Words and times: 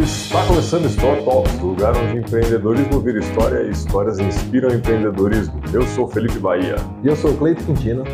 Está 0.00 0.46
começando 0.46 0.84
Store 0.86 1.24
Talks, 1.24 1.58
lugar 1.58 1.92
onde 1.96 2.18
empreendedorismo 2.18 3.00
vira 3.00 3.18
história 3.18 3.62
e 3.64 3.70
histórias 3.70 4.20
inspiram 4.20 4.72
empreendedorismo. 4.72 5.60
Eu 5.72 5.82
sou 5.88 6.06
Felipe 6.06 6.38
Bahia. 6.38 6.76
E 7.02 7.08
eu 7.08 7.16
sou 7.16 7.36
Cleito 7.36 7.64
Quintino. 7.64 8.04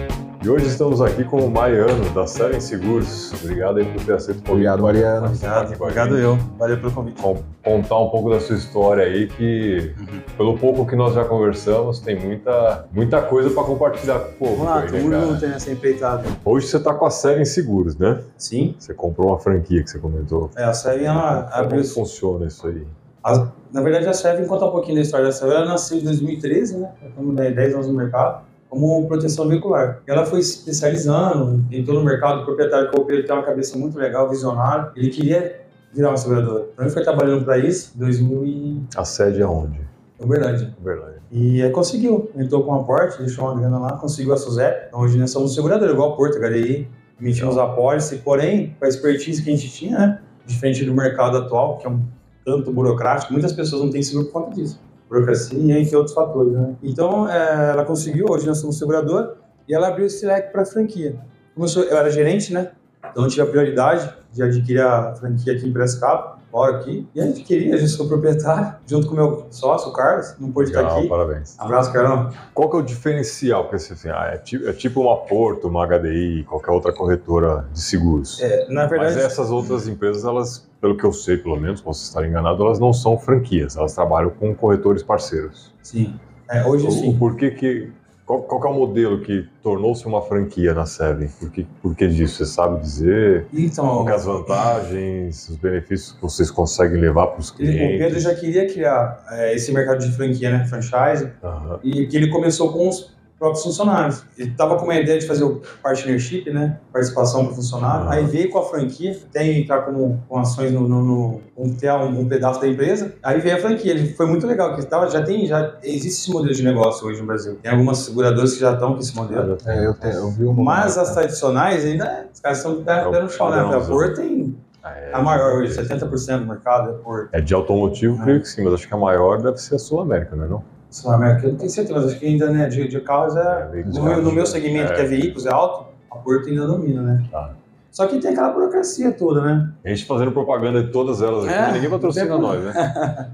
E 0.44 0.48
hoje 0.50 0.66
estamos 0.66 1.00
aqui 1.00 1.24
com 1.24 1.38
o 1.38 1.50
Mariano, 1.50 2.10
da 2.14 2.26
Seven 2.26 2.60
Seguros. 2.60 3.32
Obrigado 3.42 3.78
aí 3.78 3.84
por 3.86 4.04
ter 4.04 4.12
aceito 4.12 4.40
o 4.40 4.42
convite. 4.42 4.50
Obrigado, 4.68 4.82
Mariano. 4.82 5.26
Obrigado, 5.28 5.74
obrigado 5.80 6.18
eu. 6.18 6.36
Valeu 6.59 6.77
pelo 6.78 6.92
convite. 6.92 7.22
Bom, 7.22 7.42
contar 7.64 7.98
um 7.98 8.10
pouco 8.10 8.28
da 8.28 8.38
sua 8.40 8.56
história 8.56 9.04
aí, 9.04 9.27
que 9.27 9.95
Uhum. 9.98 10.20
pelo 10.36 10.59
pouco 10.59 10.86
que 10.86 10.95
nós 10.95 11.14
já 11.14 11.24
conversamos, 11.24 11.98
tem 12.00 12.20
muita, 12.20 12.84
muita 12.92 13.22
coisa 13.22 13.48
para 13.48 13.64
compartilhar 13.64 14.18
com 14.18 14.28
o 14.28 14.34
povo. 14.34 14.56
Vamos 14.56 14.66
lá, 14.66 14.80
aí, 14.80 14.92
né, 14.92 14.98
tamo 14.98 15.10
cara? 15.10 15.27
junto 15.27 15.46
nessa 15.46 15.72
empreitada. 15.72 16.24
Hoje 16.45 16.66
você 16.66 16.76
está 16.76 16.92
com 16.92 17.06
a 17.06 17.11
Seven 17.11 17.45
Seguros, 17.46 17.96
né? 17.96 18.20
Sim. 18.36 18.74
Você 18.79 18.92
comprou 18.92 19.29
uma 19.29 19.38
franquia 19.38 19.82
que 19.82 19.88
você 19.88 19.98
comentou. 19.98 20.50
É, 20.56 20.64
a 20.64 20.74
Seven, 20.74 21.06
ela 21.06 21.48
abriu... 21.52 21.80
Como 21.80 21.84
funciona 21.95 22.45
isso 22.47 22.66
aí? 22.66 22.86
a- 23.24 23.48
Na 23.72 23.80
verdade, 23.80 24.06
a 24.08 24.12
Seven, 24.12 24.47
conta 24.47 24.66
um 24.66 24.70
pouquinho 24.70 24.97
da 24.97 25.00
história 25.00 25.24
da 25.24 25.33
Seven, 25.33 25.56
ela 25.56 25.64
nasceu 25.64 25.97
em 25.98 26.05
2013, 26.05 26.77
né? 26.77 26.91
Estamos 27.08 27.34
10 27.34 27.74
anos 27.74 27.88
no 27.88 27.95
mercado, 27.95 28.42
como 28.74 29.06
proteção 29.06 29.48
veicular. 29.48 30.02
Ela 30.06 30.27
foi 30.27 30.42
se 30.42 30.59
especializando, 30.59 31.64
entrou 31.70 31.98
no 31.98 32.05
mercado, 32.05 32.42
o 32.42 32.45
proprietário 32.45 32.91
que 32.91 33.12
ele 33.12 33.23
tem 33.23 33.34
uma 33.34 33.45
cabeça 33.45 33.78
muito 33.78 33.97
legal, 33.97 34.28
visionário. 34.28 34.91
Ele 34.97 35.10
queria 35.10 35.60
virar 35.92 36.10
uma 36.10 36.16
seguradora. 36.16 36.66
Então 36.73 36.84
ele 36.84 36.92
foi 36.92 37.02
trabalhando 37.02 37.45
para 37.45 37.56
isso, 37.56 37.97
2000 37.97 38.47
e... 38.47 38.83
A 38.97 39.05
sede 39.05 39.41
é 39.41 39.47
onde? 39.47 39.80
É 40.20 40.27
verdade. 40.27 40.74
Verdade. 40.83 41.14
E 41.30 41.62
aí 41.62 41.70
conseguiu. 41.70 42.30
Entrou 42.37 42.64
com 42.64 42.73
um 42.73 42.80
aporte, 42.80 43.19
deixou 43.19 43.45
uma 43.45 43.59
grana 43.59 43.78
lá, 43.78 43.92
conseguiu 43.92 44.33
a 44.33 44.37
Suzep. 44.37 44.88
Então 44.88 45.00
hoje 45.00 45.19
nós 45.19 45.30
somos 45.30 45.55
seguradora, 45.55 45.92
igual 45.92 46.12
a 46.12 46.16
Porto, 46.16 46.38
HDI. 46.38 46.88
Emitimos 47.20 47.56
a 47.56 47.66
pólice, 47.69 48.16
porém, 48.19 48.75
com 48.78 48.84
a 48.84 48.88
expertise 48.88 49.42
que 49.42 49.50
a 49.50 49.56
gente 49.56 49.70
tinha, 49.70 49.98
né? 49.98 50.20
Diferente 50.45 50.84
do 50.84 50.92
mercado 50.92 51.38
atual, 51.38 51.78
que 51.78 51.86
é 51.86 51.91
um 51.91 52.02
tanto 52.45 52.72
burocrático, 52.72 53.33
muitas 53.33 53.52
pessoas 53.52 53.83
não 53.83 53.91
têm 53.91 54.02
seguro 54.02 54.27
por 54.27 54.42
conta 54.42 54.55
disso. 54.55 54.78
Burocracia 55.15 55.79
entre 55.79 55.97
outros 55.97 56.15
fatores, 56.15 56.53
né? 56.53 56.75
Então, 56.83 57.29
é, 57.29 57.70
ela 57.70 57.84
conseguiu, 57.84 58.27
hoje 58.29 58.47
nós 58.47 58.59
somos 58.59 58.79
segurador, 58.79 59.34
e 59.69 59.75
ela 59.75 59.89
abriu 59.89 60.07
esse 60.07 60.27
leque 60.27 60.53
para 60.53 60.65
franquia. 60.65 61.17
Como 61.55 61.65
eu, 61.65 61.69
sou- 61.69 61.84
eu 61.84 61.97
era 61.97 62.11
gerente, 62.11 62.53
né? 62.53 62.70
Então 63.11 63.25
eu 63.25 63.29
tive 63.31 63.42
a 63.42 63.47
prioridade 63.47 64.12
de 64.33 64.42
adquirir 64.42 64.81
a 64.81 65.15
franquia 65.15 65.53
aqui 65.55 65.67
em 65.69 65.73
Piracicaba, 65.73 66.39
moro 66.55 66.77
aqui, 66.77 67.05
e 67.12 67.20
adquiri, 67.20 67.72
a 67.72 67.77
gente 67.77 67.91
sou 67.91 68.06
proprietário, 68.06 68.77
junto 68.86 69.08
com 69.08 69.14
o 69.14 69.16
meu 69.16 69.47
sócio, 69.50 69.91
o 69.91 69.92
Carlos, 69.92 70.36
não 70.38 70.52
pôde 70.52 70.69
estar 70.70 70.83
Legal, 70.83 70.98
aqui. 71.00 71.08
parabéns. 71.08 71.56
Abraço, 71.58 71.92
Carlão. 71.92 72.30
Qual 72.55 72.70
que 72.70 72.77
é 72.77 72.78
o 72.78 72.83
diferencial? 72.83 73.64
Porque 73.64 73.77
assim, 73.77 74.08
ah, 74.08 74.30
é, 74.33 74.38
ti- 74.38 74.64
é 74.64 74.72
tipo 74.72 75.00
uma 75.00 75.16
Porto, 75.16 75.66
uma 75.66 75.84
HDI, 75.84 76.44
qualquer 76.48 76.70
outra 76.70 76.92
corretora 76.92 77.66
de 77.72 77.80
seguros. 77.83 78.41
É, 78.41 78.69
na 78.72 78.86
verdade, 78.86 79.14
Mas 79.16 79.24
essas 79.24 79.50
outras 79.50 79.88
empresas, 79.88 80.24
elas, 80.24 80.64
pelo 80.80 80.96
que 80.96 81.02
eu 81.05 81.12
sei, 81.12 81.36
pelo 81.38 81.56
menos, 81.58 81.80
posso 81.80 82.05
estar 82.05 82.24
enganado, 82.24 82.62
elas 82.62 82.78
não 82.78 82.92
são 82.92 83.18
franquias, 83.18 83.77
elas 83.77 83.92
trabalham 83.92 84.30
com 84.30 84.55
corretores 84.55 85.02
parceiros. 85.02 85.74
sim. 85.83 86.14
É, 86.48 86.62
hoje 86.62 86.86
O, 86.86 86.91
sim. 86.91 87.16
porquê 87.18 87.50
que. 87.50 87.91
Qual, 88.27 88.42
qual 88.42 88.58
que 88.61 88.67
é 88.67 88.70
o 88.70 88.75
modelo 88.75 89.20
que 89.20 89.47
tornou-se 89.62 90.06
uma 90.06 90.22
franquia 90.22 90.72
na 90.72 90.86
Seven? 90.86 91.28
Por 91.39 91.50
que, 91.50 91.67
por 91.83 91.94
que 91.94 92.08
disso? 92.08 92.36
Você 92.39 92.47
sabe 92.47 92.80
dizer? 92.80 93.47
Então, 93.53 93.84
Qual 93.86 94.05
que 94.06 94.12
é 94.12 94.14
as 94.14 94.25
vantagens, 94.25 95.48
os 95.50 95.56
benefícios 95.56 96.12
que 96.12 96.22
vocês 96.22 96.50
conseguem 96.50 96.98
levar 97.00 97.27
para 97.28 97.41
os 97.41 97.55
ele- 97.58 97.70
o 97.70 97.72
Pedro 97.75 97.97
clientes? 97.98 98.22
já 98.22 98.34
queria 98.34 98.67
criar 98.67 99.25
é, 99.30 99.55
esse 99.55 99.70
mercado 99.72 99.98
de 99.98 100.11
franquia, 100.12 100.50
né? 100.50 100.64
Franchise. 100.67 101.30
Aham. 101.42 101.78
E 101.84 102.06
que 102.06 102.17
ele 102.17 102.28
começou 102.30 102.72
com 102.72 102.89
os 102.89 103.12
próprios 103.45 103.62
funcionários. 103.62 104.25
Ele 104.39 104.50
estava 104.50 104.77
com 104.77 104.84
uma 104.84 104.95
ideia 104.95 105.19
de 105.19 105.27
fazer 105.27 105.45
o 105.45 105.61
partnership, 105.83 106.50
né? 106.50 106.78
Participação 106.91 107.45
para 107.45 107.53
o 107.53 107.56
funcionário. 107.56 108.09
Ah. 108.09 108.14
Aí 108.14 108.25
veio 108.25 108.48
com 108.51 108.59
a 108.59 108.64
franquia, 108.64 109.19
tem 109.31 109.61
entrar 109.61 109.83
com, 109.83 110.19
com 110.27 110.39
ações 110.39 110.73
no, 110.73 110.89
no, 110.89 111.03
no 111.03 111.41
um, 111.56 111.75
ter 111.75 111.92
um, 111.92 112.20
um 112.20 112.28
pedaço 112.28 112.59
da 112.61 112.67
empresa. 112.67 113.14
Aí 113.23 113.41
veio 113.41 113.56
a 113.56 113.61
franquia. 113.61 113.92
Ele 113.92 114.14
foi 114.14 114.27
muito 114.27 114.47
legal, 114.47 114.75
que 114.75 114.86
tava, 114.86 115.11
já 115.11 115.23
tem, 115.23 115.47
já 115.47 115.77
existe 115.83 116.23
esse 116.23 116.31
modelo 116.33 116.55
de 116.55 116.64
negócio 116.64 117.06
hoje 117.06 117.20
no 117.20 117.27
Brasil. 117.27 117.59
Tem 117.62 117.70
algumas 117.70 117.98
seguradoras 117.98 118.55
que 118.55 118.61
já 118.61 118.73
estão 118.73 118.95
com 118.95 119.01
esse 119.01 119.14
modelo. 119.14 119.58
É, 119.67 119.86
eu, 119.86 119.95
te, 119.95 120.07
eu 120.07 120.30
vi 120.30 120.45
uma. 120.45 120.63
Mas 120.63 120.97
as 120.97 121.13
tradicionais 121.13 121.85
ainda, 121.85 122.27
os 122.33 122.41
caras 122.41 122.58
estão 122.58 123.23
no 123.23 123.29
chão, 123.29 123.51
né? 123.51 123.77
A 123.77 123.80
Porto 123.80 124.17
tem 124.17 124.57
É, 124.83 125.11
a 125.13 125.23
maior 125.23 125.58
hoje, 125.58 125.79
70% 125.79 126.41
do 126.41 126.47
mercado 126.47 126.91
é 126.91 126.92
Porto. 126.95 127.29
é 127.33 127.41
de 127.42 127.52
automotivo, 127.52 128.23
creio 128.23 128.41
que 128.41 128.49
sim, 128.49 128.62
mas 128.64 128.75
acho 128.75 128.88
que 128.88 128.94
a 128.94 128.99
maior 128.99 129.43
deve 129.43 129.58
ser 129.58 129.75
a 129.75 129.79
Sul 129.79 130.00
América, 130.00 130.35
não 130.35 130.44
é 130.44 130.49
não? 130.49 130.74
Sul 130.94 131.10
América, 131.10 131.46
eu 131.46 131.50
não 131.50 131.58
tenho 131.58 131.70
certeza, 131.70 131.99
mas 131.99 132.08
acho 132.08 132.20
que 132.20 132.26
ainda, 132.26 132.50
né, 132.50 132.69
de, 132.69 132.87
de 132.87 133.00
carros 133.00 133.34
é... 133.34 133.69
veículos 133.72 133.99
No 133.99 134.05
meu, 134.05 134.22
no 134.22 134.31
meu 134.31 134.46
segmento, 134.46 134.93
É. 134.93 134.94
que 134.94 135.02
é 135.02 135.05
veículos, 135.05 135.44
é 135.44 135.50
alto, 135.52 135.87
a 136.08 136.16
Porto 136.16 136.49
ainda 136.49 136.69
domina, 136.69 137.02
né? 137.02 137.25
Tá. 137.32 137.50
Só 137.90 138.06
que 138.06 138.20
tem 138.20 138.31
aquela 138.31 138.50
burocracia 138.50 139.10
toda, 139.10 139.40
né? 139.40 139.72
A 139.84 139.88
gente 139.88 140.05
fazendo 140.05 140.31
propaganda 140.31 140.84
de 140.84 140.93
todas 140.93 141.20
elas 141.20 141.46
aqui, 141.46 141.52
É, 141.52 141.72
ninguém 141.72 141.90
patrocina 141.90 142.38
nós, 142.38 142.62
né? 142.62 142.72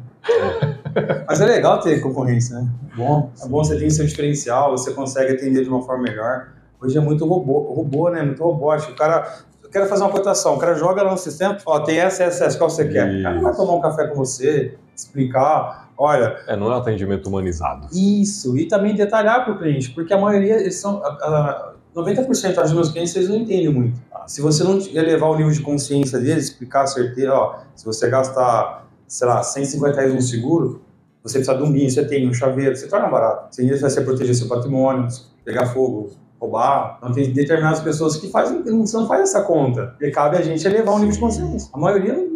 Mas 1.28 1.40
é 1.40 1.44
legal 1.44 1.80
ter 1.80 2.00
concorrência, 2.00 2.58
né? 2.58 2.68
Bom, 2.96 3.30
é 3.42 3.46
bom 3.46 3.62
você 3.62 3.78
tem 3.78 3.90
seu 3.90 4.06
diferencial, 4.06 4.70
você 4.70 4.94
consegue 4.94 5.32
atender 5.32 5.62
de 5.62 5.68
uma 5.68 5.82
forma 5.82 6.04
melhor. 6.04 6.48
Hoje 6.80 6.96
é 6.96 7.00
muito 7.00 7.26
robô, 7.26 7.74
robô 7.74 8.08
né? 8.08 8.22
Muito 8.22 8.42
robótico. 8.42 8.92
O 8.92 8.96
cara, 8.96 9.34
eu 9.62 9.68
quero 9.68 9.86
fazer 9.86 10.02
uma 10.02 10.10
cotação, 10.10 10.54
o 10.54 10.58
cara 10.58 10.74
joga 10.74 11.02
lá 11.02 11.10
no 11.10 11.18
sistema, 11.18 11.58
fala, 11.58 11.84
tem 11.84 11.98
essa, 11.98 12.24
essa, 12.24 12.46
essa, 12.46 12.56
qual 12.56 12.70
você 12.70 12.88
quer? 12.88 13.18
O 13.18 13.22
cara 13.22 13.34
não 13.34 13.42
vai 13.42 13.54
tomar 13.54 13.74
um 13.74 13.80
café 13.80 14.06
com 14.06 14.14
você, 14.14 14.78
explicar, 14.96 15.89
olha, 16.00 16.42
É, 16.46 16.56
não 16.56 16.72
é 16.72 16.76
atendimento 16.76 17.26
humanizado. 17.28 17.86
Isso, 17.92 18.56
e 18.56 18.66
também 18.66 18.94
detalhar 18.94 19.44
para 19.44 19.54
o 19.54 19.58
cliente, 19.58 19.90
porque 19.90 20.12
a 20.14 20.18
maioria, 20.18 20.58
eles 20.58 20.76
são. 20.76 21.02
A, 21.04 21.08
a 21.08 21.72
90% 21.94 22.54
dos 22.62 22.72
meus 22.72 22.90
clientes 22.90 23.14
eles 23.16 23.28
não 23.28 23.36
entendem 23.36 23.68
muito. 23.68 24.00
Se 24.26 24.40
você 24.40 24.62
não 24.62 24.78
elevar 24.94 25.28
o 25.28 25.36
nível 25.36 25.52
de 25.52 25.60
consciência 25.60 26.18
deles, 26.20 26.44
explicar 26.44 26.82
a 26.82 26.86
certeza, 26.86 27.34
ó, 27.34 27.58
se 27.74 27.84
você 27.84 28.08
gastar, 28.08 28.86
sei 29.08 29.26
lá, 29.26 29.42
150 29.42 29.96
reais 29.96 30.14
no 30.14 30.22
seguro, 30.22 30.82
você 31.22 31.38
precisa 31.38 31.56
de 31.56 31.64
um 31.64 31.72
guincho, 31.72 31.96
você 31.96 32.04
tem 32.04 32.28
um 32.28 32.32
chaveiro, 32.32 32.76
você 32.76 32.86
torna 32.86 33.08
barato. 33.08 33.54
Sem 33.54 33.66
isso, 33.68 33.80
você 33.80 34.00
proteger 34.02 34.34
seu 34.34 34.46
patrimônio, 34.46 35.08
pegar 35.44 35.66
fogo, 35.66 36.10
roubar. 36.40 36.98
Então, 36.98 37.12
tem 37.12 37.32
determinadas 37.32 37.80
pessoas 37.80 38.16
que 38.16 38.30
fazem, 38.30 38.62
não, 38.64 38.86
você 38.86 38.96
não 38.96 39.06
faz 39.06 39.22
essa 39.22 39.42
conta. 39.42 39.94
E 40.00 40.10
cabe 40.10 40.36
a 40.36 40.42
gente 40.42 40.64
elevar 40.66 40.94
o 40.94 40.98
nível 40.98 41.14
de 41.14 41.20
consciência. 41.20 41.70
A 41.72 41.78
maioria 41.78 42.14
não 42.14 42.29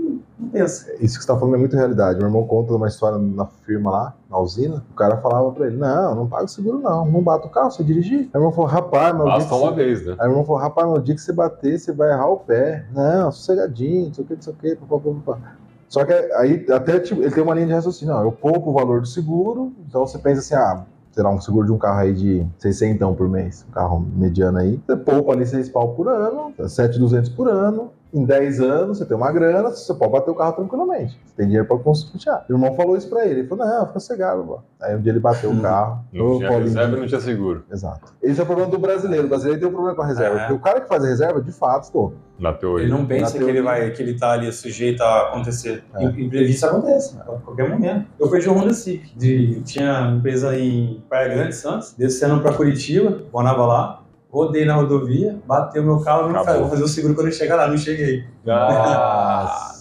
pensa. 0.54 0.92
Isso 1.00 1.18
que 1.18 1.24
você 1.24 1.26
tá 1.26 1.36
falando 1.36 1.56
é 1.56 1.58
muito 1.58 1.74
realidade. 1.74 2.18
Meu 2.18 2.28
irmão 2.28 2.46
conta 2.46 2.72
uma 2.72 2.86
história 2.86 3.18
na 3.18 3.44
firma 3.44 3.90
lá, 3.90 4.14
na 4.30 4.38
usina. 4.38 4.84
O 4.90 4.94
cara 4.94 5.16
falava 5.16 5.50
pra 5.50 5.66
ele: 5.66 5.76
Não, 5.76 6.14
não 6.14 6.28
paga 6.28 6.44
o 6.44 6.48
seguro, 6.48 6.78
não. 6.78 7.04
Não 7.04 7.20
bata 7.20 7.48
o 7.48 7.50
carro, 7.50 7.72
você 7.72 7.82
dirigir. 7.82 8.20
Aí 8.20 8.28
meu 8.34 8.42
irmão 8.42 8.52
falou: 8.52 8.70
Rapaz, 8.70 9.14
meu 9.14 9.24
dia. 9.24 9.34
Basta 9.34 9.48
que 9.48 9.54
uma 9.54 9.70
você... 9.70 9.76
vez, 9.76 10.06
né? 10.06 10.12
Aí 10.12 10.18
meu 10.18 10.30
irmão 10.30 10.44
falou: 10.44 10.60
Rapaz, 10.62 10.88
meu 10.88 11.00
dia 11.00 11.14
que 11.14 11.20
você 11.20 11.32
bater, 11.32 11.78
você 11.78 11.92
vai 11.92 12.10
errar 12.12 12.28
o 12.28 12.36
pé. 12.36 12.86
Não, 12.92 13.32
sossegadinho, 13.32 14.06
não 14.06 14.14
sei 14.14 14.24
o 14.24 14.26
que, 14.26 14.34
não 14.34 14.42
sei 14.42 14.52
o 14.52 14.56
que. 14.56 14.76
Pá, 14.76 14.86
pá, 14.86 14.98
pá, 14.98 15.32
pá. 15.32 15.56
Só 15.88 16.04
que 16.04 16.12
aí, 16.12 16.66
até 16.70 16.98
tipo, 17.00 17.20
ele 17.22 17.30
tem 17.30 17.42
uma 17.42 17.54
linha 17.54 17.66
de 17.66 17.72
raciocínio: 17.72 18.14
ó, 18.14 18.22
Eu 18.22 18.32
poupo 18.32 18.70
o 18.70 18.72
valor 18.72 19.00
do 19.00 19.06
seguro, 19.06 19.72
então 19.88 20.06
você 20.06 20.18
pensa 20.18 20.40
assim: 20.40 20.54
Ah, 20.54 20.84
será 21.12 21.30
um 21.30 21.40
seguro 21.40 21.66
de 21.66 21.72
um 21.72 21.78
carro 21.78 22.00
aí 22.00 22.12
de 22.12 22.46
600 22.58 23.16
por 23.16 23.28
mês, 23.28 23.64
um 23.68 23.72
carro 23.72 24.06
mediano 24.16 24.58
aí. 24.58 24.80
Você 24.86 24.96
poupa 24.96 25.32
ali 25.32 25.46
6 25.46 25.68
pau 25.68 25.94
por 25.94 26.08
ano, 26.08 26.52
7,200 26.58 27.30
por 27.30 27.48
ano. 27.48 27.92
Em 28.14 28.24
10 28.24 28.60
anos, 28.60 28.98
você 28.98 29.04
tem 29.04 29.16
uma 29.16 29.32
grana, 29.32 29.70
você 29.70 29.92
pode 29.92 30.12
bater 30.12 30.30
o 30.30 30.36
carro 30.36 30.52
tranquilamente. 30.52 31.18
Você 31.24 31.34
tem 31.36 31.46
dinheiro 31.46 31.66
pra 31.66 31.76
custear. 31.78 32.44
Meu 32.48 32.56
irmão 32.56 32.76
falou 32.76 32.96
isso 32.96 33.08
pra 33.08 33.26
ele. 33.26 33.40
Ele 33.40 33.48
falou, 33.48 33.66
não, 33.66 33.86
fica 33.88 33.98
cegado, 33.98 34.44
pô. 34.44 34.60
Aí 34.80 34.94
um 34.94 35.00
dia 35.00 35.10
ele 35.10 35.18
bateu 35.18 35.50
o 35.50 35.58
carro. 35.60 36.04
Não 36.12 36.36
tinha 36.36 36.48
Paulinho. 36.48 36.68
reserva 36.68 36.96
e 36.96 37.00
não 37.00 37.06
tinha 37.08 37.20
seguro. 37.20 37.64
Exato. 37.72 38.14
Esse 38.22 38.38
é 38.38 38.42
o 38.44 38.46
problema 38.46 38.70
do 38.70 38.78
brasileiro. 38.78 39.26
O 39.26 39.28
brasileiro 39.28 39.58
tem 39.60 39.68
um 39.68 39.72
problema 39.72 39.96
com 39.96 40.02
a 40.02 40.06
reserva. 40.06 40.36
É. 40.36 40.38
Porque 40.40 40.52
o 40.52 40.58
cara 40.60 40.80
que 40.80 40.86
faz 40.88 41.04
a 41.04 41.08
reserva, 41.08 41.42
de 41.42 41.50
fato, 41.50 41.82
estou. 41.82 42.14
Na 42.38 42.52
teoria. 42.52 42.84
Ele 42.86 42.92
não 42.92 43.04
pensa 43.04 43.36
que 43.36 43.44
ele 43.44 43.62
vai, 43.62 43.90
que 43.90 44.02
ele 44.02 44.16
tá 44.16 44.30
ali 44.32 44.52
sujeito 44.52 45.02
a 45.02 45.28
acontecer. 45.28 45.82
É. 45.94 46.04
Imprevisto 46.04 46.66
acontece, 46.66 47.18
a 47.20 47.24
qualquer 47.24 47.68
momento. 47.68 48.06
Eu 48.18 48.30
perdi 48.30 48.48
o 48.48 48.52
Honda 48.52 48.74
Civic. 48.74 49.16
De, 49.18 49.60
tinha 49.62 50.02
uma 50.02 50.16
empresa 50.18 50.56
em 50.56 51.02
Praia 51.08 51.34
Grande, 51.34 51.54
Santos, 51.54 51.94
descendo 51.98 52.40
pra 52.40 52.52
Curitiba, 52.52 53.22
morava 53.32 53.66
lá, 53.66 54.03
rodei 54.34 54.64
na 54.64 54.74
rodovia, 54.74 55.38
bateu 55.46 55.82
meu 55.84 56.00
carro, 56.00 56.22
não 56.24 56.30
Acabou. 56.30 56.44
falei, 56.46 56.60
vou 56.62 56.70
fazer 56.70 56.82
o 56.82 56.88
seguro 56.88 57.14
quando 57.14 57.28
eu 57.28 57.32
chegar 57.32 57.54
lá, 57.56 57.68
não 57.68 57.78
cheguei. 57.78 58.24
Ah, 58.48 59.70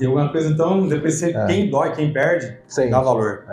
E 0.00 0.04
alguma 0.06 0.28
coisa, 0.32 0.48
então, 0.48 0.88
depois 0.88 1.14
você, 1.14 1.30
É. 1.30 1.46
quem 1.46 1.70
dói, 1.70 1.92
quem 1.92 2.12
perde, 2.12 2.58
Sem. 2.66 2.90
dá 2.90 3.00
valor. 3.00 3.44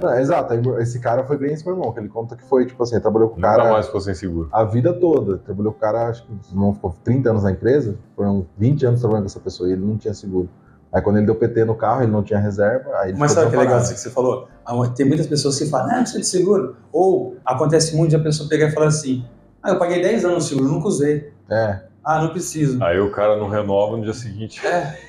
Não, 0.00 0.18
exato. 0.18 0.54
Esse 0.80 0.98
cara 1.00 1.22
foi 1.24 1.36
bem 1.36 1.52
esse 1.52 1.66
meu 1.66 1.74
irmão, 1.76 1.92
que 1.92 2.00
ele 2.00 2.08
conta 2.08 2.34
que 2.34 2.42
foi, 2.44 2.64
tipo 2.64 2.82
assim, 2.82 2.94
ele 2.94 3.02
trabalhou 3.02 3.28
com 3.28 3.34
o 3.34 3.38
nunca 3.38 3.56
cara 3.58 3.70
mais 3.70 3.84
ficou 3.86 4.00
sem 4.00 4.14
seguro. 4.14 4.48
a 4.52 4.64
vida 4.64 4.94
toda. 4.94 5.36
Trabalhou 5.36 5.70
com 5.70 5.76
o 5.76 5.80
cara, 5.82 6.08
acho 6.08 6.24
que 6.24 6.32
o 6.32 6.38
irmão 6.50 6.72
ficou 6.72 6.94
30 7.04 7.28
anos 7.28 7.42
na 7.42 7.50
empresa, 7.50 7.98
foram 8.16 8.46
20 8.56 8.86
anos 8.86 9.00
trabalhando 9.00 9.24
com 9.24 9.26
essa 9.32 9.40
pessoa 9.40 9.68
e 9.68 9.72
ele 9.72 9.84
não 9.84 9.98
tinha 9.98 10.14
seguro. 10.14 10.48
Aí 10.90 11.02
quando 11.02 11.18
ele 11.18 11.26
deu 11.26 11.34
PT 11.34 11.66
no 11.66 11.74
carro, 11.74 12.02
ele 12.04 12.12
não 12.12 12.22
tinha 12.22 12.38
reserva, 12.38 12.88
aí 12.96 13.10
ele 13.10 13.18
Mas 13.18 13.32
sabe 13.32 13.50
que 13.50 13.56
é 13.56 13.58
legal 13.58 13.78
isso 13.78 13.92
que 13.92 14.00
você 14.00 14.08
falou? 14.10 14.48
Tem 14.94 15.06
muitas 15.06 15.26
pessoas 15.26 15.58
que 15.58 15.66
falam, 15.66 15.86
ah, 15.86 15.94
não 15.96 15.98
precisa 16.02 16.20
de 16.20 16.26
seguro. 16.26 16.76
Ou 16.92 17.36
acontece 17.44 17.96
muito 17.96 18.10
de 18.10 18.16
a 18.16 18.20
pessoa 18.20 18.48
pegar 18.48 18.68
e 18.68 18.70
falar 18.70 18.86
assim, 18.86 19.24
ah, 19.62 19.70
eu 19.70 19.78
paguei 19.78 20.02
10 20.02 20.24
anos 20.24 20.36
no 20.36 20.48
seguro, 20.48 20.68
nunca 20.72 20.88
usei. 20.88 21.32
É, 21.50 21.80
Ah, 22.04 22.20
não 22.20 22.30
preciso. 22.30 22.82
Aí 22.82 22.98
o 22.98 23.10
cara 23.12 23.36
não 23.36 23.48
renova 23.48 23.96
no 23.96 24.02
dia 24.02 24.14
seguinte. 24.14 24.60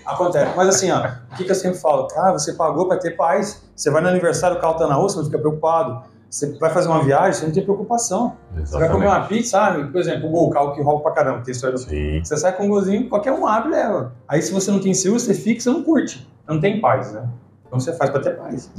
Acontece. 0.05 0.51
Mas 0.55 0.67
assim, 0.69 0.91
ó, 0.91 0.99
o 1.31 1.35
que, 1.35 1.43
que 1.43 1.51
eu 1.51 1.55
sempre 1.55 1.79
falo? 1.79 2.07
Ah, 2.15 2.31
você 2.31 2.53
pagou 2.53 2.87
para 2.87 2.97
ter 2.97 3.11
paz. 3.11 3.63
Você 3.75 3.89
vai 3.89 4.01
no 4.01 4.09
aniversário, 4.09 4.57
o 4.57 4.59
carro 4.61 4.75
tá 4.75 4.87
na 4.87 4.93
rua, 4.95 5.09
você 5.09 5.17
não 5.17 5.25
fica 5.25 5.39
preocupado. 5.39 6.03
Você 6.29 6.57
vai 6.57 6.71
fazer 6.71 6.87
uma 6.87 7.03
viagem, 7.03 7.33
você 7.33 7.45
não 7.45 7.53
tem 7.53 7.63
preocupação. 7.63 8.35
Você 8.55 8.77
vai 8.77 8.89
comer 8.89 9.05
uma 9.05 9.21
pizza, 9.27 9.51
sabe? 9.51 9.91
Por 9.91 10.01
exemplo, 10.01 10.27
o 10.27 10.31
gol, 10.31 10.47
o 10.47 10.49
carro 10.49 10.73
que 10.73 10.81
rouba 10.81 11.03
pra 11.03 11.11
caramba, 11.11 11.43
tem 11.43 11.51
história 11.51 11.75
do... 11.75 11.81
Sim. 11.81 12.21
Você 12.23 12.35
sai 12.37 12.53
com 12.57 12.65
um 12.65 12.69
golzinho, 12.69 13.07
qualquer 13.07 13.31
um 13.33 13.45
abre 13.47 13.69
e 13.69 13.71
leva. 13.75 14.13
Aí 14.27 14.41
se 14.41 14.51
você 14.51 14.71
não 14.71 14.79
tem 14.79 14.93
seguro, 14.95 15.19
você 15.19 15.33
fica, 15.35 15.61
você 15.61 15.69
não 15.69 15.83
curte. 15.83 16.27
Não 16.47 16.59
tem 16.59 16.81
paz, 16.81 17.11
né? 17.13 17.27
Então 17.73 17.79
você 17.79 17.93
faz 17.93 18.11
pra 18.11 18.19
ter 18.21 18.37
paz. 18.37 18.69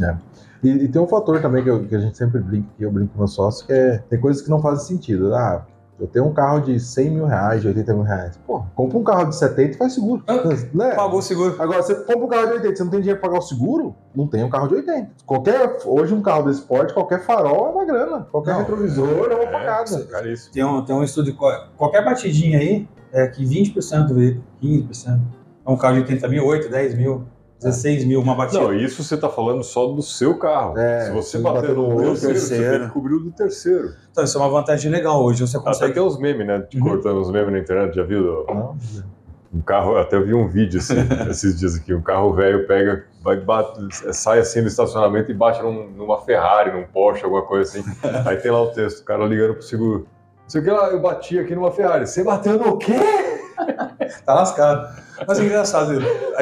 E, 0.62 0.68
e 0.68 0.88
tem 0.88 1.02
um 1.02 1.06
fator 1.08 1.40
também 1.42 1.62
que, 1.64 1.68
eu- 1.68 1.84
que 1.84 1.94
a 1.94 1.98
gente 1.98 2.16
sempre 2.16 2.40
brinca, 2.40 2.68
que 2.78 2.84
eu 2.84 2.90
brinco 2.92 3.12
com 3.12 3.18
meu 3.18 3.26
sócio, 3.28 3.66
que 3.66 3.72
é 3.72 3.98
tem 4.08 4.20
coisas 4.20 4.40
que 4.40 4.48
não 4.48 4.60
fazem 4.62 4.86
sentido. 4.96 5.34
Ah, 5.34 5.66
eu 5.98 6.06
tenho 6.06 6.24
um 6.26 6.32
carro 6.32 6.60
de 6.60 6.78
100 6.80 7.10
mil 7.10 7.26
reais, 7.26 7.60
de 7.60 7.68
80 7.68 7.92
mil 7.92 8.02
reais. 8.04 8.38
Pô, 8.46 8.62
compra 8.74 8.96
um 8.98 9.02
carro 9.04 9.24
de 9.26 9.36
70 9.36 9.74
e 9.74 9.78
faz 9.78 9.92
seguro. 9.94 10.22
Ah, 10.28 10.34
né? 10.72 10.94
Pagou 10.94 11.18
o 11.18 11.22
seguro. 11.22 11.54
Agora, 11.60 11.82
você 11.82 11.94
compra 11.96 12.24
um 12.24 12.28
carro 12.28 12.46
de 12.46 12.52
80, 12.54 12.76
você 12.76 12.84
não 12.84 12.90
tem 12.90 13.00
dinheiro 13.00 13.20
pra 13.20 13.28
pagar 13.28 13.40
o 13.40 13.46
seguro? 13.46 13.94
Não 14.14 14.26
tem 14.28 14.44
um 14.44 14.48
carro 14.50 14.68
de 14.68 14.74
80. 14.76 15.10
Qualquer, 15.26 15.76
hoje 15.84 16.14
um 16.14 16.22
carro 16.22 16.44
desse 16.44 16.62
porte, 16.62 16.94
qualquer 16.94 17.20
farol 17.26 17.66
é 17.66 17.70
uma 17.70 17.84
grana. 17.84 18.26
Qualquer 18.30 18.52
Não, 18.52 18.58
retrovisor 18.60 19.08
é 19.30 19.34
uma 19.34 19.42
É, 19.44 19.52
facada. 19.52 20.04
caríssimo. 20.06 20.52
Tem 20.54 20.64
um, 20.64 20.84
tem 20.84 20.94
um 20.96 21.02
estudo 21.02 21.26
de 21.26 21.32
qual- 21.36 21.68
qualquer 21.76 22.04
batidinha 22.04 22.58
aí, 22.58 22.88
é 23.12 23.26
que 23.26 23.44
20% 23.44 24.06
do 24.06 24.14
veículo, 24.14 24.44
15%. 24.62 25.20
É 25.66 25.70
um 25.70 25.76
carro 25.76 25.94
de 25.94 26.00
80 26.00 26.28
mil, 26.28 26.44
8, 26.46 26.68
10 26.70 26.94
mil, 26.94 27.24
16 27.60 28.04
mil, 28.04 28.20
uma 28.20 28.34
batida. 28.34 28.60
Não, 28.62 28.74
isso 28.74 29.02
você 29.02 29.16
tá 29.16 29.28
falando 29.28 29.62
só 29.62 29.86
do 29.86 30.02
seu 30.02 30.36
carro. 30.38 30.76
É, 30.78 31.06
Se 31.06 31.10
você 31.12 31.38
bater 31.38 31.70
no 31.74 31.88
no 31.88 31.96
terceiro, 31.96 32.08
outro, 32.08 32.16
você 32.20 32.26
tem 32.26 32.34
terceiro. 32.58 32.84
que 32.86 32.90
cobrir 32.92 33.14
o 33.14 33.20
do 33.20 33.30
terceiro. 33.30 33.94
Então, 34.10 34.24
isso 34.24 34.36
é 34.36 34.40
uma 34.40 34.50
vantagem 34.50 34.90
legal 34.90 35.22
hoje. 35.22 35.46
Você 35.46 35.56
Até 35.56 35.66
consegue. 35.66 35.92
tem 35.94 36.02
uns 36.02 36.18
memes, 36.18 36.46
né? 36.46 36.66
Uhum. 36.74 36.80
cortando 36.80 37.20
os 37.20 37.30
memes 37.30 37.52
na 37.52 37.58
internet, 37.60 37.94
já 37.94 38.02
viu? 38.02 38.44
Não, 38.48 38.76
Um 39.54 39.60
carro, 39.60 39.96
até 39.96 40.18
vi 40.20 40.34
um 40.34 40.48
vídeo 40.48 40.80
assim, 40.80 40.94
esses 41.30 41.58
dias 41.58 41.76
aqui, 41.76 41.94
um 41.94 42.02
carro 42.02 42.32
velho 42.34 42.66
pega, 42.66 43.04
vai 43.22 43.36
bate, 43.38 43.80
sai 44.12 44.40
assim 44.40 44.60
do 44.60 44.66
estacionamento 44.68 45.30
e 45.30 45.34
bate 45.34 45.62
num- 45.62 45.88
numa 45.90 46.20
Ferrari, 46.22 46.72
num 46.72 46.84
Porsche, 46.88 47.24
alguma 47.24 47.42
coisa 47.42 47.78
assim. 47.78 47.88
Aí 48.26 48.36
tem 48.36 48.50
lá 48.50 48.60
o 48.62 48.70
texto, 48.72 49.00
o 49.00 49.04
cara 49.04 49.24
ligando 49.24 49.54
pro 49.54 49.62
seguro. 49.62 50.08
Não 50.42 50.50
sei 50.50 50.60
o 50.60 50.64
que 50.64 50.70
lá, 50.70 50.88
eu 50.90 51.00
bati 51.00 51.38
aqui 51.38 51.54
numa 51.54 51.70
Ferrari. 51.70 52.06
Você 52.06 52.22
bateu 52.24 52.58
no 52.58 52.76
quê? 52.76 52.92
Tá 54.24 54.34
lascado. 54.34 54.88
Mas 55.26 55.38
é 55.38 55.44
engraçado, 55.44 55.94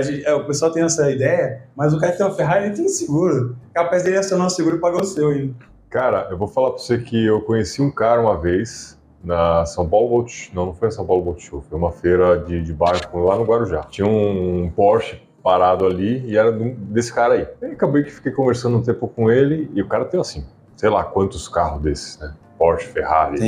gente- 0.03 0.25
é, 0.25 0.33
o 0.35 0.45
pessoal 0.47 0.71
tem 0.73 0.83
essa 0.83 1.11
ideia, 1.11 1.63
mas 1.77 1.93
o 1.93 1.99
cara 2.01 2.13
que 2.13 2.19
tem 2.19 2.27
uma 2.27 2.35
Ferrari 2.35 2.67
ele 2.67 2.75
tem 2.77 2.89
seguro. 2.89 3.57
Capaz 3.75 4.03
dele 4.03 4.19
acionar 4.19 4.47
o 4.47 4.51
seguro 4.51 4.77
e 4.77 4.81
pagar 4.81 5.01
o 5.03 5.05
seu 5.05 5.29
ainda. 5.29 5.55
Cara, 5.91 6.29
eu 6.31 6.39
vou 6.39 6.49
falar 6.49 6.71
pra 6.71 6.79
você 6.79 6.99
que 6.99 7.27
eu 7.27 7.41
conheci 7.43 7.83
um 7.83 7.91
cara 7.91 8.21
uma 8.21 8.39
vez 8.39 8.99
na 9.23 9.65
São 9.67 9.89
Paulo 9.89 10.27
Show. 10.27 10.55
Não, 10.55 10.67
não 10.67 10.75
foi 10.75 10.89
na 10.89 10.93
São 10.93 11.07
Paulo 11.07 11.23
Boat 11.23 11.43
Show, 11.43 11.63
foi 11.69 11.79
uma 11.79 11.93
feira 11.93 12.39
de, 12.39 12.63
de 12.63 12.73
barco 12.73 13.19
lá 13.21 13.37
no 13.37 13.45
Guarujá. 13.45 13.83
Tinha 13.91 14.07
um 14.07 14.71
Porsche 14.75 15.21
parado 15.43 15.85
ali 15.85 16.25
e 16.27 16.37
era 16.39 16.51
de- 16.53 16.71
desse 16.75 17.13
cara 17.13 17.35
aí. 17.35 17.47
Aí 17.63 17.73
acabei 17.73 18.05
que 18.05 18.11
fiquei 18.11 18.33
conversando 18.33 18.79
um 18.79 18.83
tempo 18.83 19.07
com 19.09 19.31
ele 19.31 19.71
e 19.75 19.83
o 19.83 19.87
cara 19.89 20.05
tem 20.07 20.19
assim, 20.21 20.45
sei 20.77 20.89
lá 20.89 21.05
quantos 21.05 21.47
carros 21.49 21.83
desses, 21.83 22.19
né? 22.19 22.33
Porsche, 22.59 22.87
Ferrari, 22.87 23.39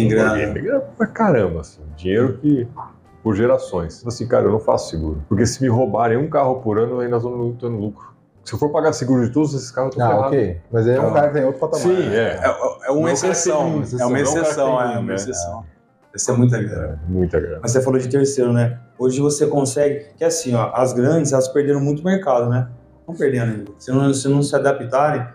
Tem 0.43 0.61
grana 0.63 0.81
pra 0.99 1.07
caramba, 1.07 1.61
assim. 1.61 1.81
Dinheiro 1.97 2.37
que 2.43 2.67
por 3.25 3.35
gerações. 3.35 4.07
Assim, 4.07 4.29
cara, 4.29 4.45
eu 4.45 4.53
não 4.53 4.61
faço 4.61 4.91
seguro. 4.91 5.25
Porque 5.29 5.47
se 5.47 5.63
me 5.63 5.69
roubarem 5.69 6.19
um 6.19 6.29
carro 6.29 6.57
por 6.61 6.79
ano, 6.79 7.03
nós 7.09 7.23
vamos 7.23 7.57
tendo 7.59 7.77
lucro. 7.79 8.13
Se 8.45 8.53
eu 8.53 8.59
for 8.59 8.69
pagar 8.71 8.93
seguro 8.93 9.25
de 9.27 9.33
todos 9.33 9.55
esses 9.55 9.71
carros, 9.71 9.97
eu 9.97 9.99
tô 9.99 10.05
Ah, 10.05 10.09
ferrado. 10.09 10.27
ok. 10.27 10.61
Mas 10.71 10.87
aí 10.87 10.95
é 10.97 11.01
um 11.01 11.05
Não. 11.05 11.13
cara 11.15 11.29
que 11.29 11.35
tem 11.35 11.45
outro 11.47 11.59
patamar. 11.61 11.83
Sim, 11.83 12.09
é. 12.11 12.39
É, 12.43 12.45
é 12.45 12.89
Não 12.89 12.99
uma 12.99 13.09
é 13.09 13.13
exceção. 13.15 13.61
É 13.63 13.65
uma 13.65 14.09
não 14.11 14.17
exceção, 14.19 14.81
é 14.83 14.99
uma 14.99 15.03
né? 15.03 15.15
exceção. 15.15 15.65
Isso 16.15 16.31
é 16.31 16.37
muita 16.37 16.63
grana. 16.63 17.01
É, 17.03 17.11
muita 17.11 17.41
grana. 17.41 17.59
Mas 17.63 17.73
você 17.73 17.81
falou 17.81 17.99
de 17.99 18.07
terceiro, 18.09 18.53
né? 18.53 18.79
Hoje 18.99 19.21
você 19.23 19.47
consegue, 19.47 20.05
que 20.17 20.23
assim, 20.23 20.55
ó, 20.55 20.71
as 20.75 20.93
grandes, 20.93 21.33
elas 21.33 21.49
perderam 21.49 21.81
muito 21.81 22.05
mercado, 22.05 22.51
né? 22.51 22.69
Estão 23.01 23.15
perdendo 23.17 23.51
ainda. 23.53 23.73
Se 23.79 23.91
não, 23.91 24.13
se 24.13 24.29
não 24.29 24.43
se 24.43 24.55
adaptarem, 24.55 25.27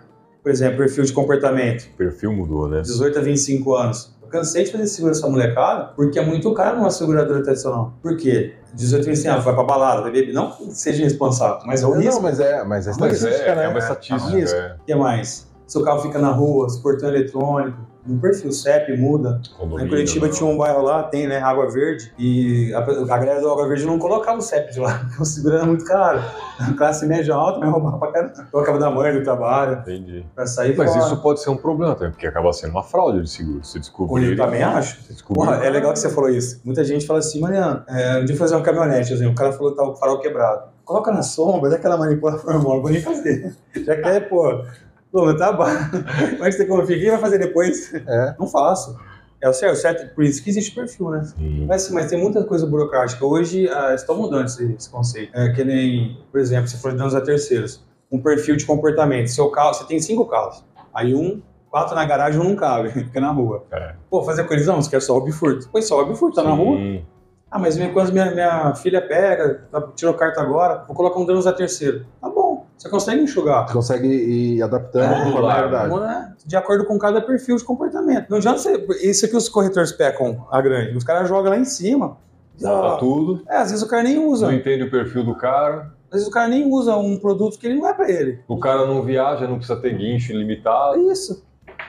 por 0.42 0.50
exemplo, 0.50 0.78
perfil 0.78 1.04
de 1.04 1.12
comportamento, 1.12 1.82
O 1.92 1.96
perfil 1.96 2.32
mudou, 2.32 2.68
né? 2.68 2.80
18 2.80 3.18
a 3.18 3.22
25 3.22 3.74
anos. 3.74 4.16
Cansei 4.30 4.64
de 4.64 4.72
fazer 4.72 4.86
seguro 4.86 5.12
essa 5.12 5.28
molecada, 5.28 5.92
porque 5.96 6.18
é 6.18 6.24
muito 6.24 6.52
caro 6.54 6.76
numa 6.78 6.90
seguradora 6.90 7.42
tradicional. 7.42 7.92
Por 8.02 8.16
quê? 8.16 8.54
18 8.74 9.02
a 9.02 9.06
25 9.10 9.32
anos, 9.32 9.44
vai 9.44 9.54
pra 9.54 9.64
balada, 9.64 10.02
vai 10.02 10.12
beber. 10.12 10.32
Não 10.32 10.52
seja 10.70 11.02
responsável, 11.02 11.58
mas 11.66 11.82
é 11.82 11.86
o 11.86 11.90
Não, 11.90 12.00
risco. 12.00 12.22
mas 12.22 12.38
é, 12.38 12.62
mas 12.64 12.86
é 12.86 12.92
Mas 12.98 13.12
estatística, 13.14 13.50
é, 13.50 13.56
né? 13.56 13.64
é 13.64 13.68
uma 13.68 13.76
É 13.76 13.82
estatística. 13.82 14.56
é. 14.56 14.76
O 14.80 14.84
que 14.86 14.94
mais? 14.94 15.50
Seu 15.66 15.82
carro 15.84 16.00
fica 16.02 16.18
na 16.18 16.30
rua, 16.30 16.68
se 16.68 16.80
portão 16.82 17.08
eletrônico, 17.08 17.76
no 18.10 18.20
perfil 18.20 18.52
CEP 18.52 18.96
muda. 18.96 19.40
Condomínio, 19.56 19.86
em 19.86 19.88
Curitiba 19.88 20.26
não. 20.26 20.32
tinha 20.34 20.48
um 20.48 20.56
bairro 20.56 20.82
lá, 20.82 21.02
tem, 21.04 21.26
né, 21.26 21.40
Água 21.40 21.70
Verde, 21.70 22.12
e 22.18 22.72
a, 22.74 22.78
a 22.78 23.18
galera 23.18 23.40
do 23.40 23.50
Água 23.50 23.68
Verde 23.68 23.86
não 23.86 23.98
colocava 23.98 24.38
o 24.38 24.42
CEP 24.42 24.72
de 24.72 24.80
lá, 24.80 24.98
porque 25.06 25.22
o 25.22 25.24
seguro 25.24 25.56
era 25.56 25.64
muito 25.66 25.84
caro. 25.84 26.20
A 26.58 26.72
classe 26.74 27.06
média 27.06 27.34
alta, 27.34 27.58
mas 27.58 27.70
roubava 27.70 27.98
pra 27.98 28.12
caramba. 28.12 28.32
Colocava 28.50 28.78
da 28.78 28.90
mãe 28.90 29.12
do 29.12 29.22
trabalho, 29.22 29.78
Entendi. 29.80 30.26
pra 30.34 30.46
sair 30.46 30.76
Mas 30.76 30.92
fora. 30.92 31.04
isso 31.06 31.16
pode 31.22 31.40
ser 31.40 31.50
um 31.50 31.56
problema 31.56 31.94
também, 31.94 32.10
porque 32.10 32.26
acaba 32.26 32.52
sendo 32.52 32.72
uma 32.72 32.82
fraude 32.82 33.22
de 33.22 33.30
seguro. 33.30 33.64
Você 33.64 33.78
descobrir. 33.78 34.30
Eu 34.30 34.36
também 34.36 34.62
acho. 34.62 34.98
Porra, 35.32 35.64
é 35.64 35.70
legal 35.70 35.92
que 35.92 35.98
você 35.98 36.10
falou 36.10 36.28
isso. 36.28 36.60
Muita 36.64 36.84
gente 36.84 37.06
fala 37.06 37.20
assim, 37.20 37.40
Mariano, 37.40 37.82
é, 37.88 38.18
um 38.18 38.24
dia 38.24 38.36
fazer 38.36 38.54
uma 38.56 38.62
caminhonete, 38.62 39.14
assim, 39.14 39.26
o 39.26 39.34
cara 39.34 39.52
falou 39.52 39.70
que 39.70 39.76
tá 39.76 39.84
o 39.84 39.94
farol 39.96 40.18
quebrado. 40.20 40.70
Coloca 40.84 41.12
na 41.12 41.22
sombra, 41.22 41.70
dá 41.70 41.76
aquela 41.76 41.96
manipulação, 41.96 42.52
não 42.52 42.60
vou 42.60 42.90
nem 42.90 43.00
fazer. 43.00 43.54
Já 43.74 43.96
quer, 43.96 44.28
pô, 44.28 44.64
pô, 45.12 45.26
mas 45.26 45.38
tá 45.38 45.52
bom. 45.52 45.64
Como 46.36 46.44
é 46.44 46.46
que 46.46 46.52
você 46.52 46.66
confia? 46.66 46.98
Quem 46.98 47.10
vai 47.10 47.20
fazer 47.20 47.38
depois? 47.38 47.92
É. 47.94 48.34
Não 48.38 48.46
faço. 48.46 48.96
É 49.42 49.48
o 49.48 49.54
certo, 49.54 49.76
certo, 49.76 50.14
por 50.14 50.22
isso 50.22 50.42
que 50.44 50.50
existe 50.50 50.74
perfil, 50.74 51.10
né? 51.10 51.22
Sim. 51.22 51.64
Mas, 51.66 51.82
sim, 51.82 51.94
mas 51.94 52.10
tem 52.10 52.20
muita 52.20 52.44
coisa 52.44 52.66
burocrática. 52.66 53.24
Hoje 53.24 53.68
ah, 53.70 53.94
estão 53.94 54.14
mudando 54.16 54.44
esse, 54.44 54.70
esse 54.74 54.90
conceito. 54.90 55.34
É 55.34 55.50
que 55.52 55.64
nem, 55.64 56.18
por 56.30 56.38
exemplo, 56.38 56.68
se 56.68 56.76
for 56.76 56.92
de 56.92 56.98
danos 56.98 57.14
a 57.14 57.22
terceiros, 57.22 57.82
um 58.12 58.20
perfil 58.20 58.56
de 58.56 58.66
comportamento. 58.66 59.28
Seu 59.28 59.50
carro, 59.50 59.72
você 59.72 59.84
tem 59.84 59.98
cinco 59.98 60.26
carros. 60.26 60.62
Aí 60.92 61.14
um, 61.14 61.40
quatro 61.70 61.94
na 61.94 62.04
garagem, 62.04 62.38
um 62.38 62.44
não 62.44 62.56
cabe, 62.56 62.90
fica 62.92 63.20
na 63.20 63.30
rua. 63.30 63.64
É. 63.70 63.94
Pô, 64.10 64.22
fazer 64.22 64.44
colisão, 64.44 64.76
você 64.76 64.90
quer 64.90 65.00
só 65.00 65.26
e 65.26 65.32
furto. 65.32 65.68
Pois 65.72 65.86
só 65.86 66.02
e 66.10 66.14
furto, 66.14 66.36
tá 66.36 66.42
na 66.42 66.52
rua. 66.52 66.76
Sim. 66.76 67.02
Ah, 67.50 67.58
mas 67.58 67.76
minha, 67.76 67.92
quando 67.92 68.12
minha, 68.12 68.30
minha 68.30 68.74
filha 68.74 69.02
pega, 69.02 69.66
tá, 69.72 69.82
tirou 69.96 70.14
carta 70.14 70.40
agora, 70.40 70.84
vou 70.86 70.94
colocar 70.94 71.18
um 71.18 71.26
danos 71.26 71.48
a 71.48 71.52
terceiro. 71.52 72.06
Tá 72.20 72.29
você 72.80 72.88
consegue 72.88 73.20
enxugar. 73.20 73.66
Você 73.68 73.74
consegue 73.74 74.06
ir 74.08 74.62
adaptando 74.62 75.12
É, 75.12 75.24
conforme 75.24 75.52
a 75.52 75.86
né, 76.00 76.32
De 76.46 76.56
acordo 76.56 76.86
com 76.86 76.98
cada 76.98 77.20
perfil 77.20 77.56
de 77.56 77.62
comportamento. 77.62 78.30
Não 78.30 78.38
adianta 78.38 78.58
você. 78.58 78.86
Isso 79.02 79.28
que 79.28 79.36
os 79.36 79.50
corretores 79.50 79.92
pecam 79.92 80.46
a 80.50 80.62
grande. 80.62 80.96
Os 80.96 81.04
caras 81.04 81.28
jogam 81.28 81.50
lá 81.50 81.58
em 81.58 81.66
cima. 81.66 82.16
Bota 82.58 82.98
tudo. 82.98 83.42
É, 83.46 83.58
às 83.58 83.70
vezes 83.70 83.84
o 83.84 83.88
cara 83.88 84.02
nem 84.04 84.18
usa. 84.18 84.46
Não 84.46 84.54
entende 84.54 84.82
o 84.84 84.90
perfil 84.90 85.22
do 85.22 85.34
cara. 85.34 85.92
Às 86.10 86.20
vezes 86.20 86.28
o 86.28 86.30
cara 86.30 86.48
nem 86.48 86.72
usa 86.72 86.96
um 86.96 87.18
produto 87.18 87.58
que 87.58 87.66
ele 87.66 87.78
não 87.78 87.86
é 87.86 87.92
pra 87.92 88.10
ele. 88.10 88.40
O 88.48 88.58
cara 88.58 88.86
não 88.86 89.02
viaja, 89.02 89.46
não 89.46 89.58
precisa 89.58 89.78
ter 89.78 89.94
guincho 89.94 90.32
É 90.32 90.36
ilimitado. 90.36 90.98
isso. 91.12 91.44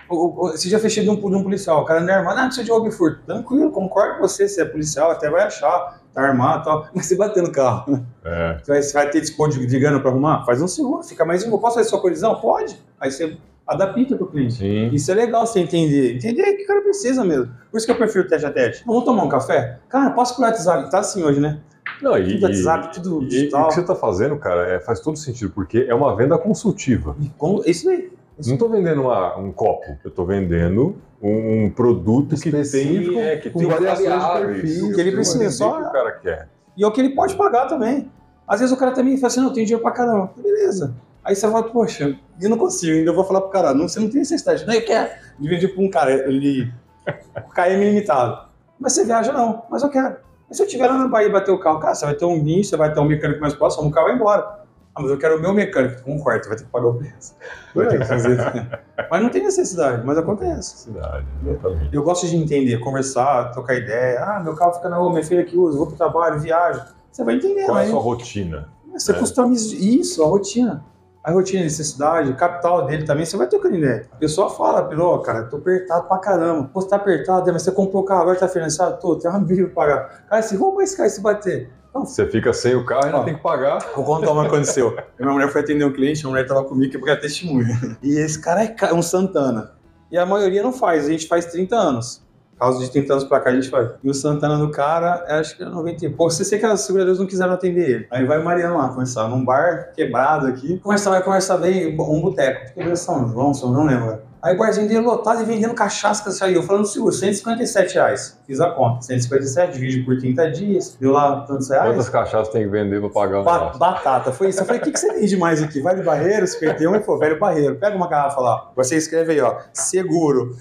Você 0.09 0.67
já 0.67 0.77
fez 0.77 0.93
de 0.93 1.09
um, 1.09 1.15
de 1.15 1.25
um 1.37 1.41
policial, 1.43 1.81
o 1.83 1.85
cara 1.85 2.01
não 2.01 2.09
é 2.09 2.17
armado, 2.17 2.37
ah, 2.37 2.43
precisa 2.43 2.65
de 2.65 2.71
roubo 2.71 2.91
furto. 2.91 3.21
Tranquilo, 3.25 3.71
concordo 3.71 4.15
com 4.15 4.27
você, 4.27 4.45
você 4.45 4.61
é 4.61 4.65
policial, 4.65 5.09
até 5.09 5.29
vai 5.29 5.43
achar, 5.43 6.01
tá 6.13 6.21
armado 6.21 6.61
e 6.61 6.65
tal. 6.65 6.87
Mas 6.93 7.05
você 7.05 7.15
bater 7.15 7.41
no 7.41 7.49
carro, 7.51 8.05
É. 8.23 8.57
você 8.63 8.93
vai, 8.93 9.09
ter 9.09 9.21
dispor 9.21 9.49
de, 9.49 9.79
grana 9.79 9.99
pra 9.99 10.11
arrumar? 10.11 10.45
Faz 10.45 10.61
um 10.61 10.67
seguro, 10.67 11.03
fica 11.03 11.25
mais 11.25 11.45
um. 11.45 11.57
Posso 11.57 11.75
fazer 11.75 11.89
sua 11.89 11.99
colisão? 11.99 12.35
Pode. 12.35 12.77
Aí 12.99 13.11
você 13.11 13.35
adapta 13.65 14.15
pro 14.15 14.27
cliente. 14.27 14.53
Sim. 14.55 14.89
Isso 14.93 15.09
é 15.11 15.15
legal 15.15 15.45
você 15.47 15.59
entender. 15.59 16.15
Entender 16.15 16.41
o 16.43 16.57
que 16.57 16.63
o 16.63 16.67
cara 16.67 16.81
precisa 16.81 17.23
mesmo. 17.23 17.49
Por 17.71 17.77
isso 17.77 17.85
que 17.85 17.91
eu 17.91 17.95
prefiro 17.97 18.27
tete 18.27 18.45
a 18.45 18.51
tete. 18.51 18.83
Vamos 18.85 19.05
tomar 19.05 19.23
um 19.23 19.29
café? 19.29 19.79
Cara, 19.89 20.11
posso 20.11 20.35
pelo 20.35 20.47
WhatsApp? 20.47 20.91
Tá 20.91 20.99
assim 20.99 21.23
hoje, 21.23 21.39
né? 21.39 21.59
Não, 22.01 22.17
e, 22.17 22.33
Tudo 22.33 22.43
WhatsApp, 22.47 22.93
tudo 22.93 23.09
e- 23.09 23.23
e 23.23 23.25
o 23.25 23.27
digital. 23.27 23.67
que 23.67 23.73
você 23.75 23.81
está 23.81 23.95
fazendo, 23.95 24.35
cara, 24.37 24.67
é, 24.67 24.79
faz 24.79 24.99
todo 24.99 25.17
sentido, 25.17 25.51
porque 25.51 25.85
é 25.87 25.93
uma 25.93 26.15
venda 26.15 26.37
consultiva. 26.37 27.15
E 27.21 27.29
como- 27.37 27.63
Isso 27.65 27.89
aí. 27.89 28.11
Não 28.45 28.53
estou 28.53 28.69
vendendo 28.69 29.01
uma- 29.01 29.37
um 29.37 29.51
copo, 29.51 29.85
eu 30.03 30.09
estou 30.09 30.25
vendendo 30.25 30.95
um, 31.21 31.65
um 31.65 31.69
produto 31.69 32.29
que 32.29 32.49
Específico, 32.49 33.11
tem, 33.13 33.21
é, 33.21 33.37
que 33.37 33.49
com 33.51 33.59
tem 33.59 33.67
variações 33.67 34.23
de 34.25 34.45
perfil, 34.45 34.87
o 34.87 34.93
que 34.95 35.01
ele 35.01 35.11
precisa, 35.11 35.51
só- 35.51 35.79
que 35.79 35.87
o 35.89 35.91
cara 35.91 36.11
quer. 36.13 36.47
E 36.77 36.83
é 36.83 36.87
o 36.87 36.91
que 36.91 37.01
ele 37.01 37.15
pode 37.15 37.35
pagar 37.35 37.67
também. 37.67 38.09
Às 38.47 38.59
vezes 38.59 38.75
o 38.75 38.77
cara 38.77 38.91
também 38.91 39.17
fala 39.17 39.27
assim, 39.27 39.39
não, 39.41 39.53
tenho 39.53 39.65
dinheiro 39.65 39.83
pra 39.83 39.91
caramba. 39.91 40.31
Beleza. 40.35 40.95
Aí 41.23 41.35
você 41.35 41.49
fala, 41.49 41.63
poxa, 41.63 42.17
eu 42.41 42.49
não 42.49 42.57
consigo, 42.57 42.97
ainda 42.97 43.13
vou 43.13 43.23
falar 43.23 43.41
pro 43.41 43.49
cara, 43.49 43.73
não, 43.73 43.87
você 43.87 43.99
não 43.99 44.09
tem 44.09 44.19
necessidade. 44.19 44.65
Não, 44.65 44.73
eu 44.73 44.83
quero. 44.83 45.11
Dividir 45.39 45.73
pra 45.73 45.83
um 45.83 45.89
cara, 45.89 46.11
ele... 46.11 46.71
KM 47.55 47.79
limitado. 47.79 48.49
Mas 48.79 48.93
você 48.93 49.05
viaja 49.05 49.31
não, 49.31 49.63
mas 49.69 49.83
eu 49.83 49.89
quero. 49.89 50.17
Mas 50.47 50.57
se 50.57 50.63
eu 50.63 50.67
tiver 50.67 50.87
lá 50.87 50.97
na 50.97 51.07
Bahia 51.07 51.29
bater 51.29 51.51
o 51.51 51.59
carro, 51.59 51.79
cara, 51.79 51.95
você 51.95 52.05
vai 52.05 52.15
ter 52.15 52.25
um 52.25 52.43
guincho, 52.43 52.69
você 52.71 52.77
vai 52.77 52.91
ter 52.91 52.99
um 52.99 53.05
mecânico 53.05 53.39
mais 53.39 53.53
próximo, 53.53 53.87
o 53.87 53.91
carro 53.91 54.07
vai 54.07 54.15
embora. 54.15 54.60
Ah, 54.93 55.01
mas 55.01 55.11
eu 55.11 55.17
quero 55.17 55.37
o 55.37 55.41
meu 55.41 55.53
mecânico, 55.53 56.01
com 56.03 56.15
um 56.15 56.19
quarto, 56.19 56.49
vai 56.49 56.57
ter 56.57 56.65
que 56.65 56.69
pagar 56.69 56.87
o 56.87 56.93
preço. 56.95 57.33
Vai 57.73 57.87
ter 57.87 57.99
que 57.99 58.05
fazer. 58.05 58.37
mas 59.09 59.23
não 59.23 59.29
tem 59.29 59.41
necessidade, 59.43 60.05
mas 60.05 60.17
acontece. 60.17 60.77
Cidade, 60.79 61.25
exatamente. 61.45 61.95
Eu 61.95 62.03
gosto 62.03 62.27
de 62.27 62.35
entender, 62.35 62.77
conversar, 62.79 63.51
trocar 63.51 63.75
ideia. 63.75 64.19
Ah, 64.21 64.39
meu 64.43 64.53
carro 64.55 64.73
fica 64.73 64.89
na 64.89 64.97
rua, 64.97 65.11
minha 65.11 65.23
filha 65.23 65.45
que 65.45 65.57
usa, 65.57 65.77
vou 65.77 65.87
pro 65.87 65.95
trabalho, 65.95 66.39
viajo. 66.41 66.81
Você 67.09 67.23
vai 67.23 67.35
entender, 67.35 67.65
Qual 67.65 67.77
é 67.79 67.85
a 67.85 67.89
sua 67.89 67.99
rotina? 68.01 68.69
você 68.91 69.11
É. 69.13 69.15
customiza 69.15 69.73
isso, 69.75 70.21
a 70.23 70.27
rotina. 70.27 70.83
A 71.23 71.31
rotina, 71.31 71.61
a 71.61 71.65
necessidade, 71.65 72.33
capital 72.33 72.87
dele 72.87 73.03
também, 73.03 73.25
você 73.25 73.37
vai 73.37 73.47
trocando 73.47 73.75
ideia. 73.75 74.07
A 74.11 74.15
pessoa 74.15 74.49
fala, 74.49 74.89
ó, 74.99 75.17
cara, 75.19 75.43
tô 75.43 75.57
apertado 75.57 76.07
pra 76.07 76.17
caramba. 76.17 76.69
Pô, 76.73 76.81
você 76.81 76.89
tá 76.89 76.95
apertado, 76.95 77.53
mas 77.53 77.61
você 77.61 77.71
comprou 77.71 78.01
o 78.01 78.05
carro, 78.05 78.21
agora 78.21 78.39
tá 78.39 78.47
financiado? 78.47 78.99
Tô, 78.99 79.15
tem 79.15 79.29
uma 79.29 79.39
bíblia 79.39 79.67
pra 79.67 79.75
pagar. 79.75 80.25
Cara, 80.27 80.41
se 80.41 80.55
rouba 80.55 80.81
esse 80.81 80.97
cara 80.97 81.07
e 81.07 81.11
se 81.11 81.21
bater. 81.21 81.69
Você 81.93 82.25
fica 82.25 82.53
sem 82.53 82.73
o 82.73 82.85
carro 82.85 83.09
e 83.09 83.11
não 83.11 83.23
tem 83.23 83.35
que 83.35 83.43
pagar. 83.43 83.79
Vou 83.95 84.03
contar 84.03 84.31
uma 84.31 84.43
que 84.43 84.47
aconteceu. 84.47 84.97
Minha 85.19 85.31
mulher 85.31 85.49
foi 85.49 85.61
atender 85.61 85.85
um 85.85 85.91
cliente, 85.91 86.25
a 86.25 86.29
mulher 86.29 86.47
tava 86.47 86.63
comigo 86.63 86.89
que 86.89 86.97
é 86.97 86.99
porque 86.99 87.11
é 87.11 87.15
testemunha. 87.17 87.97
E 88.01 88.17
esse 88.17 88.39
cara 88.39 88.63
é 88.63 88.93
um 88.93 89.01
Santana. 89.01 89.73
E 90.09 90.17
a 90.17 90.25
maioria 90.25 90.63
não 90.63 90.73
faz, 90.73 91.05
a 91.05 91.11
gente 91.11 91.27
faz 91.27 91.45
30 91.45 91.75
anos. 91.75 92.25
Caso 92.61 92.79
de 92.79 92.91
30 92.91 93.13
anos 93.13 93.23
pra 93.23 93.39
cá 93.39 93.49
a 93.49 93.55
gente 93.55 93.71
faz. 93.71 93.89
E 94.03 94.07
o 94.07 94.13
Santana 94.13 94.55
do 94.55 94.69
cara, 94.69 95.25
acho 95.39 95.57
que 95.57 95.63
é 95.63 95.65
90 95.65 96.05
e 96.05 96.09
pouco. 96.11 96.31
Você 96.31 96.45
sei 96.45 96.59
que 96.59 96.65
as 96.67 96.81
seguradoras 96.81 97.17
não 97.17 97.25
quiseram 97.25 97.53
atender 97.53 97.89
ele. 97.89 98.07
Aí 98.11 98.23
vai 98.23 98.39
o 98.39 98.45
Mariano 98.45 98.77
lá 98.77 98.87
conversar 98.89 99.27
num 99.27 99.43
bar 99.43 99.91
quebrado 99.95 100.45
aqui. 100.45 100.77
Conversar, 100.77 101.09
vai 101.09 101.23
conversar 101.23 101.57
bem, 101.57 101.99
um 101.99 102.21
boteco. 102.21 102.71
Que 102.75 102.95
São 102.95 103.27
João, 103.27 103.51
São 103.51 103.71
não 103.71 103.87
lembro. 103.87 104.19
Aí 104.43 104.53
o 104.53 104.59
barzinho 104.59 104.87
dele 104.87 104.99
lotado 105.01 105.41
e 105.41 105.45
vendendo 105.45 105.73
cachaça 105.73 106.23
que 106.23 106.31
saiu. 106.31 106.61
Falando 106.61 106.85
seguro, 106.85 107.11
157 107.11 107.95
reais. 107.95 108.39
Fiz 108.45 108.61
a 108.61 108.69
conta. 108.69 109.01
157, 109.01 109.73
divide 109.73 110.03
por 110.03 110.19
30 110.19 110.51
dias. 110.51 110.95
Deu 111.01 111.13
lá 111.13 111.41
tantos 111.41 111.67
reais. 111.67 111.89
Quantas 111.89 112.09
cachaças 112.09 112.49
tem 112.53 112.61
que 112.61 112.69
vender 112.69 112.99
pra 112.99 113.09
pagar 113.09 113.41
o 113.41 113.43
Ba 113.43 113.57
negócio? 113.57 113.79
batata. 113.79 114.31
Foi 114.31 114.49
isso. 114.49 114.59
Eu 114.61 114.65
falei, 114.65 114.81
o 114.81 114.83
que, 114.83 114.91
que 114.91 114.99
você 114.99 115.11
vende 115.11 115.35
mais 115.35 115.63
aqui? 115.63 115.81
Velho 115.81 116.03
Barreiro, 116.03 116.45
51? 116.45 116.93
Ele 116.93 117.03
falou, 117.03 117.19
velho 117.19 117.39
Barreiro. 117.39 117.75
Pega 117.75 117.95
uma 117.95 118.07
garrafa 118.07 118.39
lá. 118.39 118.71
Você 118.75 118.97
escreve 118.97 119.33
aí, 119.33 119.41
ó. 119.41 119.57
Seguro. 119.73 120.55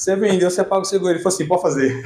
Você 0.00 0.16
vendeu, 0.16 0.50
você 0.50 0.64
paga 0.64 0.80
o 0.80 0.84
seguro. 0.86 1.12
Ele 1.12 1.18
falou 1.18 1.34
assim, 1.34 1.46
pode 1.46 1.60
fazer. 1.60 2.02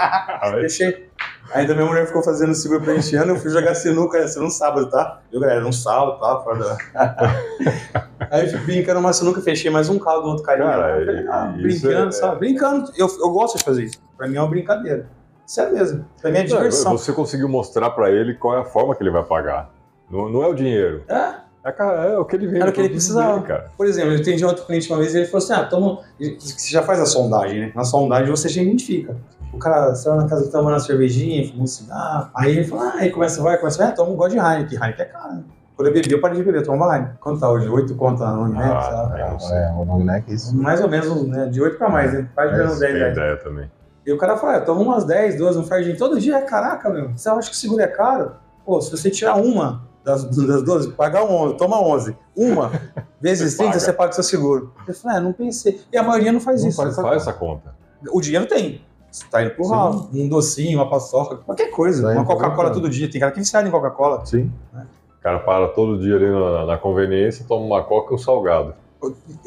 Deixei. 0.60 1.10
Ainda 1.52 1.74
minha 1.74 1.84
mulher 1.84 2.06
ficou 2.06 2.22
fazendo 2.22 2.52
o 2.52 2.54
seguro 2.54 2.80
preenchendo, 2.80 3.32
eu 3.32 3.36
fui 3.36 3.50
jogar 3.50 3.74
sinuca 3.74 4.16
essa 4.16 4.40
no 4.40 4.50
sábado, 4.50 4.88
tá? 4.88 5.20
Eu, 5.30 5.40
galera, 5.40 5.66
um 5.66 5.70
sábado, 5.70 6.18
tá? 6.18 6.40
Fora 6.40 6.58
da... 6.58 8.08
Aí 8.32 8.50
eu 8.50 8.58
brincando 8.60 8.98
uma 8.98 9.12
sinuca, 9.12 9.42
fechei 9.42 9.70
mais 9.70 9.90
um 9.90 9.98
carro 9.98 10.22
do 10.22 10.28
outro 10.28 10.42
carinha. 10.42 10.68
Cara, 10.68 11.26
ah, 11.30 11.52
brincando, 11.54 12.08
é- 12.08 12.12
sabe? 12.12 12.38
Brincando. 12.38 12.90
Eu, 12.96 13.08
eu 13.20 13.28
gosto 13.28 13.58
de 13.58 13.64
fazer 13.64 13.84
isso. 13.84 14.00
Pra 14.16 14.26
mim 14.26 14.36
é 14.36 14.40
uma 14.40 14.48
brincadeira. 14.48 15.06
Sério 15.44 15.74
mesmo. 15.74 16.06
Pra 16.22 16.30
mim 16.30 16.38
é 16.38 16.42
diversão. 16.44 16.92
Você 16.96 17.12
conseguiu 17.12 17.46
mostrar 17.46 17.90
pra 17.90 18.10
ele 18.10 18.32
qual 18.36 18.56
é 18.56 18.60
a 18.62 18.64
forma 18.64 18.96
que 18.96 19.02
ele 19.02 19.10
vai 19.10 19.22
pagar. 19.22 19.70
Não, 20.10 20.30
não 20.30 20.42
é 20.42 20.46
o 20.46 20.54
dinheiro. 20.54 21.04
É. 21.08 21.43
É, 21.64 22.12
é 22.12 22.18
o 22.18 22.24
que 22.24 22.36
ele 22.36 22.46
vende. 22.46 22.60
Era 22.60 22.70
o 22.70 22.72
que 22.72 22.80
ele 22.80 22.88
produto 22.88 22.92
precisava. 22.92 23.34
dele, 23.34 23.46
cara. 23.46 23.70
Por 23.76 23.86
exemplo, 23.86 24.12
eu 24.12 24.20
atendi 24.20 24.44
outro 24.44 24.66
cliente 24.66 24.90
uma 24.90 24.98
vez 24.98 25.14
e 25.14 25.18
ele 25.18 25.26
falou 25.26 25.44
assim: 25.44 25.52
ah, 25.54 25.64
toma. 25.64 26.00
Você 26.38 26.70
já 26.70 26.82
faz 26.82 27.00
a 27.00 27.06
sondagem, 27.06 27.60
né? 27.60 27.72
Na 27.74 27.84
sondagem 27.84 28.30
você 28.30 28.48
já 28.48 28.62
identifica. 28.62 29.16
O 29.52 29.58
cara 29.58 29.94
saiu 29.94 30.16
na 30.16 30.26
casa 30.26 30.50
tomando 30.50 30.74
uma 30.74 30.80
cervejinha, 30.80 31.46
fumou 31.48 31.64
um 31.64 31.66
cigarro. 31.66 32.28
Aí 32.34 32.58
ele 32.58 32.64
fala, 32.64 32.88
ah, 32.88 32.94
aí 32.96 33.10
começa, 33.10 33.40
vai, 33.40 33.56
começa, 33.56 33.84
é, 33.84 33.92
toma 33.92 34.10
um 34.10 34.16
gole 34.16 34.32
de 34.32 34.38
Heineken. 34.38 34.78
Heineken 34.78 35.06
é 35.06 35.08
caro. 35.08 35.44
Quando 35.76 35.88
eu 35.88 35.94
bebi, 35.94 36.12
eu 36.12 36.20
parei 36.20 36.36
de 36.36 36.42
beber, 36.44 36.64
toma 36.64 36.92
Heineken. 36.92 37.16
Quanto 37.20 37.40
tá 37.40 37.48
hoje? 37.50 37.68
8 37.68 37.94
conta 37.94 38.26
no 38.32 38.48
né? 38.48 38.64
Ah, 38.64 38.80
sabe? 38.80 39.20
é. 39.20 39.68
É, 39.68 39.72
o 39.72 39.84
não 39.84 40.12
é 40.12 40.24
isso. 40.26 40.56
Mais 40.56 40.80
ou 40.80 40.88
menos, 40.88 41.26
né? 41.28 41.46
De 41.46 41.62
8 41.62 41.78
pra 41.78 41.88
mais, 41.88 42.12
né? 42.12 42.28
Faz 42.34 42.52
É, 42.52 42.56
menos 42.56 42.78
10 42.80 42.92
Tem 42.92 43.12
ideia 43.12 43.36
também. 43.36 43.70
E 44.04 44.12
o 44.12 44.18
cara 44.18 44.36
fala, 44.36 44.56
ah, 44.56 44.60
toma 44.60 44.80
umas 44.80 45.04
10, 45.04 45.38
12, 45.38 45.58
um 45.60 45.64
fardinho 45.64 45.96
todo 45.96 46.18
dia. 46.20 46.42
Caraca, 46.42 46.90
meu, 46.90 47.10
você 47.10 47.28
acha 47.28 47.48
que 47.48 47.54
o 47.54 47.58
seguro 47.58 47.80
é 47.80 47.86
caro? 47.86 48.32
Pô, 48.66 48.80
se 48.80 48.90
você 48.90 49.08
tirar 49.08 49.36
uma 49.36 49.82
das, 50.04 50.24
das 50.24 50.62
12, 50.62 50.92
pagar 50.92 51.24
11, 51.24 51.56
toma 51.56 51.80
11. 51.80 52.16
Uma 52.36 52.70
vezes 53.20 53.56
30, 53.56 53.70
paga. 53.70 53.80
você 53.80 53.92
paga 53.92 54.10
o 54.10 54.14
seu 54.14 54.24
seguro. 54.24 54.72
Eu 54.86 54.94
falei, 54.94 55.16
ah, 55.16 55.20
não 55.20 55.32
pensei. 55.32 55.80
E 55.92 55.96
a 55.96 56.02
maioria 56.02 56.30
não 56.30 56.40
faz 56.40 56.62
Não 56.62 56.68
isso. 56.68 56.76
faz 56.76 56.94
Você 56.94 57.02
faz 57.02 57.22
essa 57.22 57.32
conta. 57.32 57.74
O 58.12 58.20
dinheiro 58.20 58.46
tem. 58.46 58.82
Você 59.10 59.24
tá 59.30 59.42
indo 59.42 59.52
pro 59.52 59.66
ralo, 59.68 60.10
um 60.12 60.28
docinho, 60.28 60.78
uma 60.78 60.90
paçoca, 60.90 61.36
qualquer 61.36 61.70
coisa. 61.70 62.08
Tá 62.08 62.14
uma 62.14 62.24
Coca-Cola 62.24 62.70
todo 62.72 62.90
dia. 62.90 63.08
Tem 63.10 63.20
cara 63.20 63.32
que 63.32 63.38
viciado 63.38 63.66
em 63.66 63.70
Coca-Cola. 63.70 64.26
Sim. 64.26 64.52
O 64.74 65.22
cara 65.22 65.38
para 65.38 65.68
todo 65.68 65.98
dia 65.98 66.16
ali 66.16 66.28
na, 66.28 66.66
na 66.66 66.76
conveniência, 66.76 67.46
toma 67.48 67.64
uma 67.64 67.82
coca 67.82 68.12
e 68.12 68.16
um 68.16 68.18
salgado. 68.18 68.74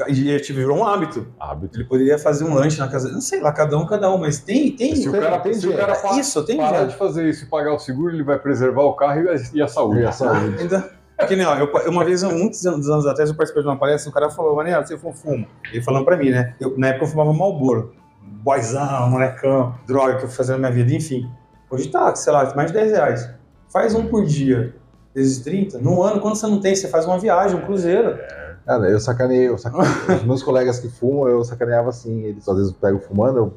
E 0.07 0.29
ele 0.29 0.43
virou 0.53 0.77
um 0.77 0.85
hábito. 0.85 1.27
Hábito. 1.39 1.77
Ele 1.79 1.85
poderia 1.87 2.17
fazer 2.19 2.43
um 2.43 2.53
lanche 2.53 2.79
na 2.79 2.87
casa. 2.87 3.11
Não 3.11 3.21
sei 3.21 3.39
lá, 3.41 3.51
cada 3.51 3.77
um, 3.77 3.85
cada 3.85 4.11
um, 4.13 4.17
mas 4.17 4.39
tem. 4.39 4.71
tem 4.75 4.95
Se 4.95 5.09
o 5.09 5.11
cara, 5.11 5.39
tem 5.39 5.53
se 5.53 5.67
o 5.67 5.71
cara 5.75 5.93
dinheiro. 5.93 6.01
pa- 6.09 6.19
isso, 6.19 6.43
tem 6.45 6.57
parar 6.57 6.79
já. 6.79 6.85
de 6.85 6.95
fazer 6.95 7.29
isso 7.29 7.45
e 7.45 7.47
pagar 7.47 7.73
o 7.73 7.79
seguro, 7.79 8.13
ele 8.13 8.23
vai 8.23 8.37
preservar 8.39 8.83
o 8.83 8.93
carro 8.93 9.21
e 9.21 9.29
a, 9.29 9.35
e 9.53 9.61
a 9.61 9.67
saúde. 9.67 10.01
E 10.01 10.05
a 10.05 10.11
saúde. 10.11 10.59
Ainda. 10.61 10.97
Que 11.27 11.35
nem, 11.35 11.47
ó, 11.47 11.55
eu, 11.57 11.71
uma 11.89 12.05
vez, 12.05 12.21
muitos 12.21 12.63
anos, 12.67 12.87
anos 12.87 13.07
atrás, 13.07 13.27
eu 13.27 13.35
participei 13.35 13.63
de 13.63 13.67
uma 13.67 13.75
palestra, 13.75 14.07
o 14.07 14.13
cara 14.13 14.29
falou, 14.29 14.55
Manel, 14.55 14.85
você 14.85 14.95
fuma? 14.99 15.47
Ele 15.73 15.81
falando 15.81 16.05
pra 16.05 16.15
mim, 16.15 16.29
né? 16.29 16.53
Eu, 16.59 16.77
na 16.77 16.89
época 16.89 17.05
eu 17.05 17.09
fumava 17.09 17.33
Malboro. 17.33 17.91
Boizão, 18.43 19.09
molecão, 19.09 19.73
droga 19.87 20.17
que 20.17 20.25
eu 20.25 20.29
fazia 20.29 20.53
na 20.53 20.59
minha 20.69 20.71
vida, 20.71 20.93
enfim. 20.93 21.27
Hoje 21.71 21.89
tá, 21.89 22.13
sei 22.13 22.31
lá, 22.31 22.53
mais 22.55 22.71
de 22.71 22.77
10 22.77 22.91
reais. 22.91 23.29
Faz 23.73 23.95
um 23.95 24.05
por 24.05 24.25
dia, 24.25 24.75
vezes 25.15 25.39
30. 25.39 25.79
Num 25.79 26.03
ano, 26.03 26.21
quando 26.21 26.35
você 26.35 26.45
não 26.45 26.59
tem, 26.59 26.75
você 26.75 26.87
faz 26.87 27.05
uma 27.07 27.17
viagem, 27.17 27.57
um 27.57 27.65
cruzeiro. 27.65 28.17
Cara, 28.67 28.89
eu 28.89 28.99
sacaneei, 28.99 29.47
eu 29.47 29.57
sacaneei. 29.57 29.89
Os 30.17 30.23
meus 30.23 30.43
colegas 30.43 30.79
que 30.79 30.89
fumam, 30.89 31.27
eu 31.27 31.43
sacaneava 31.43 31.89
assim. 31.89 32.23
Eles 32.25 32.47
às 32.47 32.55
vezes 32.57 32.71
pegam 32.73 32.99
fumando, 32.99 33.37
eu- 33.37 33.53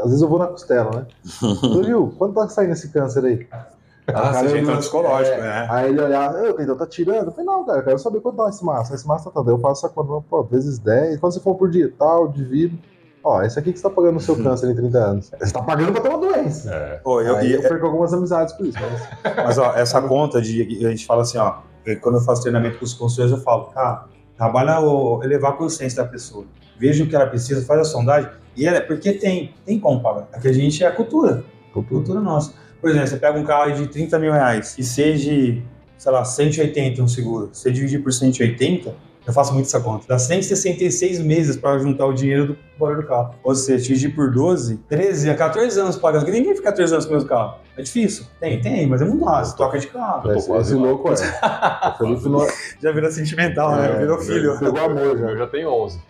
às 0.00 0.06
vezes 0.06 0.20
eu 0.22 0.28
vou 0.28 0.38
na 0.38 0.48
costela, 0.48 0.90
né? 0.94 1.06
Tu 1.60 1.82
viu? 1.84 2.14
Quanto 2.18 2.34
tá 2.34 2.48
saindo 2.48 2.72
esse 2.72 2.88
câncer 2.88 3.24
aí? 3.24 3.46
Ah, 3.52 4.12
Cara, 4.12 4.32
você 4.34 4.48
já 4.48 4.58
entrou 4.58 4.74
eu- 4.74 4.78
psicológico, 4.80 5.36
é, 5.36 5.40
né? 5.42 5.66
Aí 5.70 5.90
ele 5.90 6.00
olhava, 6.00 6.38
eu, 6.38 6.58
então 6.60 6.76
tá 6.76 6.86
tirando? 6.86 7.26
Eu 7.26 7.30
falei, 7.32 7.44
não, 7.46 7.64
cara, 7.64 7.78
eu 7.78 7.84
quero 7.84 7.98
saber 7.98 8.20
quanto 8.20 8.36
tá 8.36 8.48
esse 8.48 8.64
massa. 8.64 8.94
Esse 8.94 9.06
massa 9.06 9.24
tá 9.26 9.30
tanto. 9.32 9.50
Eu 9.50 9.58
faço 9.58 9.84
essa 9.86 9.94
conta, 9.94 10.24
pô, 10.28 10.42
vezes 10.44 10.78
10. 10.78 11.20
Quando 11.20 11.32
você 11.34 11.40
for 11.40 11.54
por 11.56 11.70
dia, 11.70 11.92
tal, 11.98 12.26
divido. 12.28 12.76
Ó, 13.22 13.42
esse 13.42 13.58
aqui 13.58 13.72
que 13.72 13.78
você 13.78 13.82
tá 13.82 13.90
pagando 13.90 14.14
no 14.14 14.20
seu 14.20 14.34
câncer 14.42 14.70
em 14.70 14.74
30 14.74 14.96
anos. 14.98 15.30
Você 15.38 15.52
tá 15.52 15.60
pagando 15.60 15.92
pra 15.92 16.00
ter 16.00 16.08
uma 16.08 16.18
doença. 16.18 16.70
É. 16.72 16.96
Pô, 17.02 17.20
eu, 17.20 17.36
Aí 17.36 17.48
e- 17.48 17.52
eu 17.54 17.62
perco 17.62 17.84
algumas 17.86 18.14
amizades 18.14 18.54
por 18.54 18.64
isso. 18.64 18.78
Mas... 18.80 19.36
Mas 19.36 19.58
ó, 19.58 19.72
essa 19.74 20.00
conta 20.00 20.40
de. 20.40 20.86
A 20.86 20.90
gente 20.90 21.04
fala 21.04 21.22
assim, 21.22 21.36
ó. 21.36 21.56
Quando 22.00 22.14
eu 22.18 22.20
faço 22.22 22.42
treinamento 22.42 22.78
com 22.78 22.84
os 22.84 22.94
consultores, 22.94 23.32
eu 23.32 23.38
falo, 23.42 23.64
cara, 23.66 24.04
trabalha 24.38 24.80
o 24.80 25.22
elevar 25.24 25.50
a 25.50 25.56
consciência 25.56 26.02
da 26.02 26.08
pessoa. 26.08 26.46
Veja 26.78 27.02
o 27.02 27.08
que 27.08 27.16
ela 27.16 27.26
precisa, 27.26 27.66
faz 27.66 27.80
a 27.80 27.84
sondagem. 27.84 28.30
E 28.56 28.66
ela, 28.66 28.80
porque 28.80 29.12
tem, 29.12 29.52
tem 29.66 29.78
como 29.80 30.00
pagar. 30.00 30.28
Aqui 30.32 30.46
a 30.46 30.52
gente 30.52 30.82
é 30.82 30.86
a 30.86 30.92
cultura, 30.92 31.44
cultura 31.72 32.20
nossa. 32.20 32.54
Por 32.80 32.90
exemplo, 32.90 33.08
você 33.08 33.16
pega 33.16 33.36
um 33.36 33.44
carro 33.44 33.72
de 33.72 33.88
30 33.88 34.18
mil 34.20 34.32
reais 34.32 34.76
e 34.78 34.84
seja, 34.84 35.60
sei 35.96 36.12
lá, 36.12 36.24
180 36.24 37.02
um 37.02 37.08
seguro. 37.08 37.50
Você 37.52 37.72
dividir 37.72 38.00
por 38.00 38.12
180, 38.12 38.94
eu 39.28 39.34
faço 39.34 39.52
muito 39.52 39.66
essa 39.66 39.78
conta. 39.78 40.06
Dá 40.08 40.18
166 40.18 41.20
meses 41.20 41.54
para 41.54 41.78
juntar 41.78 42.06
o 42.06 42.14
dinheiro 42.14 42.46
do 42.46 42.58
valor 42.78 42.96
do 42.96 43.06
carro. 43.06 43.34
Ou 43.44 43.54
seja, 43.54 43.84
dividir 43.84 44.14
por 44.14 44.32
12, 44.32 44.78
13 44.88 45.28
a 45.28 45.34
14 45.34 45.78
anos 45.78 45.96
pagando. 45.96 46.24
Que 46.24 46.30
ninguém 46.30 46.56
fica 46.56 46.70
14 46.70 46.94
anos 46.94 47.04
com 47.04 47.10
o 47.10 47.14
mesmo 47.14 47.28
carro. 47.28 47.58
É 47.76 47.82
difícil. 47.82 48.24
Tem, 48.40 48.58
tem, 48.58 48.86
mas 48.86 49.02
é 49.02 49.04
muito 49.04 49.22
fácil. 49.22 49.54
Toca 49.58 49.78
de 49.78 49.86
carro. 49.88 50.30
Eu 50.30 50.32
tô 50.32 50.38
Esse, 50.38 50.48
quase 50.48 50.74
louco 50.74 51.10
é. 51.12 52.26
Não 52.26 52.42
é. 52.42 52.48
Já 52.80 52.90
virou 52.90 53.10
sentimental, 53.10 53.76
né? 53.76 53.90
É, 53.90 53.98
virou 53.98 54.18
filho. 54.18 54.58
Pegou 54.58 54.80
amor 54.80 55.18
já. 55.18 55.26
Eu 55.26 55.36
já 55.36 55.46
tenho 55.46 55.68
11. 55.68 56.00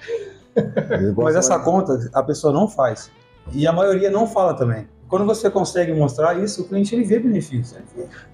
Ele 0.55 1.13
gosta 1.13 1.23
Mas 1.23 1.35
essa 1.35 1.59
conta 1.59 1.99
a 2.15 2.23
pessoa 2.23 2.53
não 2.53 2.69
faz. 2.69 3.11
E 3.53 3.67
a 3.67 3.73
maioria 3.73 4.13
não 4.13 4.29
fala 4.29 4.55
também. 4.55 4.87
Quando 5.09 5.25
você 5.25 5.49
consegue 5.51 5.93
mostrar 5.93 6.39
isso, 6.39 6.63
o 6.63 6.65
cliente 6.69 6.95
ele 6.95 7.05
vê 7.05 7.19
benefício. 7.19 7.79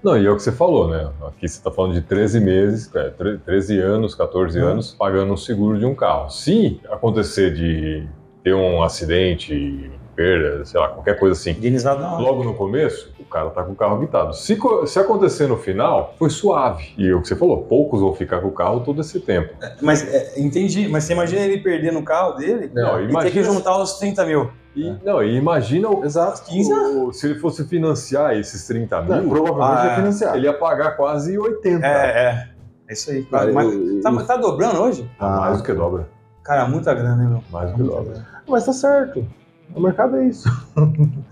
Não, 0.03 0.17
e 0.17 0.25
é 0.25 0.29
o 0.29 0.35
que 0.35 0.43
você 0.43 0.51
falou, 0.51 0.89
né? 0.89 1.09
Aqui 1.27 1.47
você 1.47 1.57
está 1.57 1.71
falando 1.71 1.93
de 1.93 2.01
13 2.01 2.39
meses, 2.39 2.93
é, 2.93 3.09
tre- 3.09 3.37
13 3.37 3.79
anos, 3.79 4.13
14 4.13 4.59
Hum. 4.61 4.65
anos, 4.67 4.93
pagando 4.97 5.31
um 5.33 5.37
seguro 5.37 5.79
de 5.79 5.85
um 5.85 5.95
carro. 5.95 6.29
Se 6.29 6.79
acontecer 6.89 7.53
de 7.53 8.07
ter 8.43 8.53
um 8.53 8.83
acidente, 8.83 9.89
perda, 10.15 10.63
sei 10.65 10.79
lá, 10.79 10.89
qualquer 10.89 11.19
coisa 11.19 11.33
assim, 11.33 11.51
Indenizado 11.51 12.01
não. 12.01 12.21
logo 12.21 12.43
no 12.43 12.53
começo, 12.53 13.11
o 13.19 13.25
cara 13.25 13.49
tá 13.49 13.63
com 13.63 13.71
o 13.73 13.75
carro 13.75 13.95
habitado. 13.95 14.33
Se, 14.35 14.57
se 14.85 14.99
acontecer 14.99 15.47
no 15.47 15.57
final, 15.57 16.13
foi 16.17 16.29
suave. 16.29 16.93
E 16.97 17.07
é 17.09 17.13
o 17.13 17.21
que 17.21 17.27
você 17.27 17.35
falou, 17.35 17.63
poucos 17.63 17.99
vão 18.01 18.13
ficar 18.13 18.39
com 18.39 18.47
o 18.47 18.51
carro 18.51 18.81
todo 18.81 19.01
esse 19.01 19.19
tempo. 19.19 19.53
Mas 19.81 20.07
é, 20.07 20.39
entendi. 20.39 20.87
Mas 20.87 21.03
você 21.05 21.13
imagina 21.13 21.41
ele 21.41 21.61
perder 21.61 21.91
no 21.91 22.03
carro 22.03 22.33
dele 22.33 22.69
Não, 22.73 23.01
e 23.01 23.07
ter 23.23 23.31
que 23.31 23.43
juntar 23.43 23.77
os 23.81 23.93
30 23.97 24.25
mil. 24.25 24.49
E, 24.75 24.97
não, 25.05 25.23
e 25.23 25.35
imagina 25.37 25.89
o, 25.89 26.03
Exato. 26.03 26.41
15 26.43 26.73
o- 26.73 27.13
se 27.13 27.27
ele 27.27 27.39
fosse 27.39 27.63
financiar 27.65 28.33
esses 28.35 28.67
30 28.67 29.01
mil, 29.01 29.15
Não, 29.15 29.29
provavelmente 29.29 29.87
Ah, 29.87 29.91
é 29.91 29.95
financiado. 29.95 30.37
ele 30.37 30.47
ia 30.47 30.53
pagar 30.53 30.97
quase 30.97 31.37
80. 31.37 31.85
É, 31.85 31.89
é. 31.91 32.47
É 32.87 32.93
isso 32.93 33.09
aí. 33.09 33.23
Cara, 33.23 33.51
mas, 33.53 33.73
eu- 33.73 34.01
tá, 34.01 34.23
tá 34.23 34.37
dobrando 34.37 34.81
hoje? 34.81 35.09
Ah, 35.19 35.37
Mais 35.39 35.57
do 35.57 35.63
que 35.63 35.73
dobra. 35.73 36.07
Cara, 36.43 36.67
muita 36.67 36.93
grana, 36.93 37.23
hein, 37.23 37.29
meu? 37.29 37.43
Mais 37.51 37.71
do 37.71 37.77
que 37.77 37.83
dobra. 37.83 38.25
Mas 38.47 38.65
tá 38.65 38.73
certo. 38.73 39.25
O 39.73 39.79
mercado 39.79 40.17
é 40.17 40.25
isso. 40.25 40.47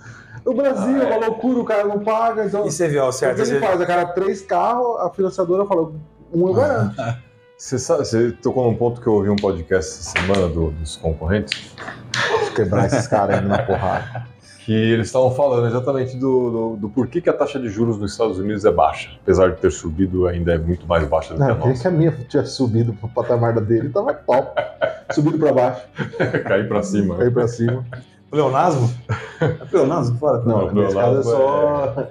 No 0.46 0.54
Brasil 0.54 1.02
é 1.02 1.06
uma 1.06 1.26
loucura, 1.28 1.60
o 1.60 1.64
cara 1.64 1.86
não 1.86 2.00
paga. 2.00 2.44
Então, 2.46 2.66
E 2.68 2.72
você 2.72 2.90
viu, 2.90 3.04
ó, 3.06 3.08
o 3.08 3.12
certo? 3.14 3.42
que 3.42 3.50
ele 3.50 3.60
faz? 3.62 3.80
A 3.80 3.86
cara 3.86 4.06
três 4.08 4.42
carros, 4.42 5.00
a 5.00 5.10
financiadora 5.10 5.66
fala, 5.66 5.92
um 6.34 6.48
eu 6.50 6.54
garanto. 6.54 6.96
Você, 7.56 7.80
sabe, 7.80 8.04
você 8.06 8.32
tocou 8.32 8.66
num 8.70 8.76
ponto 8.76 9.00
que 9.00 9.08
eu 9.08 9.14
ouvi 9.14 9.30
um 9.30 9.38
podcast 9.38 9.90
essa 10.02 10.20
semana 10.20 10.50
do- 10.50 10.72
dos 10.72 10.98
concorrentes, 10.98 11.74
Quebrar 12.56 12.86
esses 12.88 13.08
caras 13.08 13.40
aí 13.40 13.46
na 13.46 13.62
porrada. 13.64 14.26
que 14.66 14.72
eles 14.74 15.08
estavam 15.08 15.32
falando 15.32 15.68
exatamente 15.68 16.16
do, 16.16 16.50
do, 16.50 16.76
do 16.78 16.90
porquê 16.90 17.20
que 17.20 17.30
a 17.30 17.34
taxa 17.34 17.60
de 17.60 17.68
juros 17.70 17.98
nos 17.98 18.12
Estados 18.14 18.40
Unidos 18.40 18.64
é 18.64 18.72
baixa. 18.72 19.10
Apesar 19.22 19.52
de 19.52 19.58
ter 19.58 19.72
subido, 19.72 20.26
ainda 20.28 20.54
é 20.54 20.58
muito 20.58 20.88
mais 20.88 21.06
baixa 21.08 21.34
do 21.34 21.36
que 21.36 21.40
Não, 21.42 21.48
a 21.48 21.52
eu 21.52 21.56
queria 21.58 21.70
nossa. 21.72 21.82
que 21.82 21.88
a 21.88 21.92
minha 21.92 22.12
tivesse 22.12 22.52
subido 22.52 22.94
pro 22.94 23.10
patamar 23.10 23.54
da 23.54 23.60
dele, 23.62 23.90
tava 23.90 24.14
top. 24.14 24.62
Subido 25.12 25.38
pra 25.38 25.52
baixo, 25.52 25.82
Cair 26.48 26.68
pra 26.68 26.82
cima. 26.82 27.18
cair 27.18 27.34
pra 27.34 27.48
cima. 27.48 27.86
Pleonasmo? 28.32 28.90
É 29.42 29.48
pleonasmo? 29.66 30.18
Fora. 30.18 30.40
Não, 30.46 30.72
Não, 30.74 30.84
nesse 30.84 30.96
caso 30.96 31.20
é 31.20 31.24
só. 31.24 31.94
É 31.98 32.08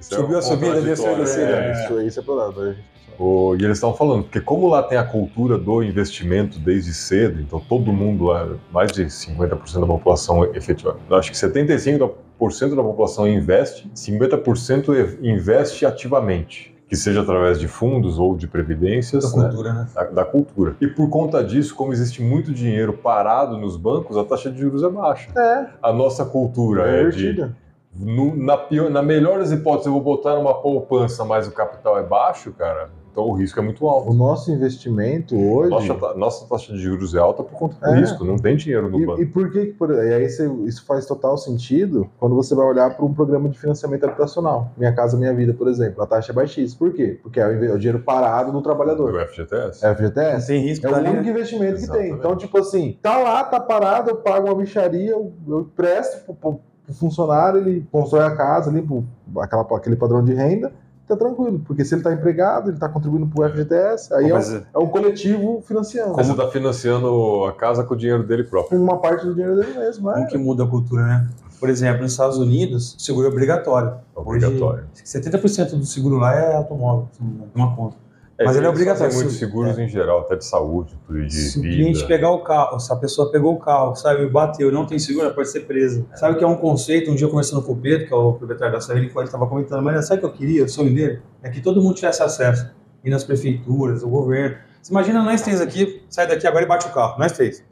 Subiu 0.00 0.36
a 0.36 0.38
um 0.38 0.42
subida, 0.42 0.80
desceu 0.82 1.14
a 1.14 1.18
descida. 1.18 1.50
é. 1.56 1.72
Isso, 1.84 2.00
isso 2.02 2.20
é 2.20 2.22
problema. 2.22 2.76
O- 3.18 3.54
e 3.58 3.64
eles 3.64 3.78
estavam 3.78 3.96
falando, 3.96 4.24
porque 4.24 4.40
como 4.40 4.68
lá 4.68 4.82
tem 4.82 4.98
a 4.98 5.04
cultura 5.04 5.56
do 5.56 5.82
investimento 5.82 6.58
desde 6.58 6.92
cedo, 6.92 7.40
então 7.40 7.60
todo 7.60 7.92
mundo 7.92 8.24
lá, 8.24 8.48
mais 8.72 8.90
de 8.92 9.04
50% 9.08 9.80
da 9.80 9.86
população 9.86 10.44
efetiva, 10.54 10.96
acho 11.10 11.30
que 11.30 11.36
75% 11.36 12.74
da 12.76 12.82
população 12.82 13.26
investe, 13.28 13.88
50% 13.94 14.92
e- 14.94 15.30
investe 15.30 15.86
ativamente. 15.86 16.72
que 16.86 16.96
seja 16.96 17.22
através 17.22 17.58
de 17.58 17.66
fundos 17.66 18.18
ou 18.18 18.36
de 18.36 18.46
previdências, 18.46 19.32
Da 19.32 19.38
né, 19.38 19.48
cultura, 19.48 19.72
né? 19.72 19.88
da, 19.94 20.04
da 20.04 20.24
cultura. 20.24 20.76
E 20.80 20.86
por 20.86 21.08
conta 21.08 21.42
disso, 21.42 21.74
como 21.74 21.92
existe 21.92 22.22
muito 22.22 22.52
dinheiro 22.52 22.92
parado 22.92 23.56
nos 23.56 23.76
bancos, 23.76 24.16
a 24.18 24.22
taxa 24.22 24.50
de 24.50 24.60
juros 24.60 24.82
é 24.84 24.88
baixa. 24.90 25.28
É, 25.36 25.66
A 25.82 25.92
nossa 25.92 26.24
cultura 26.26 26.86
é 26.88 27.04
é 27.04 27.08
de, 27.08 27.50
no- 27.98 28.36
na, 28.36 28.56
pior, 28.58 28.90
na 28.90 29.02
melhores 29.02 29.50
hipóteses, 29.50 29.86
eu 29.86 29.92
vou 29.92 30.02
botar 30.02 30.36
numa 30.36 30.54
poupança, 30.54 31.24
mas 31.24 31.48
o 31.48 31.52
capital 31.52 31.98
é 31.98 32.02
baixo, 32.02 32.52
cara, 32.52 32.90
então 33.14 33.28
o 33.28 33.32
risco 33.32 33.60
é 33.60 33.62
muito 33.62 33.84
O 33.84 33.88
alto. 33.88 34.12
nosso 34.12 34.50
investimento 34.50 35.36
hoje. 35.38 35.70
Nossa, 35.70 36.14
nossa 36.16 36.46
taxa 36.48 36.72
de 36.72 36.80
juros 36.80 37.14
é 37.14 37.18
alta 37.20 37.44
por 37.44 37.56
conta 37.56 37.76
do 37.78 37.94
É. 37.94 38.00
risco, 38.00 38.24
não 38.24 38.34
tem 38.36 38.56
dinheiro 38.56 38.90
no 38.90 38.98
banco. 39.06 39.20
E, 39.20 39.22
e 39.22 39.26
por 39.26 39.52
que, 39.52 39.66
que 39.66 39.72
por, 39.74 39.92
e 39.92 40.12
aí 40.12 40.28
você- 40.28 40.50
isso 40.64 40.84
faz 40.84 41.06
total 41.06 41.38
sentido 41.38 42.10
quando 42.18 42.34
você 42.34 42.56
vai 42.56 42.66
olhar 42.66 42.96
para 42.96 43.04
um 43.04 43.14
programa 43.14 43.48
de 43.48 43.56
financiamento 43.56 44.02
habitacional. 44.02 44.72
Minha 44.76 44.92
Casa 44.92 45.16
Minha 45.16 45.32
Vida, 45.32 45.54
por 45.54 45.68
exemplo. 45.68 46.02
A 46.02 46.06
taxa 46.08 46.32
é 46.32 46.34
baixíssima. 46.34 46.76
Por 46.78 46.92
quê? 46.92 47.20
Porque 47.22 47.38
é 47.38 47.46
o, 47.46 47.64
é 47.64 47.72
o 47.72 47.78
dinheiro 47.78 48.00
parado 48.00 48.50
do 48.50 48.58
Do 48.58 48.62
trabalhador. 48.64 49.14
FGTS? 49.28 49.84
É 49.84 49.88
Não 49.88 49.94
FGTS? 49.94 50.46
tem 50.48 50.60
risco 50.62 50.86
É 50.86 50.90
o 50.90 50.96
único 50.96 51.28
investimento 51.28 51.74
que 51.74 51.86
tem. 51.86 51.86
Exatamente. 51.86 52.14
Então, 52.18 52.36
tipo 52.36 52.58
assim, 52.58 52.98
tá 53.00 53.16
lá, 53.18 53.44
tá 53.44 53.60
parado, 53.60 54.10
eu 54.10 54.16
pago 54.16 54.48
uma 54.48 54.56
bicharia, 54.56 55.10
eu, 55.12 55.32
eu 55.46 55.60
empresto 55.60 56.24
pro, 56.24 56.34
pro- 56.34 56.60
pro 56.84 56.94
funcionário, 56.94 57.60
ele 57.60 57.86
constrói 57.92 58.24
a 58.24 58.34
casa 58.34 58.70
ali, 58.70 58.82
pro, 58.82 59.04
aquela, 59.40 59.62
aquele 59.62 59.94
padrão 59.96 60.22
de 60.24 60.34
renda, 60.34 60.72
tá 61.06 61.16
tranquilo. 61.16 61.60
Porque 61.66 61.84
se 61.84 61.94
ele 61.94 62.02
tá 62.02 62.12
empregado, 62.12 62.70
ele 62.70 62.78
tá 62.78 62.88
contribuindo 62.88 63.26
pro 63.26 63.48
FGTS, 63.48 64.12
aí 64.14 64.30
é 64.30 64.32
um, 64.32 64.36
Mas, 64.36 64.52
é 64.52 64.78
um 64.78 64.86
coletivo 64.86 65.62
financiando. 65.66 66.14
Você 66.14 66.30
está 66.30 66.48
financiando 66.48 67.44
a 67.44 67.52
casa 67.52 67.84
com 67.84 67.94
o 67.94 67.96
dinheiro 67.96 68.22
dele 68.22 68.44
próprio. 68.44 68.80
Uma 68.80 68.98
parte 68.98 69.26
do 69.26 69.34
dinheiro 69.34 69.56
dele 69.56 69.78
mesmo, 69.78 70.10
como 70.10 70.24
é. 70.24 70.26
que 70.26 70.38
muda 70.38 70.64
a 70.64 70.66
cultura, 70.66 71.06
né? 71.06 71.28
Por 71.58 71.70
exemplo, 71.70 72.02
nos 72.02 72.12
Estados 72.12 72.36
Unidos, 72.36 72.94
o 72.94 73.00
seguro 73.00 73.26
é 73.26 73.30
obrigatório. 73.30 73.94
Obrigatório. 74.14 74.84
Hoje, 74.92 75.04
70% 75.04 75.76
do 75.78 75.86
seguro 75.86 76.16
lá 76.16 76.34
é 76.34 76.56
automóvel, 76.56 77.08
uma 77.54 77.74
conta. 77.74 78.03
É, 78.36 78.44
Mas 78.44 78.56
ele 78.56 78.66
é 78.66 78.68
obrigatório, 78.68 79.14
muitos 79.14 79.34
se- 79.34 79.38
seguros 79.38 79.78
em 79.78 79.88
geral, 79.88 80.20
até 80.22 80.34
de 80.34 80.44
saúde, 80.44 80.98
de 81.08 81.30
Se 81.32 81.58
o 81.58 81.62
vida. 81.62 81.74
cliente 81.76 82.04
pegar 82.06 82.32
o 82.32 82.42
carro, 82.42 82.80
se 82.80 82.92
a 82.92 82.96
pessoa 82.96 83.30
pegou 83.30 83.54
o 83.54 83.58
carro, 83.60 83.94
sabe, 83.94 84.26
bateu 84.26 84.72
não 84.72 84.84
tem 84.86 84.98
seguro, 84.98 85.26
ela 85.26 85.34
pode 85.34 85.48
ser 85.50 85.60
presa. 85.60 86.04
Sabe 86.16 86.36
que 86.36 86.42
é 86.42 86.46
um 86.46 86.56
conceito? 86.56 87.12
Um 87.12 87.14
dia 87.14 87.28
conversando 87.28 87.62
com 87.62 87.72
o 87.72 87.76
Pedro, 87.76 88.08
que 88.08 88.12
é 88.12 88.16
o 88.16 88.32
proprietário 88.32 88.74
da 88.74 88.80
Saúde, 88.80 89.06
ele 89.14 89.24
estava 89.24 89.46
comentando, 89.46 89.82
mas 89.84 90.04
sabe 90.08 90.18
o 90.18 90.20
que 90.22 90.26
eu 90.26 90.32
queria? 90.32 90.64
O 90.64 90.68
sonho 90.68 90.92
dele 90.92 91.20
é 91.44 91.48
que 91.48 91.60
todo 91.60 91.80
mundo 91.80 91.94
tivesse 91.94 92.22
acesso. 92.24 92.68
E 93.04 93.10
nas 93.10 93.22
prefeituras, 93.22 94.02
o 94.02 94.08
governo. 94.08 94.56
Você 94.82 94.90
imagina 94.92 95.22
nós 95.22 95.40
três 95.42 95.60
aqui, 95.60 96.02
sai 96.08 96.26
daqui 96.26 96.46
agora 96.46 96.64
e 96.64 96.68
bate 96.68 96.88
o 96.88 96.90
carro. 96.92 97.16
Nós 97.18 97.30
três. 97.32 97.62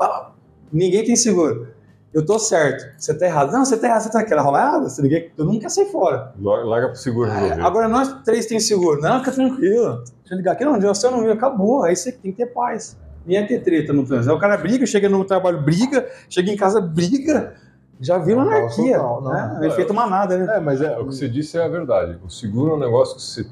Ninguém 0.72 1.04
tem 1.04 1.16
seguro. 1.16 1.68
Eu 2.12 2.24
tô 2.26 2.38
certo. 2.38 2.92
Você 2.98 3.14
tá 3.14 3.24
errado. 3.26 3.52
Não, 3.52 3.64
você 3.64 3.76
tá 3.76 3.86
errado, 3.86 4.02
você 4.02 4.10
tá 4.10 4.20
aquela 4.20 4.42
rolada. 4.42 4.88
Você 4.88 5.00
ninguém, 5.00 5.30
todo 5.36 5.46
mundo 5.50 5.60
quer 5.60 5.70
sair 5.70 5.86
fora. 5.86 6.32
Larga 6.38 6.88
pro 6.88 6.96
seguro 6.96 7.30
resolver. 7.30 7.62
Agora 7.62 7.88
nós 7.88 8.12
três 8.22 8.44
tem 8.46 8.60
seguro. 8.60 9.00
Não, 9.00 9.18
fica 9.20 9.32
tranquilo. 9.32 9.96
Deixa 10.20 10.32
eu 10.32 10.36
ligar 10.36 10.52
aqui, 10.52 10.64
não, 10.64 10.78
você 10.80 11.10
não 11.10 11.22
viu, 11.22 11.32
acabou. 11.32 11.84
Aí 11.84 11.96
você 11.96 12.12
tem 12.12 12.30
que 12.32 12.38
ter 12.38 12.46
paz. 12.52 12.98
Nem 13.24 13.38
é 13.38 13.46
ter 13.46 13.60
treta 13.62 13.92
no 13.92 14.04
trânsito. 14.04 14.30
Aí 14.30 14.36
o 14.36 14.40
cara 14.40 14.56
briga, 14.56 14.84
chega 14.84 15.08
no 15.08 15.24
trabalho, 15.24 15.62
briga, 15.62 16.06
chega 16.28 16.50
em 16.50 16.56
casa, 16.56 16.80
briga. 16.80 17.54
Já 18.00 18.18
viu 18.18 18.40
É 18.40 18.42
um 18.42 18.48
caos 18.48 18.58
anarquia. 18.78 18.96
total, 18.98 19.22
não. 19.22 19.60
né? 19.60 19.66
Efeito 19.68 19.94
manada, 19.94 20.36
né? 20.36 20.56
É, 20.56 20.60
mas 20.60 20.82
é. 20.82 20.86
É, 20.92 20.98
o 20.98 21.06
que 21.06 21.14
você 21.14 21.28
disse 21.28 21.56
é 21.56 21.64
a 21.64 21.68
verdade. 21.68 22.18
O 22.24 22.28
seguro 22.28 22.72
é 22.72 22.74
um 22.74 22.78
negócio 22.80 23.14
que 23.16 23.22
você 23.22 23.46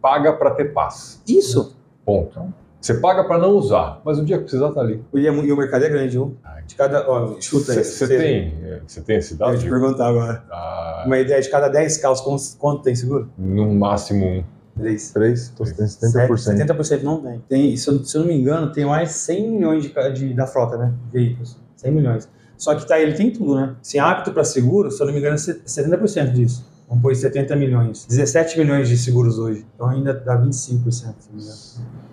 paga 0.00 0.32
para 0.34 0.50
ter 0.50 0.74
paz. 0.74 1.22
Isso. 1.26 1.74
Ponto. 2.04 2.52
Você 2.84 2.92
paga 2.92 3.24
para 3.24 3.38
não 3.38 3.52
usar, 3.52 4.02
mas 4.04 4.18
o 4.18 4.24
dia 4.26 4.36
que 4.36 4.42
precisar 4.42 4.70
tá 4.72 4.82
ali. 4.82 5.02
E, 5.14 5.26
é 5.26 5.32
e 5.32 5.50
o 5.52 5.56
mercado 5.56 5.86
é 5.86 5.88
grande, 5.88 6.10
viu? 6.10 6.36
De 6.66 6.74
cada. 6.74 7.08
Ó, 7.08 7.40
chuta 7.40 7.72
aí. 7.72 7.82
Você 7.82 8.06
tem, 8.06 8.52
é, 8.62 8.80
você 8.86 9.00
tem 9.00 9.16
esse 9.16 9.32
Eu 9.32 9.38
dado? 9.38 9.52
ia 9.52 9.58
te 9.58 9.64
de- 9.64 9.70
perguntar 9.70 10.06
agora. 10.08 10.44
Ah, 10.50 11.04
Uma 11.06 11.18
ideia 11.18 11.40
de 11.40 11.48
cada 11.48 11.68
10 11.68 11.96
carros, 11.96 12.20
quanto- 12.20 12.56
quanto 12.58 12.82
tem 12.82 12.94
seguro? 12.94 13.30
no 13.38 13.74
máximo 13.74 14.26
um. 14.26 14.44
3. 14.76 15.10
3, 15.12 15.48
tô 15.56 15.64
tem 15.64 15.86
70%. 15.86 16.36
70% 16.58 17.02
não 17.04 17.22
tem. 17.22 17.42
tem 17.48 17.74
se, 17.78 17.88
eu, 17.88 18.04
se 18.04 18.14
eu 18.18 18.20
não 18.20 18.28
me 18.28 18.34
engano, 18.38 18.70
tem 18.70 18.84
mais 18.84 19.12
100 19.12 19.50
milhões 19.52 19.82
de, 19.82 19.92
de- 20.12 20.34
da 20.34 20.46
frota, 20.46 20.76
né? 20.76 20.92
De 21.06 21.18
veículos. 21.18 21.56
100 21.76 21.90
milhões. 21.90 22.28
Só 22.58 22.74
que 22.74 22.86
tá, 22.86 23.00
ele 23.00 23.14
tem 23.14 23.30
tudo, 23.30 23.54
né? 23.54 23.76
Se 23.80 23.96
é 23.96 24.00
apto 24.02 24.30
para 24.30 24.44
seguro, 24.44 24.90
se 24.90 25.00
eu 25.02 25.06
não 25.06 25.12
me 25.14 25.20
engano, 25.20 25.36
é 25.36 25.38
70% 25.38 26.32
disso. 26.32 26.66
Vamos 26.86 27.02
pôr 27.02 27.16
70 27.16 27.56
milhões. 27.56 28.04
17 28.06 28.58
milhões 28.58 28.90
de 28.90 28.98
seguros 28.98 29.38
hoje. 29.38 29.64
Então 29.74 29.88
ainda 29.88 30.12
dá 30.12 30.36
25%, 30.36 30.90
se 30.92 31.30
não 31.30 31.36
me 31.38 31.42
engano. 31.42 32.03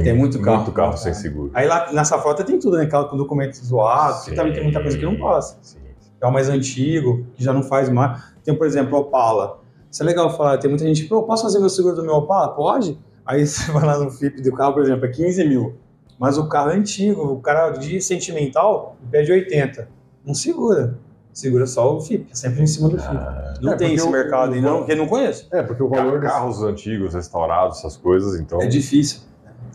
Tem 0.00 0.12
muito 0.14 0.40
carro. 0.40 0.58
Muito 0.58 0.72
carro 0.72 0.96
sem 0.96 1.12
seguro. 1.14 1.50
Aí 1.54 1.66
lá 1.66 1.92
nessa 1.92 2.18
frota 2.18 2.42
tem 2.44 2.58
tudo, 2.58 2.76
né? 2.78 2.86
Carro 2.86 3.08
com 3.08 3.16
documento 3.16 3.54
zoado, 3.56 4.24
que 4.24 4.34
também 4.34 4.52
tem 4.52 4.62
muita 4.62 4.80
coisa 4.80 4.96
que 4.96 5.04
não 5.04 5.16
passa. 5.18 5.58
Sim. 5.62 5.78
Carro 6.20 6.32
mais 6.32 6.48
antigo, 6.48 7.26
que 7.34 7.42
já 7.42 7.52
não 7.52 7.62
faz 7.62 7.88
mais. 7.88 8.22
Tem, 8.44 8.54
por 8.56 8.66
exemplo, 8.66 8.96
Opala. 8.98 9.60
Isso 9.90 10.02
é 10.02 10.06
legal 10.06 10.34
falar. 10.36 10.56
Tem 10.58 10.70
muita 10.70 10.84
gente 10.86 11.02
que, 11.02 11.08
pô, 11.08 11.22
posso 11.24 11.42
fazer 11.42 11.58
meu 11.58 11.68
seguro 11.68 11.96
do 11.96 12.02
meu 12.02 12.14
Opala? 12.14 12.54
Pode. 12.54 12.98
Aí 13.26 13.44
você 13.46 13.70
vai 13.72 13.84
lá 13.84 13.98
no 13.98 14.10
FIP 14.10 14.40
do 14.40 14.52
carro, 14.52 14.72
por 14.74 14.82
exemplo, 14.82 15.04
é 15.04 15.08
15 15.08 15.44
mil. 15.46 15.74
Mas 16.18 16.38
o 16.38 16.48
carro 16.48 16.70
é 16.70 16.74
antigo, 16.76 17.22
o 17.32 17.40
cara 17.40 17.70
de 17.70 18.00
sentimental 18.00 18.96
pede 19.10 19.32
80. 19.32 19.88
Não 20.24 20.34
segura. 20.34 20.96
Segura 21.32 21.66
só 21.66 21.96
o 21.96 22.00
FIP, 22.00 22.30
é 22.30 22.34
sempre 22.34 22.62
em 22.62 22.66
cima 22.66 22.88
do 22.90 22.98
FIP. 22.98 23.14
não 23.62 23.72
É, 23.72 23.76
tem 23.76 23.94
esse 23.94 24.06
o- 24.06 24.10
mercado 24.10 24.52
aí, 24.52 24.58
o- 24.60 24.62
não, 24.62 24.78
porque 24.78 24.94
não 24.94 25.06
conheço. 25.08 25.48
É, 25.50 25.62
porque 25.62 25.82
o 25.82 25.88
valor 25.88 26.20
desse. 26.20 26.32
Carros 26.32 26.62
antigos, 26.62 27.14
restaurados, 27.14 27.78
essas 27.78 27.96
coisas, 27.96 28.38
então 28.38 28.60
É 28.60 28.66
difícil. 28.66 29.20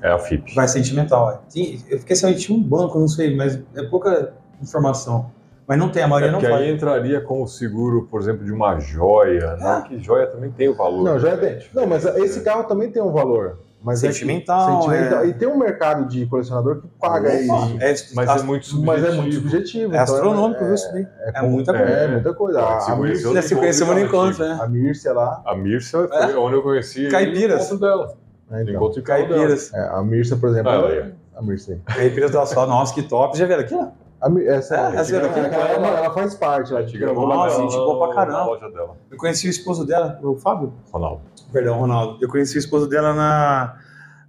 É 0.02 0.10
a 0.12 0.20
FIP. 0.20 0.54
Vai 0.56 0.68
sentimental, 0.68 1.32
é. 1.32 1.40
Tem- 1.54 1.82
eu 1.90 2.00
fiquei 2.00 2.16
sabendo 2.16 2.36
que 2.38 2.42
tinha 2.44 2.58
um 2.58 2.62
banco, 2.64 3.00
não 3.00 3.08
sei, 3.08 3.36
mas 3.36 3.60
é 3.76 3.84
pouca 3.84 4.34
informação. 4.62 5.32
Mas 5.68 5.78
não 5.78 5.90
tem, 5.90 6.02
a 6.02 6.08
maioria 6.08 6.30
É 6.30 6.32
não 6.32 6.40
porque 6.40 6.52
faz. 6.54 6.64
aí 6.66 6.74
entraria 6.74 7.20
com 7.20 7.44
o 7.44 7.48
seguro, 7.48 8.08
por 8.10 8.22
exemplo, 8.22 8.46
de 8.46 8.52
uma 8.54 8.80
joia. 8.80 9.58
Não, 9.58 9.82
que 9.84 10.00
joia 10.00 10.26
também 10.28 10.50
tem 10.50 10.70
o 10.70 10.74
valor. 10.76 11.04
Não, 11.04 11.20
já 11.20 11.30
é 11.30 11.36
né? 11.36 11.42
bem. 11.42 11.60
Não, 11.74 11.86
mas 11.86 12.06
esse 12.06 12.40
carro 12.42 12.64
também 12.64 12.90
tem 12.90 13.02
um 13.04 13.12
valor. 13.12 13.60
Mas 13.84 14.04
é 14.04 14.08
que- 14.08 14.14
Sentimental, 14.14 14.82
sentimental. 14.84 15.24
é. 15.24 15.28
E 15.28 15.34
tem 15.34 15.48
um 15.48 15.58
mercado 15.58 16.08
de 16.08 16.26
colecionador 16.26 16.82
que 16.82 16.88
paga 17.00 17.30
Opa. 17.30 17.38
isso. 17.38 17.78
É, 17.80 18.16
Mas 18.16 18.42
é 18.42 18.44
muito 18.44 18.66
subjetivo. 18.66 18.86
Mas 18.86 19.04
é 19.04 19.12
muito 19.12 19.36
subjetivo. 19.36 19.84
É 19.84 20.02
então 20.02 20.16
astronômico, 20.16 20.62
é, 20.62 20.66
viu 20.66 20.74
isso 20.76 20.92
daí? 20.94 21.08
É, 21.20 21.32
com- 21.40 21.50
muita 21.50 21.74
coisa. 21.74 21.92
É, 21.92 22.08
muita 22.08 22.34
coisa. 22.34 22.60
A, 22.66 22.80
se 22.80 22.92
a, 22.92 22.96
o 22.96 23.42
Se 23.44 23.84
no 23.86 24.00
encontro, 24.00 24.44
né? 24.46 24.58
a 24.60 24.68
Mírcia 24.68 25.14
lá. 25.14 25.42
A 25.46 25.54
Mircia 25.56 26.08
foi 26.08 26.32
É. 26.32 26.36
onde 26.38 26.56
eu 26.56 26.64
conheci 26.64 27.08
Caipiras. 27.10 27.62
o 27.64 27.66
encontro 27.76 27.80
dela. 27.88 28.14
Né, 28.50 28.62
então. 28.64 28.74
encontro 28.76 28.96
de. 28.96 29.02
Caipiras. 29.02 29.74
É, 29.74 29.88
a 29.90 30.02
Mírcia, 30.04 30.36
por 30.38 30.50
exemplo. 30.50 30.72
Ah, 30.72 30.76
ela- 30.76 30.88
aí. 30.90 31.14
a 31.36 31.42
Mírcia. 31.42 31.80
Caipiras 31.86 32.32
do 32.32 32.40
asfalto, 32.40 32.70
nossa, 32.70 32.94
que 32.94 33.04
top. 33.04 33.38
Já 33.38 33.46
viram 33.46 33.62
aqui, 33.62 33.76
ó? 33.76 33.88
A, 34.20 34.30
essa, 34.46 34.76
É, 34.76 34.80
essa, 34.80 34.96
essa 35.02 35.16
era 35.16 35.28
aqui, 35.28 35.40
ela, 35.40 35.50
cara. 35.50 35.74
ela 35.74 36.14
faz 36.14 36.34
parte. 36.34 36.74
A 36.74 36.80
Ela, 36.80 36.92
gravou 36.92 37.28
Nossa, 37.28 37.58
lá 37.58 37.62
gente 37.64 37.76
boa 37.76 38.08
pra 38.08 38.16
caramba. 38.16 38.38
na 38.40 38.46
loja 38.46 38.70
dela. 38.72 38.96
Eu 39.12 39.18
conheci 39.18 39.48
o 39.48 39.52
esposo 39.52 39.86
dela, 39.86 40.20
o 40.24 40.36
Fábio. 40.36 40.74
Ronaldo. 40.92 41.22
Perdão, 41.54 41.78
Ronaldo. 41.80 42.18
Eu 42.20 42.28
conheci 42.28 42.58
o 42.58 42.60
esposo 42.60 42.90
dela 42.90 43.14
na, 43.14 43.76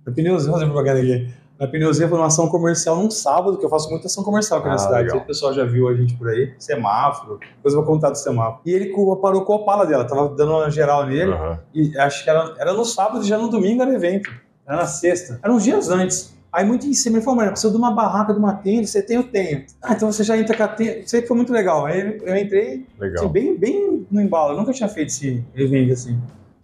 na 0.06 0.12
Pneuzinho, 0.12 0.50
vou 0.52 0.60
fazer 0.60 0.66
propaganda 0.70 1.00
aqui. 1.00 1.32
Na 1.58 1.66
Pneuzinho 1.66 2.08
foi 2.08 2.16
uma 2.18 2.26
ação 2.28 2.48
comercial 2.48 2.94
num 2.96 3.10
sábado, 3.10 3.58
que 3.58 3.64
eu 3.66 3.68
faço 3.68 3.90
muita 3.90 4.06
ação 4.06 4.22
comercial 4.22 4.60
aqui 4.60 4.68
na 4.68 4.74
Ah, 4.74 4.78
cidade. 4.78 5.04
legal. 5.06 5.18
O 5.18 5.26
pessoal 5.26 5.52
já 5.52 5.64
viu 5.64 5.88
a 5.88 5.94
gente 5.94 6.14
por 6.16 6.28
aí, 6.28 6.54
semáforo. 6.58 7.40
Depois 7.56 7.74
eu 7.74 7.80
vou 7.82 7.84
contar 7.94 8.10
do 8.10 8.16
semáforo. 8.16 8.60
E 8.64 8.72
ele 8.72 8.92
parou 9.20 9.42
com 9.44 9.52
a 9.54 9.56
Opala 9.56 9.84
dela, 9.84 10.04
tava 10.04 10.28
dando 10.36 10.52
uma 10.52 10.70
geral 10.70 11.04
nele. 11.06 11.32
Aham. 11.32 11.58
E 11.74 11.98
acho 11.98 12.22
que 12.22 12.30
era, 12.30 12.54
era 12.58 12.72
no 12.72 12.84
sábado 12.84 13.24
e 13.24 13.28
já 13.28 13.36
no 13.36 13.48
domingo 13.48 13.82
era 13.82 13.92
evento. 13.92 14.30
Era 14.66 14.76
na 14.76 14.86
sexta. 14.86 15.40
Era 15.42 15.52
uns 15.52 15.64
dias 15.64 15.90
antes. 15.90 16.36
Aí 16.52 16.64
muito 16.64 16.86
em 16.86 16.94
cima 16.94 17.16
ele 17.18 17.24
falou, 17.24 17.38
mano, 17.40 17.50
precisa 17.50 17.70
de 17.72 17.76
uma 17.76 17.90
barraca, 17.90 18.32
de 18.32 18.38
uma 18.38 18.54
tenda, 18.54 18.86
você 18.86 19.02
tem, 19.02 19.16
eu 19.16 19.24
tenho. 19.24 19.64
Ah, 19.82 19.92
então 19.94 20.10
você 20.10 20.22
já 20.24 20.38
entra 20.38 20.56
com 20.56 20.62
a 20.62 20.68
tenda. 20.68 21.00
Sei 21.06 21.20
que 21.20 21.26
foi 21.28 21.36
muito 21.36 21.52
legal. 21.52 21.84
Aí 21.86 22.18
eu 22.22 22.36
entrei 22.36 22.86
Legal. 22.98 23.24
assim, 23.24 23.32
bem, 23.32 23.56
bem 23.58 24.06
no 24.10 24.20
embalo. 24.20 24.52
Eu 24.52 24.56
nunca 24.58 24.72
tinha 24.72 24.88
feito 24.88 25.08
esse 25.08 25.44
evento 25.56 25.92
assim. 25.92 26.18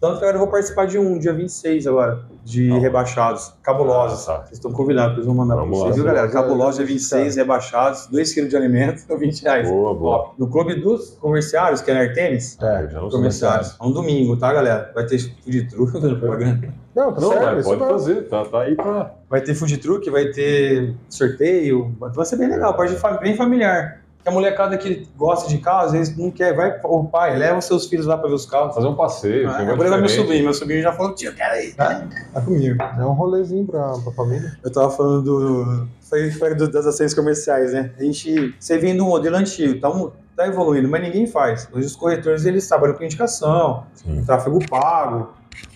Tanto 0.05 0.19
que 0.19 0.23
agora 0.25 0.35
eu 0.35 0.39
vou 0.39 0.47
participar 0.47 0.85
de 0.87 0.97
um, 0.99 1.17
dia 1.17 1.33
26 1.33 1.87
agora, 1.87 2.19
de 2.43 2.69
Tá. 2.69 2.77
rebaixados, 2.77 3.53
cabulosos. 3.63 4.27
Ah, 4.29 4.33
tá. 4.33 4.39
Vocês 4.45 4.53
estão 4.53 4.71
convidados, 4.71 5.13
eles 5.15 5.25
vão 5.25 5.35
mandar 5.35 5.55
pra 5.55 5.63
Vamos 5.63 5.79
vocês, 5.79 5.89
lá. 5.91 5.95
viu, 5.95 6.05
galera? 6.05 6.27
Cabulosos, 6.29 6.75
dia 6.77 6.85
26, 6.85 7.35
rebaixados, 7.35 8.07
2 8.07 8.33
kg 8.33 8.47
de 8.47 8.55
alimento, 8.55 9.03
20 9.17 9.41
reais. 9.43 9.69
Boa, 9.69 9.93
boa. 9.93 10.15
Ó, 10.17 10.31
No 10.37 10.47
clube 10.47 10.75
dos 10.75 11.11
comerciários, 11.19 11.81
que 11.81 11.89
é 11.91 11.93
na 11.93 12.01
Artemis, 12.01 12.57
É. 12.61 12.87
já 12.89 12.99
não 13.01 13.09
comerciários. 13.09 13.75
É 13.79 13.83
um 13.83 13.91
domingo, 13.91 14.37
tá, 14.37 14.53
galera? 14.53 14.91
Vai 14.93 15.05
ter 15.05 15.17
food 15.19 15.67
truck, 15.69 15.91
fazendo 15.93 16.19
propaganda. 16.19 16.73
Não, 16.95 17.11
tá 17.13 17.19
Não, 17.21 17.29
certo. 17.29 17.63
pode 17.65 17.79
não- 17.81 17.87
fazer. 17.89 18.21
Tá, 18.29 18.45
tá 18.45 18.61
aí 18.61 18.75
pra. 18.75 19.11
Vai 19.29 19.41
ter 19.41 19.53
food 19.53 19.77
truck, 19.79 20.09
vai 20.09 20.27
ter 20.27 20.93
sorteio, 21.09 21.93
vai 21.99 22.25
ser 22.25 22.37
bem 22.37 22.47
legal, 22.49 22.73
É. 22.73 22.77
parte 22.77 22.93
de 22.93 22.99
fam- 22.99 23.17
bem 23.19 23.35
familiar. 23.35 24.01
Que 24.25 24.29
a 24.29 24.33
molecada 24.33 24.75
que 24.75 25.07
gosta 25.15 25.47
de 25.47 25.59
carro, 25.59 25.85
às 25.85 25.91
vezes 25.91 26.17
não 26.17 26.31
quer, 26.31 26.55
vai, 26.55 26.79
o 26.83 27.03
pai, 27.03 27.37
leva 27.37 27.59
os 27.59 27.65
seus 27.65 27.85
filhos 27.85 28.07
lá 28.07 28.17
pra 28.17 28.27
ver 28.27 28.33
os 28.33 28.43
carros. 28.47 28.73
Fazer 28.73 28.87
um 28.87 28.95
passeio. 28.95 29.47
Ah, 29.47 29.57
um 29.61 29.69
eu 29.69 29.75
vou 29.75 29.85
levar 29.85 29.99
meu 29.99 30.09
sobrinho, 30.09 30.43
meu 30.45 30.53
sobrinho 30.55 30.81
já 30.81 30.91
falou, 30.93 31.13
tio, 31.13 31.31
quero 31.35 31.55
ir, 31.63 31.75
tá, 31.75 32.07
tá 32.33 32.41
comigo. 32.41 32.81
É 32.81 33.05
um 33.05 33.13
rolezinho 33.13 33.67
pra, 33.67 33.87
pra 33.99 34.11
família. 34.13 34.57
Eu 34.63 34.71
tava 34.71 34.89
falando 34.89 35.21
do, 35.21 35.87
foi, 36.09 36.31
foi 36.31 36.55
do- 36.55 36.67
das 36.71 36.87
ações 36.87 37.13
comerciais, 37.13 37.71
né? 37.71 37.91
A 37.99 38.03
gente, 38.03 38.55
você 38.59 38.79
vem 38.79 38.97
do 38.97 39.05
modelo 39.05 39.35
antigo, 39.35 39.79
tá, 39.79 39.91
um- 39.91 40.09
tá 40.35 40.47
evoluindo, 40.47 40.89
mas 40.89 41.03
ninguém 41.03 41.27
faz. 41.27 41.69
Hoje 41.71 41.85
os 41.85 41.95
corretores, 41.95 42.45
eles 42.45 42.67
trabalham 42.67 42.95
com 42.95 43.03
indicação, 43.03 43.83
Sim. 43.93 44.23
tráfego 44.25 44.57
pago, 44.67 45.29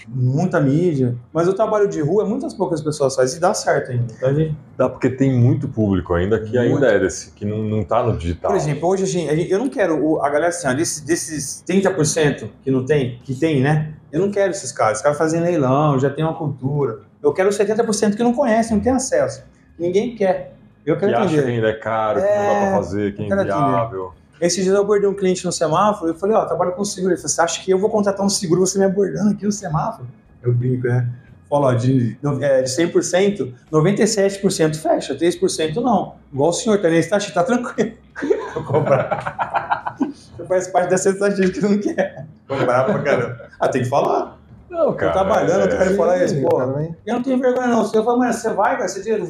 muita 0.08 0.60
mídia. 0.60 1.16
Mas 1.34 1.48
o 1.48 1.54
trabalho 1.54 1.88
de 1.88 2.02
rua, 2.02 2.26
muitas 2.26 2.54
poucas 2.54 2.82
pessoas 2.82 3.16
fazem 3.16 3.38
e 3.38 3.42
dá 3.42 3.54
certo 3.54 3.92
ainda. 3.92 4.06
Então, 4.16 4.34
gente, 4.34 4.56
Dá 4.78 4.88
porque 4.88 5.10
tem 5.10 5.34
muito 5.34 5.68
público 5.68 6.14
ainda 6.14 6.40
que 6.40 6.58
Muito. 6.58 6.76
ainda 6.76 6.88
é 6.88 7.00
desse, 7.00 7.32
que 7.32 7.44
não, 7.46 7.58
não 7.58 7.84
tá 7.84 8.02
no 8.02 8.18
digital. 8.18 8.50
por 8.52 8.58
exemplo, 8.58 8.88
hoje 8.88 9.04
a 9.04 9.08
gente, 9.08 9.30
a 9.30 9.36
gente- 9.36 9.52
eu 9.52 9.60
não 9.60 9.68
quero 9.70 10.22
a 10.22 10.30
galera 10.30 10.48
assim, 10.48 10.68
ó, 10.68 10.74
desses, 10.74 11.02
desses 11.02 11.62
30% 11.68 12.50
que 12.64 12.72
não 12.72 12.86
tem, 12.86 13.20
que 13.24 13.36
tem, 13.36 13.62
né? 13.62 13.94
Eu 14.12 14.22
não 14.22 14.32
quero 14.32 14.52
esses 14.52 14.72
caras. 14.72 14.98
Os 15.00 15.04
caras 15.04 15.18
fazem 15.18 15.42
leilão, 15.42 16.00
já 16.00 16.10
tem 16.10 16.24
uma 16.24 16.34
cultura. 16.34 17.00
Eu 17.22 17.34
quero 17.34 17.50
os 17.50 17.58
70% 17.58 18.16
que 18.16 18.24
não 18.24 18.34
conhecem, 18.34 18.78
não 18.78 18.84
tem 18.84 18.94
acesso. 18.94 19.44
Ninguém 19.78 20.16
quer. 20.16 20.56
Eu 20.86 20.98
quero 20.98 21.12
que 21.12 21.18
acha 21.18 21.28
que 21.28 21.36
entender. 21.36 21.52
ainda 21.56 21.68
é 21.70 21.74
caro, 21.74 22.20
que 22.22 22.26
não 22.26 22.34
dá 22.36 22.42
É, 22.54 22.60
pra 22.70 22.78
fazer, 22.78 23.14
que 23.16 23.22
é 23.22 23.26
inviável. 23.26 24.14
Esse 24.42 24.64
dia 24.64 24.72
eu 24.72 24.82
abordei 24.82 25.08
um 25.10 25.14
cliente 25.14 25.46
no 25.46 25.52
semáforo, 25.52 26.12
eu 26.12 26.16
falei, 26.16 26.36
ó, 26.36 26.46
trabalho 26.46 26.72
com 26.72 26.84
seguro. 26.86 27.14
Ele 27.14 27.18
falou, 27.22 27.30
você 27.30 27.42
acha 27.42 27.62
que 27.64 27.72
eu 27.72 27.80
vou 27.80 27.90
contratar 27.90 28.26
um 28.26 28.30
seguro 28.30 28.66
você 28.66 28.80
me 28.80 28.86
abordando 28.86 29.32
aqui 29.32 29.46
no 29.46 29.52
semáforo? 29.52 30.08
Eu 30.42 30.54
brinco, 30.54 30.88
né? 30.88 31.10
Falo, 31.50 31.66
ó, 31.66 31.74
de, 31.74 32.18
é, 32.42 32.62
de 32.62 32.70
100%, 32.70 33.54
97% 33.72 34.76
fecha, 34.76 35.16
3% 35.16 35.76
não. 35.78 36.16
Igual 36.32 36.50
o 36.50 36.54
senhor, 36.54 36.80
tá 36.80 36.90
nesse 36.90 37.10
taxa, 37.10 37.32
tá 37.34 37.44
tranquilo. 37.44 37.94
Vou 38.54 38.64
comprar. 38.64 39.98
Você 40.00 40.46
faz 40.46 40.68
parte 40.68 40.90
dessa 40.90 41.10
estatística 41.10 41.60
que 41.60 41.74
não 41.74 41.80
quer. 41.80 42.26
Comprar 42.48 42.84
pra 42.86 43.00
caramba. 43.00 43.50
Ah, 43.60 43.68
tem 43.68 43.82
que 43.82 43.90
falar. 43.90 44.38
Não, 44.70 44.94
cara. 44.94 45.12
trabalhando, 45.12 45.64
é- 45.64 45.78
cara, 45.78 45.96
falar 45.96 46.24
isso, 46.24 46.40
pô. 46.42 46.56
Cara, 46.56 46.72
vem. 46.74 46.96
Eu 47.06 47.16
não 47.16 47.24
tenho 47.24 47.40
vergonha, 47.40 47.68
não. 47.68 47.84
Se 47.86 47.98
eu 47.98 48.04
falar, 48.04 48.18
mas 48.18 48.36
você 48.38 48.54
vai, 48.54 48.78
cara, 48.78 48.88
você 48.88 49.00
diz, 49.00 49.08
eu 49.08 49.26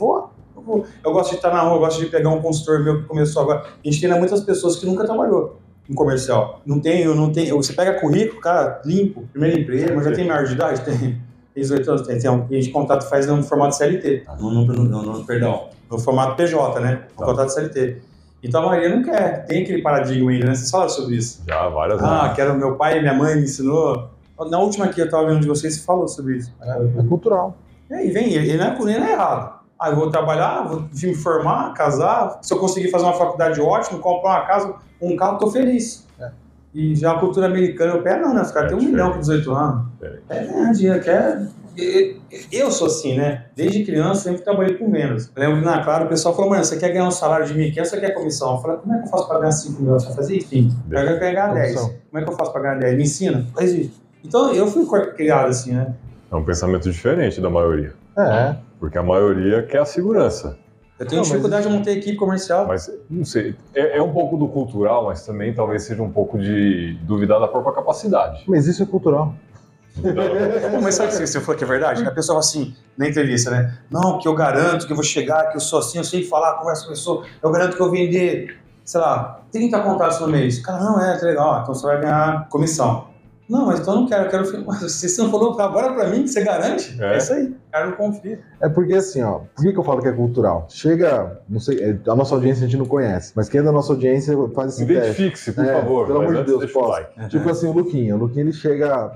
vou. 0.70 0.86
Eu 1.04 1.12
gosto 1.12 1.32
de 1.32 1.36
estar 1.38 1.52
na 1.54 1.62
rua, 1.62 1.76
eu 1.76 1.80
gosto 1.80 2.00
de 2.00 2.06
pegar 2.08 2.30
um 2.30 2.42
consultor 2.42 2.84
meu 2.84 3.02
que 3.02 3.08
começou 3.08 3.42
agora. 3.44 3.64
A 3.64 3.90
gente 3.90 4.00
tem 4.02 4.10
muitas 4.18 4.42
pessoas 4.42 4.76
que 4.78 4.86
nunca 4.86 5.06
trabalhou 5.06 5.60
em 5.90 5.94
comercial. 5.94 6.62
Não 6.66 6.80
tem, 6.80 7.02
eu 7.02 7.16
não 7.16 7.32
tenho. 7.32 7.56
Você 7.58 7.74
pega 7.74 8.00
currículo, 8.00 8.40
cara, 8.42 8.82
limpo, 8.86 9.24
primeiro 9.32 9.60
emprego, 9.60 9.96
mas 9.96 10.06
já 10.06 10.12
tem 10.14 10.28
maior 10.28 10.46
de 10.46 10.54
idade? 10.54 10.82
Tem. 10.82 10.98
Tem 11.52 11.64
18 11.64 11.90
anos, 11.90 12.08
tem. 12.08 12.20
tem 12.20 12.30
um, 12.30 12.46
a 12.50 12.54
gente 12.54 12.70
contato 12.70 13.10
faz 13.10 13.26
no 13.26 13.42
formato 13.44 13.76
CLT. 13.76 14.24
No, 14.40 14.52
no, 14.52 14.66
no, 14.66 15.02
no- 15.02 15.26
perdão, 15.26 15.68
no 15.90 15.98
formato 15.98 16.36
PJ, 16.36 16.80
né? 16.80 17.02
No 17.12 17.18
Tá. 17.18 17.26
contrato 17.26 17.50
CLT. 17.50 17.98
Então 18.44 18.64
a 18.64 18.68
maioria 18.68 18.96
não 18.96 19.04
quer. 19.04 19.46
Tem 19.48 19.64
aquele 19.64 19.82
paradigma 19.82 20.30
ainda, 20.32 20.46
né? 20.46 20.56
Vocês 20.56 20.70
falaram 20.72 20.90
sobre 20.92 21.16
isso. 21.16 21.42
Já 21.48 21.68
várias 21.68 22.02
Ah, 22.04 22.22
vezes. 22.22 22.36
que 22.36 22.42
era 22.42 22.54
o 22.54 22.58
meu 22.58 22.76
pai 22.76 23.00
e 23.00 23.02
minha 23.02 23.14
mãe 23.14 23.36
me 23.36 23.42
ensinou. 23.44 24.10
Na 24.50 24.60
última 24.60 24.88
que 24.88 25.02
eu 25.02 25.06
estava 25.06 25.28
vendo 25.28 25.42
de 25.42 25.48
vocês, 25.48 25.74
você 25.76 25.82
falou 25.82 26.08
sobre 26.08 26.38
isso. 26.38 26.54
É, 26.62 27.00
é 27.00 27.04
cultural. 27.10 27.58
E 27.90 27.94
aí 27.96 28.12
vem, 28.12 28.32
ele 28.34 28.56
não 28.56 28.66
é, 28.68 28.78
ele 28.80 29.00
não 29.00 29.06
é 29.08 29.12
errado. 29.12 29.59
Ah, 29.80 29.90
eu 29.90 29.96
vou 29.96 30.10
trabalhar, 30.10 30.64
vou 30.68 30.84
me 30.92 31.16
formar, 31.16 31.74
casar. 31.74 32.40
Se 32.42 32.54
eu 32.54 32.60
conseguir 32.60 32.90
fazer 32.90 33.06
uma 33.06 33.14
faculdade 33.14 33.62
ótima, 33.62 34.00
comprar 34.00 34.30
uma 34.32 34.46
casa, 34.46 34.76
um 35.02 35.16
carro, 35.16 35.38
tô 35.38 35.50
feliz. 35.50 36.06
É. 36.20 36.32
E 36.74 36.96
já 36.96 37.14
a 37.14 37.20
cultura 37.20 37.46
americana 37.46 37.94
europeia, 37.94 38.18
não, 38.18 38.34
né? 38.34 38.42
Os 38.42 38.52
caras 38.52 38.70
têm 38.70 38.78
um 38.78 38.82
É 38.82 38.86
milhão 38.92 39.14
com 39.14 39.20
18 39.20 39.52
anos. 39.52 39.86
É 40.30 40.44
ganhar 40.44 40.72
dinheiro, 40.74 41.02
quer. 41.02 41.48
Eu 42.52 42.70
sou 42.72 42.88
assim, 42.88 43.18
né? 43.18 43.46
Desde 43.56 43.86
criança 43.86 44.24
sempre 44.24 44.42
trabalhei 44.42 44.76
com 44.78 44.88
menos. 44.88 45.32
Eu 45.34 45.42
lembro 45.42 45.60
que 45.60 45.66
na 45.66 45.82
Claro 45.82 46.06
o 46.06 46.10
pessoal 46.10 46.36
falou, 46.36 46.50
mano, 46.50 46.64
você 46.64 46.78
quer 46.78 46.90
ganhar 46.90 47.08
um 47.08 47.12
salário 47.12 47.46
de 47.46 47.54
1.500, 47.54 47.86
você 47.86 48.00
quer 48.02 48.10
comissão? 48.14 48.56
Eu 48.56 48.62
falei, 48.62 48.78
como 48.78 48.94
é 48.94 48.98
que 48.98 49.06
eu 49.06 49.10
faço 49.10 49.28
pra 49.28 49.40
ganhar 49.40 49.52
5 49.52 49.82
mil? 49.82 49.94
Você 49.94 50.14
fazer 50.14 50.38
isso? 50.38 50.50
Sim. 50.50 50.76
Eu 50.92 50.98
quero 50.98 51.20
ganhar 51.20 51.54
10. 51.54 51.76
Comissão. 51.76 51.96
Como 52.10 52.22
é 52.22 52.26
que 52.26 52.32
eu 52.32 52.36
faço 52.36 52.52
pra 52.52 52.62
ganhar 52.62 52.80
10? 52.80 52.98
Me 52.98 53.04
ensina? 53.04 53.48
Faz 53.56 53.74
isso. 53.74 54.02
Então 54.26 54.54
eu 54.54 54.68
fui 54.68 54.86
criado 55.16 55.48
assim, 55.48 55.72
né? 55.72 55.96
É 56.30 56.36
um 56.36 56.44
pensamento 56.44 56.92
diferente 56.92 57.40
da 57.40 57.50
maioria. 57.50 57.94
É. 58.18 58.56
Porque 58.80 58.98
a 58.98 59.04
maioria 59.04 59.64
quer 59.64 59.80
a 59.80 59.86
segurança. 59.86 60.58
Eu 60.98 61.08
tenho 61.08 61.22
Não, 61.22 61.28
mas 61.28 61.28
dificuldade 61.30 61.68
de 61.68 61.74
montar 61.74 61.92
equipe 61.92 62.18
comercial. 62.18 62.68
Mas, 62.68 62.92
não 63.10 63.24
sei, 63.24 63.56
é, 63.74 63.98
é 63.98 64.02
um 64.02 64.12
pouco 64.12 64.38
do 64.38 64.48
cultural, 64.48 65.06
mas 65.06 65.26
também 65.26 65.54
talvez 65.54 65.84
seja 65.84 66.04
um 66.04 66.12
pouco 66.12 66.38
de 66.38 66.98
duvidar 67.04 67.40
da 67.40 67.48
própria 67.48 67.74
capacidade. 67.74 68.44
Mas 68.48 68.68
isso 68.68 68.84
é 68.84 68.86
cultural. 68.86 69.34
Pô, 70.02 70.82
mas 70.82 70.96
sabe 70.96 71.14
o 71.14 71.18
que 71.18 71.28
você 71.28 71.40
falou 71.40 71.58
que 71.58 71.64
é 71.64 71.68
verdade? 71.68 72.06
A 72.06 72.12
pessoa 72.12 72.36
fala 72.36 72.40
assim, 72.40 72.76
na 72.98 73.08
entrevista, 73.08 73.50
né? 73.50 73.78
Não, 73.90 74.20
que 74.20 74.28
eu 74.28 74.36
garanto 74.36 74.86
que 74.86 74.92
eu 74.92 74.96
vou 74.96 75.04
chegar, 75.04 75.50
que 75.50 75.58
eu 75.58 75.62
sou 75.62 75.80
assim, 75.80 75.98
eu 75.98 76.04
sei 76.04 76.24
falar, 76.24 76.54
conversa 76.56 76.84
com 76.84 76.88
a 76.88 76.92
pessoa, 76.92 77.26
eu 77.42 77.52
garanto 77.52 77.76
que 77.76 77.82
eu 77.82 77.90
vender, 77.90 78.58
sei 78.86 79.00
lá, 79.00 79.42
30 79.52 79.80
contatos 79.82 80.20
no 80.20 80.28
mês. 80.28 80.60
Cara, 80.60 80.84
não 80.84 81.02
é, 81.02 81.18
tá 81.18 81.26
legal, 81.26 81.62
então 81.62 81.74
você 81.74 81.86
vai 81.86 82.00
ganhar 82.00 82.48
comissão. 82.50 83.09
Não, 83.50 83.66
mas 83.66 83.80
então 83.80 83.96
eu 83.96 84.02
não 84.02 84.08
quero, 84.08 84.26
eu 84.26 84.30
quero. 84.30 84.66
Mas 84.66 84.80
você 85.02 85.22
não 85.22 85.32
falou 85.32 85.60
agora 85.60 85.92
pra 85.94 86.08
mim 86.10 86.22
que 86.24 86.28
você 86.30 86.44
garante? 86.44 86.96
É. 87.02 87.16
É, 87.16 87.18
isso 87.18 87.34
aí, 87.34 87.46
o 87.48 87.56
cara 87.72 87.88
não 87.88 87.94
confia. 87.94 88.40
É 88.62 88.70
porque 88.70 88.94
assim, 88.94 89.22
ó, 89.24 89.40
por 89.56 89.64
que, 89.64 89.72
que 89.74 89.80
eu 89.80 89.84
falo 89.84 90.02
que 90.02 90.08
é 90.08 90.12
cultural? 90.12 90.68
Chega, 90.70 91.42
não 91.50 91.60
sei, 91.60 91.80
é, 91.80 91.98
a 92.10 92.16
nossa 92.16 92.36
audiência 92.36 92.64
a 92.64 92.68
gente 92.68 92.78
não 92.78 92.86
conhece, 92.86 93.34
mas 93.36 93.50
quem 93.50 93.60
é 93.60 93.64
da 93.64 93.72
nossa 93.72 93.92
audiência 93.94 94.36
faz 94.54 94.74
esse 94.76 94.86
teste. 94.86 95.02
Identifique-se, 95.04 95.52
por 95.54 95.66
É, 95.66 95.74
favor. 95.74 96.06
pelo 96.08 96.22
amor 96.22 96.36
de 96.36 96.44
Deus, 96.44 96.72
posso. 96.72 96.90
like. 96.90 97.30
Tipo 97.30 97.50
assim, 97.50 97.68
o 97.68 97.72
Luquinha. 97.72 98.16
O 98.16 98.20
Luquinha 98.20 98.44
ele 98.44 98.54
chega. 98.54 99.12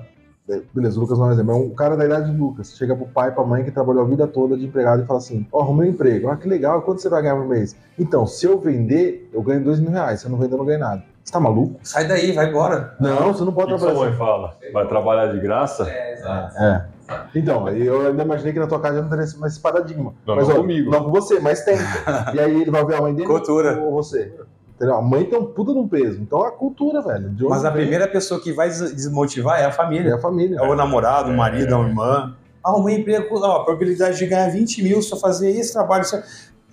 É, 0.48 0.60
Beleza, 0.74 0.98
o 0.98 1.00
Lucas 1.02 1.18
não 1.18 1.26
é 1.26 1.28
um 1.30 1.32
exemplo, 1.32 1.52
é 1.52 1.56
um 1.56 1.70
cara 1.70 1.96
da 1.96 2.04
idade 2.04 2.30
de 2.30 2.36
Lucas. 2.36 2.76
Chega 2.76 2.94
pro 2.94 3.06
pai, 3.06 3.32
pra 3.32 3.44
mãe 3.44 3.64
que 3.64 3.70
trabalhou 3.70 4.04
a 4.04 4.06
vida 4.06 4.26
toda 4.26 4.56
de 4.56 4.66
empregado 4.66 5.02
e 5.02 5.06
fala 5.06 5.18
assim: 5.18 5.46
Ó, 5.50 5.62
arrumei 5.62 5.88
um 5.88 5.92
emprego. 5.92 6.28
Ah, 6.28 6.36
que 6.36 6.48
legal, 6.48 6.82
quanto 6.82 7.00
você 7.00 7.08
vai 7.08 7.22
ganhar 7.22 7.36
por 7.36 7.46
mês? 7.48 7.74
Então, 7.98 8.26
se 8.26 8.44
eu 8.46 8.58
vender, 8.58 9.28
eu 9.32 9.42
ganho 9.42 9.64
dois 9.64 9.80
mil 9.80 9.90
reais. 9.90 10.20
Se 10.20 10.26
eu 10.26 10.30
não 10.30 10.38
vender, 10.38 10.54
eu 10.54 10.58
não 10.58 10.64
ganho 10.66 10.80
nada. 10.80 11.02
Você 11.22 11.32
tá 11.32 11.40
maluco? 11.40 11.80
Sai 11.82 12.06
daí, 12.06 12.32
vai 12.32 12.50
embora. 12.50 12.94
Não, 13.00 13.32
você 13.32 13.44
não 13.44 13.52
pode 13.52 13.68
que 13.68 13.72
que 13.74 13.78
sua 13.80 13.88
trabalhar 13.90 14.10
mãe 14.10 14.18
fala? 14.18 14.56
Vai 14.74 14.86
trabalhar 14.86 15.26
de 15.32 15.40
graça? 15.40 15.90
exato. 16.12 16.58
É. 16.58 16.86
Então, 17.34 17.68
eu 17.68 18.06
ainda 18.08 18.22
imaginei 18.22 18.52
que 18.52 18.58
na 18.58 18.66
tua 18.66 18.80
casa 18.80 19.00
não 19.02 19.08
teria 19.08 19.24
esse- 19.24 19.42
esse 19.46 19.60
paradigma. 19.60 20.12
Não, 20.26 20.36
mas 20.36 20.48
não 20.48 20.56
ó, 20.56 20.60
comigo. 20.60 20.90
Não 20.90 21.04
com 21.04 21.10
você, 21.10 21.38
mas 21.40 21.62
tem. 21.64 21.76
e 22.34 22.40
aí 22.40 22.62
ele 22.62 22.70
vai 22.70 22.84
ver 22.84 22.94
a 22.96 23.00
mãe 23.02 23.14
dele 23.14 23.26
Cultura. 23.28 23.78
ou 23.80 23.92
você. 23.92 24.32
Entendeu? 24.76 24.96
A 24.96 25.02
mãe 25.02 25.24
tem 25.24 25.38
um 25.38 25.46
puta 25.46 25.72
de 25.72 25.78
um 25.78 25.86
peso. 25.86 26.20
Então 26.20 26.44
é 26.44 26.48
a 26.48 26.50
cultura, 26.50 27.00
velho. 27.00 27.32
Mas 27.48 27.64
a 27.64 27.70
vem 27.70 27.82
primeira 27.82 28.08
pessoa 28.08 28.40
que 28.40 28.52
vai 28.52 28.68
des- 28.68 28.92
desmotivar 28.94 29.60
é 29.60 29.64
a 29.64 29.70
família. 29.72 30.10
é 30.10 30.14
a 30.14 30.18
família. 30.18 30.58
É 30.58 30.62
o 30.62 30.74
namorado, 30.74 31.30
o 31.30 31.32
É. 31.32 31.36
marido, 31.36 31.74
a 31.76 31.80
irmã. 31.80 32.34
Arrumei 32.62 32.96
emprego, 32.98 33.26
ó, 33.38 33.58
a 33.60 33.64
probabilidade 33.64 34.18
de 34.18 34.26
ganhar 34.26 34.48
20 34.50 34.82
mil 34.82 35.00
só 35.02 35.16
fazer 35.16 35.50
esse 35.50 35.72
trabalho. 35.72 36.02
Isso... 36.02 36.20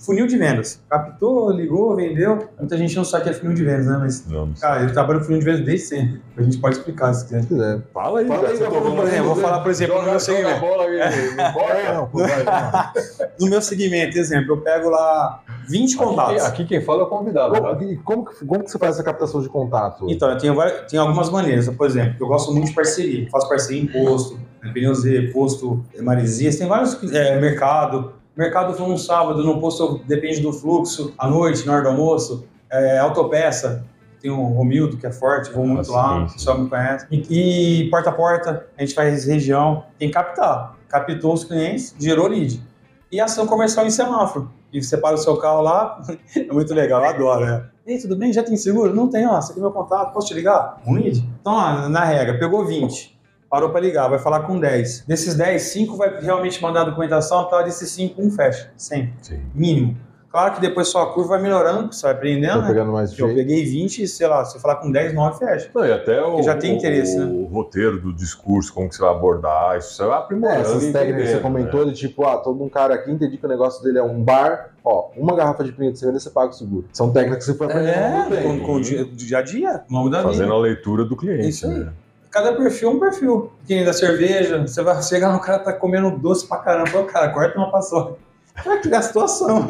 Funil 0.05 0.25
de 0.25 0.35
vendas. 0.37 0.81
Captou, 0.89 1.51
ligou, 1.51 1.95
vendeu. 1.95 2.49
Muita 2.57 2.75
gente 2.75 2.95
não 2.95 3.05
sabe 3.05 3.21
o 3.21 3.23
que 3.25 3.29
é 3.29 3.33
funil 3.33 3.53
de 3.53 3.63
vendas, 3.63 3.85
né? 3.85 3.97
Mas, 3.99 4.15
sei. 4.15 4.37
cara, 4.59 4.81
eu 4.83 4.91
trabalho 4.93 5.19
com 5.19 5.25
funil 5.25 5.39
de 5.39 5.45
vendas 5.45 5.63
desde 5.65 5.85
sempre. 5.85 6.21
A 6.35 6.41
gente 6.41 6.57
pode 6.57 6.77
explicar 6.77 7.13
se 7.13 7.25
quiser. 7.25 7.41
Se 7.43 7.47
quiser. 7.47 7.81
Fala 7.93 8.19
aí, 8.19 8.27
Fala 8.27 8.39
cara, 8.41 8.51
aí, 8.53 8.59
eu 8.59 8.65
tá 8.65 8.71
falando 8.71 8.95
por 8.95 9.07
exemplo, 9.07 9.25
vou 9.25 9.35
falar, 9.35 9.59
por 9.59 9.71
exemplo, 9.71 9.93
joga- 9.95 10.05
no 10.05 10.11
meu 10.11 10.19
segmento. 10.19 10.59
bola 10.59 10.83
aí. 10.85 10.99
É, 10.99 11.93
não, 11.93 12.05
vai. 12.11 12.91
No 13.39 13.47
meu 13.47 13.61
segmento, 13.61 14.17
exemplo, 14.17 14.53
eu 14.55 14.61
pego 14.61 14.89
lá 14.89 15.43
20 15.69 15.95
contatos. 15.97 16.43
Aqui, 16.43 16.61
aqui 16.63 16.65
quem 16.65 16.81
fala 16.81 17.01
é 17.01 17.03
o 17.03 17.07
convidado, 17.07 17.53
tá? 17.53 17.61
Como, 17.61 17.83
e 17.83 17.97
como, 17.97 18.25
que, 18.25 18.45
como 18.45 18.63
que 18.63 18.71
você 18.71 18.79
faz 18.79 18.95
essa 18.95 19.03
captação 19.03 19.41
de 19.41 19.49
contato? 19.49 20.05
Então, 20.09 20.29
eu 20.31 20.37
tenho, 20.37 20.55
tenho 20.89 21.01
algumas 21.03 21.29
maneiras. 21.29 21.69
Por 21.69 21.85
exemplo, 21.85 22.15
eu 22.19 22.27
gosto 22.27 22.51
muito 22.51 22.67
de 22.69 22.73
parceria. 22.73 23.29
Faço 23.29 23.47
parceria 23.47 23.81
em 23.81 23.87
posto, 23.87 24.39
né, 24.63 24.71
pneu 24.73 24.95
Z, 24.95 25.29
posto 25.31 25.83
Maresias. 26.01 26.55
Tem 26.55 26.67
vários 26.67 26.97
eh, 27.13 27.39
mercado. 27.39 28.13
Mercado 28.35 28.73
foi 28.73 28.85
um 28.85 28.97
sábado, 28.97 29.43
no 29.43 29.59
posto 29.59 29.99
depende 30.07 30.39
do 30.41 30.53
fluxo. 30.53 31.13
À 31.17 31.27
noite, 31.27 31.65
na 31.65 31.73
hora 31.73 31.83
do 31.83 31.89
almoço. 31.89 32.45
É, 32.71 32.97
autopeça. 32.99 33.85
Tem 34.21 34.29
o 34.29 34.43
Romildo, 34.43 34.97
que 34.97 35.07
é 35.07 35.11
forte, 35.11 35.51
vou 35.51 35.65
muito 35.65 35.91
Ah, 35.91 35.95
lá, 35.95 36.23
o 36.25 36.31
pessoal 36.31 36.59
me 36.59 36.69
conhece. 36.69 37.07
E, 37.11 37.81
e 37.85 37.89
porta 37.89 38.11
a 38.11 38.13
porta, 38.13 38.67
a 38.77 38.81
gente 38.81 38.93
faz 38.93 39.25
região. 39.25 39.83
Tem 39.97 40.09
que 40.09 40.13
captar. 40.13 40.77
Captou 40.87 41.33
os 41.33 41.43
clientes, 41.43 41.95
gerou 41.99 42.27
lead. 42.27 42.61
E 43.11 43.19
ação 43.19 43.47
comercial 43.47 43.85
em 43.85 43.89
semáforo. 43.89 44.51
E 44.71 44.81
você 44.81 44.95
para 44.95 45.15
o 45.15 45.17
seu 45.17 45.35
carro 45.37 45.61
lá, 45.61 46.01
é 46.37 46.53
muito 46.53 46.73
legal, 46.73 47.01
eu 47.01 47.09
adoro, 47.09 47.45
né? 47.45 47.65
Ei, 47.85 47.97
tudo 47.97 48.15
bem? 48.15 48.31
Já 48.31 48.43
tem 48.43 48.55
seguro? 48.55 48.95
Não 48.95 49.09
tem, 49.09 49.27
ó. 49.27 49.41
Você 49.41 49.53
tem 49.53 49.61
meu 49.61 49.71
contato, 49.71 50.13
posso 50.13 50.27
te 50.27 50.33
ligar? 50.35 50.79
Um 50.85 50.93
lead? 50.93 51.27
Então, 51.41 51.53
ó, 51.53 51.89
na 51.89 52.05
regra, 52.05 52.37
pegou 52.37 52.63
20, 52.63 53.19
parou 53.51 53.69
para 53.69 53.81
ligar, 53.81 54.07
vai 54.07 54.17
falar 54.17 54.39
com 54.43 54.57
10. 54.57 55.03
Desses 55.05 55.35
10, 55.35 55.61
5 55.61 55.97
vai 55.97 56.21
realmente 56.21 56.61
mandar 56.61 56.81
a 56.81 56.85
documentação, 56.85 57.43
tá? 57.49 57.61
Desses 57.61 57.89
5, 57.91 58.21
um 58.21 58.31
fecha, 58.31 58.71
sempre, 58.77 59.13
Sim. 59.21 59.41
mínimo. 59.53 59.97
Claro 60.31 60.53
que 60.55 60.61
depois 60.61 60.87
sua 60.87 61.11
curva 61.13 61.31
vai 61.31 61.41
melhorando, 61.41 61.91
você 61.91 62.03
vai 62.03 62.13
aprendendo, 62.13 62.61
né? 62.61 62.67
pegando 62.69 62.93
mais 62.93 63.11
Eu 63.11 63.27
jeito. 63.27 63.35
peguei 63.35 63.65
20, 63.65 64.07
sei 64.07 64.27
lá, 64.27 64.45
se 64.45 64.55
eu 64.55 64.61
falar 64.61 64.77
com 64.77 64.89
10, 64.89 65.13
9 65.13 65.37
fecha. 65.37 65.69
Não, 65.75 65.85
e 65.85 65.91
até 65.91 66.23
o, 66.25 66.41
já 66.41 66.55
tem 66.55 66.73
interesse, 66.77 67.17
o, 67.19 67.25
né? 67.25 67.25
o 67.33 67.53
roteiro 67.53 67.99
do 67.99 68.13
discurso, 68.13 68.73
como 68.73 68.87
que 68.87 68.95
você 68.95 69.01
vai 69.01 69.11
abordar, 69.11 69.77
isso 69.77 69.93
você 69.93 70.05
vai 70.05 70.17
É, 70.17 70.21
aprimorando. 70.21 70.61
essas 70.61 70.83
e 70.85 70.93
técnicas 70.93 71.23
que 71.25 71.31
você 71.35 71.39
comentou 71.41 71.83
de 71.83 71.91
tipo, 71.91 72.25
ah, 72.25 72.37
todo 72.37 72.63
um 72.63 72.69
cara 72.69 72.93
aqui 72.95 73.11
entendi 73.11 73.35
que 73.37 73.45
o 73.45 73.49
negócio 73.49 73.83
dele 73.83 73.97
é 73.99 74.03
um 74.03 74.23
bar, 74.23 74.69
ó, 74.85 75.09
uma 75.17 75.35
garrafa 75.35 75.65
de 75.65 75.73
que 75.73 75.77
você 75.93 76.05
vender, 76.05 76.21
você 76.21 76.29
paga 76.29 76.51
o 76.51 76.53
seguro. 76.53 76.85
São 76.93 77.11
técnicas 77.11 77.43
que 77.45 77.51
você 77.51 77.57
foi 77.57 77.67
aprendendo 77.67 77.91
É, 77.93 78.23
no 78.23 78.29
tempo. 78.29 78.43
com, 78.47 78.59
com 78.67 78.73
o 78.75 78.81
dia, 78.81 79.03
dia 79.03 79.37
a 79.37 79.41
dia, 79.41 79.69
ao 79.71 79.97
longo 79.97 80.09
da 80.09 80.19
né? 80.19 80.23
vida. 80.23 80.33
Fazendo 80.37 80.53
a 80.53 80.59
leitura 80.59 81.03
do 81.03 81.17
cliente. 81.17 81.49
Isso 81.49 81.67
aí. 81.67 81.77
né? 81.79 81.91
Cada 82.31 82.53
perfil 82.53 82.89
é 82.89 82.93
um 82.93 82.99
perfil. 82.99 83.51
Quem 83.67 83.83
da 83.83 83.91
cerveja, 83.93 84.61
você 84.65 84.81
vai 84.81 85.01
chegar 85.03 85.33
no 85.33 85.39
cara 85.39 85.59
tá 85.59 85.73
comendo 85.73 86.17
doce 86.17 86.47
pra 86.47 86.57
caramba, 86.57 86.89
Pô, 86.89 87.03
cara, 87.03 87.29
corta 87.29 87.57
uma 87.57 87.69
paçoca. 87.69 88.15
Criar 88.81 88.99
a 88.99 89.01
situação. 89.01 89.65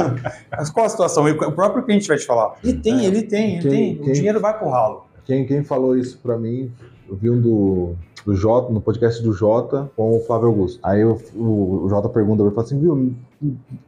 Mas 0.51 0.69
qual 0.69 0.85
a 0.85 0.89
situação? 0.89 1.25
O 1.25 1.51
próprio 1.51 1.83
cliente 1.83 2.07
vai 2.07 2.17
te 2.17 2.25
falar. 2.25 2.55
Ele 2.63 2.73
tem, 2.79 2.99
É. 3.01 3.05
ele 3.05 3.23
tem, 3.23 3.53
ele 3.57 3.61
Quem- 3.61 3.69
tem. 3.71 3.95
quem- 3.97 4.09
O 4.09 4.13
dinheiro 4.13 4.39
vai 4.39 4.57
pro 4.57 4.69
ralo. 4.69 5.05
Quem, 5.25 5.45
quem 5.45 5.63
falou 5.63 5.95
isso 5.97 6.17
pra 6.19 6.37
mim, 6.37 6.71
eu 7.09 7.15
vi 7.15 7.29
um 7.29 7.39
do, 7.39 7.95
do 8.25 8.35
Jota, 8.35 8.71
no 8.73 8.81
podcast 8.81 9.21
do 9.23 9.31
Jota, 9.33 9.89
com 9.95 10.17
o 10.17 10.19
Flávio 10.21 10.47
Augusto. 10.47 10.79
Aí 10.83 11.03
o, 11.05 11.17
o, 11.35 11.83
o 11.85 11.89
Jota 11.89 12.09
pergunta, 12.09 12.41
ele 12.43 12.51
fala 12.51 12.65
assim, 12.65 12.79
viu, 12.79 13.13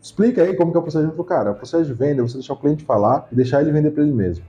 explica 0.01 0.43
aí 0.43 0.55
como 0.55 0.71
que 0.71 0.77
é 0.77 0.79
o 0.79 0.83
processo. 0.83 1.03
Ele 1.05 1.11
falou, 1.11 1.25
cara, 1.25 1.51
o 1.51 1.55
processo 1.55 1.85
de 1.85 1.93
venda 1.93 2.21
é 2.21 2.23
você 2.23 2.35
deixar 2.35 2.53
o 2.53 2.57
cliente 2.57 2.83
falar 2.85 3.27
e 3.31 3.35
deixar 3.35 3.61
ele 3.61 3.71
vender 3.71 3.91
pra 3.91 4.03
ele 4.03 4.13
mesmo. 4.13 4.45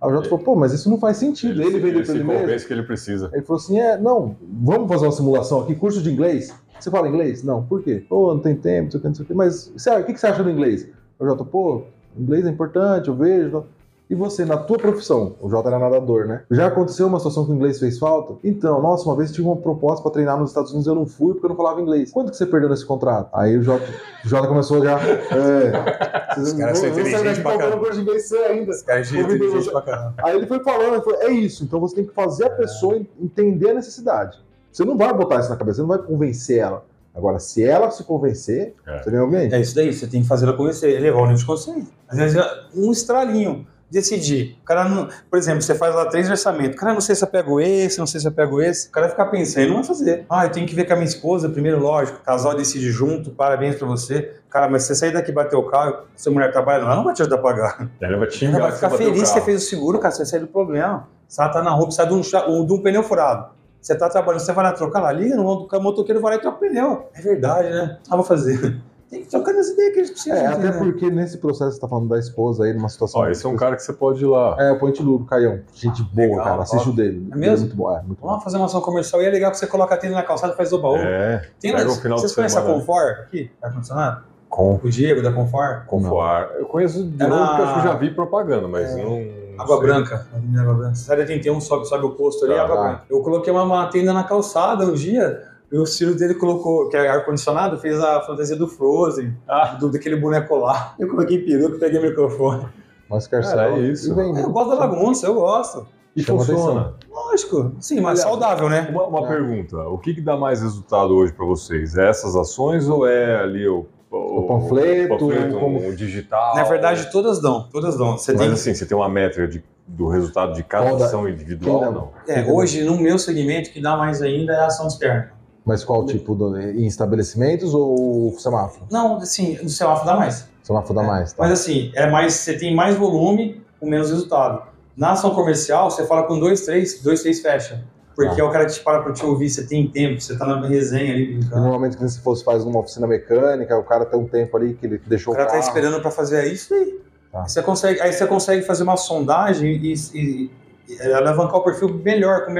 É. 0.00 0.04
Aí 0.04 0.10
o 0.10 0.14
Jota 0.14 0.28
falou, 0.28 0.44
pô, 0.44 0.54
mas 0.56 0.72
isso 0.72 0.88
não 0.88 0.98
faz 0.98 1.16
sentido, 1.16 1.60
ele, 1.60 1.78
vender 1.80 1.92
pra 1.94 2.04
se 2.04 2.10
ele 2.12 2.24
mesmo. 2.24 2.66
que 2.66 2.72
ele 2.72 2.82
precisa. 2.84 3.30
Ele 3.32 3.42
falou 3.42 3.60
assim: 3.60 3.78
é, 3.80 3.96
não, 3.98 4.36
vamos 4.62 4.88
fazer 4.88 5.06
uma 5.06 5.12
simulação 5.12 5.60
aqui, 5.60 5.74
curso 5.74 6.00
de 6.02 6.10
inglês. 6.10 6.54
Você 6.78 6.90
fala 6.90 7.08
inglês? 7.08 7.42
Não, 7.42 7.64
por 7.64 7.82
quê? 7.82 8.04
Pô, 8.08 8.32
não 8.32 8.40
tem 8.40 8.54
tempo, 8.54 8.84
não 8.84 8.90
sei 8.92 8.98
o 8.98 9.00
que, 9.00 9.08
não 9.08 9.14
sei 9.16 9.24
o 9.24 9.26
que. 9.26 9.34
Mas 9.34 9.72
você- 9.76 9.90
o 9.90 10.04
que 10.04 10.12
que 10.12 10.20
você 10.20 10.28
acha 10.28 10.42
do 10.44 10.50
inglês? 10.50 10.86
Já 11.20 11.34
tô, 11.34 11.44
pô, 11.44 11.82
inglês 12.16 12.46
é 12.46 12.50
importante, 12.50 13.08
eu 13.08 13.14
vejo. 13.16 13.64
E 14.10 14.14
você, 14.14 14.42
na 14.44 14.56
tua 14.56 14.78
profissão, 14.78 15.34
o 15.38 15.50
Jota 15.50 15.68
era 15.68 15.78
nadador, 15.78 16.26
né? 16.26 16.42
Já 16.50 16.68
aconteceu 16.68 17.06
uma 17.06 17.18
situação 17.18 17.44
que 17.44 17.52
o 17.52 17.54
inglês 17.54 17.78
fez 17.78 17.98
falta? 17.98 18.34
Então, 18.42 18.80
nossa, 18.80 19.04
uma 19.06 19.14
vez 19.14 19.28
eu 19.28 19.34
tive 19.36 19.46
uma 19.48 19.56
proposta 19.56 20.02
pra 20.02 20.10
treinar 20.10 20.38
nos 20.38 20.48
Estados 20.48 20.70
Unidos 20.70 20.86
eu 20.86 20.94
não 20.94 21.04
fui 21.06 21.32
porque 21.34 21.44
eu 21.44 21.50
não 21.50 21.56
falava 21.56 21.80
inglês. 21.80 22.10
Quanto 22.10 22.30
que 22.30 22.36
você 22.38 22.46
perdeu 22.46 22.70
nesse 22.70 22.86
contrato? 22.86 23.28
Aí 23.34 23.56
o 23.58 23.62
Jota, 23.62 23.84
o 24.24 24.28
Jota 24.28 24.48
começou 24.48 24.82
já. 24.82 24.98
É, 24.98 26.40
Os 26.40 26.52
caras 26.54 26.78
são 26.78 26.88
inteligentes 26.88 27.38
pra 27.42 27.58
caramba. 27.58 27.78
curso 27.78 27.94
de 27.96 28.00
inglês 28.00 28.28
você 28.28 28.36
ainda. 28.38 28.72
É 28.86 29.70
pra 29.70 29.82
caramba. 29.82 30.14
Aí 30.24 30.36
ele 30.36 30.46
foi 30.46 30.60
falando, 30.60 30.94
ele 30.94 31.02
falou, 31.02 31.20
é 31.22 31.30
isso, 31.30 31.64
então 31.64 31.78
você 31.78 31.96
tem 31.96 32.06
que 32.06 32.14
fazer 32.14 32.46
a 32.46 32.50
pessoa 32.50 32.96
en- 32.96 33.06
entender 33.20 33.70
a 33.70 33.74
necessidade. 33.74 34.38
Você 34.72 34.84
não 34.84 34.96
vai 34.96 35.12
botar 35.12 35.40
isso 35.40 35.50
na 35.50 35.56
cabeça, 35.56 35.76
você 35.76 35.82
não 35.82 35.88
vai 35.88 35.98
convencer 35.98 36.58
ela. 36.58 36.84
Agora, 37.14 37.38
se 37.38 37.64
ela 37.64 37.90
se 37.90 38.04
convencer, 38.04 38.74
É. 38.86 39.02
você 39.02 39.10
ganhou 39.10 39.26
alguém. 39.26 39.52
É 39.52 39.60
isso 39.60 39.74
daí, 39.74 39.92
você 39.92 40.06
tem 40.06 40.22
que 40.22 40.28
fazer 40.28 40.46
ela 40.46 40.56
conhecer, 40.56 40.90
elevar 40.96 41.18
o 41.22 41.26
nível 41.26 41.38
de 41.38 41.46
consciência. 41.46 41.92
Às 42.08 42.16
vezes, 42.16 42.40
um 42.76 42.92
estralinho, 42.92 43.66
decidir. 43.90 44.58
O 44.62 44.64
cara 44.64 44.84
não, 44.84 45.08
por 45.30 45.38
exemplo, 45.38 45.62
você 45.62 45.74
faz 45.74 45.94
lá 45.94 46.06
três 46.06 46.28
orçamentos. 46.28 46.78
Cara, 46.78 46.92
não 46.92 47.00
sei 47.00 47.14
se 47.14 47.24
eu 47.24 47.28
pego 47.28 47.60
esse, 47.60 47.98
não 47.98 48.06
sei 48.06 48.20
se 48.20 48.26
eu 48.26 48.32
pego 48.32 48.60
esse. 48.60 48.88
O 48.88 48.90
cara 48.90 49.06
vai 49.06 49.10
ficar 49.10 49.26
pensando, 49.26 49.62
ele 49.62 49.68
não 49.68 49.76
vai 49.76 49.84
fazer. 49.84 50.26
Ah, 50.28 50.44
eu 50.46 50.50
tenho 50.50 50.66
que 50.66 50.74
ver 50.74 50.84
com 50.84 50.92
a 50.92 50.96
minha 50.96 51.08
esposa, 51.08 51.48
primeiro, 51.48 51.80
lógico. 51.80 52.18
O 52.18 52.22
casal 52.22 52.54
decide 52.54 52.90
junto, 52.90 53.30
parabéns 53.30 53.76
pra 53.76 53.86
você. 53.86 54.34
Cara, 54.50 54.68
mas 54.68 54.82
se 54.82 54.88
você 54.88 54.94
sair 54.96 55.12
daqui 55.12 55.30
e 55.30 55.34
bater 55.34 55.56
o 55.56 55.64
carro, 55.64 56.04
se 56.14 56.28
a 56.28 56.32
mulher 56.32 56.52
trabalha, 56.52 56.82
ela 56.82 56.96
não 56.96 57.04
vai 57.04 57.14
te 57.14 57.22
ajudar 57.22 57.36
a 57.36 57.40
pagar. 57.40 57.90
Ele 58.00 58.16
vai 58.16 58.28
te 58.28 58.46
Ela 58.46 58.58
vai 58.58 58.72
ficar 58.72 58.92
o 58.92 58.96
feliz 58.96 59.22
que 59.22 59.28
você 59.28 59.40
fez 59.40 59.62
o 59.62 59.66
seguro, 59.66 59.98
cara, 59.98 60.12
você 60.12 60.18
vai 60.18 60.26
sair 60.26 60.40
do 60.40 60.46
problema. 60.46 61.08
Se 61.26 61.40
ela 61.40 61.50
tá 61.50 61.62
na 61.62 61.70
rua, 61.70 61.86
precisa 61.86 62.06
de 62.06 62.14
um, 62.14 62.66
de 62.66 62.72
um 62.72 62.82
pneu 62.82 63.02
furado. 63.02 63.50
Você 63.80 63.94
tá 63.94 64.08
trabalhando, 64.08 64.40
você 64.40 64.52
vai 64.52 64.64
lá 64.64 64.72
trocar 64.72 65.00
lá, 65.00 65.12
liga 65.12 65.36
no 65.36 65.44
o 65.44 65.80
motoqueiro 65.80 66.20
vai 66.20 66.32
lá 66.32 66.38
e 66.38 66.40
troca 66.40 66.56
o 66.56 66.60
pneu. 66.60 67.08
É 67.14 67.20
verdade, 67.20 67.70
né? 67.70 67.98
Ah, 68.10 68.16
vou 68.16 68.24
fazer. 68.24 68.80
Tem 69.10 69.22
que 69.22 69.28
trocar 69.30 69.54
nas 69.54 69.68
ideias 69.68 69.92
que 69.92 69.98
eles 70.00 70.10
precisam. 70.10 70.36
É, 70.38 70.46
até 70.46 70.68
entendeu? 70.68 70.78
porque 70.92 71.10
nesse 71.10 71.38
processo 71.38 71.72
você 71.72 71.80
tá 71.80 71.88
falando 71.88 72.08
da 72.08 72.18
esposa 72.18 72.64
aí, 72.64 72.74
numa 72.74 72.88
situação. 72.90 73.22
Ó, 73.22 73.28
esse 73.28 73.44
é 73.46 73.48
um 73.48 73.56
cara 73.56 73.74
que 73.74 73.82
você 73.82 73.92
pode 73.92 74.22
ir 74.22 74.26
lá. 74.26 74.54
É, 74.58 74.70
o 74.72 74.78
Ponte 74.78 75.02
Ludo, 75.02 75.24
Caião. 75.24 75.60
Gente 75.72 76.02
boa, 76.02 76.28
Legal, 76.28 76.44
cara. 76.44 76.62
Assiste 76.62 76.88
o 76.90 76.92
dele. 76.92 77.26
É 77.32 77.36
mesmo? 77.36 77.60
muito 77.66 77.76
bom. 77.76 77.90
É, 77.96 78.02
muito 78.02 78.20
bom. 78.20 78.28
Vamos 78.28 78.44
fazer 78.44 78.56
uma 78.58 78.66
ação 78.66 78.80
comercial 78.82 79.22
e 79.22 79.26
é 79.26 79.30
legal 79.30 79.50
que 79.50 79.56
você 79.56 79.66
coloca 79.66 79.94
a 79.94 79.98
tenda 79.98 80.14
na 80.14 80.22
calçada 80.22 80.52
e 80.52 80.56
faz 80.56 80.72
oba-oba. 80.72 80.98
É, 81.02 81.42
Tem 81.58 81.72
lá, 81.72 81.78
final 81.88 82.18
vocês 82.18 82.34
conhecem 82.34 82.58
a. 82.60 82.62
Confort 82.64 83.20
aqui? 83.20 83.50
Ar-condicionado? 83.62 84.24
Com. 84.50 84.80
O 84.82 84.90
Diego 84.90 85.22
da 85.22 85.32
Confort? 85.32 85.86
Confoar. 85.86 86.50
Eu 86.58 86.66
conheço 86.66 87.04
de 87.04 87.22
É 87.22 87.26
novo 87.26 87.40
na- 87.40 87.46
porque 87.48 87.62
eu 87.62 87.66
acho 87.66 87.74
que 87.80 87.86
eu 87.86 87.92
já 87.92 87.98
vi 87.98 88.10
propaganda, 88.14 88.68
mas 88.68 88.90
É. 88.96 89.02
não. 89.02 89.38
Água. 89.58 89.80
Branca. 89.80 90.26
Avenida 90.34 90.60
Água 90.62 90.74
Branca. 90.74 90.94
Sai 90.94 91.16
da 91.16 91.24
31, 91.24 91.60
sobe, 91.60 91.86
sobe 91.88 92.04
o 92.06 92.10
posto 92.10 92.44
ali, 92.44 92.54
Tá. 92.54 92.62
Água 92.62 92.76
Branca. 92.80 93.02
Eu 93.10 93.20
coloquei 93.22 93.52
uma, 93.52 93.62
uma 93.64 93.86
tenda 93.88 94.12
na 94.12 94.22
calçada 94.22 94.84
um 94.84 94.92
dia. 94.92 95.42
E 95.70 95.76
o 95.78 95.84
filho 95.86 96.16
dele 96.16 96.34
colocou, 96.34 96.88
que 96.88 96.96
é 96.96 97.08
ar-condicionado, 97.08 97.76
fez 97.78 97.98
a 98.00 98.20
fantasia 98.22 98.56
do 98.56 98.66
Frozen, 98.66 99.36
Ah. 99.46 99.76
do, 99.78 99.90
daquele 99.90 100.16
boneco 100.16 100.56
lá. 100.56 100.94
Eu 100.98 101.08
coloquei 101.08 101.38
peruca 101.44 101.76
e 101.76 101.78
peguei 101.78 101.98
o 101.98 102.02
microfone. 102.02 102.66
Mas 103.10 103.26
quer 103.26 103.42
Cara, 103.42 103.76
é 103.76 103.80
isso. 103.80 104.12
E 104.12 104.16
né? 104.32 104.42
Eu 104.44 104.50
gosto 104.50 104.70
da 104.70 104.76
bagunça, 104.76 105.26
eu 105.26 105.34
gosto. 105.34 105.86
E 106.16 106.22
Chama 106.22 106.38
funciona. 106.40 106.94
Lógico. 107.10 107.72
Sim, 107.80 108.00
mas 108.00 108.20
Aliás, 108.20 108.20
saudável, 108.20 108.68
né? 108.68 108.88
Uma, 108.90 109.06
uma 109.06 109.24
É. 109.24 109.28
pergunta: 109.28 109.76
o 109.88 109.98
que, 109.98 110.14
que 110.14 110.20
dá 110.20 110.36
mais 110.36 110.62
resultado 110.62 111.14
hoje 111.14 111.32
para 111.32 111.44
vocês? 111.46 111.96
É 111.96 112.08
essas 112.08 112.34
ações 112.34 112.88
ou 112.88 113.06
é 113.06 113.36
ali 113.40 113.68
o, 113.68 113.86
O 114.10 114.42
panfleto, 114.48 115.14
o 115.14 115.18
panfleto, 115.18 115.58
como- 115.58 115.86
o 115.86 115.94
digital? 115.94 116.56
Na 116.56 116.64
verdade, 116.64 117.10
todas 117.12 117.40
dão, 117.42 117.68
todas 117.70 117.96
dão. 117.96 118.16
Você 118.16 118.32
mas 118.32 118.40
tem 118.40 118.50
assim, 118.52 118.74
você 118.74 118.86
tem 118.86 118.96
uma 118.96 119.08
métrica 119.08 119.46
de, 119.46 119.62
do 119.86 120.08
resultado 120.08 120.54
de 120.54 120.62
cada 120.64 120.86
Qual 120.86 120.96
da- 120.98 121.04
ação 121.04 121.28
individual? 121.28 121.92
Não. 121.92 122.08
É, 122.26 122.42
hoje, 122.50 122.82
no 122.84 122.98
meu 122.98 123.18
segmento, 123.18 123.68
o 123.68 123.72
que 123.72 123.80
dá 123.82 123.96
mais 123.98 124.20
ainda 124.22 124.54
é 124.54 124.60
a 124.60 124.66
ação 124.66 124.86
externa. 124.88 125.32
Mas 125.68 125.84
qual 125.84 126.06
tipo? 126.06 126.34
Do, 126.34 126.58
em 126.58 126.86
estabelecimentos 126.86 127.74
ou 127.74 128.34
semáforo? 128.38 128.86
Não, 128.90 129.18
assim, 129.18 129.58
no 129.62 129.68
semáforo 129.68 130.06
dá 130.06 130.16
mais. 130.16 130.48
Semáforo 130.62 130.94
dá 130.94 131.02
mais, 131.02 131.32
tá? 131.32 131.42
Mas 131.42 131.52
assim, 131.60 131.92
é 131.94 132.10
mais, 132.10 132.32
você 132.34 132.56
tem 132.58 132.74
mais 132.74 132.96
volume 132.96 133.62
com 133.78 133.86
menos 133.88 134.10
resultado. 134.10 134.62
Na 134.96 135.12
ação 135.12 135.34
comercial, 135.34 135.90
você 135.90 136.06
fala 136.06 136.24
com 136.24 136.38
dois, 136.40 136.62
três, 136.62 137.00
dois, 137.02 137.22
três 137.22 137.40
fecha. 137.40 137.84
Porque 138.16 138.40
Ah. 138.40 138.44
é 138.44 138.46
o 138.46 138.50
cara 138.50 138.66
que 138.66 138.72
te 138.72 138.80
para 138.80 139.00
pra 139.02 139.12
te 139.12 139.24
ouvir, 139.24 139.48
você 139.48 139.64
tem 139.64 139.86
tempo, 139.86 140.20
você 140.20 140.36
tá 140.36 140.44
na 140.44 140.66
resenha 140.66 141.12
ali 141.14 141.26
brincando. 141.36 141.62
normalmente, 141.62 141.96
quando 141.96 142.08
você 142.08 142.20
fosse 142.20 142.42
faz 142.42 142.64
numa 142.64 142.80
oficina 142.80 143.06
mecânica, 143.06 143.76
o 143.78 143.84
cara 143.84 144.04
tem 144.06 144.18
um 144.18 144.26
tempo 144.26 144.56
ali 144.56 144.74
que 144.74 144.86
ele 144.86 145.00
deixou 145.06 145.34
O 145.34 145.36
cara 145.36 145.48
o 145.48 145.52
tá 145.52 145.58
carro. 145.58 145.68
esperando 145.68 146.00
pra 146.00 146.10
fazer 146.10 146.50
isso 146.52 146.74
aí. 146.74 146.98
Tá. 147.30 147.46
Você 147.46 147.62
consegue, 147.62 148.00
aí 148.00 148.12
você 148.12 148.26
consegue 148.26 148.62
fazer 148.62 148.82
uma 148.82 148.96
sondagem 148.96 149.70
e, 149.70 149.92
e- 150.14 150.50
e 150.88 151.12
alavancar 151.12 151.56
o 151.56 151.62
perfil 151.62 151.90
melhor, 152.02 152.46
com, 152.46 152.54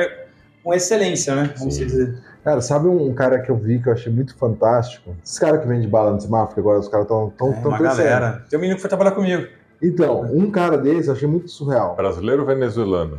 com 0.62 0.74
excelência, 0.74 1.34
né? 1.34 1.54
Vamos 1.58 1.76
dizer. 1.78 2.22
Cara, 2.44 2.60
sabe 2.60 2.88
um 2.88 3.12
cara 3.14 3.40
que 3.40 3.50
eu 3.50 3.56
vi 3.56 3.78
que 3.82 3.88
eu 3.88 3.92
achei 3.92 4.12
muito 4.12 4.34
fantástico? 4.36 5.14
Esses 5.24 5.38
caras 5.38 5.60
que 5.60 5.66
vendem 5.68 5.88
bala 5.88 6.12
no 6.12 6.20
semáforo, 6.20 6.54
que 6.54 6.60
agora 6.60 6.78
os 6.78 6.88
caras 6.88 7.04
estão 7.04 7.30
tão, 7.36 7.50
É, 7.50 7.52
tão 7.60 7.70
uma 7.70 7.78
crescendo. 7.78 8.08
galera. 8.08 8.44
Tem 8.48 8.58
um 8.58 8.60
menino 8.60 8.76
que 8.76 8.80
foi 8.82 8.88
trabalhar 8.88 9.10
comigo. 9.12 9.46
Então, 9.82 10.22
um 10.32 10.50
cara 10.50 10.76
desse 10.78 11.08
eu 11.08 11.14
achei 11.14 11.28
muito 11.28 11.48
surreal. 11.48 11.94
Brasileiro 11.96 12.40
ou 12.42 12.46
venezuelano? 12.46 13.18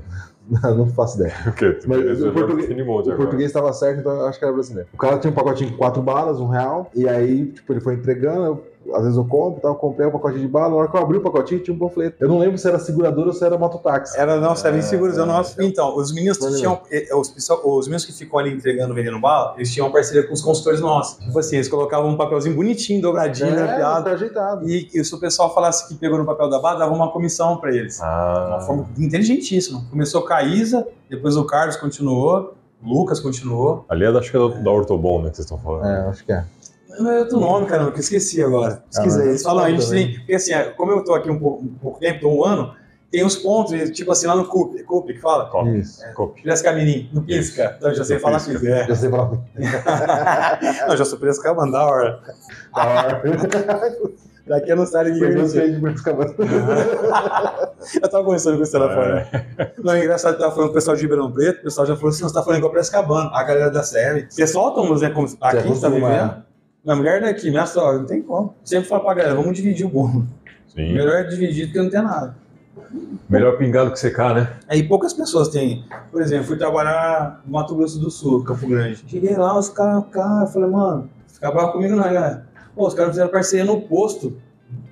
Não 0.49 0.87
faço 0.87 1.17
ideia. 1.19 1.33
O 1.47 1.51
quê? 1.53 1.77
Mas 1.85 1.97
o 1.99 2.01
venezuelano 2.01 2.33
português- 2.47 3.07
O 3.07 3.15
português 3.15 3.49
estava 3.49 3.71
certo, 3.71 3.99
então 3.99 4.11
eu 4.13 4.25
acho 4.25 4.39
que 4.39 4.45
era 4.45 4.53
brasileiro. 4.53 4.89
O 4.93 4.97
cara 4.97 5.17
tinha 5.19 5.31
um 5.31 5.35
pacotinho 5.35 5.71
com 5.71 5.77
quatro 5.77 6.01
balas, 6.01 6.39
um 6.39 6.47
real, 6.47 6.89
e 6.95 7.07
aí, 7.07 7.45
tipo, 7.51 7.71
ele 7.71 7.81
foi 7.81 7.93
entregando, 7.93 8.45
eu- 8.45 8.63
às 8.95 9.01
vezes 9.03 9.17
eu 9.17 9.25
compro, 9.25 9.61
tá, 9.61 9.67
eu 9.69 9.75
comprei 9.75 10.07
um 10.07 10.11
pacotinho 10.11 10.41
de 10.41 10.47
bala, 10.47 10.69
na 10.69 10.75
hora 10.75 10.87
que 10.89 10.95
eu 10.97 11.01
abri 11.01 11.17
o 11.17 11.21
pacotinho 11.21 11.61
tinha 11.61 11.75
um 11.75 11.79
panfleto. 11.79 12.15
Eu 12.19 12.27
não 12.27 12.37
lembro 12.39 12.57
se 12.57 12.67
era 12.67 12.79
seguradora 12.79 13.27
ou 13.27 13.33
se 13.33 13.43
era 13.43 13.57
mototáxi. 13.57 14.17
Era, 14.19 14.39
não, 14.39 14.55
serve 14.55 14.77
É, 14.77 14.81
inseguros, 14.81 15.17
é 15.17 15.21
o 15.21 15.23
é. 15.23 15.27
nosso. 15.27 15.61
Então, 15.61 15.95
os 15.97 16.11
meninos 16.13 16.37
tinham. 16.57 16.79
eh, 16.91 17.07
Os, 17.15 17.29
pessoal- 17.29 17.61
os 17.63 17.87
meninos 17.87 18.05
que 18.05 18.13
ficam 18.13 18.39
ali 18.39 18.53
entregando, 18.53 18.93
vendendo 18.93 19.19
bala, 19.19 19.53
eles 19.57 19.71
tinham 19.73 19.87
uma 19.87 19.93
parceria 19.93 20.25
com 20.27 20.33
os 20.33 20.41
consultores 20.41 20.79
nossos. 20.81 21.17
Tipo 21.23 21.37
assim, 21.39 21.55
eles 21.55 21.67
colocavam 21.67 22.09
um 22.09 22.17
papelzinho 22.17 22.55
bonitinho, 22.55 23.01
dobradinho, 23.01 23.55
né, 23.55 23.63
é, 23.63 23.75
piada. 23.77 24.03
tá 24.03 24.11
ajeitado. 24.11 24.69
E, 24.69 24.89
e 24.93 25.03
se 25.03 25.13
o 25.13 25.19
pessoal 25.19 25.53
falasse 25.53 25.87
que 25.87 25.95
pegou 25.95 26.17
no 26.17 26.25
papel 26.25 26.49
da 26.49 26.59
bala, 26.59 26.79
dava 26.79 26.93
uma 26.93 27.11
comissão 27.11 27.57
pra 27.57 27.71
eles. 27.75 27.99
Ah, 28.01 28.47
Uma 28.49 28.61
forma 28.61 28.89
inteligentíssima. 28.97 29.83
Começou 29.89 30.21
com 30.25 30.33
a 30.33 30.43
Isa, 30.43 30.87
depois 31.09 31.35
o 31.35 31.45
Carlos 31.45 31.75
continuou, 31.75 32.53
o 32.81 32.87
Lucas 32.93 33.19
continuou. 33.19 33.83
ali 33.89 34.05
é 34.05 34.11
da, 34.11 34.19
acho 34.19 34.31
que 34.31 34.37
é 34.37 34.39
da, 34.39 34.47
da 34.47 34.71
Ortobon, 34.71 35.21
né, 35.23 35.29
que 35.29 35.35
vocês 35.37 35.45
estão 35.45 35.57
falando. 35.57 35.85
É, 35.85 36.07
acho 36.07 36.23
que 36.25 36.31
é. 36.31 36.43
É 37.07 37.19
outro 37.19 37.39
nome, 37.39 37.65
caramba, 37.67 37.91
que 37.91 37.97
eu 37.97 38.01
esqueci 38.01 38.43
agora. 38.43 38.83
Pesquisa 38.89 39.17
Ah, 39.17 39.21
aí. 39.21 39.25
mas 39.25 39.29
Eles 39.29 39.43
falam, 39.43 39.63
a 39.63 39.69
gente 39.69 39.89
tem. 39.89 40.15
Porque 40.17 40.33
assim, 40.33 40.53
é, 40.53 40.63
como 40.65 40.91
eu 40.91 41.03
tô 41.03 41.13
aqui 41.13 41.29
um 41.29 41.39
pouco, 41.39 41.63
um 41.63 41.75
pouco 41.75 41.99
tempo, 41.99 42.21
tô 42.21 42.29
um 42.29 42.43
ano, 42.45 42.73
tem 43.11 43.25
uns 43.25 43.35
pontos, 43.35 43.89
tipo 43.91 44.11
assim, 44.11 44.27
lá 44.27 44.35
no 44.35 44.45
CUP, 44.45 44.83
CUP 44.83 45.13
que 45.13 45.19
fala. 45.19 45.49
Copo. 45.49 45.67
Isso. 45.69 46.01
Piracicamirim, 46.35 47.09
no 47.11 47.23
Pisca. 47.23 47.75
Então, 47.77 47.89
eu 47.89 47.95
já 47.95 48.03
sei 48.03 48.19
falar 48.19 48.37
Pisca. 48.37 48.51
Pisca. 48.59 48.69
É. 48.69 48.87
Já 48.87 48.95
sei 48.95 49.09
falar. 49.09 49.31
Não, 50.87 50.97
já 50.97 51.05
sou 51.05 51.17
Piracicaba 51.17 51.69
da 51.71 51.85
hora. 51.85 52.19
Daqui 54.47 54.69
eu 54.71 54.75
não 54.75 54.85
saio 54.85 55.13
ninguém. 55.13 55.41
os 55.41 55.53
peitos 55.53 55.73
de 55.73 55.79
Piracicaba. 55.81 56.25
Eu 58.03 58.09
tava 58.09 58.23
conversando 58.25 58.57
com 58.57 58.63
esse 58.63 58.71
telefone. 58.73 59.25
É. 59.57 59.71
Não, 59.81 59.93
é 59.93 60.03
engraçado 60.03 60.33
que 60.33 60.39
tava 60.41 60.51
falando 60.51 60.67
com 60.67 60.71
o 60.71 60.75
pessoal 60.75 60.95
de 60.95 61.01
Ribeirão 61.01 61.31
Preto, 61.31 61.61
o 61.61 61.63
pessoal 61.63 61.87
já 61.87 61.95
falou 61.95 62.09
assim, 62.09 62.23
você 62.23 62.33
tá 62.33 62.43
falando 62.43 62.57
igual 62.57 62.71
Piracicabana, 62.71 63.31
a 63.33 63.43
galera 63.43 63.71
da 63.71 63.83
série. 63.83 64.27
Você 64.29 64.45
solta 64.45 64.81
uns, 64.81 65.01
né, 65.01 65.09
como 65.09 65.27
aqui 65.41 65.79
tá 65.81 65.89
vivendo. 65.89 66.43
Minha 66.83 66.95
mulher 66.95 67.21
daqui, 67.21 67.49
minha 67.49 67.65
sogra, 67.65 67.99
não 67.99 68.05
tem 68.05 68.21
como. 68.21 68.55
Sempre 68.63 68.87
falo 68.87 69.03
pra 69.03 69.13
galera, 69.13 69.35
vamos 69.35 69.55
dividir 69.55 69.85
o 69.85 69.89
bolo. 69.89 70.25
Sim. 70.67 70.93
Melhor 70.93 71.27
dividir 71.27 71.67
do 71.67 71.73
que 71.73 71.79
não 71.79 71.89
ter 71.89 72.01
nada. 72.01 72.35
Melhor 73.29 73.57
pingado 73.57 73.91
que 73.91 73.99
secar, 73.99 74.33
né? 74.33 74.53
Aí 74.67 74.87
poucas 74.87 75.13
pessoas 75.13 75.49
têm. 75.49 75.85
Por 76.11 76.21
exemplo, 76.21 76.45
fui 76.45 76.57
trabalhar 76.57 77.41
no 77.45 77.51
Mato 77.51 77.75
Grosso 77.75 77.99
do 77.99 78.09
Sul, 78.09 78.43
Campo 78.43 78.67
Grande. 78.67 79.03
Cheguei 79.07 79.35
lá, 79.35 79.57
os 79.57 79.69
caras, 79.69 80.05
cara, 80.11 80.45
eu 80.45 80.47
falei, 80.47 80.69
mano, 80.69 81.09
fica 81.27 81.51
bravo 81.51 81.73
comigo 81.73 81.95
não, 81.95 82.03
galera. 82.03 82.47
Pô, 82.75 82.87
os 82.87 82.93
caras 82.93 83.11
fizeram 83.11 83.29
parceria 83.29 83.65
no 83.65 83.81
posto, 83.81 84.37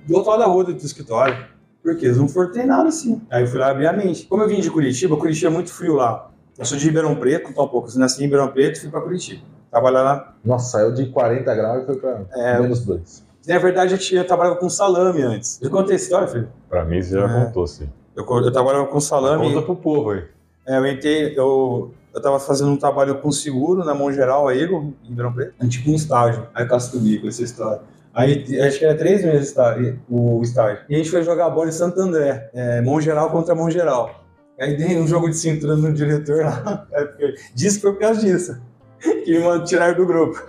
do 0.06 0.14
outro 0.14 0.30
lado 0.30 0.40
da 0.40 0.46
rua 0.46 0.64
do 0.64 0.72
escritório. 0.72 1.46
Porque 1.82 2.04
eles 2.04 2.18
não 2.18 2.28
foram 2.28 2.52
treinados 2.52 2.96
assim. 2.96 3.22
Aí 3.30 3.42
eu 3.42 3.46
fui 3.46 3.58
lá 3.58 3.70
abrir 3.70 3.86
a 3.86 3.92
mente. 3.92 4.26
Como 4.26 4.42
eu 4.42 4.48
vim 4.48 4.60
de 4.60 4.70
Curitiba, 4.70 5.16
Curitiba 5.16 5.48
é 5.48 5.54
muito 5.54 5.72
frio 5.72 5.94
lá. 5.94 6.30
Eu 6.58 6.64
sou 6.64 6.76
de 6.76 6.84
Ribeirão 6.84 7.14
Preto, 7.16 7.50
então 7.50 7.64
um 7.64 7.68
pouco. 7.68 7.88
Eu 7.88 7.98
nasci 7.98 8.20
em 8.20 8.24
Ribeirão 8.24 8.48
Preto 8.48 8.76
e 8.76 8.80
fui 8.80 8.90
pra 8.90 9.00
Curitiba. 9.00 9.42
Trabalhar 9.70 10.02
lá. 10.02 10.34
Nossa, 10.44 10.70
saiu 10.78 10.92
de 10.94 11.06
40 11.06 11.54
graus 11.54 11.82
e 11.82 11.86
foi 11.86 11.96
pra 11.96 12.20
É, 12.34 12.58
menos 12.60 12.84
dois. 12.84 13.24
na 13.46 13.58
verdade, 13.58 13.92
eu, 13.94 13.98
tinha, 13.98 14.20
eu 14.22 14.26
trabalhava 14.26 14.56
com 14.56 14.68
salame 14.68 15.22
antes. 15.22 15.60
Eu 15.62 15.70
contei 15.70 15.94
essa 15.96 16.04
história, 16.04 16.28
filho. 16.28 16.48
Pra 16.68 16.84
mim, 16.84 17.02
você 17.02 17.14
já 17.18 17.24
É. 17.26 17.44
contou, 17.44 17.66
sim. 17.66 17.88
Eu, 18.16 18.24
eu 18.26 18.50
trabalhava 18.52 18.86
com 18.86 18.98
salame. 19.00 19.52
Conta 19.52 19.62
pro 19.66 19.76
povo 19.76 20.10
aí. 20.10 20.24
É, 20.66 20.76
eu 20.78 20.86
entrei, 20.86 21.38
eu, 21.38 21.92
eu 22.14 22.20
tava 22.22 22.38
fazendo 22.40 22.70
um 22.70 22.76
trabalho 22.76 23.16
com 23.20 23.30
seguro 23.30 23.84
na 23.84 23.94
mão 23.94 24.12
geral, 24.12 24.48
aí, 24.48 24.64
em 24.64 24.94
Ribeirão 25.04 25.32
Preto, 25.32 25.54
um 25.60 25.68
tipo 25.68 25.90
um 25.90 25.94
estágio. 25.94 26.46
Aí 26.54 26.64
eu 26.64 26.68
caço 26.68 26.92
comigo 26.92 27.26
essa 27.28 27.42
história. 27.42 27.80
Aí 28.12 28.60
acho 28.62 28.78
que 28.78 28.84
era 28.84 28.96
três 28.98 29.22
meses 29.24 29.40
o 29.40 29.44
estágio- 29.50 30.00
o 30.10 30.42
estágio. 30.42 30.78
E 30.88 30.94
a 30.94 30.98
gente 30.98 31.10
foi 31.10 31.22
jogar 31.22 31.48
bola 31.50 31.68
em 31.68 31.72
Santo 31.72 32.00
André, 32.00 32.50
é, 32.52 32.80
mão 32.80 33.00
geral 33.00 33.30
contra 33.30 33.54
mão 33.54 33.70
geral. 33.70 34.24
Aí 34.60 34.76
dei 34.76 34.98
um 34.98 35.06
jogo 35.06 35.28
de 35.30 35.36
cintura 35.36 35.76
no 35.76 35.92
diretor 35.92 36.44
lá. 36.44 36.86
É, 36.92 37.04
porque- 37.04 37.34
Disse 37.54 37.76
que 37.76 37.82
foi 37.82 37.92
por 37.92 38.00
causa 38.00 38.20
disso. 38.20 38.60
Que 39.24 39.32
me 39.32 39.40
mandaram 39.44 39.64
tirar 39.64 39.94
do 39.94 40.06
grupo. 40.06 40.38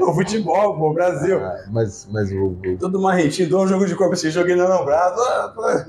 o 0.00 0.14
futebol, 0.14 0.76
pô, 0.76 0.90
o 0.90 0.94
Brasil. 0.94 1.38
Ah, 1.38 1.64
mas, 1.70 2.08
mas 2.10 2.30
o, 2.32 2.46
o- 2.46 2.76
Todo 2.78 3.00
marrentinho, 3.00 3.48
dou 3.48 3.62
um 3.62 3.66
jogo 3.66 3.86
de 3.86 3.94
corpo 3.94 4.14
assim, 4.14 4.30
joguei 4.30 4.56
no 4.56 4.66
braço. 4.84 5.20
ah. 5.20 5.86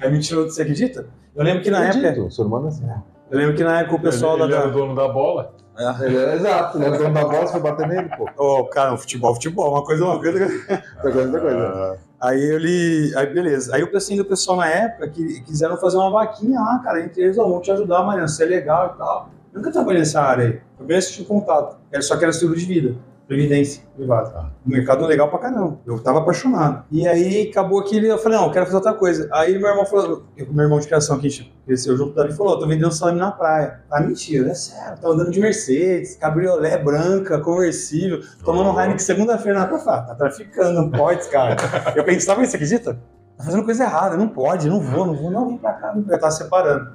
Aí 0.00 0.10
me 0.10 0.18
tirou, 0.20 0.44
você 0.44 0.62
acredita? 0.62 1.06
Eu 1.34 1.44
lembro 1.44 1.62
que 1.62 1.70
na 1.70 1.84
época. 1.84 1.98
Acredito, 1.98 2.26
o 2.26 2.30
ser 2.30 2.42
humano 2.42 2.66
é 2.66 2.68
assim. 2.68 2.88
Eu 3.30 3.38
lembro 3.38 3.56
que 3.56 3.64
na 3.64 3.80
época 3.80 3.96
o 3.96 4.00
pessoal 4.00 4.34
ele, 4.34 4.44
ele 4.44 4.52
lá 4.54 4.58
era 4.60 4.68
da. 4.70 4.74
o 4.74 4.78
dono 4.80 4.94
da 4.94 5.08
bola. 5.08 5.52
Ele 6.00 6.16
é, 6.16 6.34
exato, 6.34 6.76
ele 6.78 6.86
é 6.86 6.98
dono 6.98 7.14
da 7.14 7.22
bola, 7.22 7.46
você 7.46 7.52
foi 7.52 7.60
bater 7.60 7.86
nele, 7.86 8.08
pô. 8.16 8.28
Ô, 8.36 8.64
cara, 8.64 8.94
o 8.94 8.98
futebol, 8.98 9.34
futebol, 9.34 9.70
uma 9.72 9.84
coisa, 9.84 10.04
uma 10.04 10.18
coisa. 10.18 10.44
Outra 10.44 10.82
coisa, 11.12 11.22
outra 11.24 11.40
coisa. 11.40 11.98
Aí 12.20 12.40
ele. 12.40 13.12
Aí 13.16 13.26
beleza. 13.32 13.76
Aí 13.76 13.82
o 13.84 13.92
pessoal 13.92 14.16
do 14.18 14.24
pessoal 14.24 14.56
na 14.56 14.68
época 14.68 15.08
que 15.08 15.40
quiseram 15.42 15.76
fazer 15.76 15.98
uma 15.98 16.10
vaquinha 16.10 16.58
lá, 16.60 16.80
cara, 16.82 17.00
entre 17.00 17.22
eles, 17.22 17.38
ó, 17.38 17.44
vamos 17.44 17.62
te 17.62 17.70
ajudar, 17.70 18.02
Mariano, 18.02 18.28
você 18.28 18.42
é 18.42 18.46
legal 18.46 18.92
e 18.94 18.98
tal. 18.98 19.28
Nunca 19.52 19.70
trabalhei 19.72 20.00
nessa 20.00 20.20
área 20.20 20.44
aí. 20.46 20.60
Eu 20.78 20.86
bem 20.86 20.96
assisti 20.96 21.24
contato. 21.24 21.78
Era 21.90 22.02
só 22.02 22.16
que 22.16 22.24
era 22.24 22.32
seguro 22.32 22.58
de 22.58 22.66
vida. 22.66 22.94
Previdência 23.26 23.82
privada. 23.94 24.32
Ah. 24.34 24.50
Um 24.66 24.70
mercado 24.70 25.04
legal 25.04 25.28
pra 25.28 25.38
caramba. 25.38 25.78
Eu 25.86 25.98
tava 25.98 26.20
apaixonado. 26.20 26.84
E 26.90 27.06
aí 27.06 27.50
acabou 27.50 27.82
que 27.84 27.98
eu 28.02 28.16
falei, 28.16 28.38
não, 28.38 28.46
eu 28.46 28.50
quero 28.52 28.64
fazer 28.64 28.76
outra 28.76 28.94
coisa. 28.94 29.28
Aí 29.30 29.58
meu 29.58 29.68
irmão 29.68 29.84
falou, 29.84 30.24
meu 30.50 30.64
irmão 30.64 30.80
de 30.80 30.86
criação 30.86 31.18
que 31.18 31.26
a 31.26 31.30
gente 31.30 31.54
cresceu 31.66 31.94
junto, 31.94 32.12
o 32.12 32.14
Davi 32.14 32.32
falou, 32.32 32.58
tô 32.58 32.66
vendendo 32.66 32.90
salame 32.90 33.18
na 33.18 33.30
praia. 33.30 33.80
Ah, 33.90 34.00
mentira, 34.00 34.48
é 34.50 34.54
sério. 34.54 34.98
Tava 34.98 35.12
andando 35.12 35.30
de 35.30 35.40
Mercedes, 35.40 36.16
cabriolé 36.16 36.78
branca, 36.78 37.38
conversível, 37.40 38.20
tomando 38.42 38.70
Oh. 38.70 38.80
Heineken 38.80 38.98
segunda-feira 38.98 39.58
na 39.58 39.66
praia. 39.66 39.82
Ah, 39.86 40.02
Tá 40.02 40.14
traficando, 40.14 40.80
não 40.80 40.90
pode, 40.90 41.28
cara. 41.28 41.54
eu 41.94 42.04
pensava, 42.04 42.42
você 42.42 42.56
acredita? 42.56 42.94
Tá 43.36 43.44
fazendo 43.44 43.62
coisa 43.64 43.84
errada, 43.84 44.16
não 44.16 44.28
pode, 44.28 44.70
não 44.70 44.80
vou, 44.80 45.04
não 45.06 45.14
vou, 45.14 45.30
não, 45.30 45.48
vem 45.48 45.58
pra 45.58 45.74
cá. 45.74 45.94
Eu 45.94 46.18
tava 46.18 46.30
separando. 46.32 46.92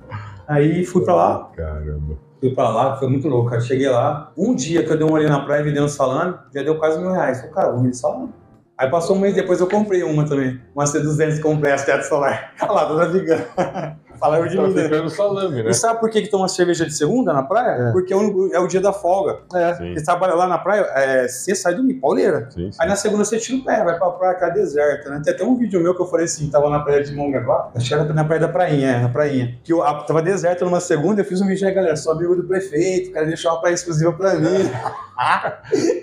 Aí 0.48 0.84
fui 0.84 1.04
pra 1.06 1.14
lá, 1.14 1.52
Caramba. 1.56 2.18
Fui 2.44 2.54
pra 2.54 2.68
lá, 2.68 2.98
foi 2.98 3.08
muito 3.08 3.26
louco, 3.30 3.52
cara. 3.52 3.62
Cheguei 3.62 3.88
lá, 3.88 4.34
um 4.38 4.54
dia 4.54 4.84
que 4.84 4.92
eu 4.92 4.98
dei 4.98 5.08
uma 5.08 5.14
olhada 5.14 5.32
na 5.32 5.46
praia 5.46 5.62
e 5.62 5.64
vendendo 5.64 5.88
salame, 5.88 6.36
já 6.54 6.62
deu 6.62 6.78
quase 6.78 7.00
mil 7.00 7.10
reais. 7.10 7.38
Falei, 7.38 7.54
cara, 7.54 7.72
vou 7.72 7.82
vender 7.82 7.94
salame. 7.94 8.34
Aí 8.78 8.90
passou 8.90 9.16
um 9.16 9.20
mês 9.20 9.34
depois 9.34 9.62
eu 9.62 9.68
comprei 9.68 10.04
uma 10.04 10.26
também. 10.26 10.60
Uma 10.76 10.84
C200 10.84 11.40
comprei 11.42 11.72
as 11.72 11.86
teto 11.86 12.04
solar. 12.04 12.54
Olha 12.62 12.72
lá, 12.74 12.86
tô 12.86 12.96
navegando. 12.96 13.46
Falaram 14.20 14.48
de 14.48 14.56
Tá 14.56 14.62
mim, 14.64 14.74
né? 14.74 14.84
ficando 14.84 15.10
salame, 15.10 15.64
né? 15.64 15.70
E 15.70 15.74
sabe 15.74 16.00
por 16.00 16.10
que, 16.10 16.22
que 16.22 16.30
toma 16.30 16.48
cerveja 16.48 16.86
de 16.86 16.94
segunda 16.94 17.34
na 17.34 17.44
praia? 17.44 17.90
É. 17.90 17.92
Porque 17.92 18.14
é 18.14 18.16
o, 18.16 18.54
é 18.54 18.60
o 18.60 18.68
dia 18.68 18.82
da 18.82 18.94
folga. 18.94 19.40
É. 19.54 19.74
Sim, 19.76 19.94
Você 19.96 20.04
trabalha 20.04 20.34
lá 20.34 20.48
na 20.48 20.58
praia, 20.58 20.82
é, 20.96 21.28
você 21.28 21.56
sai 21.56 21.76
do 21.76 21.84
pauleira. 22.00 22.48
sim, 22.52 22.72
sim. 22.72 22.78
Aí 22.80 22.88
na 22.88 22.96
segunda 22.96 23.24
você 23.26 23.38
tira 23.38 23.58
o 23.60 23.64
pé, 23.64 23.84
vai 23.84 23.98
pra 23.98 24.10
praia 24.12 24.36
que 24.36 24.44
é 24.46 24.52
deserta, 24.52 25.10
né? 25.10 25.22
Tem 25.24 25.34
até 25.34 25.44
um 25.44 25.56
vídeo 25.58 25.82
meu 25.82 25.96
que 25.96 26.02
eu 26.02 26.06
falei 26.08 26.26
assim, 26.26 26.50
tava 26.50 26.70
na 26.70 26.80
praia 26.80 27.04
de 27.04 27.14
Mongaguá, 27.14 27.72
acho 27.76 27.88
que 27.88 27.94
era 27.94 28.04
na 28.06 28.24
praia 28.24 28.42
da 28.42 28.48
prainha, 28.48 28.88
é, 28.88 29.00
na 29.02 29.10
prainha. 29.10 29.58
Que 29.64 29.74
eu, 29.74 29.84
a, 29.84 30.04
tava 30.04 30.22
deserta 30.22 30.64
numa 30.66 30.80
segunda, 30.80 31.22
eu 31.22 31.26
fiz 31.26 31.42
um 31.42 31.48
vídeo 31.48 31.68
aí, 31.68 31.74
galera, 31.74 31.96
sou 31.96 32.14
amigo 32.14 32.36
do 32.36 32.44
prefeito, 32.44 33.10
o 33.10 33.14
cara 33.14 33.26
deixou 33.26 33.52
uma 33.52 33.60
praia 33.62 33.74
exclusiva 33.74 34.12
pra 34.14 34.34
mim. 34.36 34.70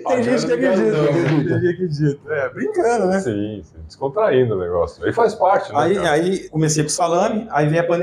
Tem 0.07 0.23
gente 0.23 0.45
que 0.45 0.53
acredita, 0.53 0.97
tem 0.97 1.59
gente 1.59 1.61
que 1.61 1.67
acredita. 1.69 2.33
É, 2.33 2.49
brincando, 2.49 3.07
né? 3.07 3.19
Sim, 3.19 3.61
sim. 3.63 3.77
Descontraindo 3.85 4.55
o 4.55 4.59
negócio. 4.59 5.03
Aí 5.05 5.11
faz 5.11 5.35
parte, 5.35 5.71
né? 5.71 5.77
Aí, 5.79 5.97
aí 5.97 6.49
comecei 6.49 6.81
com 6.83 6.89
salame, 6.89 7.45
aí 7.51 7.67
veio 7.67 7.81
a 7.81 7.85
pandemia. 7.85 8.00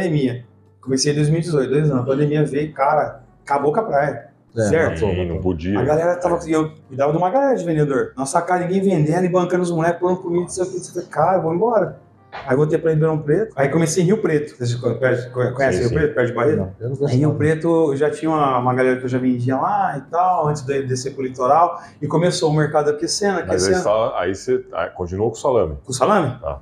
Comecei 0.80 1.12
em 1.12 1.16
2018, 1.16 1.70
dois 1.70 1.90
anos. 1.90 2.02
A 2.02 2.06
pandemia 2.06 2.44
veio, 2.44 2.72
cara, 2.72 3.22
acabou 3.44 3.72
com 3.72 3.80
a 3.80 3.82
praia. 3.82 4.28
É, 4.56 4.62
certo? 4.62 5.00
Sim, 5.00 5.28
não 5.28 5.38
podia. 5.40 5.78
A 5.78 5.84
galera 5.84 6.16
tava. 6.16 6.38
Eu 6.48 6.72
cuidava 6.88 7.12
de 7.12 7.18
uma 7.18 7.30
galera 7.30 7.54
de 7.54 7.64
vendedor. 7.64 8.12
Nossa 8.16 8.40
cara, 8.40 8.62
ninguém 8.66 8.80
vendendo 8.80 9.24
e 9.24 9.28
bancando 9.28 9.62
os 9.62 9.70
moleques, 9.70 10.00
pondo 10.00 10.20
comida, 10.20 10.46
isso 10.46 10.62
aqui, 10.62 10.76
isso 10.76 10.98
aqui. 10.98 11.08
Cara, 11.08 11.38
vou 11.38 11.54
embora. 11.54 11.98
Aí 12.46 12.54
voltei 12.56 12.78
pra 12.78 12.90
Ribeirão 12.90 13.18
Preto. 13.18 13.52
Aí 13.56 13.68
comecei 13.68 14.02
em 14.02 14.06
Rio 14.06 14.18
Preto. 14.20 14.56
Vocês 14.56 14.74
conhecem 14.74 15.30
conhece 15.30 15.76
Sim, 15.76 15.80
Rio 15.80 15.88
sim. 15.88 15.94
Preto, 15.94 16.14
perto 16.14 16.26
de 16.28 16.32
Barreto? 16.34 16.56
Não, 16.58 16.72
eu 16.80 16.88
não 16.90 17.08
Em 17.08 17.16
Rio 17.16 17.28
não. 17.30 17.36
Preto 17.36 17.96
já 17.96 18.10
tinha 18.10 18.30
uma, 18.30 18.58
uma 18.58 18.74
galera 18.74 18.98
que 18.98 19.04
eu 19.04 19.08
já 19.08 19.18
vendia 19.18 19.56
lá 19.56 19.96
e 19.96 20.10
tal, 20.10 20.48
antes 20.48 20.62
de 20.62 20.82
descer 20.82 21.14
pro 21.14 21.22
litoral. 21.22 21.82
E 22.02 22.06
começou 22.06 22.50
o 22.50 22.54
mercado 22.54 22.90
aquecendo, 22.90 23.40
Mas 23.46 23.48
aí, 23.48 23.54
aquecendo. 23.56 23.82
só- 23.82 24.14
aí 24.18 24.34
você 24.34 24.64
ah, 24.72 24.88
continuou 24.88 25.30
com 25.30 25.36
o 25.36 25.40
salame. 25.40 25.78
Com 25.84 25.92
salame? 25.92 26.38
Tá. 26.40 26.60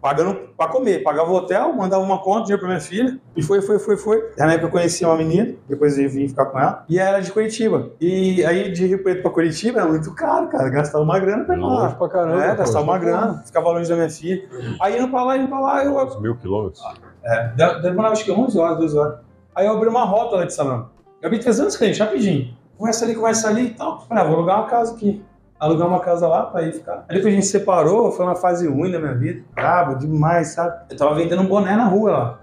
Pagando 0.00 0.34
pra 0.56 0.68
comer. 0.68 1.02
Pagava 1.02 1.30
o 1.30 1.34
hotel, 1.34 1.72
mandava 1.72 2.02
uma 2.02 2.18
conta, 2.18 2.42
dinheiro 2.42 2.60
pra 2.60 2.68
minha 2.68 2.80
filha. 2.80 3.18
E 3.36 3.42
foi, 3.42 3.60
foi, 3.60 3.78
foi, 3.78 3.96
foi. 3.96 4.30
Na 4.38 4.52
época 4.52 4.66
eu 4.66 4.70
conheci 4.70 5.04
uma 5.04 5.16
menina, 5.16 5.54
depois 5.68 5.98
eu 5.98 6.08
vim 6.08 6.28
ficar 6.28 6.46
com 6.46 6.58
ela. 6.60 6.84
E 6.88 6.98
ela 6.98 7.10
era 7.16 7.20
de 7.22 7.32
Curitiba. 7.32 7.90
E 8.00 8.44
aí 8.44 8.70
de 8.70 8.86
Rio 8.86 9.02
Preto 9.02 9.22
pra 9.22 9.30
Curitiba 9.30 9.80
era 9.80 9.88
muito 9.88 10.14
caro, 10.14 10.48
cara. 10.48 10.68
Gastava 10.68 11.02
uma 11.02 11.18
grana 11.18 11.44
pra 11.44 11.54
ir 11.56 11.58
pra 11.58 11.66
Longe 11.66 11.82
lá. 11.82 11.90
pra 11.90 12.08
caramba. 12.08 12.44
É, 12.44 12.54
gastava 12.54 12.84
uma 12.84 12.98
grana. 12.98 13.42
Ficava 13.44 13.68
longe 13.70 13.88
da 13.88 13.96
minha 13.96 14.10
filha. 14.10 14.48
Aí 14.80 14.98
indo 14.98 15.08
pra 15.08 15.24
lá, 15.24 15.36
indo 15.36 15.48
pra 15.48 15.58
lá, 15.60 15.84
eu... 15.84 15.96
Uns 15.96 16.20
mil 16.20 16.36
quilômetros. 16.36 16.80
É, 17.24 17.48
de- 17.48 17.82
demorava 17.82 18.12
acho 18.14 18.24
que 18.24 18.30
11 18.30 18.58
horas, 18.58 18.78
12 18.78 18.96
horas. 18.98 19.18
Aí 19.54 19.66
eu 19.66 19.72
abri 19.72 19.88
uma 19.88 20.04
rota 20.04 20.36
lá 20.36 20.44
de 20.44 20.52
salame. 20.54 20.84
Eu 21.20 21.26
abri 21.26 21.38
300 21.40 21.76
clientes, 21.76 21.98
rapidinho. 21.98 22.54
Conversa 22.78 23.04
ali, 23.06 23.14
conversa 23.14 23.48
ali 23.48 23.66
e 23.68 23.70
tal. 23.70 24.02
Falei, 24.06 24.22
ah, 24.22 24.26
vou 24.26 24.36
alugar 24.36 24.58
uma 24.60 24.66
casa 24.68 24.94
aqui. 24.94 25.24
Alugar 25.58 25.88
uma 25.88 26.00
casa 26.00 26.28
lá 26.28 26.42
pra 26.44 26.62
ir 26.62 26.72
ficar. 26.72 27.04
Aí 27.08 27.16
depois 27.16 27.32
a 27.32 27.36
gente 27.36 27.46
separou, 27.46 28.12
foi 28.12 28.26
uma 28.26 28.34
fase 28.36 28.66
ruim 28.68 28.90
da 28.92 28.98
minha 28.98 29.14
vida. 29.14 29.42
Brabo 29.54 29.96
demais, 29.98 30.48
sabe? 30.48 30.76
Eu 30.90 30.96
tava 30.96 31.14
vendendo 31.14 31.42
um 31.42 31.46
boné 31.46 31.76
na 31.76 31.84
rua 31.86 32.10
lá. 32.10 32.40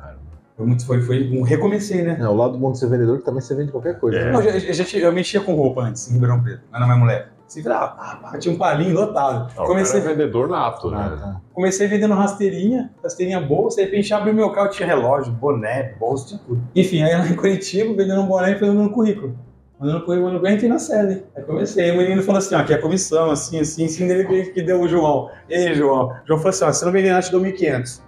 Foi 0.55 0.65
muito, 0.67 0.85
foi, 0.85 1.01
foi 1.01 1.29
um 1.31 1.41
recomecei, 1.41 2.03
né? 2.03 2.17
É, 2.19 2.27
o 2.27 2.35
lado 2.35 2.57
bom 2.57 2.71
de 2.71 2.77
ser 2.77 2.87
vendedor 2.87 3.17
que 3.19 3.25
também 3.25 3.41
você 3.41 3.55
vende 3.55 3.71
qualquer 3.71 3.99
coisa. 3.99 4.17
É. 4.19 4.25
né? 4.25 4.31
Não, 4.31 4.41
eu, 4.41 4.51
eu, 4.51 4.99
eu 4.99 5.11
mexia 5.11 5.41
com 5.41 5.55
roupa 5.55 5.81
antes, 5.81 6.09
em 6.09 6.13
Ribeirão 6.13 6.41
Preto, 6.43 6.61
mas 6.71 6.79
não 6.79 6.87
mais 6.87 6.99
moleque. 6.99 7.29
Se 7.47 7.61
virava, 7.61 7.87
pá, 7.95 8.37
tinha 8.39 8.53
um 8.53 8.57
palinho 8.57 8.95
lotado. 8.95 9.51
Não, 9.55 9.65
comecei, 9.65 9.99
o 9.99 10.03
cara 10.03 10.13
é 10.13 10.17
vendedor 10.17 10.47
nato, 10.47 10.87
Ah, 10.89 11.09
né? 11.09 11.17
tá. 11.19 11.41
comecei 11.53 11.87
vendendo 11.87 12.13
rasteirinha, 12.15 12.91
rasteirinha 13.03 13.39
bolsa, 13.41 13.77
de 13.77 13.83
repente 13.83 14.11
abri 14.13 14.31
meu 14.33 14.51
carro, 14.51 14.69
tinha 14.69 14.87
relógio, 14.87 15.31
boné, 15.33 15.93
bolsa, 15.99 16.29
tinha 16.29 16.39
tudo. 16.47 16.61
Enfim, 16.75 17.03
aí 17.03 17.13
lá 17.15 17.27
em 17.27 17.35
Curitiba, 17.35 17.93
vendendo 17.95 18.21
um 18.21 18.27
boné 18.27 18.51
e 18.53 18.59
fazendo 18.59 18.79
um 18.81 18.89
currículo. 18.89 19.35
Currículo, 19.83 20.03
mandando 20.03 20.05
currículo, 20.05 20.47
entrei 20.47 20.69
na 20.69 20.79
série. 20.79 21.23
Aí 21.35 21.43
comecei, 21.43 21.83
aí 21.83 21.91
o 21.91 21.97
menino 21.97 22.23
falou 22.23 22.39
assim, 22.39 22.55
ó, 22.55 22.59
aqui 22.59 22.73
é 22.73 22.75
a 22.75 22.81
comissão, 22.81 23.31
assim, 23.31 23.59
assim, 23.59 23.85
assim, 23.85 24.07
dele 24.07 24.51
que 24.51 24.61
deu 24.61 24.81
o 24.81 24.87
João. 24.87 25.29
Ei, 25.49 25.73
João. 25.73 26.07
O 26.07 26.27
João 26.27 26.39
falou 26.39 26.49
assim, 26.49 26.65
ó, 26.65 26.71
se 26.71 26.85
não 26.85 26.91
vender 26.91 27.09
nada, 27.09 27.19
eu 27.19 27.25
te 27.25 27.31
dou 27.31 27.41
1.500. 27.41 28.01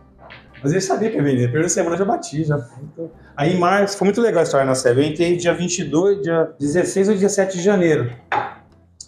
Mas 0.64 0.72
ele 0.72 0.82
sabia 0.82 1.10
que 1.10 1.18
ia 1.18 1.24
vender, 1.24 1.44
primeira 1.44 1.70
semana 1.70 1.96
eu 1.96 2.00
já 2.00 2.06
bati, 2.06 2.44
já. 2.44 2.58
Então, 2.82 3.12
Aí 3.38 3.54
em 3.54 3.60
março, 3.60 3.98
foi 3.98 4.06
muito 4.06 4.22
legal 4.22 4.40
a 4.40 4.44
história 4.44 4.66
na 4.66 4.76
série. 4.76 5.02
Eu 5.02 5.04
entrei 5.04 5.36
dia 5.36 5.54
22, 5.54 6.22
dia 6.22 6.54
16 6.58 7.10
ou 7.10 7.14
17 7.14 7.58
de 7.58 7.64
janeiro. 7.64 8.10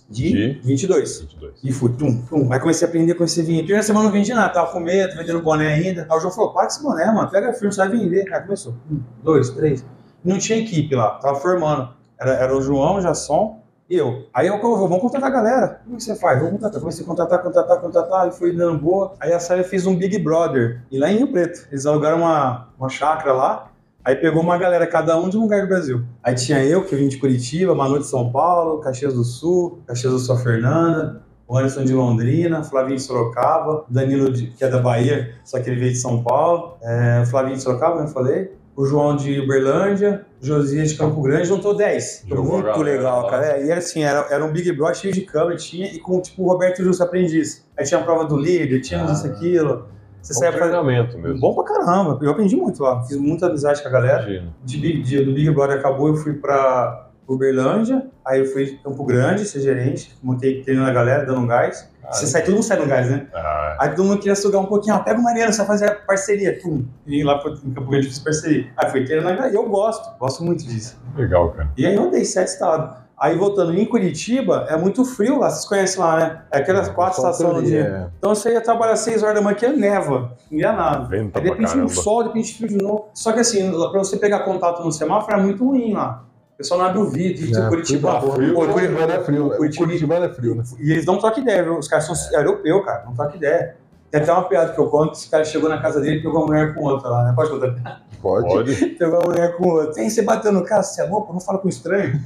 De, 0.10 0.32
De? 0.32 0.62
22. 0.64 1.22
22. 1.22 1.54
E 1.64 1.72
fui, 1.72 1.92
tum, 1.94 2.22
tum. 2.26 2.52
Aí 2.52 2.60
comecei 2.60 2.86
a 2.86 2.90
aprender 2.90 3.14
com 3.16 3.24
esse 3.24 3.42
vinho. 3.42 3.60
Primeira 3.60 3.84
semana 3.84 4.06
eu 4.06 4.08
não 4.10 4.14
vendi 4.14 4.34
nada, 4.34 4.54
tava 4.54 4.72
com 4.72 4.80
medo, 4.80 5.16
vendendo 5.16 5.42
boné 5.42 5.74
ainda. 5.74 6.06
Aí 6.10 6.18
o 6.18 6.20
João 6.20 6.32
falou: 6.34 6.54
para 6.54 6.64
com 6.64 6.68
esse 6.68 6.84
boné, 6.84 7.06
mano, 7.08 7.30
pega 7.30 7.52
firme, 7.54 7.74
você 7.74 7.80
vai 7.80 7.90
vender. 7.90 8.34
Aí 8.34 8.42
começou. 8.42 8.74
Um, 8.90 9.00
dois, 9.24 9.50
três. 9.50 9.86
Não 10.24 10.38
tinha 10.38 10.60
equipe 10.60 10.94
lá, 10.96 11.12
tava 11.20 11.40
formando. 11.40 11.90
Era, 12.20 12.32
era 12.34 12.56
o 12.56 12.62
João, 12.62 12.96
o 12.98 13.02
Jasson 13.02 13.60
e 13.90 13.96
eu. 13.96 14.26
Aí 14.34 14.48
eu, 14.48 14.56
eu 14.56 14.78
vamos 14.78 15.00
contratar 15.00 15.30
a 15.30 15.34
galera. 15.34 15.82
Como 15.86 15.98
que 15.98 16.04
você 16.04 16.16
faz? 16.16 16.38
Vamos 16.40 16.54
contratar. 16.56 16.80
Comecei 16.80 17.04
a 17.04 17.08
contratar, 17.08 17.42
contratar, 17.44 17.80
contratar. 17.80 18.28
E 18.28 18.32
foi 18.32 18.54
dando 18.56 18.80
boa. 18.80 19.14
Aí 19.20 19.32
a 19.32 19.40
série 19.40 19.64
fez 19.64 19.86
um 19.88 19.96
Big 19.96 20.18
Brother. 20.20 20.82
E 20.92 21.00
lá 21.00 21.12
em 21.12 21.18
Rio 21.18 21.32
Preto. 21.32 21.68
Eles 21.72 21.86
alugaram 21.86 22.18
uma, 22.20 22.68
uma 22.78 22.90
chácara 22.90 23.34
lá. 23.34 23.72
Aí 24.04 24.16
pegou 24.16 24.42
uma 24.42 24.58
galera, 24.58 24.88
cada 24.88 25.18
um 25.20 25.28
de 25.30 25.38
um 25.38 25.42
lugar 25.42 25.62
do 25.62 25.68
Brasil. 25.68 26.04
Aí 26.24 26.34
tinha 26.34 26.64
eu, 26.64 26.86
que 26.86 26.96
vim 26.96 27.10
de 27.10 27.18
Curitiba, 27.18 27.76
Manu 27.76 28.00
de 28.00 28.08
São 28.08 28.32
Paulo, 28.32 28.80
Caxias 28.80 29.14
do 29.14 29.24
Sul, 29.24 29.80
Caxias 29.86 30.14
do 30.14 30.20
Sul 30.20 30.38
Fernanda, 30.38 31.22
o 31.46 31.58
Anderson 31.58 31.84
de 31.84 31.94
Londrina, 31.94 32.64
Flavinho 32.64 32.96
de 32.96 33.02
Sorocaba, 33.04 33.84
Danilo, 33.90 34.32
de- 34.32 34.48
que 34.48 34.64
é 34.64 34.70
da 34.70 34.80
Bahia, 34.80 35.36
só 35.44 35.60
que 35.60 35.70
ele 35.70 35.80
veio 35.80 35.92
de 35.92 35.98
São 35.98 36.24
Paulo, 36.24 36.78
é, 36.82 37.26
Flavinho 37.26 37.58
de 37.58 37.64
Sorocaba, 37.64 38.02
eu 38.02 38.08
falei, 38.08 38.54
o 38.78 38.86
João 38.86 39.16
de 39.18 39.40
Uberlândia, 39.40 40.26
Josias 40.40 40.92
de 40.92 40.98
Campo 40.98 41.20
Grande, 41.22 41.48
juntou 41.48 41.76
10. 41.76 42.26
Foi 42.30 42.38
Jogou 42.38 42.60
a 42.60 42.64
muito 42.64 42.82
legal, 42.84 43.28
cara. 43.28 43.46
É, 43.58 43.66
e 43.66 43.70
era 43.72 43.80
assim, 43.80 44.04
era, 44.04 44.28
era 44.30 44.46
um 44.46 44.52
Big 44.54 44.72
Brother 44.72 44.96
cheio 44.96 45.14
de 45.14 45.22
câmera, 45.22 45.58
tinha, 45.58 45.88
e 45.88 46.00
com 46.00 46.22
tipo 46.22 46.44
o 46.44 46.48
Roberto 46.48 46.84
Justo 46.84 47.02
aprendiz. 47.04 47.66
Aí 47.76 47.84
tinha 47.86 48.00
a 48.00 48.04
prova 48.04 48.24
do 48.26 48.38
líder, 48.38 48.80
tinha 48.82 49.04
Ah. 49.04 49.12
isso, 49.12 49.26
aquilo. 49.26 49.88
Você 50.22 50.34
um 50.34 50.36
saia 50.38 50.52
treinamento 50.52 51.18
mesmo. 51.18 51.40
Bom 51.40 51.56
pra 51.56 51.64
caramba, 51.64 52.20
eu 52.22 52.30
aprendi 52.30 52.56
muito 52.56 52.84
lá, 52.84 53.04
fiz 53.04 53.18
muita 53.18 53.48
amizade 53.48 53.82
com 53.82 53.88
a 53.88 53.92
galera 53.92 54.44
de 54.64 54.78
Big, 54.78 55.02
de- 55.02 55.24
do 55.26 55.34
Big 55.34 55.50
Brother 55.52 55.78
acabou, 55.80 56.10
eu 56.10 56.16
fui 56.16 56.34
pra 56.34 57.10
Uberlândia, 57.28 58.06
aí 58.26 58.40
eu 58.42 58.46
fui 58.46 58.78
Campo 58.84 59.04
Grande, 59.06 59.44
ser 59.46 59.60
gerente, 59.62 60.16
montei 60.22 60.62
treinando 60.62 60.90
a 60.90 60.94
galera, 60.94 61.26
dando 61.26 61.40
um 61.42 61.48
gás. 61.48 61.90
Você 62.12 62.28
sai, 62.28 62.44
todo 62.44 62.54
mundo 62.56 62.64
sai 62.64 62.78
no 62.80 62.86
gás, 62.86 63.10
né? 63.10 63.28
Ah, 63.34 63.78
Aí 63.80 63.90
todo 63.90 64.04
mundo 64.06 64.18
queria 64.20 64.36
sugar 64.36 64.60
um 64.60 64.66
pouquinho, 64.66 64.96
ó, 64.96 65.00
pega 65.00 65.20
o 65.20 65.24
Mariano, 65.24 65.52
você 65.52 65.58
vai 65.60 65.68
fazer 65.68 65.92
parceria. 66.06 66.58
Pum. 66.62 66.86
E 67.06 67.24
lá 67.24 67.38
pro- 67.38 67.54
em 67.54 67.72
Campo 67.74 67.90
Grande 67.90 68.08
fiz 68.08 68.20
parceria. 68.20 68.68
Aí 68.78 68.90
fui 68.90 69.04
treinando 69.06 69.30
a 69.30 69.36
galera, 69.36 69.54
e 69.54 69.56
eu 69.56 69.68
gosto, 69.70 70.18
gosto 70.20 70.44
muito 70.44 70.66
disso. 70.66 70.98
legal, 71.16 71.52
cara. 71.52 71.70
E 71.78 71.86
aí 71.86 71.96
eu 71.96 72.04
andei 72.04 72.24
sete 72.26 72.48
estados. 72.50 73.06
Aí 73.20 73.36
voltando 73.36 73.74
em 73.74 73.84
Curitiba, 73.84 74.68
é 74.70 74.78
muito 74.78 75.04
frio 75.04 75.40
lá, 75.40 75.50
vocês 75.50 75.66
conhecem 75.66 76.00
lá, 76.00 76.18
né? 76.20 76.42
É 76.52 76.60
aquelas 76.60 76.88
quatro 76.88 77.20
Só 77.20 77.32
estações 77.32 77.56
no 77.56 77.64
dia. 77.64 77.82
é. 77.82 78.08
Então 78.20 78.36
você 78.36 78.52
ia 78.54 78.62
trabalhar 78.62 78.96
seis 78.96 79.24
horas 79.24 79.34
da 79.36 79.42
manhã, 79.42 79.56
que 79.56 79.66
é 79.66 79.70
neva, 79.74 80.34
não 80.52 80.60
ia 80.60 80.72
nada. 80.72 81.08
Venta 81.08 81.40
Aí 81.40 81.44
de 81.46 81.50
repente 81.50 81.78
um 81.80 81.90
sol, 81.90 82.22
de 82.22 82.28
repente 82.30 82.56
frio 82.56 82.70
de 82.70 82.78
novo. 82.78 83.10
Só 83.16 83.32
que 83.34 83.40
assim, 83.40 83.72
pra 83.72 83.98
você 84.00 84.18
pegar 84.18 84.42
contato 84.42 84.84
no 84.84 84.92
semáforo 84.92 85.36
é 85.36 85.42
muito 85.42 85.66
ruim 85.66 85.94
lá. 85.94 86.26
O 86.58 86.60
pessoal 86.60 86.80
não 86.80 86.88
abre 86.88 87.00
o 87.00 87.06
vidro, 87.06 87.56
É, 87.56 87.70
Curitiba. 87.70 88.20
frio, 88.20 88.32
frio, 88.34 88.54
Pô, 88.56 88.62
Curi- 88.62 88.74
Curitibano 88.74 89.12
é 89.14 89.24
frio. 89.24 89.48
né? 89.50 89.56
Curitiba- 89.58 89.86
Curitibano 89.86 90.26
é 90.26 90.30
frio, 90.34 90.56
né? 90.56 90.64
E 90.80 90.92
eles 90.92 91.06
não 91.06 91.20
trocam 91.20 91.44
ideia, 91.44 91.62
viu? 91.64 91.78
Os 91.78 91.88
caras 91.88 92.06
são 92.06 92.16
europeus, 92.40 92.84
cara, 92.84 93.04
não 93.06 93.14
trocam 93.14 93.36
ideia. 93.36 93.76
Tem 94.10 94.22
até 94.22 94.32
uma 94.34 94.42
piada 94.50 94.74
que 94.74 94.80
eu 94.80 94.88
conto, 94.88 95.14
esse 95.14 95.30
cara 95.30 95.46
chegou 95.46 95.70
na 95.70 95.80
casa 95.80 96.02
dele 96.02 96.16
e 96.18 96.24
pegou 96.24 96.40
uma 96.40 96.48
mulher 96.48 96.74
com 96.74 96.82
outra 96.84 97.10
lá, 97.10 97.26
né? 97.26 97.34
Pode 97.36 97.52
contar? 97.52 98.02
Pode. 98.20 98.48
Pode. 98.48 98.76
Pegou 98.98 99.20
uma 99.20 99.26
mulher 99.28 99.56
com 99.56 99.68
outra. 99.70 100.02
Aí 100.02 100.10
você 100.10 100.24
bateu 100.24 100.52
no 100.52 100.64
cara, 100.64 100.82
você 100.82 101.02
é 101.04 101.06
louco? 101.06 101.32
Não 101.32 101.40
fala 101.40 101.60
com 101.60 101.70
estranho. 101.70 102.20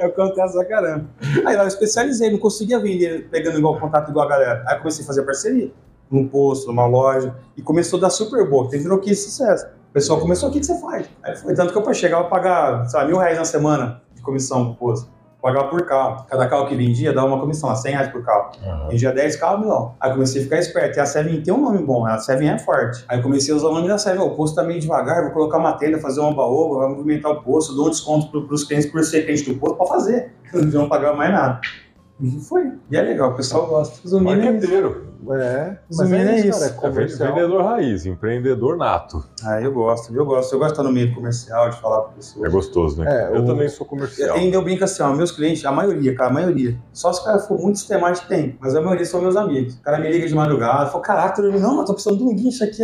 eu 0.00 0.10
conto 0.12 0.40
essa 0.40 0.54
pra 0.58 0.64
caramba. 0.64 1.04
Aí 1.46 1.54
lá 1.56 1.62
eu 1.62 1.68
especializei, 1.68 2.30
não 2.32 2.38
conseguia 2.38 2.80
vender 2.80 3.28
pegando 3.30 3.58
igual 3.58 3.78
contato 3.78 4.10
igual 4.10 4.26
a 4.26 4.28
galera. 4.28 4.64
Aí 4.66 4.74
eu 4.74 4.78
comecei 4.80 5.04
a 5.04 5.06
fazer 5.06 5.22
parceria. 5.22 5.70
Num 6.10 6.26
posto, 6.26 6.66
numa 6.66 6.86
loja. 6.86 7.32
E 7.56 7.62
começou 7.62 7.98
a 7.98 8.02
dar 8.02 8.10
super 8.10 8.44
boa. 8.48 8.68
Tem 8.68 8.80
virou 8.80 8.98
que 8.98 9.14
sucesso. 9.14 9.66
O 9.92 10.00
pessoal 10.00 10.18
começou, 10.18 10.48
o 10.48 10.52
que, 10.52 10.58
que 10.58 10.64
você 10.64 10.80
faz? 10.80 11.06
Aí 11.22 11.36
foi 11.36 11.54
tanto 11.54 11.70
que 11.70 11.78
eu 11.78 11.94
chegava 11.94 12.22
a 12.22 12.26
pagar, 12.26 12.86
sei 12.86 12.98
lá, 12.98 13.04
mil 13.04 13.18
reais 13.18 13.36
na 13.36 13.44
semana 13.44 14.00
de 14.14 14.22
comissão 14.22 14.72
pro 14.72 14.74
posto. 14.74 15.10
pagava 15.42 15.68
por 15.68 15.84
carro. 15.84 16.24
Cada 16.30 16.48
carro 16.48 16.66
que 16.66 16.74
vendia 16.74 17.12
dava 17.12 17.26
uma 17.26 17.38
comissão, 17.38 17.68
lá, 17.68 17.76
100 17.76 17.92
reais 17.92 18.08
por 18.08 18.24
carro. 18.24 18.52
Aham. 18.64 18.88
Vendia 18.88 19.12
10 19.12 19.36
carros, 19.36 19.66
não. 19.66 19.94
Aí 20.00 20.10
comecei 20.10 20.40
a 20.40 20.44
ficar 20.44 20.58
esperto. 20.60 20.96
E 20.96 21.00
a 21.00 21.04
Seven 21.04 21.42
tem 21.42 21.52
um 21.52 21.60
nome 21.60 21.84
bom, 21.84 22.06
a 22.06 22.16
Seven 22.16 22.48
é 22.48 22.58
forte. 22.58 23.04
Aí 23.06 23.20
comecei 23.20 23.52
a 23.52 23.56
usar 23.58 23.68
o 23.68 23.74
nome 23.74 23.86
da 23.86 23.98
Seven. 23.98 24.22
O 24.22 24.30
posto 24.30 24.54
tá 24.54 24.62
meio 24.62 24.80
devagar, 24.80 25.24
vou 25.24 25.32
colocar 25.32 25.58
uma 25.58 25.74
tenda, 25.74 25.98
fazer 25.98 26.20
uma 26.20 26.34
baoba, 26.34 26.86
vai 26.86 26.88
movimentar 26.88 27.30
o 27.30 27.42
posto, 27.42 27.74
dou 27.74 27.88
um 27.88 27.90
desconto 27.90 28.30
pro, 28.30 28.46
pros 28.46 28.64
clientes 28.64 28.90
por 28.90 29.04
ser 29.04 29.26
cliente 29.26 29.52
do 29.52 29.60
posto 29.60 29.76
pra 29.76 29.86
fazer. 29.88 30.32
Não 30.72 30.88
pagava 30.88 31.14
mais 31.14 31.30
nada. 31.30 31.60
E 32.22 32.30
foi. 32.40 32.72
E 32.90 32.96
é 32.96 33.02
legal, 33.02 33.30
o 33.32 33.34
pessoal 33.34 33.66
gosta. 33.66 34.00
Resumindo, 34.02 34.40
é. 34.40 34.50
Marqueteiro. 34.52 35.12
É, 35.30 35.76
Resumindo, 35.88 36.16
é 36.16 36.40
é 36.40 36.46
isso, 36.48 36.60
cara. 36.80 36.94
É 36.96 37.02
É 37.02 37.06
vendedor 37.06 37.62
raiz, 37.64 38.06
empreendedor 38.06 38.76
nato. 38.76 39.24
Ah, 39.44 39.60
eu 39.60 39.72
gosto, 39.72 40.12
eu 40.14 40.24
gosto. 40.24 40.52
Eu 40.52 40.58
gosto 40.58 40.68
de 40.70 40.72
estar 40.80 40.82
no 40.82 40.92
meio 40.92 41.14
comercial, 41.14 41.70
de 41.70 41.80
falar 41.80 42.02
com 42.02 42.10
É 42.10 42.14
pessoas. 42.14 42.52
gostoso, 42.52 43.00
né? 43.00 43.06
É, 43.30 43.36
eu 43.36 43.42
o- 43.42 43.46
também 43.46 43.68
sou 43.68 43.86
comercial. 43.86 44.36
Ainda 44.36 44.56
eu 44.56 44.62
brinco 44.62 44.82
assim, 44.84 45.02
ó, 45.02 45.12
meus 45.14 45.30
clientes, 45.30 45.64
a 45.64 45.70
maioria, 45.72 46.14
cara, 46.16 46.30
a 46.30 46.32
maioria. 46.32 46.76
Só 46.92 47.12
se 47.12 47.20
o 47.20 47.24
cara 47.24 47.38
for 47.38 47.58
muito 47.60 47.78
sistemático 47.78 48.26
tem, 48.28 48.56
mas 48.60 48.74
a 48.74 48.80
maioria 48.80 49.04
são 49.06 49.20
meus 49.20 49.36
amigos. 49.36 49.74
O 49.74 49.82
cara 49.82 49.98
me 49.98 50.10
liga 50.10 50.26
de 50.26 50.34
madrugada, 50.34 50.90
fala, 50.90 51.02
caraca, 51.04 51.40
eu 51.42 51.60
não, 51.60 51.76
mas 51.76 51.86
tô 51.86 51.94
precisando 51.94 52.18
de 52.18 52.24
um 52.24 52.34
guincho 52.34 52.64
aqui, 52.64 52.82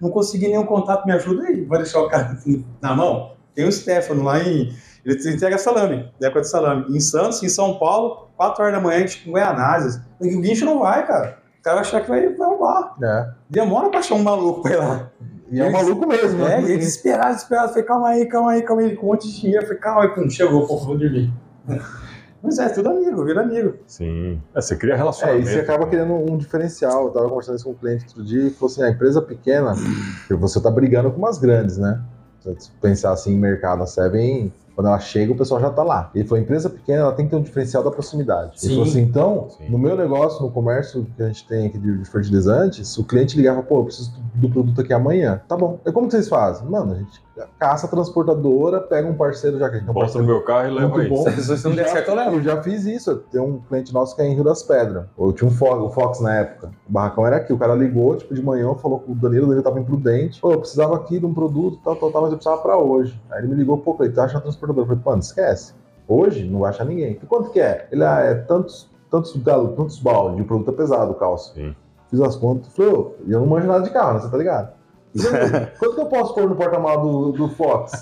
não 0.00 0.10
consegui 0.10 0.46
nenhum 0.48 0.66
contato, 0.66 1.04
me 1.06 1.12
ajuda 1.12 1.42
aí. 1.44 1.64
Vai 1.64 1.78
deixar 1.78 2.00
o 2.00 2.08
cara 2.08 2.38
na 2.80 2.94
mão? 2.94 3.32
Tem 3.54 3.66
o 3.66 3.72
Stefano 3.72 4.22
lá 4.22 4.38
em. 4.40 4.72
Ele 5.04 5.16
te 5.16 5.28
entrega 5.28 5.56
salame, 5.58 6.10
da 6.20 6.26
época 6.26 6.42
de 6.42 6.48
salame. 6.48 6.86
Em 6.94 7.00
Santos, 7.00 7.42
em 7.42 7.48
São 7.48 7.78
Paulo, 7.78 8.28
4 8.36 8.62
horas 8.62 8.74
da 8.76 8.80
manhã, 8.80 8.96
a 8.98 9.00
gente 9.00 9.24
com 9.24 9.32
Goianazes. 9.32 10.00
O 10.20 10.24
guincho 10.24 10.64
não 10.64 10.78
vai, 10.80 11.06
cara. 11.06 11.38
O 11.58 11.62
cara 11.62 11.76
vai 11.76 11.84
achar 11.84 12.00
que 12.02 12.08
vai, 12.08 12.28
vai 12.34 12.48
roubar. 12.48 12.94
É. 13.02 13.28
Demora 13.48 13.88
pra 13.90 14.00
achar 14.00 14.14
um 14.14 14.22
maluco 14.22 14.62
pra 14.62 14.72
ir 14.72 14.76
lá. 14.76 15.10
E 15.50 15.60
é 15.60 15.64
um 15.64 15.72
maluco 15.72 16.06
mesmo, 16.06 16.44
É, 16.44 16.60
né? 16.60 16.62
e 16.62 16.64
ele 16.66 16.78
desesperado, 16.78 17.34
desesperado. 17.34 17.68
Falei, 17.70 17.84
calma 17.84 18.08
aí, 18.08 18.26
calma 18.26 18.50
aí, 18.52 18.62
calma 18.62 18.82
aí. 18.82 18.94
Com 18.96 19.06
um 19.06 19.08
monte 19.10 19.26
de 19.28 19.40
dinheiro. 19.40 19.64
Falei, 19.66 19.78
calma 19.80 20.02
aí, 20.02 20.08
pum, 20.14 20.28
chegou, 20.30 20.66
pô, 20.66 20.76
vou 20.78 20.96
dormir. 20.96 21.32
Mas 22.42 22.58
é, 22.58 22.70
tudo 22.70 22.88
amigo, 22.88 23.22
vira 23.24 23.42
amigo. 23.42 23.74
Sim. 23.86 24.40
É, 24.54 24.60
você 24.62 24.74
cria 24.74 24.94
É, 24.94 24.96
relacionamento. 24.96 25.46
e 25.46 25.52
você 25.52 25.58
acaba 25.60 25.86
criando 25.86 26.14
um 26.14 26.38
diferencial. 26.38 27.04
Eu 27.06 27.10
tava 27.10 27.28
conversando 27.28 27.56
isso 27.56 27.64
com 27.66 27.72
um 27.72 27.74
cliente 27.74 28.06
outro 28.08 28.24
dia 28.24 28.46
e 28.46 28.50
falou 28.50 28.72
assim: 28.72 28.82
a 28.82 28.88
empresa 28.88 29.20
pequena, 29.20 29.74
você 30.30 30.58
tá 30.62 30.70
brigando 30.70 31.10
com 31.10 31.18
umas 31.18 31.36
grandes, 31.36 31.76
né? 31.76 32.00
Se 32.40 32.48
você 32.54 32.70
pensar 32.80 33.12
assim 33.12 33.36
mercado, 33.36 33.82
a 33.82 33.86
Seven, 33.86 34.50
quando 34.80 34.86
ela 34.86 34.98
chega, 34.98 35.30
o 35.30 35.36
pessoal 35.36 35.60
já 35.60 35.68
tá 35.68 35.82
lá. 35.82 36.10
Ele 36.14 36.26
falou: 36.26 36.42
empresa 36.42 36.70
pequena, 36.70 37.02
ela 37.02 37.12
tem 37.12 37.26
que 37.26 37.30
ter 37.30 37.36
um 37.36 37.42
diferencial 37.42 37.82
da 37.82 37.90
proximidade. 37.90 38.58
Sim. 38.58 38.68
Ele 38.68 38.76
falou 38.76 38.88
assim: 38.88 39.02
então, 39.02 39.48
Sim. 39.50 39.68
no 39.68 39.78
meu 39.78 39.94
negócio, 39.94 40.42
no 40.42 40.50
comércio 40.50 41.06
que 41.14 41.22
a 41.22 41.26
gente 41.26 41.46
tem 41.46 41.66
aqui 41.66 41.78
de 41.78 41.90
de 41.98 42.08
fertilizantes, 42.08 42.96
o 42.96 43.04
cliente 43.04 43.36
ligava, 43.36 43.62
pô, 43.62 43.80
eu 43.80 43.84
preciso 43.84 44.12
do 44.34 44.48
produto 44.48 44.80
aqui 44.80 44.94
amanhã. 44.94 45.42
Tá 45.46 45.56
bom. 45.56 45.78
E 45.84 45.92
como 45.92 46.06
que 46.06 46.12
vocês 46.12 46.28
fazem? 46.28 46.66
Mano, 46.66 46.94
a 46.94 46.96
gente 46.96 47.20
caça 47.58 47.86
a 47.86 47.88
transportadora, 47.90 48.80
pega 48.80 49.08
um 49.08 49.14
parceiro, 49.14 49.58
já 49.58 49.68
que 49.68 49.76
a 49.76 49.78
gente 49.78 49.90
um 49.90 49.92
Bota 49.92 50.18
no 50.18 50.24
meu 50.24 50.42
carro 50.42 50.68
e 50.68 50.70
leva 50.72 50.88
muito 50.88 51.00
aí. 51.00 51.08
bom. 51.08 51.30
Se 51.30 51.68
não 51.68 51.74
der 51.74 51.88
certo, 51.88 52.08
eu 52.08 52.14
levo. 52.14 52.36
Eu 52.36 52.42
já 52.42 52.62
fiz 52.62 52.84
isso. 52.84 53.16
Tem 53.30 53.40
um 53.40 53.58
cliente 53.60 53.92
nosso 53.92 54.14
que 54.14 54.22
é 54.22 54.26
em 54.26 54.34
Rio 54.34 54.44
das 54.44 54.62
Pedras. 54.62 55.04
Eu 55.18 55.32
tinha 55.32 55.48
um 55.48 55.50
Fox, 55.50 55.82
o 55.82 55.90
Fox 55.90 56.20
na 56.20 56.34
época. 56.36 56.70
O 56.88 56.92
barracão 56.92 57.26
era 57.26 57.36
aqui. 57.36 57.52
O 57.52 57.58
cara 57.58 57.74
ligou, 57.74 58.16
tipo, 58.16 58.34
de 58.34 58.42
manhã, 58.42 58.74
falou 58.74 59.00
com 59.00 59.12
o 59.12 59.14
Danilo, 59.14 59.44
o 59.44 59.48
Danilo 59.48 59.62
tava 59.62 59.80
imprudente. 59.80 60.40
Pô, 60.40 60.52
eu 60.52 60.60
precisava 60.60 60.96
aqui 60.96 61.18
de 61.18 61.26
um 61.26 61.34
produto, 61.34 61.78
tal, 61.82 61.96
tal, 61.96 62.10
tal, 62.10 62.22
mas 62.22 62.32
eu 62.32 62.36
precisava 62.36 62.60
pra 62.62 62.76
hoje. 62.76 63.20
Aí 63.30 63.40
ele 63.40 63.48
me 63.48 63.54
ligou, 63.54 63.78
pô, 63.78 63.96
ele 64.00 64.12
tá 64.12 64.24
achando 64.24 64.42
Eu 64.78 64.86
falei, 64.86 65.00
mano, 65.04 65.18
esquece. 65.20 65.74
Hoje 66.08 66.48
não 66.48 66.60
vai 66.60 66.70
achar 66.70 66.84
ninguém. 66.84 67.12
E 67.22 67.26
quanto 67.26 67.50
que 67.50 67.60
é? 67.60 67.88
Ele, 67.92 68.04
ah, 68.04 68.20
é 68.20 68.34
tantos, 68.34 68.90
tantos, 69.10 69.36
galo, 69.36 69.68
tantos 69.76 69.98
balde, 70.00 70.42
o 70.42 70.44
produto 70.44 70.70
é 70.70 70.74
pesado, 70.74 71.12
o 71.12 71.14
calço. 71.14 71.54
Sim. 71.54 71.74
Fiz 72.08 72.20
as 72.20 72.34
contas, 72.36 72.72
falei, 72.74 72.92
ô, 72.92 73.12
e 73.24 73.32
eu 73.32 73.40
não 73.40 73.46
manjo 73.46 73.66
nada 73.68 73.84
de 73.84 73.90
carro, 73.90 74.14
né? 74.14 74.20
Você 74.20 74.28
tá 74.30 74.36
ligado? 74.36 74.72
Falei, 75.16 75.66
Quanto 75.78 75.94
que 75.94 76.00
eu 76.00 76.06
posso 76.06 76.34
pôr 76.34 76.48
no 76.48 76.56
porta-malas 76.56 77.02
do, 77.02 77.32
do 77.32 77.48
Fox? 77.50 77.92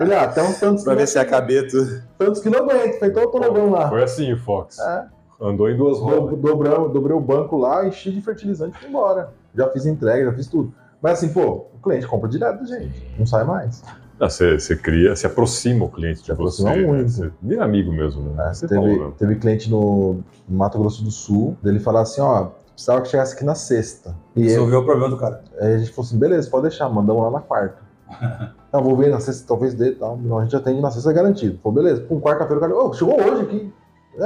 Ele, 0.00 0.14
ah, 0.14 0.22
até 0.24 0.42
uns 0.42 0.58
tantos 0.58 0.82
Pra 0.84 0.94
ver 0.94 1.06
se 1.06 1.18
é 1.18 1.24
cabeto. 1.24 1.76
tantos 2.18 2.40
quilômetros. 2.40 2.96
Falei, 2.98 3.10
então 3.10 3.22
eu 3.22 3.30
tô 3.30 3.38
levando 3.38 3.70
lá. 3.70 3.88
Foi 3.88 4.02
assim 4.02 4.32
o 4.32 4.36
Fox. 4.38 4.78
É. 4.78 5.04
Andou 5.40 5.68
em 5.70 5.76
duas 5.76 5.98
rodas. 6.00 6.30
Do- 6.30 6.36
Dobrei, 6.36 6.72
dobrei 6.88 7.16
o 7.16 7.20
banco 7.20 7.56
lá, 7.58 7.86
enchi 7.86 8.10
de 8.10 8.20
fertilizante 8.20 8.76
e 8.76 8.80
fui 8.80 8.88
embora. 8.88 9.32
Já 9.54 9.68
fiz 9.70 9.86
entrega, 9.86 10.24
já 10.30 10.32
fiz 10.32 10.46
tudo. 10.48 10.72
Mas 11.02 11.14
assim, 11.18 11.28
pô, 11.32 11.66
o 11.74 11.78
cliente 11.82 12.06
compra 12.08 12.28
direto 12.28 12.60
da 12.60 12.64
gente, 12.66 13.14
não 13.18 13.26
sai 13.26 13.44
mais. 13.44 13.82
Ah, 14.18 14.28
Você, 14.30 14.58
você 14.58 14.74
cria, 14.76 15.14
se 15.14 15.26
aproxima 15.26 15.84
o 15.84 15.88
cliente 15.90 16.20
de 16.20 16.26
Se 16.26 16.32
você. 16.34 16.62
aproxima 16.62 16.70
né? 16.76 16.86
muito. 16.86 17.10
Você 17.10 17.30
vira 17.42 17.64
amigo 17.64 17.92
mesmo, 17.92 18.22
né? 18.30 18.48
É, 18.50 18.54
Você 18.54 18.66
falou, 18.68 18.84
teve, 18.88 19.04
né? 19.04 19.12
teve 19.18 19.36
cliente 19.36 19.70
no 19.70 20.20
Mato 20.48 20.78
Grosso 20.78 21.04
do 21.04 21.10
Sul, 21.10 21.56
dele 21.62 21.78
falar 21.80 22.00
assim, 22.02 22.20
ó, 22.20 22.48
precisava 22.72 23.02
que 23.02 23.08
chegasse 23.08 23.34
aqui 23.34 23.44
na 23.44 23.54
sexta. 23.54 24.14
E 24.34 24.44
Resolveu 24.44 24.80
o 24.80 24.84
problema 24.84 25.10
do 25.10 25.16
cara. 25.18 25.42
aí 25.60 25.74
a 25.74 25.78
gente 25.78 25.90
falou 25.90 26.06
assim, 26.06 26.18
beleza, 26.18 26.48
pode 26.50 26.62
deixar, 26.62 26.88
mandamos 26.88 27.22
lá 27.22 27.30
na 27.30 27.40
quarta. 27.40 27.82
Não, 28.72 28.82
vou 28.82 28.96
ver 28.96 29.10
na 29.10 29.20
sexta, 29.20 29.44
talvez 29.46 29.74
dê, 29.74 29.92
tal. 29.92 30.16
Não, 30.18 30.38
a 30.38 30.42
gente 30.44 30.54
atende 30.56 30.80
na 30.80 30.90
sexta, 30.90 31.10
é 31.10 31.14
garantido. 31.14 31.58
Falou, 31.62 31.74
beleza. 31.82 32.02
Pum, 32.02 32.20
quarta-feira 32.20 32.56
o 32.58 32.60
cara, 32.60 32.74
ô, 32.76 32.92
chegou 32.92 33.14
hoje 33.20 33.42
aqui. 33.42 33.72
É, 34.18 34.24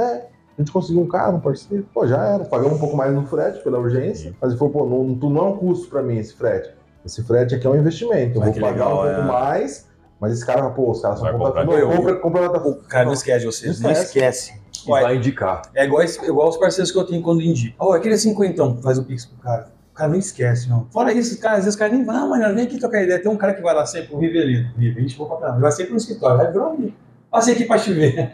a 0.57 0.61
gente 0.61 0.71
conseguiu 0.71 1.01
um 1.01 1.07
carro, 1.07 1.37
um 1.37 1.39
parceiro. 1.39 1.85
Pô, 1.93 2.05
já 2.05 2.21
era. 2.25 2.43
Pagamos 2.45 2.73
um 2.77 2.79
pouco 2.79 2.95
mais 2.97 3.13
no 3.13 3.25
frete 3.25 3.63
pela 3.63 3.79
urgência. 3.79 4.31
Sim. 4.31 4.35
Mas 4.41 4.51
ele 4.51 4.59
falou, 4.59 4.73
pô, 4.73 4.85
não, 4.85 5.03
não, 5.05 5.29
não 5.29 5.41
é 5.41 5.49
um 5.51 5.57
custo 5.57 5.87
pra 5.89 6.01
mim 6.01 6.17
esse 6.17 6.33
frete. 6.33 6.73
Esse 7.05 7.23
frete 7.23 7.55
aqui 7.55 7.65
é 7.65 7.69
um 7.69 7.75
investimento. 7.75 8.37
Eu 8.37 8.43
vou 8.43 8.53
pagar 8.53 8.71
legal, 8.71 8.91
um 8.93 8.95
pouco 8.97 9.09
é. 9.21 9.23
mais, 9.23 9.87
mas 10.19 10.33
esse 10.33 10.45
cara, 10.45 10.69
pô, 10.69 10.91
os 10.91 11.01
caras 11.01 11.19
Vai 11.19 11.31
de 11.33 11.37
Compra, 11.39 11.65
compra, 11.65 12.49
compra, 12.49 12.69
O 12.69 12.75
cara 12.83 13.05
não 13.05 13.13
esquece 13.13 13.39
de 13.39 13.45
vocês, 13.47 13.79
Não 13.79 13.91
não 13.91 13.99
esquece. 13.99 14.53
E 14.87 14.91
Olha, 14.91 15.03
vai 15.03 15.15
indicar. 15.17 15.61
É 15.75 15.85
igual, 15.85 16.01
esse- 16.03 16.23
igual 16.25 16.49
os 16.49 16.57
parceiros 16.57 16.91
que 16.91 16.97
eu 16.97 17.03
tenho 17.05 17.21
quando 17.21 17.41
indico. 17.41 17.75
Ó, 17.79 17.93
aquele 17.93 18.17
cinquentão, 18.17 18.77
faz 18.81 18.97
o 18.97 19.03
pix 19.03 19.25
pro 19.25 19.37
cara. 19.37 19.69
O 19.91 19.93
cara 19.93 20.09
nem 20.09 20.19
esquece, 20.19 20.69
não. 20.69 20.87
Fora 20.91 21.11
isso, 21.13 21.39
cara, 21.39 21.57
às 21.57 21.65
vezes 21.65 21.75
o 21.75 21.79
cara 21.79 21.91
nem 21.93 22.03
vai, 22.03 22.15
ah, 22.15 22.25
mano, 22.25 22.55
vem 22.55 22.63
aqui 22.65 22.79
trocar 22.79 23.03
ideia. 23.03 23.21
Tem 23.21 23.29
um 23.31 23.35
cara 23.37 23.53
que 23.53 23.61
vai 23.61 23.75
lá 23.75 23.85
sempre, 23.85 24.15
o 24.15 24.19
Rivelino. 24.19 24.69
Rivelino, 24.77 25.17
boa 25.17 25.29
pra 25.29 25.37
caramba. 25.37 25.57
Ele 25.57 25.61
vai 25.63 25.71
sempre 25.71 25.91
no 25.91 25.97
escritório, 25.97 26.37
vai 26.37 26.51
virou 26.51 26.67
amigo. 26.69 26.93
Passei 27.29 27.53
aqui 27.53 27.65
pra 27.65 27.77
te 27.77 27.93
ver. 27.93 28.31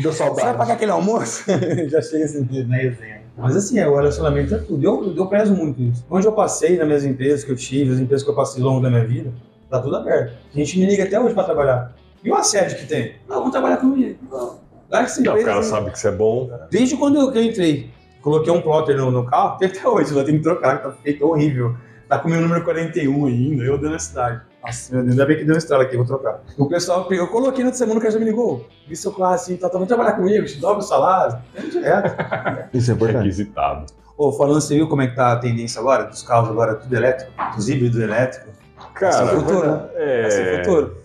Deu 0.00 0.12
Você 0.12 0.18
vai 0.22 0.28
saudade. 0.28 0.58
pagar 0.58 0.74
aquele 0.74 0.90
almoço? 0.92 1.44
Já 1.88 2.02
chega 2.02 2.24
esse 2.24 2.44
dia 2.44 2.64
na 2.66 2.76
resenha. 2.76 3.17
Mas 3.38 3.56
assim, 3.56 3.78
é, 3.78 3.88
o 3.88 3.94
relacionamento 3.94 4.54
é 4.54 4.58
tudo. 4.58 4.84
Eu, 4.84 5.14
eu 5.16 5.26
prezo 5.26 5.54
muito 5.54 5.80
isso. 5.80 6.04
Onde 6.10 6.26
eu 6.26 6.32
passei, 6.32 6.76
nas 6.76 6.86
minhas 6.86 7.04
empresas 7.04 7.44
que 7.44 7.52
eu 7.52 7.56
tive, 7.56 7.92
as 7.92 8.00
empresas 8.00 8.24
que 8.24 8.30
eu 8.30 8.34
passei 8.34 8.62
ao 8.62 8.68
longo 8.68 8.82
da 8.82 8.90
minha 8.90 9.04
vida, 9.06 9.32
tá 9.70 9.80
tudo 9.80 9.96
aberto. 9.96 10.32
A 10.52 10.58
gente 10.58 10.78
me 10.78 10.86
liga 10.86 11.04
até 11.04 11.20
hoje 11.20 11.34
pra 11.34 11.44
trabalhar. 11.44 11.94
E 12.24 12.30
o 12.30 12.34
assédio 12.34 12.78
que 12.78 12.86
tem? 12.86 13.14
Não, 13.28 13.36
vamos 13.36 13.52
trabalhar 13.52 13.76
comigo. 13.76 14.18
Larga 14.90 15.06
essa 15.06 15.20
Não, 15.20 15.34
o 15.34 15.38
empresa 15.38 15.48
cara 15.48 15.60
aí. 15.60 15.64
sabe 15.64 15.90
que 15.90 15.98
você 15.98 16.08
é 16.08 16.12
bom. 16.12 16.50
Desde 16.70 16.96
quando 16.96 17.20
eu, 17.20 17.30
que 17.30 17.38
eu 17.38 17.42
entrei, 17.44 17.90
coloquei 18.22 18.52
um 18.52 18.60
plotter 18.60 18.96
no, 18.96 19.10
no 19.10 19.24
carro, 19.24 19.56
tem 19.58 19.68
até 19.68 19.86
hoje, 19.86 20.12
lá 20.12 20.24
tem 20.24 20.36
que 20.36 20.42
trocar, 20.42 20.82
tá 20.82 20.90
feito 20.90 21.24
horrível. 21.24 21.76
Tá 22.08 22.18
com 22.18 22.26
o 22.26 22.30
meu 22.30 22.40
número 22.40 22.64
41 22.64 23.26
ainda, 23.26 23.62
eu 23.64 23.78
dando 23.78 23.94
a 23.94 23.98
cidade. 23.98 24.40
Nossa, 24.62 24.94
meu 24.94 25.02
Deus, 25.02 25.12
ainda 25.12 25.26
bem 25.26 25.36
que 25.38 25.44
deu 25.44 25.54
uma 25.54 25.58
estrada 25.58 25.84
aqui, 25.84 25.96
vou 25.96 26.04
trocar. 26.04 26.40
O 26.56 26.66
pessoal, 26.66 27.06
eu 27.10 27.28
coloquei 27.28 27.64
na 27.64 27.72
semana, 27.72 27.98
o 27.98 28.00
cara 28.00 28.12
já 28.12 28.18
me 28.18 28.24
ligou. 28.24 28.66
Vi 28.86 28.96
seu 28.96 29.12
carro 29.12 29.34
assim, 29.34 29.56
tá, 29.56 29.68
tá, 29.68 29.74
vamos 29.74 29.88
trabalhar 29.88 30.12
comigo, 30.12 30.44
te 30.46 30.58
dobra 30.58 30.78
o 30.78 30.82
salário. 30.82 31.38
Direto. 31.70 32.16
Isso 32.74 32.90
é 32.90 32.94
importante. 32.94 33.18
Requisitado. 33.18 33.86
Ô, 34.16 34.32
falando, 34.32 34.60
você 34.60 34.74
viu 34.74 34.88
como 34.88 35.02
é 35.02 35.06
que 35.06 35.14
tá 35.14 35.32
a 35.32 35.36
tendência 35.36 35.80
agora? 35.80 36.04
Dos 36.04 36.22
carros 36.22 36.50
agora, 36.50 36.74
tudo 36.74 36.92
elétrico, 36.94 37.32
dos 37.54 37.68
híbridos 37.68 38.00
elétricos. 38.00 38.52
Cara, 38.94 39.10
Esse 39.10 39.22
é 39.22 39.24
o 39.24 39.40
futuro. 39.40 39.80
é... 39.94 40.26
Esse 40.26 40.40
é 40.40 40.52
o 40.54 40.64
futuro. 40.64 40.96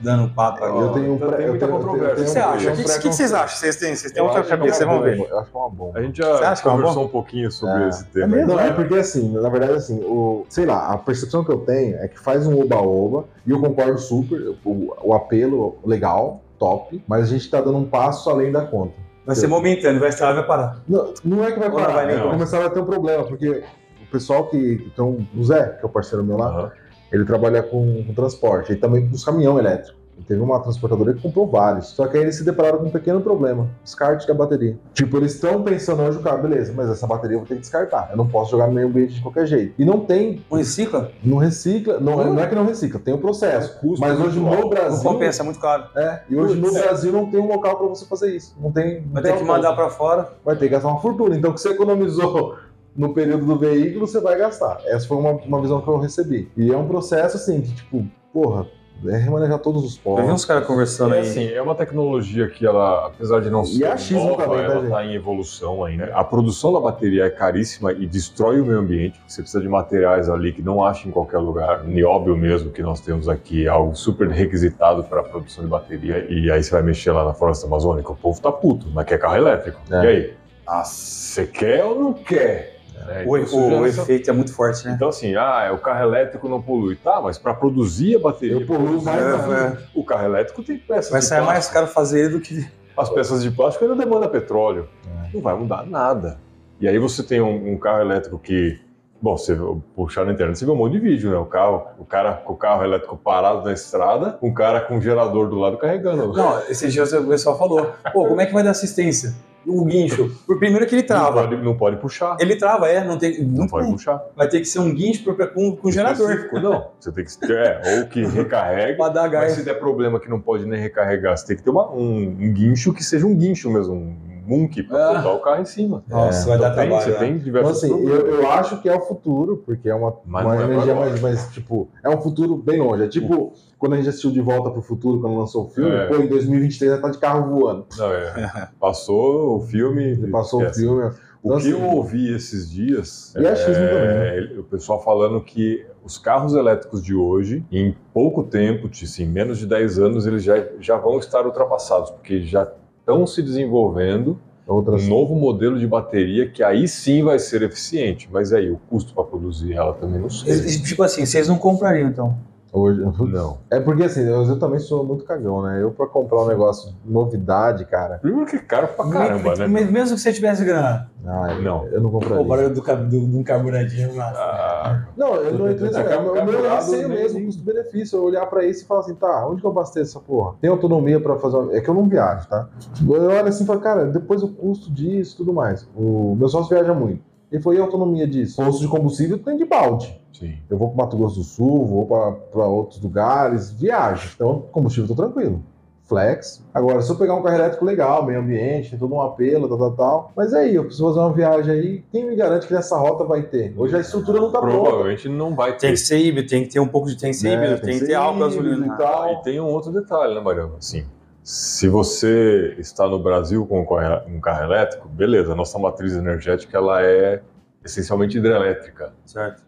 Dando 0.00 0.32
papo 0.34 0.64
aqui. 0.64 0.78
Eu 0.78 0.88
tenho 0.92 1.14
um 1.14 1.18
pré- 1.18 1.36
tem 1.36 1.48
muita 1.48 1.66
tenho- 1.66 1.76
eu 1.76 1.80
tenho- 1.80 1.92
controvérsia. 1.92 2.12
O 2.12 2.24
que 2.24 2.30
você 2.30 2.38
acha? 2.38 2.72
O 2.72 3.00
que, 3.00 3.08
vocês 3.12 3.32
acham? 3.34 3.56
Vocês 3.58 3.76
têm, 3.76 3.94
vocês 3.96 4.12
têm 4.12 4.22
outra 4.22 4.40
é 4.40 4.42
cabeça, 4.44 4.82
É 4.82 4.86
uma 4.86 4.98
vamos 4.98 5.10
ver. 5.10 5.18
Eu 5.30 5.38
acho 5.38 5.50
que 5.50 5.56
é 5.56 5.60
uma 5.60 5.70
bomba. 5.70 5.98
A 5.98 6.02
gente 6.02 6.16
Você 6.22 6.38
já 6.38 6.52
é 6.52 6.56
conversou 6.56 7.04
um 7.04 7.08
pouquinho 7.08 7.50
sobre 7.52 7.84
É. 7.84 7.88
esse 7.88 8.04
tema. 8.06 8.26
mesmo? 8.36 8.52
Não, 8.54 8.60
é 8.60 8.72
porque 8.72 8.94
assim, 8.94 9.32
na 9.32 9.48
verdade, 9.48 9.72
assim, 9.74 10.00
o, 10.04 10.44
sei 10.48 10.66
lá, 10.66 10.88
a 10.92 10.96
percepção 10.98 11.44
que 11.44 11.50
eu 11.50 11.58
tenho 11.58 11.96
é 11.96 12.08
que 12.08 12.18
faz 12.18 12.46
um 12.46 12.60
oba-oba, 12.60 13.24
e 13.46 13.50
eu 13.50 13.60
concordo 13.60 13.98
super, 13.98 14.54
o, 14.64 14.94
o 15.02 15.14
apelo 15.14 15.76
legal, 15.84 16.40
top, 16.58 17.02
mas 17.06 17.24
a 17.24 17.26
gente 17.26 17.50
tá 17.50 17.60
dando 17.60 17.78
um 17.78 17.84
passo 17.84 18.30
além 18.30 18.50
da 18.52 18.62
conta. 18.62 18.94
Vai 19.26 19.34
ser 19.36 19.46
momentâneo, 19.46 20.00
vai 20.00 20.10
estar, 20.10 20.32
vai 20.32 20.46
parar. 20.46 20.80
Não, 20.88 21.12
não 21.24 21.42
é 21.44 21.50
que 21.52 21.58
vai 21.58 21.70
parar, 21.70 22.04
vai 22.04 22.30
começar 22.30 22.64
a 22.64 22.68
ter 22.70 22.80
um 22.80 22.84
problema, 22.84 23.24
porque 23.24 23.64
o 24.02 24.06
pessoal 24.12 24.46
que. 24.48 24.86
Então, 24.92 25.26
o 25.36 25.44
Zé, 25.44 25.76
que 25.78 25.84
é 25.84 25.86
o 25.86 25.88
parceiro 25.88 26.22
meu 26.22 26.36
lá, 26.36 26.46
Aham. 26.48 26.72
Ele 27.14 27.24
trabalha 27.24 27.62
com, 27.62 28.02
com 28.04 28.14
transporte, 28.14 28.72
e 28.72 28.76
também 28.76 29.08
com 29.08 29.14
os 29.14 29.24
caminhão 29.24 29.58
elétrico. 29.58 29.98
E 30.16 30.22
teve 30.22 30.40
uma 30.40 30.60
transportadora 30.60 31.12
que 31.12 31.20
comprou 31.20 31.44
vários. 31.44 31.88
Só 31.88 32.06
que 32.06 32.16
aí 32.16 32.22
eles 32.22 32.36
se 32.36 32.44
depararam 32.44 32.78
com 32.78 32.84
um 32.84 32.90
pequeno 32.90 33.20
problema: 33.20 33.66
descarte 33.82 34.28
da 34.28 34.32
bateria. 34.32 34.76
Tipo, 34.92 35.16
eles 35.16 35.34
estão 35.34 35.60
pensando 35.64 36.02
hoje, 36.04 36.18
o 36.18 36.22
cara, 36.22 36.36
beleza, 36.36 36.72
mas 36.72 36.88
essa 36.88 37.04
bateria 37.04 37.34
eu 37.34 37.40
vou 37.40 37.48
ter 37.48 37.56
que 37.56 37.62
descartar. 37.62 38.10
Eu 38.12 38.16
não 38.16 38.28
posso 38.28 38.52
jogar 38.52 38.68
no 38.68 38.74
meio 38.74 38.86
ambiente 38.86 39.14
de 39.14 39.20
qualquer 39.20 39.44
jeito. 39.44 39.74
E 39.76 39.84
não 39.84 39.98
tem, 39.98 40.40
Um 40.48 40.54
recicla? 40.56 41.10
não 41.20 41.38
recicla, 41.38 41.98
não, 41.98 42.32
não 42.32 42.40
é 42.40 42.46
que 42.46 42.54
não 42.54 42.64
recicla, 42.64 43.00
tem 43.00 43.12
o 43.12 43.18
processo. 43.18 43.76
Custo 43.80 44.06
Mas 44.06 44.20
hoje 44.20 44.38
no 44.38 44.46
alto. 44.54 44.68
Brasil. 44.68 45.02
Não 45.02 45.12
compensa, 45.14 45.42
é 45.42 45.44
muito 45.44 45.58
caro. 45.58 45.84
É, 45.96 46.20
e 46.30 46.36
hoje 46.36 46.54
no 46.60 46.68
Putz. 46.68 46.80
Brasil 46.80 47.10
não 47.12 47.28
tem 47.28 47.40
um 47.40 47.48
local 47.48 47.76
pra 47.76 47.88
você 47.88 48.04
fazer 48.06 48.36
isso. 48.36 48.54
Não 48.62 48.70
tem. 48.70 49.00
não 49.00 49.14
Vai 49.14 49.22
tem 49.24 49.32
ter 49.32 49.38
que 49.38 49.44
mandar 49.44 49.72
pra 49.74 49.88
fora. 49.90 50.28
vai 50.44 50.54
ter 50.54 50.66
que 50.66 50.70
gastar 50.74 50.90
uma 50.90 51.00
fortuna. 51.00 51.36
Então, 51.36 51.50
o 51.50 51.54
que 51.54 51.60
você 51.60 51.70
economizou 51.70 52.54
no 52.96 53.12
período 53.12 53.44
do 53.44 53.58
veículo, 53.58 54.06
você 54.06 54.20
vai 54.20 54.38
gastar. 54.38 54.78
Essa 54.86 55.06
foi 55.08 55.16
uma, 55.16 55.32
uma 55.32 55.60
visão 55.60 55.80
que 55.80 55.88
eu 55.88 55.98
recebi. 55.98 56.50
E 56.56 56.72
é 56.72 56.76
um 56.76 56.86
processo 56.86 57.36
assim, 57.36 57.60
que 57.60 57.74
tipo, 57.74 58.06
porra, 58.32 58.66
é 59.06 59.16
remanejar 59.16 59.58
todos 59.58 59.84
os 59.84 59.96
Eu 59.96 60.02
postos. 60.02 60.26
vi 60.26 60.32
uns 60.32 60.44
caras 60.44 60.66
conversando 60.66 61.14
É, 61.14 61.18
aí. 61.18 61.22
assim, 61.28 61.48
é 61.52 61.60
uma 61.60 61.74
tecnologia 61.74 62.48
que 62.48 62.64
ela, 62.64 63.06
apesar 63.08 63.40
de 63.40 63.50
não 63.50 63.62
E 63.62 63.66
ser 63.66 63.86
achismo 63.86 64.24
nova, 64.30 64.44
também, 64.44 64.58
tá, 64.64 64.72
ela 64.72 64.84
está 64.84 65.04
em 65.04 65.14
evolução 65.14 65.84
ainda. 65.84 66.06
A 66.14 66.22
produção 66.24 66.72
da 66.72 66.80
bateria 66.80 67.24
é 67.24 67.30
caríssima 67.30 67.92
e 67.92 68.06
destrói 68.06 68.60
o 68.60 68.64
meio 68.64 68.78
ambiente, 68.78 69.18
porque 69.18 69.32
você 69.32 69.42
precisa 69.42 69.60
de 69.62 69.68
materiais 69.68 70.30
ali 70.30 70.52
que 70.52 70.62
não 70.62 70.82
acha 70.82 71.06
em 71.08 71.10
qualquer 71.10 71.38
lugar. 71.38 71.84
Nióbio 71.84 72.36
mesmo, 72.36 72.70
que 72.70 72.82
nós 72.82 73.00
temos 73.00 73.28
aqui, 73.28 73.66
é 73.66 73.68
algo 73.68 73.94
super 73.94 74.28
requisitado 74.28 75.02
para 75.04 75.20
a 75.20 75.24
produção 75.24 75.64
de 75.64 75.68
bateria. 75.70 76.24
E 76.30 76.50
aí 76.50 76.62
você 76.62 76.70
vai 76.70 76.82
mexer 76.82 77.10
lá 77.10 77.24
na 77.24 77.34
floresta 77.34 77.66
amazônica, 77.66 78.10
o 78.10 78.16
povo 78.16 78.40
tá 78.40 78.52
puto, 78.52 78.86
mas 78.94 79.04
quer 79.04 79.18
carro 79.18 79.36
elétrico. 79.36 79.80
É. 79.90 80.04
E 80.04 80.06
aí? 80.06 80.34
Ah, 80.66 80.82
você 80.82 81.44
quer 81.46 81.84
ou 81.84 81.98
não 81.98 82.12
quer? 82.14 82.73
É, 83.08 83.24
O, 83.26 83.36
então, 83.36 83.80
o- 83.80 83.86
efeito 83.86 84.30
é 84.30 84.32
muito 84.32 84.52
forte, 84.54 84.86
né? 84.86 84.92
então, 84.94 85.08
assim, 85.08 85.34
ah, 85.34 85.70
o 85.74 85.78
carro 85.78 86.02
elétrico 86.04 86.48
não 86.48 86.62
polui. 86.62 86.96
Tá, 86.96 87.20
mas 87.20 87.36
para 87.38 87.52
produzir 87.54 88.16
a 88.16 88.18
bateria, 88.18 88.56
Eu 88.60 88.66
poluo 88.66 89.02
mais 89.02 89.20
É, 89.20 89.66
é. 89.66 89.76
o 89.94 90.04
carro 90.04 90.24
elétrico 90.24 90.62
tem 90.62 90.78
peças 90.78 91.10
Vai 91.10 91.20
sair 91.22 91.44
mais 91.44 91.68
caro 91.68 91.86
fazer 91.86 92.20
ele 92.20 92.28
do 92.30 92.40
que. 92.40 92.66
As 92.96 93.10
peças 93.10 93.42
de 93.42 93.50
plástico 93.50 93.84
ainda 93.84 93.96
demandam 93.96 94.28
petróleo. 94.30 94.88
Não 95.32 95.40
vai 95.40 95.54
mudar 95.56 95.84
nada. 95.84 96.38
E 96.80 96.86
aí 96.88 96.98
você 96.98 97.22
tem 97.22 97.40
um, 97.40 97.72
um 97.72 97.78
carro 97.78 98.00
elétrico 98.00 98.38
que. 98.38 98.78
Bom, 99.20 99.36
você 99.38 99.56
puxar 99.96 100.24
na 100.26 100.32
internet, 100.32 100.58
você 100.58 100.66
vê 100.66 100.70
um 100.70 100.76
monte 100.76 100.92
de 100.92 100.98
vídeo, 101.00 101.30
né? 101.30 101.36
O 101.38 101.46
carro, 101.46 101.86
o 101.98 102.04
cara 102.04 102.34
com 102.34 102.52
o 102.52 102.56
carro 102.56 102.84
elétrico 102.84 103.16
parado 103.16 103.64
na 103.64 103.72
estrada, 103.72 104.38
um 104.42 104.52
cara 104.52 104.82
com 104.82 104.96
um 104.96 105.00
gerador 105.00 105.48
do 105.48 105.56
lado 105.56 105.78
carregando. 105.78 106.32
Não, 106.34 106.60
esses 106.68 106.92
dias 106.92 107.10
o 107.12 107.24
pessoal 107.26 107.58
falou: 107.58 107.92
pô, 108.12 108.26
como 108.28 108.40
é 108.40 108.46
que 108.46 108.52
vai 108.52 108.62
dar 108.62 108.70
assistência? 108.72 109.34
O 109.66 109.84
guincho. 109.84 110.30
Por 110.46 110.58
primeiro 110.58 110.86
que 110.86 110.94
ele 110.94 111.02
Não 111.02 111.06
trava. 111.08 111.42
pode, 111.48 111.56
não 111.62 111.76
pode 111.76 111.96
puxar. 111.96 112.36
Ele 112.40 112.56
trava, 112.56 112.88
é, 112.88 113.02
não 113.04 113.18
tem. 113.18 113.42
Não 113.42 113.60
Não 113.62 113.66
pode 113.66 113.84
tem. 113.86 113.92
puxar. 113.94 114.22
Vai 114.36 114.48
ter 114.48 114.60
que 114.60 114.66
ser 114.66 114.78
um 114.80 114.92
guincho 114.94 115.34
com, 115.54 115.76
com 115.76 115.90
gerador. 115.90 116.48
Não. 116.54 116.88
Você 117.00 117.10
tem 117.12 117.24
que. 117.24 117.52
É, 117.52 117.80
ou 118.00 118.06
que 118.06 118.24
recarregue. 118.26 118.96
Pra 118.96 119.08
dar 119.08 119.22
Mas 119.22 119.30
gás. 119.32 119.52
se 119.52 119.64
der 119.64 119.74
problema 119.78 120.18
que 120.20 120.28
não 120.28 120.40
pode 120.40 120.66
nem 120.66 120.78
recarregar, 120.80 121.36
você 121.36 121.46
tem 121.46 121.56
que 121.56 121.62
ter 121.62 121.70
uma- 121.70 121.90
um, 121.92 122.16
um 122.40 122.52
guincho 122.52 122.92
que 122.92 123.02
seja 123.02 123.26
um 123.26 123.34
guincho 123.34 123.70
mesmo, 123.70 123.94
um 123.94 124.16
munk 124.46 124.82
pra 124.84 125.10
Ah. 125.10 125.14
botar 125.14 125.32
o 125.32 125.38
carro 125.40 125.62
em 125.62 125.64
cima. 125.64 126.04
Nossa, 126.08 126.46
vai 126.48 126.56
Então 126.56 126.68
dar 126.68 126.74
tem, 126.76 126.88
trabalho. 126.88 127.04
você 127.04 127.10
né? 127.12 127.18
tem 127.18 127.30
Então, 127.32 127.44
diversos 127.44 127.84
assim, 127.84 128.06
eu, 128.06 128.26
eu 128.28 128.50
acho 128.50 128.80
que 128.82 128.88
é 128.88 128.94
o 128.96 129.00
futuro, 129.00 129.62
porque 129.64 129.88
é 129.88 129.94
uma, 129.94 130.14
Mas 130.24 130.44
uma 130.44 130.56
é 130.60 130.64
energia 130.64 130.94
mais, 130.94 131.20
mais, 131.20 131.48
tipo, 131.52 131.88
é 132.02 132.08
um 132.10 132.20
futuro 132.20 132.56
bem 132.56 132.80
longe. 132.80 133.02
É 133.04 133.08
tipo, 133.08 133.52
quando 133.78 133.94
a 133.94 133.96
gente 133.96 134.08
assistiu 134.08 134.30
De 134.30 134.40
Volta 134.40 134.70
pro 134.70 134.82
Futuro, 134.82 135.20
quando 135.20 135.36
lançou 135.36 135.64
o 135.66 135.68
filme, 135.68 135.90
É. 135.94 136.06
pô, 136.06 136.16
em 136.16 136.26
2023 136.26 136.92
já 136.92 136.98
tá 137.00 137.08
de 137.10 137.18
carro 137.18 137.50
voando. 137.50 137.86
Não, 137.96 138.12
é. 138.12 138.68
Passou 138.80 139.56
o 139.56 139.60
filme. 139.60 140.16
Passou 140.30 140.60
esquece. 140.62 140.84
o 140.84 140.88
filme. 140.88 141.10
O 141.42 141.48
Então, 141.48 141.58
que 141.60 141.68
eu 141.70 141.76
assim, 141.76 141.94
ouvi 141.96 142.34
esses 142.34 142.70
dias 142.70 143.34
E 143.36 143.46
achismo 143.46 143.84
é, 143.84 144.38
ele- 144.38 144.60
o 144.60 144.64
pessoal 144.64 145.02
falando 145.04 145.42
que 145.42 145.84
os 146.02 146.16
carros 146.16 146.54
elétricos 146.54 147.02
de 147.02 147.14
hoje, 147.14 147.62
em 147.70 147.94
pouco 148.14 148.42
tempo, 148.44 148.88
assim, 148.90 149.26
menos 149.26 149.58
de 149.58 149.66
10 149.66 149.98
anos, 149.98 150.26
eles 150.26 150.42
já, 150.42 150.54
já 150.80 150.96
vão 150.96 151.18
estar 151.18 151.44
ultrapassados, 151.44 152.10
porque 152.12 152.40
já 152.42 152.66
estão 153.04 153.26
se 153.26 153.42
desenvolvendo 153.42 154.38
Outras... 154.66 155.04
um 155.04 155.08
novo 155.08 155.34
modelo 155.34 155.78
de 155.78 155.86
bateria 155.86 156.48
que 156.48 156.62
aí 156.62 156.88
sim 156.88 157.22
vai 157.22 157.38
ser 157.38 157.62
eficiente. 157.62 158.28
Mas 158.32 158.52
aí, 158.52 158.70
o 158.70 158.80
custo 158.88 159.12
para 159.12 159.24
produzir 159.24 159.74
ela 159.74 159.92
também 159.92 160.18
não 160.18 160.30
sei. 160.30 160.80
Tipo 160.82 161.02
assim, 161.02 161.26
vocês 161.26 161.46
não 161.46 161.58
comprariam 161.58 162.08
então. 162.08 162.36
Hoje, 162.76 163.00
Não. 163.30 163.58
É 163.70 163.78
porque 163.78 164.02
assim, 164.02 164.22
eu, 164.22 164.42
eu 164.42 164.58
também 164.58 164.80
sou 164.80 165.04
muito 165.04 165.24
cagão, 165.24 165.62
né? 165.62 165.80
Eu 165.80 165.92
pra 165.92 166.08
comprar 166.08 166.42
um 166.42 166.48
negócio 166.48 166.92
novidade, 167.04 167.84
cara. 167.84 168.18
Primeiro 168.18 168.46
que 168.50 168.58
caro 168.58 168.88
pra 168.88 169.08
caramba, 169.08 169.54
né? 169.54 169.68
Mas 169.68 169.88
Mesmo 169.88 170.16
que 170.16 170.20
você 170.20 170.32
tivesse 170.32 170.64
grana. 170.64 171.08
Ai, 171.24 171.62
Não. 171.62 171.86
Eu 171.86 172.00
não 172.00 172.10
compraria. 172.10 172.40
O 172.40 172.44
barulho 172.44 172.74
do, 172.74 172.80
do, 172.80 173.08
de 173.28 173.36
um 173.36 173.44
carburadinho 173.44 174.16
lá. 174.16 174.32
Ah, 174.34 175.04
Não, 175.16 175.36
eu 175.36 175.56
não 175.56 175.70
entendo 175.70 175.90
isso. 175.90 176.00
É. 176.00 176.18
O 176.18 176.44
meu 176.44 176.68
receio 176.68 177.08
mesmo, 177.08 177.44
custo-benefício. 177.44 178.18
Eu 178.18 178.24
olhar 178.24 178.44
pra 178.46 178.64
isso 178.64 178.82
e 178.82 178.86
falar 178.88 179.00
assim, 179.00 179.14
tá, 179.14 179.46
onde 179.46 179.60
que 179.60 179.66
eu 179.66 179.70
abasteço 179.70 180.18
essa 180.18 180.26
porra? 180.26 180.56
Tem 180.60 180.68
autonomia 180.68 181.20
pra 181.20 181.36
fazer 181.36 181.56
uma... 181.56 181.72
É 181.76 181.80
que 181.80 181.88
eu 181.88 181.94
não 181.94 182.08
viajo, 182.08 182.48
tá? 182.48 182.68
Eu 183.08 183.30
olho 183.30 183.46
assim 183.46 183.62
e 183.62 183.66
falo, 183.68 183.80
cara, 183.80 184.06
depois 184.06 184.42
o 184.42 184.48
custo 184.48 184.90
disso 184.90 185.34
e 185.34 185.36
tudo 185.36 185.52
mais. 185.52 185.88
O 185.94 186.34
meu 186.36 186.48
sócio 186.48 186.74
viaja 186.74 186.92
muito. 186.92 187.22
E 187.52 187.56
a 187.56 187.82
autonomia 187.82 188.26
disso? 188.26 188.56
Posto 188.56 188.80
de 188.80 188.88
combustível 188.88 189.38
tem 189.38 189.56
de 189.56 189.64
balde. 189.64 190.20
sim. 190.32 190.54
Eu 190.68 190.76
vou 190.76 190.88
pro 190.88 190.96
Mato 190.98 191.16
Grosso 191.16 191.36
do 191.36 191.44
Sul, 191.44 191.86
vou 191.86 192.06
pra, 192.06 192.32
pra 192.32 192.66
outros 192.66 193.00
lugares, 193.00 193.70
viajo. 193.70 194.32
Então, 194.34 194.64
combustível 194.72 195.08
tô 195.08 195.14
tranquilo. 195.14 195.62
Flex. 196.06 196.62
Agora, 196.74 197.00
se 197.00 197.10
eu 197.10 197.16
pegar 197.16 197.34
um 197.34 197.42
carro 197.42 197.54
elétrico 197.56 197.82
legal, 197.82 198.26
meio 198.26 198.38
ambiente, 198.38 198.90
tem 198.90 198.98
todo 198.98 199.14
um 199.14 199.22
apelo, 199.22 199.66
tal, 199.68 199.78
tal, 199.78 199.92
tal. 199.92 200.32
Mas 200.36 200.52
aí, 200.52 200.74
eu 200.74 200.82
preciso 200.84 201.06
fazer 201.08 201.18
uma 201.20 201.32
viagem 201.32 201.72
aí, 201.72 202.04
quem 202.12 202.28
me 202.28 202.36
garante 202.36 202.66
que 202.66 202.74
nessa 202.74 202.98
rota 202.98 203.24
vai 203.24 203.42
ter? 203.44 203.72
Hoje 203.74 203.96
a 203.96 204.00
estrutura 204.00 204.38
não 204.38 204.52
tá 204.52 204.60
pronta. 204.60 204.80
Provavelmente 204.82 205.28
não 205.30 205.54
vai 205.54 205.72
ter. 205.72 205.78
Tem 205.78 205.90
que 205.92 205.96
ser 205.96 206.18
híbrido, 206.18 206.46
tem 206.48 206.62
que 206.64 206.68
ter 206.68 206.78
um 206.80 206.86
pouco 206.88 207.08
de. 207.08 207.16
Tem 207.16 207.30
que 207.30 207.36
ser 207.38 207.48
É, 207.48 207.54
híbrido, 207.54 207.76
tem 207.80 207.90
tem 207.92 207.98
que 208.00 208.06
ter 208.06 208.14
álcool 208.14 208.40
gasolina. 208.40 208.86
e 208.86 208.98
tal. 208.98 209.32
E 209.32 209.42
tem 209.42 209.58
um 209.60 209.66
outro 209.68 209.90
detalhe, 209.92 210.34
né, 210.34 210.40
Mariana? 210.42 210.72
Assim, 210.76 211.06
se 211.44 211.86
você 211.88 212.74
está 212.78 213.06
no 213.06 213.18
Brasil 213.22 213.66
com 213.66 213.82
um 213.82 214.40
carro- 214.40 214.64
elétrico, 214.64 215.06
beleza, 215.08 215.52
a 215.52 215.54
nossa 215.54 215.78
matriz 215.78 216.14
energética 216.16 216.78
ela 216.78 217.02
é 217.02 217.42
essencialmente 217.84 218.38
hidrelétrica. 218.38 219.12
Certo. 219.26 219.62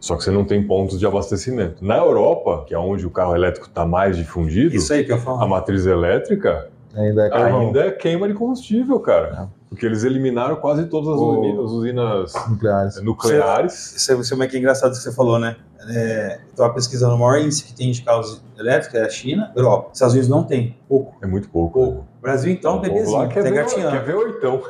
Só 0.00 0.16
que 0.16 0.24
você 0.24 0.30
não 0.30 0.46
tem 0.46 0.66
pontos 0.66 0.98
de 0.98 1.06
abastecimento. 1.06 1.84
Na 1.84 1.98
Europa, 1.98 2.64
que 2.66 2.72
é 2.74 2.78
onde 2.78 3.06
o 3.06 3.10
carro 3.10 3.34
elétrico 3.36 3.66
está 3.66 3.84
mais 3.84 4.16
difundido, 4.16 4.74
Isso 4.74 4.90
aí 4.94 5.04
que 5.04 5.12
eu 5.12 5.16
a 5.16 5.18
falo. 5.18 5.46
matriz 5.46 5.84
elétrica 5.84 6.70
Ainda 6.94 7.26
é 7.26 7.42
ainda 7.42 7.80
é 7.86 7.90
queima 7.90 8.26
de 8.26 8.32
combustível, 8.32 8.98
cara. 8.98 9.50
Porque 9.70 9.86
eles 9.86 10.02
eliminaram 10.04 10.56
quase 10.56 10.84
todas 10.86 11.08
as 11.08 11.14
O- 11.20 11.62
usinas 11.62 12.32
nucleares. 12.48 13.00
nucleares. 13.02 13.94
Isso 13.96 14.12
é, 14.12 14.16
isso 14.16 14.34
é 14.34 14.36
meio 14.36 14.50
que 14.50 14.58
engraçado 14.58 14.90
que 14.90 14.98
você 14.98 15.12
falou, 15.12 15.38
né? 15.38 15.56
É, 15.88 16.40
eu 16.50 16.56
tava 16.56 16.74
pesquisando 16.74 17.14
o 17.14 17.18
maior 17.18 17.38
índice 17.40 17.64
que 17.64 17.72
tem 17.72 17.90
de 17.90 18.02
carros 18.02 18.44
elétricos 18.58 18.98
é 18.98 19.04
a 19.04 19.08
China, 19.08 19.50
Europa. 19.56 19.90
Estados 19.92 20.12
Unidos 20.14 20.28
não 20.28 20.42
tem. 20.42 20.76
Pouco. 20.88 21.14
É 21.22 21.26
muito 21.26 21.48
pouco. 21.48 21.72
Pouco. 21.80 22.04
Brasil, 22.20 22.52
então, 22.52 22.78
povo 22.80 22.82
bebezinho, 22.92 23.16
lá 23.18 23.28
quer 23.28 23.44
tá 23.44 23.50
ver, 23.50 23.64
quer 23.66 24.04
ver 24.04 24.14
oitão. 24.16 24.60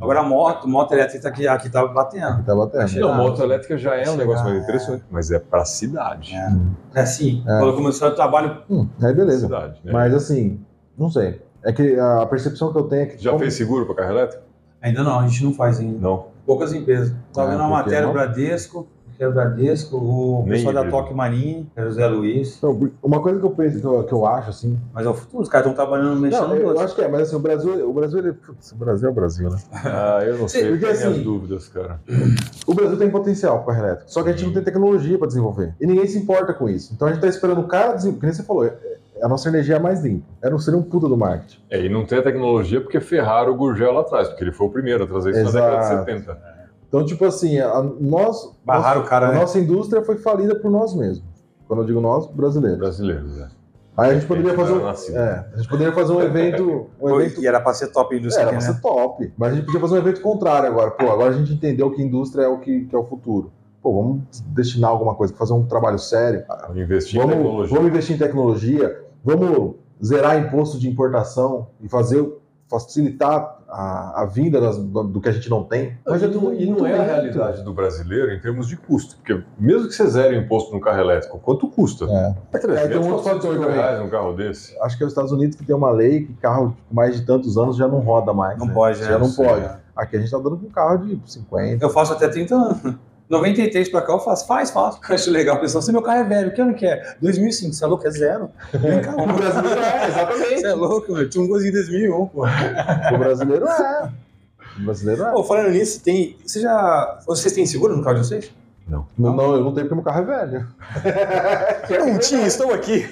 Agora 0.00 0.20
a 0.20 0.22
moto, 0.22 0.66
moto 0.68 0.92
elétrica 0.92 1.22
tá 1.22 1.28
aqui, 1.28 1.46
aqui 1.46 1.70
tá 1.70 1.86
batendo. 1.86 2.42
Tá 2.44 2.54
batendo. 2.54 2.88
Chegar. 2.88 3.06
Não, 3.08 3.14
moto 3.14 3.42
elétrica 3.42 3.78
já 3.78 3.94
é 3.94 4.00
um 4.02 4.04
Chegar, 4.04 4.16
negócio 4.16 4.44
mais 4.44 4.56
é. 4.56 4.60
interessante, 4.62 5.04
mas 5.10 5.30
é 5.30 5.38
pra 5.38 5.64
cidade. 5.64 6.34
É 6.94 7.00
assim, 7.00 7.42
É. 7.46 7.58
quando 7.60 7.74
começou 7.76 8.08
o 8.08 8.14
trabalho, 8.14 8.62
Hum, 8.68 8.88
aí 9.02 9.14
beleza. 9.14 9.46
Cidade, 9.46 9.80
né? 9.84 9.92
Mas 9.92 10.12
assim, 10.14 10.60
não 10.98 11.10
sei. 11.10 11.40
É 11.62 11.72
que 11.72 11.98
a 11.98 12.26
percepção 12.26 12.72
que 12.72 12.78
eu 12.78 12.84
tenho 12.84 13.02
é 13.02 13.06
que. 13.06 13.22
Já 13.22 13.30
como- 13.30 13.40
fez 13.42 13.54
seguro 13.54 13.86
para 13.86 13.94
carro 13.96 14.10
elétrico? 14.10 14.44
Ainda 14.80 15.02
não, 15.02 15.20
a 15.20 15.26
gente 15.28 15.44
não 15.44 15.52
faz 15.54 15.80
ainda. 15.80 15.98
Não. 15.98 16.26
Poucas 16.46 16.72
empresas. 16.72 17.12
Tava 17.32 17.48
Ah, 17.48 17.50
vendo 17.52 17.60
uma 17.60 17.68
matéria, 17.70 18.02
não? 18.06 18.12
Bradesco, 18.12 18.86
que 19.16 19.24
é 19.24 19.26
o 19.28 19.32
Bradesco, 19.32 19.96
o 19.96 20.42
Nem 20.46 20.52
pessoal 20.62 20.74
da. 20.74 20.90
Toque 20.90 21.12
Marinho, 21.14 21.64
que 21.74 21.80
era 21.80 21.88
o 21.88 21.92
Zé 21.92 22.06
Luiz. 22.06 22.56
Então, 22.58 22.90
uma 23.02 23.20
coisa 23.20 23.40
que 23.40 23.46
eu 23.46 23.50
penso, 23.50 23.80
que 23.80 23.84
eu, 23.86 24.04
que 24.04 24.12
eu 24.12 24.26
acho, 24.26 24.50
assim. 24.50 24.78
Mas 24.92 25.06
é 25.06 25.08
o 25.08 25.14
futuro, 25.14 25.42
os 25.42 25.48
caras 25.48 25.66
estão 25.66 25.74
trabalhando, 25.84 26.20
mexendo 26.20 26.48
Não, 26.48 26.54
eu, 26.54 26.78
acho 26.80 26.94
que 26.94 27.00
é, 27.02 27.08
mas 27.08 27.22
assim, 27.22 27.34
o 27.36 27.38
Brasil, 27.40 27.88
o 27.90 27.92
Brasil, 27.92 28.18
ele. 28.18 28.32
Putz, 28.34 28.70
o 28.72 28.76
Brasil 28.76 29.08
é 29.08 29.10
o 29.10 29.14
Brasil, 29.14 29.50
né? 29.50 29.58
Ah, 29.72 30.20
eu 30.22 30.38
não 30.38 30.46
sei. 30.46 30.68
porque 30.68 30.86
Tenho 30.86 30.92
minhas 30.98 31.04
assim- 31.14 31.22
dúvidas, 31.24 31.66
cara. 31.68 31.98
O 32.66 32.74
Brasil 32.74 32.96
tem 32.98 33.10
potencial 33.10 33.64
para 33.64 33.74
carro 33.74 33.86
elétrico, 33.86 34.10
só 34.12 34.22
que 34.22 34.28
a 34.28 34.32
gente 34.32 34.44
não 34.46 34.52
tem 34.52 34.62
tecnologia 34.62 35.18
para 35.18 35.26
desenvolver. 35.28 35.74
E 35.80 35.86
ninguém 35.86 36.06
se 36.06 36.18
importa 36.18 36.52
com 36.54 36.68
isso. 36.68 36.92
Então 36.94 37.08
a 37.08 37.12
gente 37.12 37.20
tá 37.22 37.26
esperando 37.28 37.60
o 37.62 37.66
cara 37.66 37.94
desenvolver. 37.94 38.20
Que 38.20 38.26
nem 38.26 38.34
você 38.34 38.42
falou, 38.44 38.64
é- 38.64 38.68
é 38.68 38.96
a 39.22 39.28
nossa 39.28 39.48
energia 39.48 39.76
é 39.76 39.78
mais 39.78 40.02
limpa. 40.02 40.26
Era 40.42 40.54
um, 40.54 40.58
seria 40.58 40.78
um 40.78 40.82
puta 40.82 41.08
do 41.08 41.16
marketing. 41.16 41.58
É, 41.70 41.84
e 41.84 41.88
não 41.88 42.04
tem 42.04 42.18
a 42.18 42.22
tecnologia 42.22 42.80
porque 42.80 43.00
ferraram 43.00 43.52
o 43.52 43.56
Gurgel 43.56 43.92
lá 43.92 44.00
atrás, 44.00 44.28
porque 44.28 44.44
ele 44.44 44.52
foi 44.52 44.66
o 44.66 44.70
primeiro 44.70 45.04
a 45.04 45.06
trazer 45.06 45.30
isso 45.30 45.44
na 45.44 45.50
década 45.50 45.76
de 45.76 45.84
Exato. 45.84 46.04
70. 46.04 46.56
Então, 46.88 47.04
tipo 47.04 47.24
assim, 47.24 47.58
a, 47.58 47.82
nós. 48.00 48.54
Barraram 48.64 49.02
o 49.02 49.04
cara, 49.04 49.28
a 49.28 49.32
né? 49.32 49.40
nossa 49.40 49.58
indústria 49.58 50.02
foi 50.02 50.16
falida 50.16 50.54
por 50.54 50.70
nós 50.70 50.94
mesmos. 50.94 51.24
Quando 51.66 51.82
eu 51.82 51.86
digo 51.86 52.00
nós, 52.00 52.26
brasileiros. 52.28 52.78
Brasileiros, 52.78 53.38
é. 53.40 53.48
Aí 53.96 54.10
a 54.10 54.14
gente 54.14 54.26
poderia 54.26 54.54
fazer 54.54 54.72
um, 54.74 54.88
é, 55.18 55.46
a 55.54 55.56
gente 55.56 55.68
poderia 55.70 55.92
fazer 55.92 56.12
um 56.12 56.20
evento, 56.20 56.86
um 57.00 57.08
evento 57.18 57.40
E 57.42 57.46
era 57.46 57.58
pra 57.60 57.72
ser 57.72 57.86
top 57.88 58.14
É, 58.14 58.18
indústria 58.18 58.42
era 58.42 58.50
pra 58.50 58.60
né? 58.60 58.66
ser 58.72 58.80
top. 58.80 59.32
Mas 59.38 59.52
a 59.52 59.56
gente 59.56 59.64
podia 59.64 59.80
fazer 59.80 59.94
um 59.94 59.98
evento 59.98 60.20
contrário 60.20 60.68
agora. 60.68 60.90
Pô, 60.90 61.10
agora 61.10 61.30
a 61.30 61.32
gente 61.32 61.54
entendeu 61.54 61.90
que 61.90 62.02
indústria 62.02 62.42
é 62.42 62.48
o 62.48 62.58
que, 62.58 62.84
que 62.84 62.94
é 62.94 62.98
o 62.98 63.04
futuro. 63.04 63.50
Pô, 63.82 63.94
vamos 63.94 64.42
destinar 64.48 64.90
alguma 64.90 65.14
coisa, 65.14 65.32
fazer 65.34 65.54
um 65.54 65.64
trabalho 65.64 65.98
sério. 65.98 66.44
Investir 66.74 67.16
em 67.18 67.22
Vamos, 67.22 67.36
tecnologia. 67.36 67.74
vamos 67.76 67.90
investir 67.90 68.16
em 68.16 68.18
tecnologia, 68.18 69.04
vamos 69.26 69.74
zerar 70.04 70.38
imposto 70.38 70.78
de 70.78 70.88
importação 70.88 71.66
e 71.80 71.88
fazer 71.88 72.24
facilitar 72.68 73.58
a, 73.68 74.22
a 74.22 74.26
vinda 74.26 74.60
das- 74.60 74.76
do, 74.78 75.04
do 75.04 75.20
que 75.20 75.28
a 75.28 75.32
gente 75.32 75.48
não 75.48 75.62
tem. 75.64 75.96
Mas 76.06 76.20
e 76.22 76.26
não, 76.26 76.32
tudo 76.32 76.54
e 76.54 76.66
não 76.70 76.84
é 76.86 76.98
a 76.98 77.02
realidade 77.02 77.62
do 77.62 77.72
brasileiro 77.72 78.32
em 78.32 78.40
termos 78.40 78.66
de 78.68 78.76
custo. 78.76 79.16
Porque 79.16 79.40
mesmo 79.58 79.86
que 79.88 79.94
você 79.94 80.06
zere 80.08 80.36
o 80.36 80.40
imposto 80.40 80.72
no 80.74 80.80
carro 80.80 81.00
elétrico, 81.00 81.38
quanto 81.38 81.68
custa? 81.68 82.06
É. 82.06 82.34
É 82.52 82.58
300, 82.58 82.84
É, 82.84 82.88
tem 82.88 82.98
um 82.98 83.12
outro 83.12 83.22
400 83.22 83.42
fator 83.42 83.52
mil 83.52 83.62
também. 83.62 83.76
reais 83.78 84.00
um 84.02 84.08
carro 84.08 84.32
desse. 84.32 84.76
Acho 84.80 84.96
que 84.96 85.02
é 85.04 85.06
os 85.06 85.12
Estados 85.12 85.32
Unidos 85.32 85.56
que 85.56 85.64
tem 85.64 85.74
uma 85.76 85.90
lei 85.90 86.24
que 86.24 86.32
carro 86.34 86.76
com 86.88 86.94
mais 86.94 87.16
de 87.16 87.24
tantos 87.26 87.56
anos 87.56 87.76
já 87.76 87.86
não 87.88 87.98
roda 88.00 88.32
mais. 88.32 88.58
Não 88.58 88.66
né? 88.66 88.74
pode, 88.74 88.98
Já 88.98 89.12
é, 89.14 89.18
não 89.18 89.26
sei, 89.26 89.46
pode. 89.46 89.64
é. 89.64 89.78
Aqui 89.94 90.16
a 90.16 90.20
gente 90.20 90.30
tá 90.30 90.38
dando 90.38 90.56
com 90.58 90.68
carro 90.68 90.98
de 91.06 91.20
50. 91.24 91.84
Eu 91.84 91.90
faço 91.90 92.12
até 92.12 92.28
30 92.28 92.54
anos. 92.54 92.94
93 93.28 93.88
pra 93.88 94.02
cá 94.02 94.12
eu 94.12 94.18
faço. 94.20 94.46
Faz, 94.46 94.70
faço. 94.70 95.00
Acho 95.12 95.30
legal. 95.30 95.60
Pessoal, 95.60 95.82
se 95.82 95.92
meu 95.92 96.02
carro 96.02 96.20
é 96.20 96.24
velho, 96.24 96.54
que 96.54 96.60
ano 96.60 96.74
que 96.74 96.86
é? 96.86 97.16
2005. 97.20 97.72
Você 97.72 97.84
é 97.84 97.86
louco? 97.86 98.06
É 98.06 98.10
zero. 98.10 98.50
Vem 98.72 99.00
cá, 99.00 99.12
O 99.12 99.26
brasileiro 99.26 99.80
é, 99.80 100.08
exatamente. 100.08 100.60
Você 100.60 100.66
é 100.66 100.74
louco, 100.74 101.12
mano. 101.12 101.28
Tinha 101.28 101.44
um 101.44 101.48
golzinho 101.48 101.70
em 101.70 101.74
2001, 101.74 102.26
pô. 102.26 102.44
O 102.44 103.18
brasileiro 103.18 103.66
é. 103.66 104.10
O 104.78 104.84
brasileiro 104.84 105.22
é. 105.24 105.32
Pô, 105.32 105.44
falando 105.44 105.70
nisso, 105.70 106.00
tem. 106.02 106.36
Você 106.44 106.60
já. 106.60 107.20
Vocês 107.26 107.52
têm 107.52 107.66
seguro 107.66 107.96
no 107.96 108.02
carro 108.02 108.20
de 108.20 108.26
vocês? 108.26 108.50
Não, 108.88 109.04
não, 109.18 109.54
eu 109.56 109.64
não 109.64 109.74
tenho 109.74 109.88
porque 109.88 109.94
meu 109.96 110.04
carro 110.04 110.20
é 110.20 110.46
velho. 110.46 110.66
Não 112.06 112.18
tinha, 112.18 112.46
estou 112.46 112.72
aqui. 112.72 113.08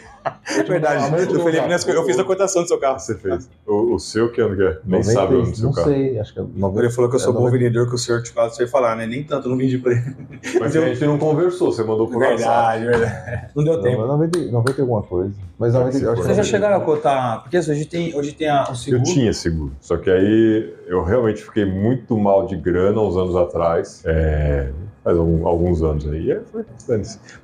É 0.56 0.62
verdade. 0.62 1.02
Eu 1.04 1.18
Felipe, 1.18 1.58
carro. 1.84 1.98
eu 1.98 2.04
fiz 2.06 2.18
a 2.18 2.24
cotação 2.24 2.62
do 2.62 2.68
seu 2.68 2.78
carro. 2.78 2.98
Você 2.98 3.14
fez. 3.16 3.48
O, 3.66 3.94
o 3.94 3.98
seu 3.98 4.30
que 4.30 4.40
ano 4.40 4.56
que 4.56 4.62
é? 4.62 4.78
Nem 4.84 5.00
90, 5.00 5.12
sabe 5.12 5.34
o 5.34 5.38
ano 5.40 5.50
do 5.50 5.56
seu 5.56 5.66
Não 5.66 5.72
carro. 5.72 5.88
sei, 5.88 6.18
acho 6.18 6.32
que 6.32 6.38
é 6.40 6.42
90. 6.54 6.80
Ele 6.80 6.90
falou 6.92 7.10
que 7.10 7.16
eu 7.16 7.20
sou 7.20 7.30
é 7.30 7.34
bom 7.34 7.40
90. 7.44 7.58
vendedor, 7.58 7.88
que 7.88 7.94
o 7.94 7.98
senhor 7.98 8.22
te 8.22 8.32
você 8.32 8.66
falar, 8.66 8.96
né? 8.96 9.04
Nem 9.06 9.24
tanto, 9.24 9.46
eu 9.46 9.50
não 9.50 9.58
vendi 9.58 9.76
pra 9.78 9.92
ele. 9.92 10.16
Mas 10.60 10.76
a 10.76 10.80
gente 10.80 11.04
não 11.04 11.18
conversou, 11.18 11.72
você 11.72 11.82
mandou 11.82 12.06
por 12.08 12.22
WhatsApp. 12.22 12.80
Verdade, 12.84 12.84
verdade. 12.86 13.46
Não 13.54 13.64
deu 13.64 13.74
Não, 13.74 13.82
tempo. 13.82 13.98
mas 13.98 14.08
90, 14.08 14.38
90 14.52 14.78
e 14.78 14.80
alguma 14.80 15.02
coisa. 15.02 15.34
Mas 15.58 15.74
90, 15.74 15.92
Se 15.98 16.04
eu 16.04 16.12
acho 16.12 16.22
Vocês 16.22 16.36
já 16.36 16.42
90. 16.42 16.48
chegaram 16.56 16.76
a 16.76 16.80
cotar? 16.80 17.42
Porque 17.42 17.56
assim, 17.56 17.72
hoje 17.72 17.84
tem, 17.84 18.14
hoje 18.16 18.32
tem 18.32 18.48
a, 18.48 18.64
o 18.68 18.70
Eu 18.70 18.74
seguro. 18.76 19.02
tinha 19.02 19.32
seguro, 19.32 19.72
só 19.80 19.96
que 19.96 20.08
aí 20.10 20.74
eu 20.86 21.02
realmente 21.04 21.42
fiquei 21.42 21.64
muito 21.64 22.16
mal 22.16 22.46
de 22.46 22.56
grana 22.56 22.98
uns 23.00 23.16
anos 23.16 23.36
atrás, 23.36 24.02
é, 24.06 24.70
faz 25.04 25.18
algum- 25.18 25.46
alguns 25.46 25.82
anos 25.82 26.08
aí, 26.08 26.32
é, 26.32 26.40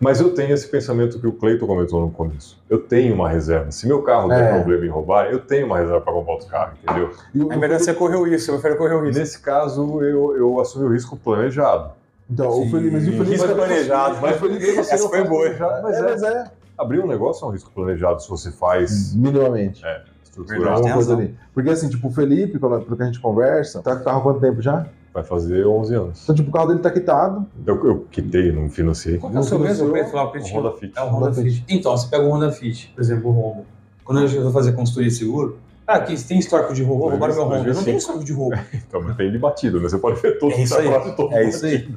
mas 0.00 0.18
eu 0.20 0.32
tenho 0.34 0.52
esse 0.54 0.66
pensamento 0.66 1.20
que 1.20 1.26
o 1.26 1.32
Cleiton 1.32 1.66
comentou 1.66 2.00
no 2.00 2.10
começo, 2.10 2.58
eu 2.70 2.78
tenho 2.78 3.14
uma 3.14 3.28
reserva, 3.28 3.70
se 3.70 3.86
meu 3.86 4.02
carro 4.02 4.28
der 4.28 4.42
É. 4.44 4.54
problema 4.54 4.86
em 4.86 4.88
roubar, 4.88 5.26
eu 5.30 5.40
tenho 5.40 5.66
uma 5.66 5.76
reserva 5.78 6.00
para 6.00 6.12
comprar 6.12 6.32
outro 6.32 6.48
carro, 6.48 6.72
entendeu? 6.82 7.10
E 7.34 7.42
o- 7.42 7.52
É 7.52 7.56
melhor 7.56 7.78
você 7.78 7.92
correr 7.92 8.16
o 8.16 8.22
risco, 8.24 8.46
você 8.46 8.52
prefere 8.52 8.76
correr 8.76 8.94
o 8.94 9.02
risco. 9.04 9.18
Nesse 9.20 9.38
caso, 9.40 10.02
eu, 10.02 10.34
eu 10.36 10.58
assumi 10.58 10.86
o 10.86 10.88
risco 10.92 11.16
planejado. 11.18 11.90
Então, 12.30 12.48
o. 12.48 12.70
Felipe, 12.70 12.92
mas 12.92 13.02
o 13.02 13.10
Felipe 13.10 13.30
Risco 13.32 13.54
planejado. 13.54 14.18
Mas 14.22 14.36
o 14.36 14.38
Felipe 14.38 14.72
você 14.72 14.96
não 14.96 15.08
foi 15.08 15.24
boa. 15.24 15.48
Mas 15.82 15.96
É, 15.96 15.98
é, 15.98 16.02
mas 16.02 16.22
é. 16.22 16.44
Abrir 16.78 17.00
um 17.00 17.06
negócio 17.06 17.44
é 17.44 17.48
um 17.48 17.50
risco 17.50 17.70
planejado, 17.74 18.22
se 18.22 18.28
você 18.30 18.50
faz 18.52 19.14
Minimamente. 19.14 19.84
é, 19.84 20.02
Alguma 20.38 20.94
coisa 20.94 21.12
ali. 21.14 21.34
Porque 21.52 21.68
assim, 21.68 21.90
tipo, 21.90 22.08
o 22.08 22.10
Felipe, 22.10 22.58
pelo 22.58 22.96
que 22.96 23.02
a 23.02 23.06
gente 23.06 23.20
conversa, 23.20 23.82
tá 23.82 23.96
com 23.96 24.00
o 24.00 24.04
carro 24.04 24.18
há 24.20 24.22
quanto 24.22 24.40
tempo 24.40 24.62
já? 24.62 24.86
Vai 25.12 25.22
fazer 25.24 25.66
11 25.66 25.94
anos. 25.94 26.22
Então, 26.22 26.34
tipo, 26.34 26.50
o 26.50 26.52
carro 26.52 26.68
dele 26.68 26.80
tá 26.80 26.90
quitado. 26.90 27.46
Eu, 27.66 27.84
eu 27.84 28.06
quitei, 28.10 28.52
não 28.52 28.68
financiei. 28.68 29.18
Qual 29.18 29.30
que 29.30 29.36
é 29.36 29.40
o 29.40 29.44
seu 29.44 29.58
mesmo 29.58 29.90
preço 29.90 30.14
lá, 30.14 30.24
o 30.24 30.28
Um 30.28 30.30
pretinho? 30.30 30.60
Honda 30.60 30.72
Fit. 30.72 30.92
É 30.96 31.02
o 31.02 31.06
Honda 31.06 31.26
Honda 31.26 31.42
Fit. 31.42 31.64
Então, 31.68 31.96
você 31.96 32.08
pega 32.08 32.24
o 32.24 32.30
Honda 32.30 32.52
Fit, 32.52 32.92
por 32.94 33.00
exemplo, 33.00 33.30
o 33.30 33.32
Honda. 33.32 33.64
Quando 34.04 34.22
eu 34.22 34.42
vou 34.42 34.52
fazer 34.52 34.72
consultoria 34.72 35.08
de 35.08 35.14
seguro, 35.14 35.58
ah, 35.86 35.96
aqui 35.96 36.16
tem 36.22 36.38
histórico 36.38 36.72
de 36.72 36.82
roubo, 36.82 37.08
roubaram 37.08 37.34
meu 37.34 37.44
Honda. 37.44 37.68
Eu 37.68 37.74
não 37.74 37.82
tenho 37.82 37.98
histórico 37.98 38.24
de 38.24 38.32
roubo. 38.32 38.56
Então, 38.72 39.02
mas 39.02 39.16
tem 39.16 39.30
de 39.30 39.38
batido, 39.38 39.80
né? 39.80 39.88
Você 39.88 39.98
pode 39.98 40.20
ver 40.20 40.38
todo 40.38 40.52
É 40.52 40.62
isso 40.62 40.76
aí. 40.76 41.16
todo 41.16 41.34
É 41.34 41.48
isso 41.48 41.66
aí. 41.66 41.88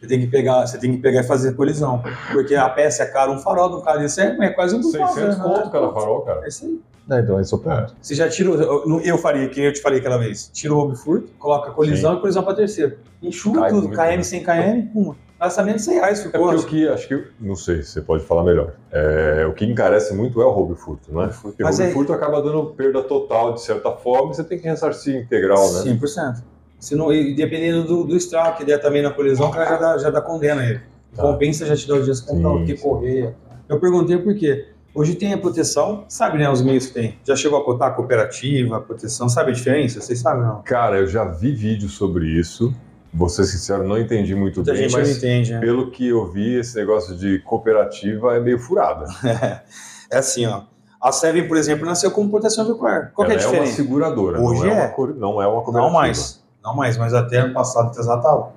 Você 0.00 0.06
tem 0.06 0.20
que 0.20 0.26
pegar, 0.28 0.66
você 0.66 0.78
tem 0.78 0.92
que 0.92 0.98
pegar 0.98 1.22
e 1.22 1.24
fazer 1.24 1.54
colisão. 1.54 2.02
Porque 2.30 2.54
a 2.54 2.68
peça 2.68 3.02
é 3.02 3.06
cara, 3.06 3.30
um 3.30 3.38
farol 3.38 3.68
do 3.68 3.82
cara 3.82 3.98
desse 3.98 4.20
é, 4.20 4.36
é 4.40 4.50
quase 4.50 4.76
um 4.76 4.82
600 4.82 5.16
né? 5.16 5.44
conto 5.44 5.70
cada 5.70 5.90
farol, 5.92 6.20
cara. 6.22 6.44
É 6.44 6.48
isso 6.48 6.66
aí. 6.66 6.80
É, 7.10 7.20
então, 7.20 7.40
esse 7.40 7.52
é 7.54 7.56
o 7.56 7.60
ponto. 7.60 7.94
Você 8.02 8.14
já 8.14 8.28
tira. 8.28 8.50
o- 8.50 8.60
Eu, 8.60 9.00
eu 9.00 9.18
faria, 9.18 9.48
que 9.48 9.60
eu 9.60 9.72
te 9.72 9.80
falei 9.80 9.98
aquela 9.98 10.18
vez. 10.18 10.50
Tira 10.52 10.74
o 10.74 10.76
roubo 10.76 10.92
e 10.92 10.96
furto, 10.96 11.28
coloca 11.38 11.70
colisão 11.70 12.16
e 12.16 12.20
colisão 12.20 12.42
pra 12.42 12.54
terceiro. 12.54 12.98
Enxuga 13.22 13.60
Cai 13.60 13.70
tudo, 13.70 13.82
muito, 13.88 13.96
KM 13.96 14.16
né? 14.18 14.22
sem 14.22 14.42
KM, 14.42 14.82
pum. 14.92 15.14
Gasta 15.40 15.62
menos 15.62 15.82
de 15.82 15.86
100 15.86 15.94
reais, 16.00 16.26
É 16.26 16.28
porque 16.36 16.56
o 16.56 16.66
que, 16.66 16.88
acho 16.88 17.06
que, 17.08 17.24
não 17.40 17.54
sei, 17.54 17.82
você 17.84 18.02
pode 18.02 18.24
falar 18.24 18.42
melhor. 18.42 18.72
É, 18.90 19.46
o 19.48 19.54
que 19.54 19.64
encarece 19.64 20.12
muito 20.12 20.42
é 20.42 20.44
o 20.44 20.50
roubo 20.50 20.72
e 20.74 20.76
furto, 20.76 21.14
né? 21.16 21.30
Porque 21.40 21.62
Mas 21.62 21.76
roubo 21.78 21.88
é- 21.88 21.90
e 21.90 21.94
furto 21.94 22.12
acaba 22.12 22.42
dando 22.42 22.66
perda 22.74 23.02
total, 23.04 23.54
de 23.54 23.62
certa 23.62 23.92
forma, 23.92 24.32
e 24.32 24.34
você 24.34 24.42
tem 24.42 24.58
que 24.58 24.66
ressarcir 24.68 25.14
integral, 25.16 25.72
né? 25.74 25.82
100%. 25.82 26.42
Se 26.80 26.96
não, 26.96 27.12
e 27.12 27.34
dependendo 27.36 27.84
do, 27.84 28.04
do 28.04 28.16
estrago 28.16 28.56
que 28.56 28.64
der 28.64 28.78
também 28.80 29.00
na 29.00 29.10
colisão, 29.12 29.46
o 29.48 29.50
cara 29.52 29.64
já 29.66 29.76
dá, 29.78 29.98
já 29.98 30.10
dá 30.10 30.20
condena 30.20 30.62
ele. 30.64 30.80
Tá. 31.14 31.22
Compensa 31.22 31.64
já 31.64 31.76
te 31.76 31.86
dá 31.86 31.94
o 31.94 32.02
dia 32.02 32.14
Sim, 32.14 32.26
comprar 32.26 32.50
o 32.50 32.64
que 32.66 32.76
sim. 32.76 32.82
correr. 32.82 33.34
Eu 33.68 33.78
perguntei 33.80 34.18
por 34.18 34.34
quê. 34.34 34.66
Hoje 34.98 35.14
tem 35.14 35.32
a 35.32 35.38
proteção, 35.38 36.04
sabe 36.08 36.38
né, 36.38 36.50
os 36.50 36.60
meios 36.60 36.86
que 36.86 36.94
tem? 36.94 37.18
Já 37.22 37.36
chegou 37.36 37.56
a 37.60 37.64
cotar 37.64 37.86
a 37.86 37.90
cooperativa, 37.92 38.78
a 38.78 38.80
proteção, 38.80 39.28
sabe 39.28 39.52
a 39.52 39.54
diferença? 39.54 40.00
Vocês 40.00 40.18
sabem 40.18 40.42
não? 40.42 40.60
Cara, 40.62 40.98
eu 40.98 41.06
já 41.06 41.24
vi 41.24 41.52
vídeo 41.52 41.88
sobre 41.88 42.26
isso. 42.26 42.74
Vou 43.14 43.28
ser 43.28 43.44
sincero, 43.44 43.86
não 43.86 43.96
entendi 43.96 44.34
muito 44.34 44.56
Muita 44.56 44.72
bem, 44.72 44.82
gente 44.82 44.92
não 44.94 44.98
mas 44.98 45.16
entende, 45.16 45.52
né? 45.52 45.60
pelo 45.60 45.92
que 45.92 46.08
eu 46.08 46.28
vi, 46.32 46.56
esse 46.56 46.74
negócio 46.74 47.16
de 47.16 47.38
cooperativa 47.42 48.34
é 48.34 48.40
meio 48.40 48.58
furada. 48.58 49.06
É 50.10 50.16
assim, 50.16 50.46
ó. 50.46 50.62
A 51.00 51.12
Seven, 51.12 51.46
por 51.46 51.58
exemplo, 51.58 51.84
nasceu 51.84 52.10
como 52.10 52.30
proteção 52.30 52.64
veicular. 52.64 53.12
Qual 53.14 53.28
que 53.28 53.34
é 53.34 53.36
a 53.36 53.38
Ela 53.38 53.44
é 53.44 53.46
uma 53.46 53.52
diferença? 53.66 53.82
seguradora, 53.82 54.40
Hoje 54.40 54.62
não 54.62 54.72
é, 54.72 54.78
é. 54.80 54.94
Uma, 54.96 55.14
não 55.14 55.42
é 55.42 55.46
uma 55.46 55.62
cooperativa. 55.62 55.80
não 55.86 55.90
mais. 55.90 56.42
Não 56.64 56.74
mais, 56.74 56.96
mas 56.96 57.12
até 57.14 57.36
ano 57.40 57.52
passado 57.52 57.88
até 57.90 58.00
estava. 58.00 58.52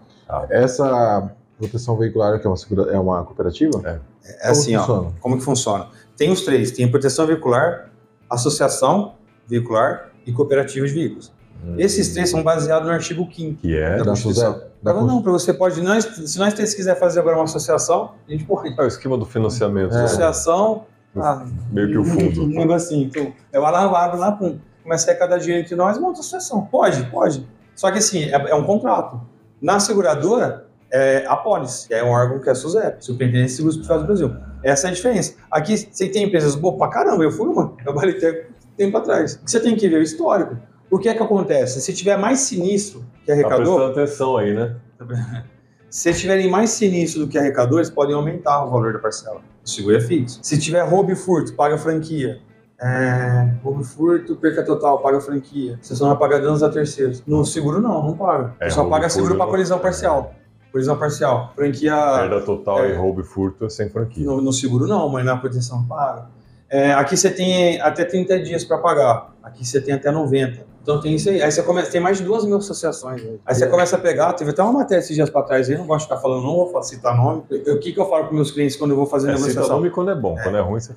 Essa 0.49 1.29
proteção 1.61 1.97
veicular 1.97 2.39
que 2.39 2.47
é 2.47 2.49
uma, 2.49 2.57
segura, 2.57 2.91
é 2.91 2.99
uma 2.99 3.23
cooperativa? 3.23 4.01
É 4.43 4.49
assim, 4.49 4.75
ó. 4.75 4.79
funciona? 4.79 5.13
Como 5.19 5.37
que 5.37 5.43
funciona? 5.43 5.87
Tem 6.17 6.31
os 6.31 6.41
três. 6.41 6.71
Tem 6.71 6.89
proteção 6.89 7.25
veicular, 7.25 7.89
associação 8.29 9.13
veicular 9.47 10.11
e 10.25 10.31
cooperativa 10.31 10.85
de 10.85 10.93
veículos. 10.93 11.31
Hum. 11.63 11.75
Esses 11.77 12.13
três 12.13 12.29
são 12.29 12.43
baseados 12.43 12.87
no 12.87 12.93
artigo 12.93 13.27
5 13.31 13.61
Que 13.61 13.77
é. 13.77 13.91
da 13.91 13.97
Da 13.97 14.05
Constituição. 14.05 14.61
Da 14.81 14.93
Não, 14.93 15.05
não, 15.05 15.21
para 15.21 15.31
você 15.31 15.53
pode. 15.53 15.81
Nós, 15.81 16.05
se 16.05 16.39
nós 16.39 16.53
três 16.53 16.73
quiser 16.73 16.99
fazer 16.99 17.19
agora 17.19 17.37
uma 17.37 17.43
associação, 17.43 18.13
a 18.27 18.31
gente 18.31 18.45
pode. 18.45 18.73
É 18.79 18.83
o 18.83 18.87
esquema 18.87 19.17
do 19.17 19.25
financiamento. 19.25 19.93
É. 19.93 19.97
né? 19.97 20.03
Associação, 20.05 20.85
ah, 21.15 21.45
Meio 21.71 21.89
que 21.89 21.97
o 21.97 22.01
um 22.03 22.05
fundo. 22.05 22.47
negocinho. 22.47 23.07
Então, 23.07 23.33
eu 23.51 23.61
lá, 23.61 23.85
lá, 23.89 24.31
pum. 24.31 24.59
Começa 24.81 25.11
a 25.11 25.15
cada 25.15 25.37
dinheiro 25.37 25.63
entre 25.63 25.75
nós, 25.75 25.99
monta 25.99 26.19
associação. 26.19 26.65
Pode, 26.65 27.03
pode. 27.11 27.47
Só 27.75 27.91
que 27.91 27.99
assim, 27.99 28.23
é, 28.23 28.49
é 28.49 28.55
um 28.55 28.63
contrato. 28.63 29.21
Na 29.61 29.79
seguradora, 29.79 30.67
é 30.91 31.25
a 31.27 31.35
Polis, 31.35 31.85
que 31.87 31.93
é 31.93 32.03
um 32.03 32.09
órgão 32.09 32.39
que 32.39 32.49
é 32.49 32.51
a 32.51 32.55
SUSEP, 32.55 33.03
Superintendência 33.03 33.47
de 33.47 33.55
Seguros 33.55 33.77
Pessoais 33.77 34.01
do 34.01 34.07
Brasil. 34.07 34.35
Essa 34.63 34.87
é 34.87 34.91
a 34.91 34.93
diferença. 34.93 35.35
Aqui, 35.49 35.77
você 35.77 36.07
tem 36.09 36.23
empresas 36.23 36.55
boas 36.55 36.77
pra 36.77 36.89
caramba, 36.89 37.23
eu 37.23 37.31
fui 37.31 37.47
uma, 37.47 37.73
eu 37.85 37.97
até 37.97 38.47
tempo 38.77 38.97
atrás. 38.97 39.39
Você 39.45 39.59
tem 39.59 39.75
que 39.75 39.87
ver 39.87 39.97
o 39.97 40.01
histórico. 40.01 40.57
O 40.89 40.99
que 40.99 41.07
é 41.07 41.13
que 41.13 41.23
acontece? 41.23 41.79
Se 41.81 41.93
tiver 41.93 42.17
mais 42.17 42.39
sinistro 42.39 43.05
que 43.21 43.27
Tá 43.27 43.33
arrecadou, 43.33 43.77
prestando 43.77 43.91
atenção 43.91 44.37
aí, 44.37 44.53
né? 44.53 44.75
se 45.89 46.13
tiverem 46.13 46.49
mais 46.49 46.71
sinistro 46.71 47.21
do 47.21 47.27
que 47.27 47.37
arrecador, 47.37 47.79
eles 47.79 47.89
podem 47.89 48.13
aumentar 48.13 48.65
o 48.65 48.69
valor 48.69 48.93
da 48.93 48.99
parcela. 48.99 49.41
O 49.63 49.69
seguro 49.69 49.95
é 49.95 50.01
fixo. 50.01 50.39
Se 50.41 50.59
tiver 50.59 50.81
roubo 50.81 51.11
e 51.11 51.15
furto, 51.15 51.53
paga 51.53 51.77
franquia. 51.77 52.39
É, 52.81 53.53
roubo 53.63 53.81
e 53.81 53.85
furto, 53.85 54.35
perca 54.35 54.65
total, 54.65 54.99
paga 55.01 55.21
franquia. 55.21 55.77
Você 55.81 55.95
só 55.95 56.05
não 56.05 56.15
vai 56.15 56.19
pagar 56.29 56.41
danos 56.41 56.63
a 56.63 56.69
terceiros. 56.69 57.23
No 57.27 57.45
seguro 57.45 57.79
não, 57.79 58.07
não 58.07 58.17
paga. 58.17 58.55
É, 58.59 58.69
só 58.69 58.83
paga 58.85 59.07
seguro 59.07 59.37
para 59.37 59.45
colisão 59.45 59.79
parcial. 59.79 60.33
Colisão 60.71 60.97
parcial. 60.97 61.51
Franquia 61.55 61.93
Perda 61.95 62.41
total 62.41 62.79
é. 62.85 62.91
e 62.91 62.95
roubo 62.95 63.21
e 63.21 63.23
furto 63.23 63.65
é 63.65 63.69
sem 63.69 63.89
franquia. 63.89 64.25
no, 64.25 64.41
no 64.41 64.53
seguro 64.53 64.87
não, 64.87 65.09
mas 65.09 65.25
na 65.25 65.35
proteção 65.37 65.83
paga. 65.85 66.27
É, 66.69 66.93
aqui 66.93 67.17
você 67.17 67.29
tem 67.29 67.81
até 67.81 68.05
30 68.05 68.39
dias 68.39 68.63
para 68.63 68.77
pagar. 68.77 69.33
Aqui 69.43 69.65
você 69.65 69.81
tem 69.81 69.93
até 69.93 70.09
90. 70.09 70.71
Então 70.81 71.01
tem 71.01 71.13
isso 71.15 71.29
aí. 71.29 71.41
Aí 71.43 71.51
você 71.51 71.61
começa, 71.61 71.91
tem 71.91 71.99
mais 71.99 72.17
de 72.19 72.23
duas 72.23 72.45
mil 72.45 72.55
associações. 72.55 73.21
né? 73.21 73.31
Aí 73.45 73.53
você 73.53 73.67
começa 73.67 73.97
a 73.97 73.99
pegar, 73.99 74.31
teve 74.33 74.51
até 74.51 74.63
uma 74.63 74.71
matéria 74.71 75.01
esses 75.01 75.13
dias 75.13 75.29
para 75.29 75.43
trás 75.43 75.69
aí, 75.69 75.77
não 75.77 75.85
gosto 75.85 76.07
de 76.07 76.09
ficar 76.13 76.21
falando, 76.21 76.43
não 76.43 76.65
vou 76.71 76.81
citar 76.83 77.15
nome. 77.17 77.43
Eu- 77.49 77.75
O 77.75 77.79
que, 77.79 77.91
que 77.91 77.99
eu 77.99 78.05
falo 78.09 78.23
para 78.25 78.33
meus 78.33 78.51
clientes 78.51 78.77
quando 78.77 78.91
eu 78.91 78.97
vou 78.97 79.05
fazer 79.05 79.29
É, 79.29 79.35
cita 79.35 79.47
negociação? 79.49 79.75
nome 79.77 79.89
quando 79.89 80.11
é 80.11 80.15
bom, 80.15 80.35
quando 80.41 80.57
é 80.57 80.61
ruim 80.61 80.79
você 80.79 80.95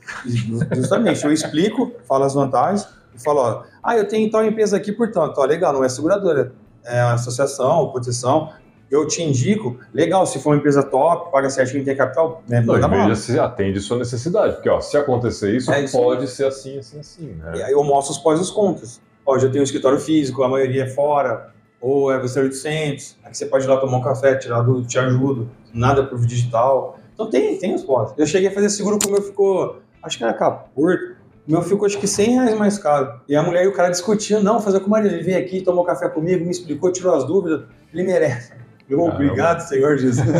Justamente, 0.73 1.25
eu 1.25 1.33
explico, 1.33 1.93
falo 2.09 2.25
as 2.25 2.35
vantagens 2.35 2.87
e 3.15 3.23
falo, 3.23 3.41
ó, 3.41 3.63
ah, 3.83 3.97
eu 3.97 4.07
tenho 4.07 4.31
tal 4.31 4.45
empresa 4.47 4.77
aqui, 4.77 4.93
portanto, 4.93 5.35
ó, 5.39 5.45
legal, 5.45 5.73
não 5.73 5.85
é 5.85 5.89
seguradora, 5.89 6.53
é 6.85 7.01
associação, 7.01 7.91
proteção. 7.91 8.51
Eu 8.95 9.09
te 9.09 9.21
indico, 9.21 9.77
legal, 9.93 10.25
se 10.25 10.39
for 10.39 10.51
uma 10.51 10.57
empresa 10.57 10.81
top, 10.81 11.33
paga 11.33 11.51
certinho, 11.51 11.85
tem 11.85 11.97
capital, 11.97 12.45
né? 12.47 12.61
Não, 12.61 12.79
manda 12.79 13.13
de 13.13 13.19
se 13.19 13.37
atende 13.41 13.81
sua 13.81 13.99
necessidade. 13.99 14.55
Porque, 14.55 14.69
ó, 14.69 14.81
se 14.81 14.97
acontecer 14.97 15.57
isso, 15.57 15.73
É 15.73 15.83
isso 15.83 15.99
pode 15.99 16.29
ser 16.29 16.47
assim, 16.47 16.79
assim, 16.79 17.01
assim, 17.01 17.27
né? 17.33 17.55
E 17.57 17.63
aí 17.65 17.73
eu 17.73 17.83
mostro 17.83 18.13
os 18.15 18.19
pós 18.19 18.39
e 18.39 18.43
os 18.43 18.53
contras. 18.53 19.01
Ó, 19.27 19.37
já 19.37 19.49
tenho 19.49 19.63
um 19.63 19.65
escritório 19.65 19.99
físico, 19.99 20.45
a 20.45 20.49
maioria 20.49 20.85
é 20.85 20.87
fora, 20.87 21.53
ou 21.81 22.13
é 22.13 22.21
você 22.21 22.39
800, 22.39 23.17
aqui 23.25 23.37
você 23.37 23.47
pode 23.47 23.65
ir 23.65 23.69
lá 23.69 23.79
tomar 23.79 23.97
um 23.97 24.01
café, 24.01 24.37
tirar 24.37 24.63
do 24.63 24.85
Te 24.85 24.97
Ajudo, 24.97 25.51
nada 25.73 26.05
por 26.05 26.21
digital. 26.21 26.97
Então 27.15 27.29
tem, 27.29 27.59
tem 27.59 27.75
os 27.75 27.83
pós. 27.83 28.15
Eu 28.17 28.27
cheguei 28.29 28.49
a 28.49 28.53
fazer 28.53 28.69
seguro 28.69 28.97
com 29.03 29.09
o 29.09 29.13
meu 29.13 29.23
ficou, 29.23 29.81
acho 30.05 30.17
que 30.17 30.23
era 30.23 30.33
Caporto, 30.33 31.17
o 31.49 31.51
meu 31.51 31.63
ficou 31.63 31.87
acho 31.87 31.99
que 31.99 32.07
100 32.07 32.31
reais 32.31 32.57
mais 32.57 32.79
caro. 32.79 33.21
E 33.29 33.35
a 33.35 33.43
mulher 33.43 33.65
e 33.65 33.67
o 33.67 33.73
cara 33.73 33.91
discutindo, 33.91 34.41
não, 34.41 34.61
fazer 34.61 34.79
com 34.79 34.87
o 34.87 34.91
marido, 34.91 35.17
ele 35.17 35.25
veio 35.25 35.39
aqui, 35.39 35.63
tomou 35.63 35.85
café 35.85 36.09
comigo, 36.09 36.45
me 36.45 36.53
explicou, 36.53 36.93
tirou 36.93 37.13
as 37.13 37.25
dúvidas, 37.25 37.65
ele 37.93 38.05
merece. 38.05 38.64
Eu, 38.89 38.99
Caramba. 38.99 39.15
obrigado, 39.15 39.61
Senhor 39.61 39.97
Jesus. 39.99 40.27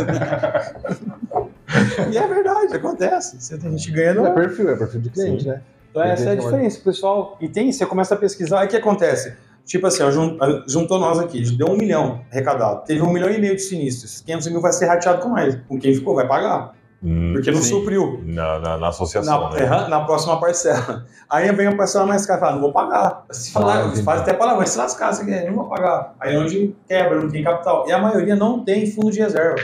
e 2.11 2.17
é 2.17 2.27
verdade, 2.27 2.75
acontece. 2.75 3.37
Você- 3.39 3.55
A 3.55 3.69
gente 3.69 3.91
ganha 3.91 4.13
no, 4.13 4.25
É 4.27 4.31
perfil, 4.33 4.69
é 4.69 4.75
perfil 4.75 5.01
de 5.01 5.09
cliente, 5.09 5.43
Sim. 5.43 5.49
né? 5.49 5.61
então 5.89 6.03
essa 6.03 6.29
é 6.29 6.31
a 6.33 6.35
diferença, 6.35 6.79
pessoal. 6.83 7.37
E 7.41 7.47
tem, 7.47 7.71
você 7.71 7.85
começa 7.85 8.13
a 8.13 8.17
pesquisar, 8.17 8.59
aí 8.61 8.67
o 8.67 8.69
que 8.69 8.77
acontece? 8.77 9.33
Tipo 9.65 9.87
assim, 9.87 10.03
ó, 10.03 10.11
jun- 10.11 10.37
juntou 10.67 10.99
nós 10.99 11.17
aqui, 11.17 11.41
deu 11.55 11.67
um 11.69 11.77
milhão 11.77 12.21
arrecadado. 12.31 12.83
Teve 12.85 13.01
um 13.01 13.11
milhão 13.11 13.31
e 13.31 13.39
meio 13.39 13.55
de 13.55 13.61
sinistros. 13.63 14.11
Esses 14.11 14.21
500 14.21 14.47
mil 14.49 14.61
vai 14.61 14.71
ser 14.71 14.85
rateado 14.85 15.21
com 15.23 15.29
mais. 15.29 15.55
Com 15.67 15.79
quem 15.79 15.95
ficou, 15.95 16.13
vai 16.13 16.27
pagar. 16.27 16.74
Hum, 17.07 17.33
Porque 17.33 17.51
não 17.51 17.61
sim. 17.61 17.69
supriu. 17.69 18.19
Na, 18.25 18.57
na, 18.59 18.77
na 18.79 18.87
associação, 18.87 19.43
Na, 19.43 19.49
né? 19.51 19.61
erra- 19.61 19.87
na 19.87 20.01
próxima 20.05 20.39
parcela. 20.39 21.05
Aí 21.29 21.51
vem 21.51 21.67
a 21.67 21.75
parcela 21.75 22.05
mais 22.07 22.25
cara, 22.25 22.39
fala, 22.39 22.53
não 22.53 22.61
vou 22.61 22.71
pagar. 22.73 23.25
Se 23.29 23.51
falar, 23.51 23.85
Ah, 23.85 23.95
faz 24.03 24.21
até 24.21 24.33
palavra, 24.33 24.57
vai 24.59 24.67
se 24.67 24.75
lascar, 24.77 25.13
você 25.13 25.23
quer, 25.23 25.45
não 25.47 25.55
vou 25.55 25.65
pagar. 25.69 26.15
Aí 26.19 26.33
é 26.35 26.39
onde 26.39 26.75
quebra, 26.87 27.19
não 27.21 27.29
tem 27.29 27.43
capital. 27.43 27.85
E 27.87 27.91
a 27.91 27.99
maioria 27.99 28.35
não 28.35 28.63
tem 28.63 28.89
fundo 28.91 29.11
de 29.11 29.19
reserva. 29.19 29.55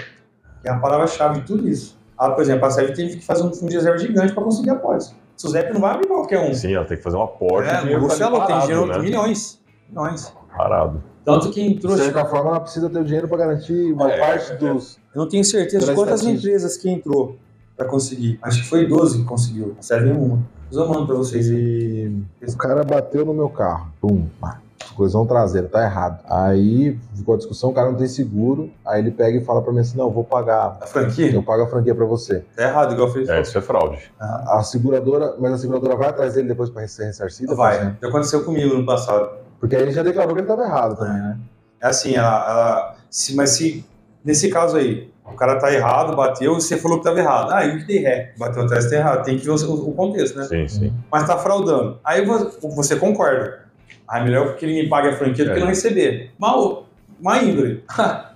Que 0.61 0.69
é 0.69 0.71
a 0.71 0.77
palavra-chave 0.77 1.39
de 1.39 1.47
tudo 1.47 1.67
isso. 1.67 1.99
Ah, 2.15 2.29
por 2.29 2.41
exemplo, 2.43 2.63
a 2.67 2.69
SEV 2.69 2.93
teve 2.93 3.15
que 3.17 3.25
fazer 3.25 3.41
um 3.41 3.51
fundo 3.51 3.69
de 3.69 3.75
reserva 3.75 3.97
gigante 3.97 4.31
para 4.33 4.43
conseguir 4.43 4.69
após. 4.69 5.07
O 5.09 5.15
Suzep 5.41 5.73
não 5.73 5.81
vai 5.81 5.95
abrir 5.95 6.05
qualquer 6.07 6.39
um. 6.39 6.53
Sim, 6.53 6.75
ela 6.75 6.85
tem 6.85 6.95
que 6.97 7.01
fazer 7.03 7.17
um 7.17 7.23
aporte. 7.23 7.67
É, 7.67 7.97
o 7.97 8.01
Marcelo 8.03 8.45
tem 8.45 8.59
dinheiro 8.59 8.85
né? 8.85 8.99
milhões. 8.99 9.59
Milhões. 9.89 10.31
Parado. 10.55 11.01
Tanto 11.23 11.49
que 11.51 11.61
entrou. 11.61 11.95
De 11.95 12.01
certa 12.01 12.25
forma, 12.25 12.49
ela 12.49 12.59
precisa 12.59 12.89
ter 12.89 12.99
o 12.99 13.03
dinheiro 13.03 13.27
para 13.27 13.37
garantir 13.37 13.93
uma 13.93 14.11
É, 14.11 14.17
parte 14.19 14.51
é. 14.53 14.55
dos. 14.55 14.97
Eu 15.13 15.21
não 15.21 15.27
tenho 15.29 15.43
certeza 15.43 15.85
de 15.87 15.93
quantas 15.93 16.23
empresas 16.23 16.77
que 16.77 16.89
entrou 16.89 17.37
para 17.77 17.85
conseguir. 17.85 18.39
Acho 18.41 18.61
que 18.63 18.67
foi 18.69 18.87
12 18.87 19.19
que 19.19 19.23
conseguiu. 19.25 19.75
A 19.77 19.81
Sérvia 19.81 20.11
é 20.11 20.15
uma. 20.15 20.39
Depois 20.69 20.87
eu 20.87 20.93
mando 20.93 21.05
pra 21.07 21.15
vocês. 21.15 21.47
E 21.49 22.11
o 22.47 22.57
cara 22.57 22.83
bateu 22.83 23.25
no 23.25 23.33
meu 23.33 23.49
carro. 23.49 23.91
Pum, 23.99 24.25
pá. 24.39 24.59
Colisão 24.95 25.25
traseira, 25.25 25.67
tá 25.67 25.83
errado. 25.83 26.19
Aí 26.29 26.97
ficou 27.15 27.35
a 27.35 27.37
discussão, 27.37 27.69
o 27.69 27.73
cara 27.73 27.89
não 27.91 27.97
tem 27.97 28.07
seguro. 28.07 28.69
Aí 28.85 28.99
ele 28.99 29.11
pega 29.11 29.37
e 29.37 29.41
fala 29.43 29.61
pra 29.61 29.71
mim 29.71 29.79
assim: 29.79 29.97
não, 29.97 30.05
eu 30.05 30.11
vou 30.11 30.23
pagar. 30.23 30.77
A 30.81 30.85
franquia? 30.85 31.31
Eu 31.33 31.43
pago 31.43 31.63
a 31.63 31.67
franquia 31.67 31.93
pra 31.95 32.05
você. 32.05 32.43
Tá 32.55 32.63
errado, 32.63 32.93
igual 32.93 33.09
fez. 33.09 33.29
É, 33.29 33.41
isso 33.41 33.57
é 33.57 33.61
fraude. 33.61 34.11
A, 34.19 34.59
a 34.59 34.63
seguradora, 34.63 35.35
mas 35.39 35.53
a 35.53 35.57
seguradora 35.59 35.95
vai 35.95 36.09
atrás 36.09 36.33
dele 36.33 36.47
depois 36.49 36.69
pra 36.69 36.85
ser 36.87 37.05
ressarcida? 37.05 37.55
Vai. 37.55 37.95
Já 38.01 38.07
aconteceu 38.09 38.43
comigo 38.43 38.75
no 38.75 38.85
passado. 38.85 39.29
Porque 39.61 39.75
aí 39.77 39.83
ele 39.83 39.91
já 39.91 40.03
declarou 40.03 40.33
que 40.33 40.41
ele 40.41 40.47
tava 40.47 40.63
errado 40.63 40.97
também, 40.97 41.21
né? 41.21 41.37
É 41.79 41.87
assim, 41.87 42.15
ela, 42.15 42.27
ela- 42.49 42.95
se, 43.09 43.33
mas 43.35 43.51
se 43.51 43.85
nesse 44.25 44.49
caso 44.49 44.75
aí, 44.75 45.09
o 45.25 45.33
cara 45.33 45.57
tá 45.59 45.71
errado, 45.73 46.13
bateu, 46.15 46.55
você 46.55 46.75
falou 46.75 46.97
que 46.97 47.03
tava 47.05 47.19
errado. 47.19 47.51
Ah, 47.51 47.65
eu 47.65 47.77
que 47.77 47.85
dei 47.85 47.99
ré. 47.99 48.33
Bateu 48.37 48.63
atrás, 48.63 48.89
tá 48.89 48.95
errado. 48.97 49.23
Tem 49.23 49.37
que 49.37 49.45
ver 49.45 49.51
o, 49.51 49.73
o 49.89 49.93
contexto, 49.93 50.37
né? 50.37 50.43
Sim, 50.45 50.67
sim. 50.67 50.93
Mas 51.09 51.25
tá 51.25 51.37
fraudando. 51.37 51.99
Aí 52.03 52.25
vo- 52.25 52.51
você 52.75 52.97
concorda. 52.97 53.61
Ah, 54.07 54.19
é 54.19 54.23
melhor 54.25 54.55
que 54.55 54.65
ele 54.65 54.81
me 54.83 54.89
pague 54.89 55.07
a 55.09 55.15
franquia 55.15 55.45
do 55.45 55.51
É. 55.51 55.53
que 55.53 55.59
não 55.61 55.67
receber. 55.67 56.31
Mal, 56.37 56.85
má 57.21 57.41
índole. 57.41 57.83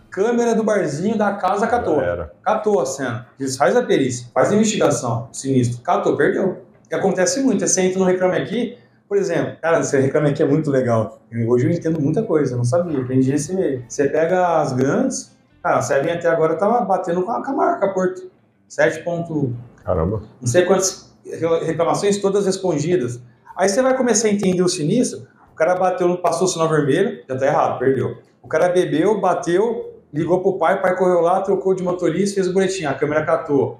Câmera 0.10 0.56
do 0.56 0.64
barzinho 0.64 1.18
da 1.18 1.34
casa 1.34 1.68
catou. 1.68 2.02
Catou 2.42 2.80
a 2.80 2.86
cena. 2.86 3.28
Eles 3.38 3.58
faz 3.58 3.76
a 3.76 3.84
perícia, 3.84 4.28
faz 4.34 4.52
a 4.52 4.56
investigação, 4.56 5.28
sinistro. 5.34 5.82
Catou, 5.82 6.16
perdeu. 6.16 6.64
E 6.90 6.96
acontece 6.96 7.42
muito. 7.42 7.68
Você 7.68 7.82
entra 7.82 8.00
no 8.00 8.06
Reclame 8.06 8.38
Aqui, 8.38 8.78
por 9.08 9.18
exemplo, 9.18 9.56
cara, 9.62 9.80
esse 9.80 9.98
Reclame 10.00 10.30
Aqui 10.30 10.42
é 10.44 10.46
muito 10.46 10.70
legal. 10.72 11.20
Eu- 11.32 11.50
Hoje 11.50 11.68
eu 11.68 11.72
entendo 11.72 12.00
muita 12.02 12.24
coisa, 12.24 12.54
eu 12.54 12.58
não 12.58 12.66
sabia, 12.66 13.00
aprendi 13.00 13.34
esse 13.34 13.54
meio. 13.54 13.84
Você 13.88 14.08
pega 14.10 14.60
as 14.62 14.74
grandes, 14.74 15.36
cara, 15.62 15.78
a 15.78 15.82
Seven 15.82 16.12
até 16.12 16.28
agora 16.28 16.56
tava 16.56 16.82
batendo 16.86 17.22
com 17.24 17.32
a, 17.32 17.44
com 17.44 17.52
a 17.52 17.56
marca 17.56 17.88
Porto. 17.94 18.30
7 18.68 19.04
ponto, 19.04 19.56
Caramba. 19.84 20.24
não 20.42 20.48
sei 20.48 20.66
quantas 20.66 21.16
reclamações, 21.64 22.18
todas 22.18 22.46
respondidas. 22.46 23.20
Aí 23.56 23.70
você 23.70 23.82
vai 23.82 23.96
começar 23.96 24.28
a 24.28 24.32
entender 24.32 24.62
o 24.62 24.68
sinistro, 24.68 25.28
o 25.52 25.56
cara 25.56 25.76
bateu, 25.76 26.18
passou 26.18 26.46
o 26.46 26.50
sinal 26.50 26.68
vermelho, 26.68 27.24
já 27.30 27.38
tá 27.38 27.46
errado, 27.46 27.80
perdeu. 27.80 28.18
O 28.42 28.48
cara 28.48 28.70
bebeu, 28.70 29.20
bateu, 29.22 29.94
ligou 30.14 30.42
pro 30.42 30.58
pai, 30.58 30.78
o 30.78 30.82
pai 30.82 30.96
correu 30.98 31.22
lá, 31.22 31.42
trocou 31.42 31.74
de 31.74 31.84
motorista, 31.84 32.36
fez 32.36 32.48
o 32.48 32.54
boletim, 32.54 32.86
a 32.86 32.94
câmera 32.94 33.24
catou. 33.26 33.80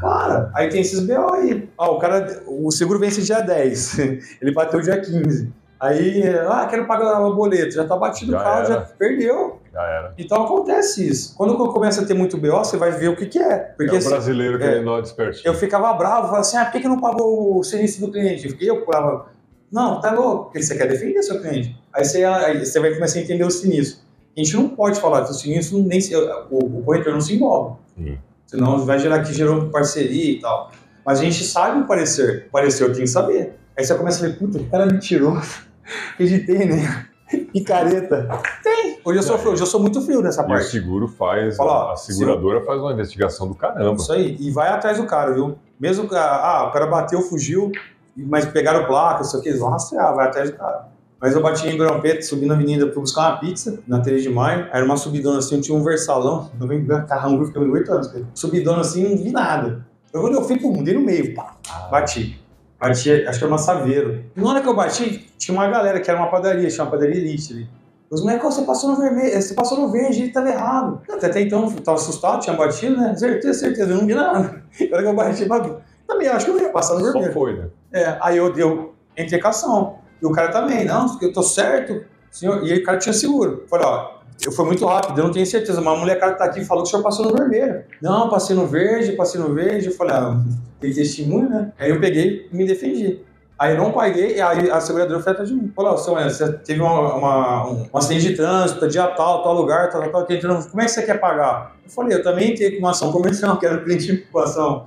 Para! 0.00 0.50
Aí 0.54 0.68
tem 0.68 0.80
esses 0.80 1.00
BO 1.00 1.32
aí. 1.34 1.68
Ó, 1.78 1.96
o 1.96 1.98
cara, 1.98 2.42
o 2.46 2.70
seguro 2.70 2.98
vence 2.98 3.22
dia 3.22 3.40
10, 3.40 3.98
ele 4.40 4.52
bateu 4.52 4.80
dia 4.80 5.00
15. 5.00 5.52
Aí, 5.78 6.22
ah, 6.48 6.66
quero 6.70 6.86
pagar 6.86 7.20
o 7.20 7.34
boleto, 7.34 7.74
já 7.74 7.84
tá 7.86 7.96
batido 7.96 8.32
Já 8.32 8.40
o 8.40 8.42
carro, 8.42 8.64
já 8.66 8.74
era. 8.74 8.80
perdeu. 8.98 9.60
Já 9.72 9.82
era. 9.82 10.14
Então 10.16 10.42
acontece 10.44 11.06
isso. 11.06 11.34
Quando 11.36 11.54
começa 11.70 12.00
a 12.00 12.06
ter 12.06 12.14
muito 12.14 12.38
BO, 12.38 12.50
você 12.58 12.78
vai 12.78 12.92
ver 12.92 13.08
o 13.08 13.16
que 13.16 13.26
que 13.26 13.38
é. 13.38 13.58
Porque 13.76 13.94
é 13.94 13.98
o 13.98 14.00
se- 14.00 14.08
brasileiro 14.08 14.56
é. 14.56 14.58
querendo 14.58 14.86
dar 14.86 15.02
despertinho. 15.02 15.46
eu 15.46 15.54
ficava 15.54 15.92
bravo, 15.92 16.22
falava 16.28 16.40
assim, 16.40 16.56
ah, 16.56 16.64
por 16.64 16.72
que, 16.72 16.80
que 16.80 16.88
não 16.88 16.98
pagou 16.98 17.58
o 17.58 17.62
sinistro 17.62 18.06
do 18.06 18.12
cliente? 18.12 18.48
Fiquei, 18.48 18.70
eu 18.70 18.86
falava, 18.86 19.26
não, 19.70 20.00
tá 20.00 20.12
louco, 20.12 20.44
porque 20.44 20.62
você 20.62 20.76
quer 20.76 20.88
defender 20.88 21.22
seu 21.22 21.40
cliente. 21.42 21.76
Aí 21.92 22.04
você, 22.04 22.24
aí 22.24 22.64
você 22.64 22.80
vai 22.80 22.94
começar 22.94 23.18
a 23.18 23.22
entender 23.22 23.44
o 23.44 23.50
sinistro. 23.50 24.00
A 24.34 24.40
gente 24.40 24.56
não 24.56 24.68
pode 24.70 24.98
falar 24.98 25.24
que 25.24 25.30
o 25.30 25.34
sinistro, 25.34 25.78
nem 25.78 26.00
se, 26.00 26.16
o, 26.16 26.46
o 26.50 26.82
corretor 26.84 27.12
não 27.12 27.20
se 27.20 27.34
envolve. 27.34 27.76
Sim. 27.96 28.18
Senão 28.46 28.84
vai 28.84 28.98
gerar 28.98 29.22
que 29.22 29.32
gerou 29.32 29.68
parceria 29.70 30.32
e 30.32 30.40
tal. 30.40 30.70
Mas 31.04 31.20
a 31.20 31.22
gente 31.24 31.44
sabe 31.44 31.80
o 31.80 31.86
parecer. 31.86 32.46
O 32.48 32.50
parecer 32.50 32.84
eu 32.84 32.92
tenho 32.92 33.04
que 33.04 33.10
saber. 33.10 33.58
Aí 33.76 33.84
você 33.84 33.94
começa 33.94 34.24
a 34.24 34.28
ver, 34.28 34.38
puta, 34.38 34.58
que 34.58 34.64
cara 34.66 34.86
mentiroso. 34.86 35.66
Acreditei, 36.14 36.64
né? 36.66 37.06
Picareta. 37.52 38.28
Tem. 38.62 38.98
Hoje 39.04 39.18
eu 39.18 39.22
sou, 39.22 39.38
frio, 39.38 39.52
hoje 39.52 39.62
eu 39.62 39.66
sou 39.66 39.80
muito 39.80 40.00
frio 40.00 40.22
nessa 40.22 40.42
E 40.42 40.44
o 40.44 40.48
parte. 40.48 40.66
seguro 40.66 41.08
faz, 41.08 41.56
Fala, 41.56 41.92
a 41.92 41.96
seguradora 41.96 42.64
faz 42.64 42.80
uma 42.80 42.92
investigação 42.92 43.48
do 43.48 43.54
caramba. 43.54 43.96
Isso 44.00 44.12
aí. 44.12 44.36
E 44.40 44.50
vai 44.50 44.68
atrás 44.68 44.98
do 44.98 45.06
cara, 45.06 45.32
viu? 45.32 45.58
Mesmo 45.78 46.08
que 46.08 46.14
ah, 46.14 46.66
o 46.68 46.72
cara 46.72 46.86
bateu, 46.86 47.20
fugiu, 47.20 47.70
mas 48.16 48.46
pegaram 48.46 48.86
placa, 48.86 49.22
isso 49.22 49.36
aqui, 49.36 49.48
eles 49.48 49.60
vão 49.60 49.70
rastrear, 49.70 50.14
vai 50.14 50.26
atrás 50.26 50.50
do 50.50 50.56
cara. 50.56 50.88
Mas 51.20 51.34
eu 51.34 51.42
bati 51.42 51.66
em 51.66 51.70
Ribeirão 51.70 52.00
Preto, 52.00 52.22
subi 52.24 52.44
na 52.46 52.54
avenida 52.54 52.86
pra 52.86 53.00
buscar 53.00 53.30
uma 53.30 53.36
pizza, 53.38 53.78
na 53.86 54.00
3 54.00 54.22
de 54.22 54.28
maio. 54.28 54.68
Era 54.72 54.84
uma 54.84 54.96
subidona 54.96 55.38
assim, 55.38 55.56
eu 55.56 55.60
tinha 55.62 55.76
um 55.76 55.82
versalão. 55.82 56.50
Eu 56.60 56.66
venho 56.66 56.86
carrão, 57.06 57.38
eu 57.38 57.44
fiquei 57.46 57.62
8 57.62 57.90
anos. 57.92 58.08
cara. 58.08 58.24
Subidona 58.34 58.80
assim, 58.80 59.08
não 59.08 59.16
vi 59.16 59.30
nada. 59.30 59.86
Eu, 60.12 60.20
quando 60.20 60.34
eu 60.34 60.42
fui, 60.42 60.58
pum, 60.58 60.82
dei 60.82 60.94
no 60.94 61.00
meio, 61.00 61.34
pá, 61.34 61.56
bati. 61.90 62.38
Bati, 62.78 63.10
acho 63.26 63.38
que 63.38 63.44
era 63.44 63.46
uma 63.48 63.58
Saveiro. 63.58 64.24
Na 64.36 64.50
hora 64.50 64.60
que 64.60 64.68
eu 64.68 64.76
bati, 64.76 65.26
tinha 65.38 65.56
uma 65.56 65.66
galera 65.68 65.98
que 66.00 66.10
era 66.10 66.20
uma 66.20 66.28
padaria, 66.30 66.68
tinha 66.68 66.84
uma 66.84 66.90
padaria 66.90 67.16
elite 67.16 67.52
ali. 67.54 67.68
Os 68.10 68.20
moleques, 68.20 68.44
"Ô, 68.46 68.50
você 68.52 68.62
passou 68.62 68.90
no 68.90 68.96
vermelho, 68.98 69.42
você 69.42 69.54
passou 69.54 69.80
no 69.80 69.88
verde, 69.90 70.22
ele 70.22 70.30
tava 70.30 70.48
errado. 70.50 71.00
Até, 71.10 71.26
até 71.26 71.40
então, 71.40 71.64
eu 71.64 71.80
tava 71.82 71.96
assustado, 71.98 72.40
tinha 72.40 72.54
batido, 72.54 72.96
né? 72.96 73.16
Certeza, 73.16 73.58
certeza, 73.58 73.90
eu 73.90 73.96
não 73.98 74.06
vi 74.06 74.14
nada. 74.14 74.38
Na 74.40 74.96
hora 74.96 75.02
que 75.02 75.08
eu 75.42 75.48
bati. 75.48 75.72
Também 76.06 76.28
acho 76.28 76.44
que 76.46 76.52
eu 76.52 76.60
ia 76.60 76.68
passar 76.68 76.94
no 76.94 77.00
Só 77.00 77.12
vermelho. 77.12 77.32
foi, 77.32 77.56
né? 77.56 77.64
É, 77.92 78.16
aí 78.20 78.36
eu 78.36 78.52
deu 78.52 78.94
entrecação. 79.16 79.96
E 80.22 80.26
o 80.26 80.32
cara 80.32 80.48
também, 80.50 80.84
não, 80.84 81.18
eu 81.20 81.32
tô 81.32 81.42
certo. 81.42 82.04
Senhor, 82.30 82.64
e 82.66 82.72
aí 82.72 82.78
o 82.78 82.84
cara 82.84 82.98
tinha 82.98 83.12
seguro. 83.12 83.64
Falei, 83.68 83.86
ó, 83.86 84.16
eu 84.44 84.52
fui 84.52 84.64
muito 84.66 84.84
rápido, 84.84 85.18
eu 85.18 85.24
não 85.24 85.32
tenho 85.32 85.46
certeza, 85.46 85.80
mas 85.80 85.94
a 85.96 86.00
mulher 86.00 86.18
cara 86.20 86.34
tá 86.34 86.44
aqui 86.44 86.60
e 86.60 86.64
falou 86.64 86.82
que 86.82 86.88
o 86.88 86.90
senhor 86.90 87.02
passou 87.02 87.26
no 87.26 87.34
vermelho. 87.36 87.82
Não, 88.02 88.28
passei 88.28 88.54
no 88.54 88.66
verde, 88.66 89.12
passei 89.12 89.40
no 89.40 89.54
verde. 89.54 89.86
Eu 89.86 89.92
falei, 89.92 90.14
ah, 90.14 90.38
tem 90.80 90.92
testemunho, 90.92 91.48
né? 91.48 91.72
Aí 91.78 91.90
eu 91.90 92.00
peguei 92.00 92.48
e 92.52 92.56
me 92.56 92.66
defendi. 92.66 93.20
Aí 93.58 93.72
eu 93.74 93.78
não 93.78 93.90
paguei, 93.90 94.36
e 94.36 94.40
aí 94.42 94.70
a 94.70 94.78
seguradora 94.82 95.18
foi 95.20 95.32
atrás 95.32 95.48
de 95.48 95.54
mim. 95.54 95.72
Falou, 95.74 95.96
seu 95.96 96.18
Enzo, 96.20 96.36
você 96.36 96.52
teve 96.58 96.78
uma, 96.82 97.14
uma- 97.14 97.66
um, 97.70 97.88
um 97.90 97.96
acidente 97.96 98.28
de 98.28 98.36
trânsito, 98.36 98.86
dia 98.86 99.06
tal, 99.08 99.42
tal 99.42 99.54
lugar, 99.54 99.88
tal, 99.88 100.02
tal, 100.10 100.26
tal, 100.26 100.62
como 100.70 100.82
é 100.82 100.84
que 100.84 100.90
você 100.90 101.02
quer 101.02 101.18
pagar? 101.18 101.74
Eu 101.82 101.90
falei, 101.90 102.18
eu 102.18 102.22
também 102.22 102.54
com 102.54 102.78
uma 102.80 102.90
ação 102.90 103.10
comercial, 103.10 103.56
quero 103.58 103.82
cliente 103.82 104.26
com 104.30 104.38
ação. 104.40 104.86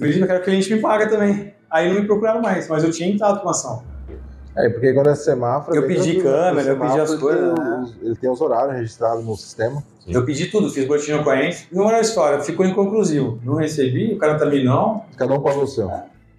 Eu 0.00 0.08
quero 0.26 0.26
que 0.26 0.34
o 0.34 0.42
cliente 0.50 0.74
me 0.74 0.80
paga 0.80 1.08
também. 1.08 1.54
Aí 1.70 1.88
não 1.92 2.00
me 2.00 2.06
procuraram 2.08 2.40
mais, 2.42 2.66
mas 2.66 2.82
eu 2.82 2.90
tinha 2.90 3.08
entrado 3.08 3.40
com 3.40 3.48
ação. 3.48 3.84
É, 4.58 4.68
porque 4.68 4.92
quando 4.92 5.08
é 5.08 5.14
semáforo. 5.14 5.76
Eu 5.76 5.86
pedi 5.86 6.16
né? 6.16 6.22
câmera, 6.22 6.68
eu 6.68 6.80
pedi 6.80 7.00
as 7.00 7.14
coisas, 7.14 7.42
Ele 7.42 7.54
tem, 7.54 7.64
né? 7.64 7.80
os, 7.82 7.96
ele 8.02 8.16
tem 8.16 8.30
os 8.30 8.40
horários 8.40 8.76
registrados 8.76 9.24
no 9.24 9.36
sistema. 9.36 9.82
Sim. 10.04 10.12
Eu 10.12 10.24
pedi 10.24 10.46
tudo, 10.46 10.68
fiz 10.68 10.84
boletim 10.84 11.12
no 11.12 11.22
cliente. 11.22 11.68
Não 11.70 11.88
era 11.88 12.00
história, 12.00 12.40
ficou 12.40 12.66
inconclusivo. 12.66 13.38
Não 13.44 13.54
recebi, 13.54 14.14
o 14.14 14.18
cara 14.18 14.36
também 14.36 14.64
não. 14.64 15.04
Cada 15.16 15.32
um 15.34 15.40
pagou 15.40 15.62
o 15.62 15.66
seu. 15.66 15.90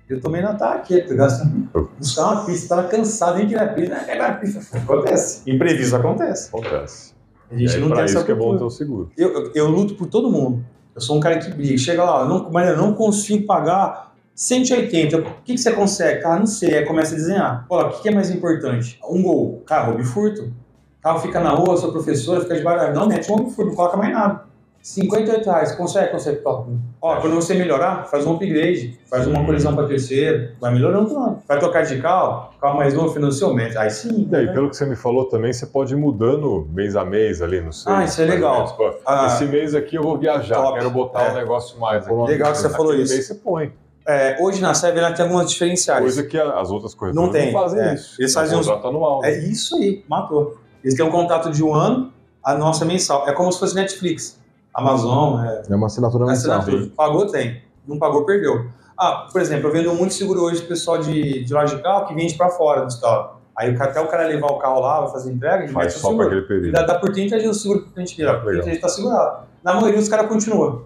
Eu 0.10 0.20
tomei 0.20 0.42
na 0.42 0.56
taqueta, 0.56 1.14
gastando. 1.14 1.70
Buscar 1.98 2.32
uma 2.32 2.46
pista, 2.46 2.76
tava 2.76 2.88
cansado, 2.88 3.38
nem 3.38 3.48
queria 3.48 3.68
pista. 3.68 3.96
né? 3.96 4.04
Pegar 4.06 4.28
a 4.28 4.34
pista. 4.34 4.78
Acontece. 4.78 5.50
Imprevisto 5.50 5.96
acontece. 5.96 6.50
Acontece. 6.50 7.14
A 7.50 7.56
gente 7.56 7.76
aí, 7.76 7.82
não 7.82 7.92
tem 7.92 8.06
isso 8.06 8.18
essa 8.18 8.26
que 8.26 8.32
é 8.32 8.36
bom 8.36 8.58
ter 8.58 8.64
o 8.64 8.70
seguro. 8.70 9.12
Eu, 9.18 9.34
eu, 9.34 9.52
eu 9.56 9.68
luto 9.68 9.96
por 9.96 10.08
todo 10.08 10.30
mundo. 10.30 10.66
Eu 10.96 11.02
sou 11.02 11.16
um 11.16 11.20
cara 11.20 11.38
que 11.38 11.52
briga. 11.52 11.78
Chega 11.78 12.04
lá, 12.04 12.26
não, 12.26 12.50
mas 12.52 12.70
eu 12.70 12.78
não 12.78 12.94
consigo 12.94 13.46
pagar 13.46 14.09
180. 14.44 15.18
O 15.18 15.24
que, 15.44 15.54
que 15.54 15.58
você 15.58 15.74
consegue? 15.74 16.22
Cara, 16.22 16.40
não 16.40 16.48
sei. 16.48 16.74
Aí 16.78 16.86
começa 16.86 17.14
a 17.14 17.18
desenhar. 17.18 17.66
Olha, 17.70 17.88
o 17.88 17.92
que, 17.92 18.04
que 18.04 18.08
é 18.08 18.12
mais 18.14 18.32
importante? 18.32 18.98
Um 19.10 19.22
gol. 19.22 19.62
Cara, 19.66 19.88
roubo 19.88 20.00
e 20.00 20.06
furto. 20.06 20.44
O 20.44 21.02
carro 21.04 21.20
fica 21.20 21.42
na 21.42 21.50
rua, 21.50 21.76
sua 21.76 21.92
professora 21.92 22.40
fica 22.40 22.56
de 22.56 22.62
baralho. 22.64 22.96
Não, 22.96 23.06
mete 23.06 23.30
um 23.30 23.36
roubo 23.36 23.52
e 23.52 23.54
furto, 23.54 23.70
não 23.72 23.76
coloca 23.76 23.98
mais 23.98 24.14
nada. 24.14 24.44
58 24.82 25.46
reais, 25.46 25.74
consegue, 25.76 26.12
consegue. 26.14 26.38
Top. 26.38 26.72
Ó, 27.02 27.18
quando 27.20 27.36
você 27.36 27.54
melhorar, 27.54 28.06
faz 28.06 28.26
um 28.26 28.32
upgrade, 28.36 28.98
faz 29.10 29.28
uma 29.28 29.46
colisão 29.46 29.76
para 29.76 29.86
terceiro, 29.90 30.54
vai 30.62 30.72
melhorando 30.72 31.10
tudo. 31.10 31.40
Vai 31.46 31.60
tocar 31.60 31.82
de 31.84 32.02
carro, 32.02 32.50
carro 32.62 32.78
mais 32.78 32.94
novo, 32.94 33.14
financiou, 33.14 33.54
mete. 33.54 33.78
Aí 33.78 33.90
sim. 33.90 34.30
E 34.32 34.36
aí, 34.38 34.46
né? 34.46 34.54
pelo 34.54 34.70
que 34.70 34.78
você 34.78 34.86
me 34.86 34.96
falou 34.96 35.26
também, 35.26 35.52
você 35.52 35.66
pode 35.66 35.94
ir 35.94 35.98
mudando 35.98 36.66
mês 36.74 36.96
a 36.96 37.04
mês 37.04 37.42
ali, 37.42 37.60
não 37.60 37.74
sei. 37.74 37.92
Ah, 37.92 38.06
isso 38.06 38.22
é 38.22 38.26
legal. 38.26 38.74
menos. 38.80 38.96
Ah, 39.06 39.28
Esse 39.28 39.44
mês 39.44 39.76
aqui 39.76 39.98
eu 39.98 40.02
vou 40.04 40.18
viajar, 40.18 40.56
Top. 40.62 40.78
quero 40.78 40.90
botar 40.92 41.24
É. 41.26 41.32
um 41.34 41.36
negócio 41.36 41.78
mais 41.78 42.08
aqui. 42.08 42.16
Legal 42.16 42.54
que 42.54 42.58
você 42.60 42.70
falou 42.70 42.88
Aquele 42.92 43.04
isso. 43.04 43.14
mês 43.16 43.28
você 43.28 43.36
põe. 43.36 43.74
É, 44.10 44.38
hoje 44.42 44.62
na 44.62 44.74
Seve 44.74 45.00
ela 45.00 45.12
tem 45.14 45.24
algumas 45.24 45.50
diferenciais. 45.50 46.02
Coisa 46.02 46.24
que 46.24 46.38
a- 46.38 46.60
as 46.60 46.70
outras 46.72 46.94
corretoras 46.96 47.26
Não 47.28 47.32
tem, 47.32 47.52
fazem 47.54 47.80
é. 47.82 47.94
isso. 47.94 48.20
Eles 48.22 48.36
É 48.36 48.40
um 48.40 48.42
fazem 48.42 48.58
uns- 48.60 48.66
contrato 48.68 48.88
anual. 48.88 49.24
É 49.26 49.38
isso 49.40 49.76
aí, 49.76 50.04
matou. 50.08 50.58
Eles 50.84 50.96
têm 50.96 51.06
um 51.06 51.12
contrato 51.12 51.52
de 51.52 51.64
um 51.64 51.74
ano, 51.74 52.12
a 52.44 52.56
nossa 52.56 52.86
mensal. 52.86 53.28
É 53.28 53.34
como 53.34 53.52
se 53.52 53.60
fosse 53.60 53.76
Netflix. 53.76 54.40
Amazon, 54.74 55.44
é, 55.44 55.64
É 55.70 55.76
uma 55.76 55.88
assinatura 55.88 56.26
mensal. 56.26 56.60
assinatura. 56.60 56.92
Pagou, 56.96 57.26
tem. 57.28 57.62
Não 57.88 57.98
pagou, 58.00 58.26
perdeu. 58.26 58.68
Ah, 58.98 59.28
por 59.32 59.42
exemplo, 59.42 59.68
eu 59.68 59.74
vendo 59.74 59.94
muito 59.94 60.14
seguro 60.14 60.42
hoje 60.44 60.62
pessoal 60.62 60.98
de, 60.98 61.44
de 61.44 61.54
loja 61.54 61.76
de 61.76 61.82
carro 61.82 62.06
que 62.06 62.14
vende 62.14 62.36
pra 62.36 62.50
fora 62.50 62.82
do 62.82 62.90
estado. 62.90 63.38
Aí 63.56 63.76
até 63.76 64.00
o 64.00 64.08
cara 64.08 64.26
levar 64.28 64.48
o 64.48 64.58
carro 64.58 64.80
lá, 64.80 65.02
vai 65.02 65.12
fazer 65.12 65.32
entrega, 65.32 65.64
ele 65.66 65.74
Faz 65.74 65.94
só 65.94 66.00
para 66.00 66.10
seguro. 66.10 66.28
aquele 66.28 66.42
período. 66.48 66.72
Dá, 66.74 66.84
dá 66.84 66.96
por 66.96 67.12
30 67.12 67.38
dias 67.40 67.58
o 67.58 67.60
seguro 67.60 67.82
que 67.86 67.90
a 67.96 68.00
gente 68.00 68.16
vira. 68.16 68.34
Por 68.36 68.44
30 68.44 68.52
Legal. 68.52 68.70
dias 68.70 68.82
tá 68.82 68.88
segurado. 68.90 69.44
Na 69.64 69.74
maioria 69.74 70.00
os 70.00 70.08
caras 70.08 70.28
continuam. 70.28 70.84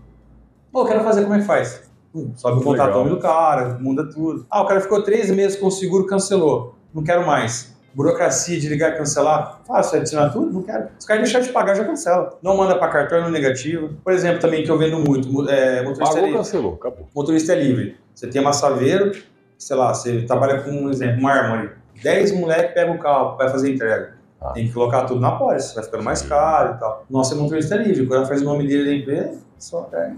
Pô, 0.71 0.81
eu 0.81 0.85
quero 0.85 1.03
fazer, 1.03 1.21
como 1.23 1.35
é 1.35 1.39
que 1.39 1.45
faz? 1.45 1.83
Hum, 2.15 2.31
sobe 2.35 2.55
o 2.55 2.59
Legal. 2.71 2.87
contratão 2.87 3.07
do 3.09 3.17
cara, 3.19 3.77
muda 3.79 4.07
tudo. 4.09 4.45
Ah, 4.49 4.61
o 4.61 4.67
cara 4.67 4.79
ficou 4.81 5.01
três 5.01 5.29
meses 5.31 5.57
com 5.59 5.67
o 5.67 5.71
seguro, 5.71 6.05
cancelou. 6.05 6.75
Não 6.93 7.03
quero 7.03 7.25
mais. 7.25 7.73
Burocracia 7.95 8.59
de 8.59 8.67
ligar 8.67 8.93
e 8.93 8.97
cancelar. 8.97 9.61
Fácil, 9.67 9.99
adicionar 9.99 10.29
tudo? 10.29 10.51
Não 10.51 10.61
quero. 10.63 10.87
Se 10.97 11.05
o 11.05 11.07
cara 11.07 11.21
deixar 11.21 11.39
de 11.41 11.49
pagar, 11.49 11.75
já 11.75 11.83
cancela. 11.83 12.37
Não 12.41 12.57
manda 12.57 12.75
pra 12.77 12.87
cartão 12.87 13.21
no 13.21 13.29
negativo. 13.29 13.89
Por 14.03 14.11
exemplo, 14.13 14.39
também 14.39 14.63
que 14.63 14.69
eu 14.71 14.77
vendo 14.77 14.97
muito, 14.99 15.31
mu- 15.31 15.47
é, 15.49 15.77
motorista, 15.83 16.05
Pagou, 16.05 16.21
livre. 16.21 16.37
cancelou, 16.37 16.73
acabou. 16.73 17.07
motorista 17.15 17.53
é 17.53 17.55
livre. 17.63 17.97
Você 18.15 18.27
tem 18.27 18.41
uma 18.41 18.53
Saveiro, 18.53 19.11
sei 19.59 19.75
lá, 19.75 19.93
você 19.93 20.21
trabalha 20.23 20.61
com, 20.61 20.71
um 20.71 20.89
exemplo, 20.89 21.19
uma 21.19 21.31
Armory. 21.31 21.69
10 22.01 22.31
moleques 22.31 22.73
pegam 22.73 22.95
o 22.95 22.99
carro, 22.99 23.37
vai 23.37 23.49
fazer 23.49 23.71
entrega. 23.73 24.15
Ah. 24.41 24.51
Tem 24.53 24.67
que 24.67 24.73
colocar 24.73 25.05
tudo 25.05 25.19
na 25.21 25.31
pólice, 25.31 25.73
vai 25.75 25.83
ficando 25.83 26.03
mais 26.03 26.21
caro 26.23 26.75
e 26.75 26.79
tal. 26.79 27.05
Nossa, 27.09 27.35
é 27.35 27.37
motorista 27.37 27.75
livre. 27.75 28.05
Quando 28.07 28.27
faz 28.27 28.41
o 28.41 28.45
nome 28.45 28.67
dele 28.67 28.85
da 28.85 28.93
empresa, 28.95 29.39
só 29.59 29.81
pega. 29.83 30.15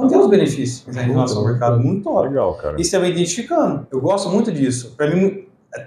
Não 0.00 0.08
tem 0.08 0.18
os 0.18 0.28
benefícios 0.28 0.96
em 0.96 1.00
relação 1.00 1.38
ao 1.38 1.44
mercado. 1.46 1.78
Muito 1.80 2.04
top. 2.04 2.28
Legal, 2.28 2.54
cara. 2.54 2.76
E 2.80 2.84
você 2.84 2.98
vai 2.98 3.10
identificando. 3.10 3.86
Eu 3.92 4.00
gosto 4.00 4.28
muito 4.28 4.50
disso. 4.52 4.94
Pra 4.96 5.08
mim, 5.10 5.46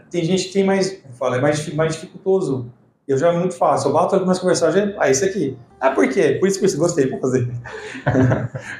tem 0.09 0.24
gente 0.24 0.45
que 0.47 0.53
tem 0.53 0.64
mais, 0.64 1.01
fala, 1.18 1.38
é 1.38 1.41
mais, 1.41 1.74
mais 1.74 1.93
dificultoso. 1.93 2.68
Eu 3.05 3.18
já 3.18 3.34
é 3.34 3.38
muito 3.38 3.53
fácil. 3.55 3.89
Eu 3.89 3.93
bato, 3.93 4.16
eu 4.16 4.22
começo 4.22 4.39
a 4.39 4.41
conversar, 4.41 4.72
já, 4.72 4.93
ah, 4.97 5.09
esse 5.09 5.26
aqui. 5.26 5.57
Ah, 5.78 5.89
por 5.91 6.07
quê? 6.07 6.38
Por 6.39 6.47
isso 6.47 6.57
que 6.57 6.66
eu 6.66 6.78
gostei 6.78 7.07
pra 7.07 7.18
fazer. 7.20 7.49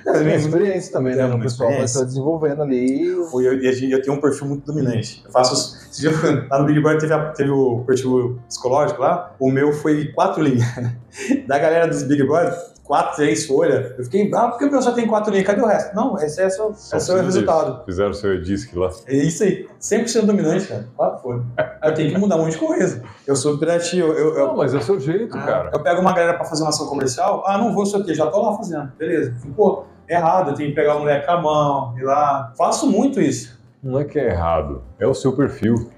É 0.05 0.11
uma 0.21 0.36
experiência 0.36 0.93
também, 0.93 1.15
né? 1.15 1.23
É 1.23 1.25
O 1.34 1.39
pessoal 1.39 1.69
vai 1.69 1.84
estar 1.84 2.03
desenvolvendo 2.05 2.61
ali. 2.61 3.05
Eu, 3.07 3.41
eu, 3.41 3.61
eu 3.61 4.01
tenho 4.01 4.13
um 4.15 4.21
perfil 4.21 4.47
muito 4.47 4.65
dominante. 4.65 5.21
Eu 5.25 5.31
faço. 5.31 5.53
os- 5.53 5.84
Esse 5.91 6.01
dia, 6.01 6.11
lá 6.49 6.59
no 6.59 6.65
Big 6.65 6.79
Brother 6.79 7.01
teve, 7.01 7.13
a- 7.13 7.31
teve 7.31 7.49
o 7.51 7.84
perfil 7.86 8.39
psicológico 8.47 9.01
lá. 9.01 9.36
O 9.39 9.51
meu 9.51 9.73
foi 9.73 10.05
quatro 10.13 10.41
linhas. 10.41 10.63
Da 11.47 11.59
galera 11.59 11.88
dos 11.88 12.03
Big 12.03 12.23
Brother, 12.25 12.53
quatro, 12.94 13.16
três 13.16 13.48
folhas. 13.48 13.98
Eu 13.98 14.04
fiquei 14.04 14.30
bravo 14.30 14.52
porque 14.52 14.66
o 14.66 14.72
meu 14.72 14.80
só 14.80 14.91
tem 14.91 15.08
quatro 15.08 15.32
linhas. 15.32 15.48
Cadê 15.48 15.62
o 15.62 15.66
resto? 15.66 15.96
Não, 15.96 16.16
esse 16.20 16.39
é, 16.39 16.48
só, 16.48 16.66
é 16.66 16.68
o 16.68 16.70
precisa 16.70 17.22
resultado. 17.24 17.84
Fizeram 17.86 18.12
o 18.12 18.14
seu 18.14 18.36
Edisc 18.36 18.72
lá. 18.76 18.91
É 19.08 19.16
isso 19.16 19.44
aí. 19.44 19.68
100% 19.82 20.26
dominante, 20.26 20.68
cara. 20.68 20.88
Quatro 20.96 21.24
folhas. 21.24 21.44
Aí 21.58 21.89
eu 21.89 21.94
tenho 21.96 22.12
que 22.12 22.18
mudar 22.20 22.36
um 22.36 22.44
monte 22.44 22.52
de 22.52 22.60
coisa. 22.60 23.02
Eu 23.26 23.36
sou 23.36 23.56
imperativo. 23.56 24.10
Eu, 24.10 24.36
eu, 24.36 24.48
Não, 24.50 24.58
mas 24.58 24.76
é 24.76 24.78
o 24.78 24.82
seu 24.82 25.00
jeito, 25.00 25.36
ah, 25.36 25.41
cara. 25.41 25.72
eu 25.74 25.82
pego 25.82 26.02
uma 26.02 26.14
galera 26.14 26.36
pra 26.36 26.46
fazer 26.46 26.62
uma 26.62 26.70
ação 26.70 26.86
comercial. 26.86 27.44
Ah, 27.48 27.58
não 27.58 27.74
vou, 27.74 27.84
sei 27.84 28.00
o 28.00 28.06
quê. 28.06 28.14
Já 28.14 28.28
tô 28.28 28.39
lá 28.44 28.56
fazendo. 28.56 28.91
Beleza. 28.96 29.34
Pô, 29.56 29.86
errado. 30.08 30.52
Eu 30.52 30.54
tenho 30.54 30.70
que 30.70 30.76
pegar 30.76 30.96
o 30.96 31.00
moleque 31.00 31.26
com 31.26 31.32
a 31.32 31.41
mão, 31.41 31.98
ir 31.98 32.04
lá. 32.04 32.54
Faço 32.56 32.86
muito 32.86 33.20
isso. 33.20 33.60
Não 33.82 34.00
é 34.00 34.06
que 34.06 34.20
é 34.20 34.30
errado, 34.30 34.82
é 34.98 35.06
o 35.06 35.14
seu 35.14 35.34
perfil. 35.36 35.89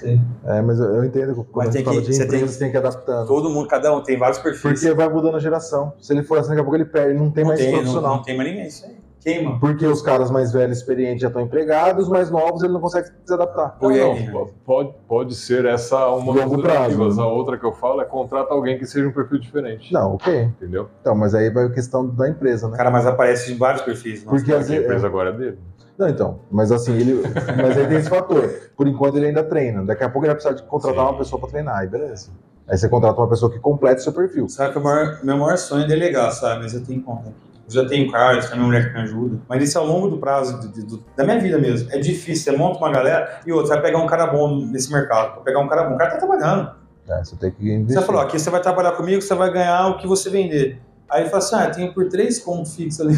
Sei. 0.00 0.20
É, 0.46 0.62
mas 0.62 0.78
eu, 0.80 0.86
eu 0.96 1.04
entendo 1.04 1.34
quando 1.52 1.66
Mas 1.66 1.74
tem 1.74 1.84
que- 1.84 1.90
de 1.90 1.96
você 2.14 2.24
empresa, 2.24 2.28
tem- 2.30 2.46
você 2.48 2.58
tem 2.58 2.70
que 2.70 2.76
adaptando. 2.76 3.26
Todo 3.26 3.50
mundo, 3.50 3.68
cada 3.68 3.94
um 3.94 4.02
tem 4.02 4.18
vários 4.18 4.38
perfis. 4.38 4.62
Porque 4.80 4.94
vai 4.94 5.08
mudando 5.08 5.36
a 5.36 5.40
geração. 5.40 5.92
Se 6.00 6.12
ele 6.12 6.22
for 6.22 6.38
assim, 6.38 6.48
daqui 6.50 6.60
a 6.60 6.64
pouco 6.64 6.76
ele 6.76 6.84
perde, 6.86 7.18
não 7.18 7.30
tem 7.30 7.44
não 7.44 7.48
mais 7.48 7.60
tem, 7.60 7.70
não, 7.72 7.78
profissional. 7.80 8.16
não 8.16 8.22
tem 8.22 8.36
mais 8.36 8.48
ninguém. 8.48 8.66
Isso 8.66 8.86
aí. 8.86 9.04
Queima. 9.20 9.58
Porque 9.58 9.86
os 9.86 10.02
caras 10.02 10.30
mais 10.30 10.52
velhos, 10.52 10.76
experientes, 10.76 11.22
já 11.22 11.28
estão 11.28 11.40
empregados, 11.40 12.04
os 12.04 12.10
mais 12.10 12.30
novos 12.30 12.62
ele 12.62 12.74
não 12.74 12.80
consegue 12.82 13.08
se 13.24 13.32
adaptar. 13.32 13.74
Não, 13.80 13.90
é- 13.90 14.30
não, 14.30 14.50
pode, 14.66 14.92
pode 15.08 15.34
ser 15.34 15.64
essa 15.64 16.08
uma 16.08 16.34
das 16.34 16.44
Longo 16.44 16.60
prazo, 16.60 16.78
alternativas. 16.78 17.16
né? 17.16 17.22
A 17.22 17.26
outra 17.26 17.56
que 17.56 17.64
eu 17.64 17.72
falo 17.72 18.02
é 18.02 18.04
contrata 18.04 18.52
alguém 18.52 18.78
que 18.78 18.84
seja 18.84 19.08
um 19.08 19.12
perfil 19.12 19.38
diferente. 19.38 19.90
Não, 19.94 20.16
ok. 20.16 20.42
Entendeu? 20.42 20.90
Então, 21.00 21.14
mas 21.14 21.34
aí 21.34 21.48
vai 21.48 21.64
a 21.64 21.70
questão 21.70 22.06
da 22.06 22.28
empresa, 22.28 22.68
né? 22.68 22.76
Cara, 22.76 22.90
mas 22.90 23.06
aparece 23.06 23.50
em 23.50 23.56
vários 23.56 23.80
perfis. 23.80 24.22
Nossa, 24.26 24.36
Porque 24.36 24.52
às 24.52 24.66
Porque 24.66 24.78
a 24.78 24.82
empresa 24.82 25.06
agora 25.06 25.30
é 25.30 25.32
dele. 25.32 25.58
Não, 25.98 26.08
então. 26.08 26.40
Mas 26.50 26.72
assim, 26.72 26.92
ele. 26.92 27.22
mas 27.62 27.76
aí 27.78 27.86
tem 27.86 27.98
esse 27.98 28.08
fator. 28.10 28.48
Por 28.76 28.88
enquanto 28.88 29.16
ele 29.16 29.26
ainda 29.26 29.44
treina. 29.44 29.84
Daqui 29.84 30.02
a 30.04 30.08
pouco 30.08 30.26
ele 30.26 30.34
vai 30.34 30.36
precisar 30.36 30.54
de 30.54 30.68
contratar 30.68 31.04
Sim. 31.04 31.10
uma 31.12 31.18
pessoa 31.18 31.40
pra 31.40 31.48
treinar, 31.50 31.78
aí 31.78 31.86
beleza. 31.86 32.30
Aí 32.66 32.76
você 32.78 32.88
contrata 32.88 33.20
uma 33.20 33.28
pessoa 33.28 33.50
que 33.52 33.58
complete 33.58 33.98
o 33.98 34.02
seu 34.02 34.12
perfil. 34.12 34.48
Sabe 34.48 34.72
que 34.72 34.78
o 34.78 34.82
maior, 34.82 35.18
meu 35.22 35.36
maior 35.36 35.56
sonho 35.58 35.84
é 35.84 35.86
delegar, 35.86 36.32
sabe? 36.32 36.62
Mas 36.62 36.74
eu 36.74 36.82
tenho 36.84 37.02
conta 37.02 37.28
aqui. 37.28 37.36
Eu 37.66 37.72
já 37.82 37.86
tenho 37.88 38.10
carro, 38.10 38.40
tem 38.40 38.50
minha 38.52 38.66
mulher 38.66 38.88
que 38.88 38.94
me 38.94 39.00
ajuda. 39.02 39.38
Mas 39.48 39.62
isso 39.62 39.78
é 39.78 39.80
ao 39.80 39.86
longo 39.86 40.08
do 40.08 40.18
prazo 40.18 40.58
do- 40.68 41.02
da 41.16 41.24
minha 41.24 41.38
vida 41.40 41.58
mesmo. 41.58 41.88
É 41.92 41.98
difícil. 41.98 42.52
Você 42.52 42.58
monta 42.58 42.78
uma 42.78 42.90
galera 42.90 43.40
e 43.46 43.52
outra, 43.52 43.74
vai 43.74 43.82
pegar 43.84 43.98
um 43.98 44.06
cara 44.06 44.26
bom 44.26 44.66
nesse 44.66 44.90
mercado. 44.92 45.36
Vai 45.36 45.44
pegar 45.44 45.60
um 45.60 45.68
cara 45.68 45.84
bom. 45.84 45.94
O 45.94 45.98
cara 45.98 46.10
tá 46.10 46.16
trabalhando. 46.18 46.72
É, 47.08 47.22
você 47.24 47.36
tem 47.36 47.50
que 47.50 47.62
Você 47.64 47.72
investir. 47.72 48.02
falou, 48.02 48.20
aqui 48.22 48.38
você 48.38 48.50
vai 48.50 48.60
trabalhar 48.60 48.92
comigo, 48.92 49.20
você 49.22 49.34
vai 49.34 49.50
ganhar 49.52 49.88
o 49.88 49.98
que 49.98 50.06
você 50.06 50.28
vender. 50.30 50.78
Aí 51.08 51.20
ele 51.22 51.30
fala 51.30 51.42
assim, 51.42 51.56
ah, 51.56 51.64
eu 51.66 51.70
tenho 51.70 51.94
por 51.94 52.08
três 52.08 52.38
contos 52.38 52.74
fixos 52.74 53.00
ali. 53.00 53.14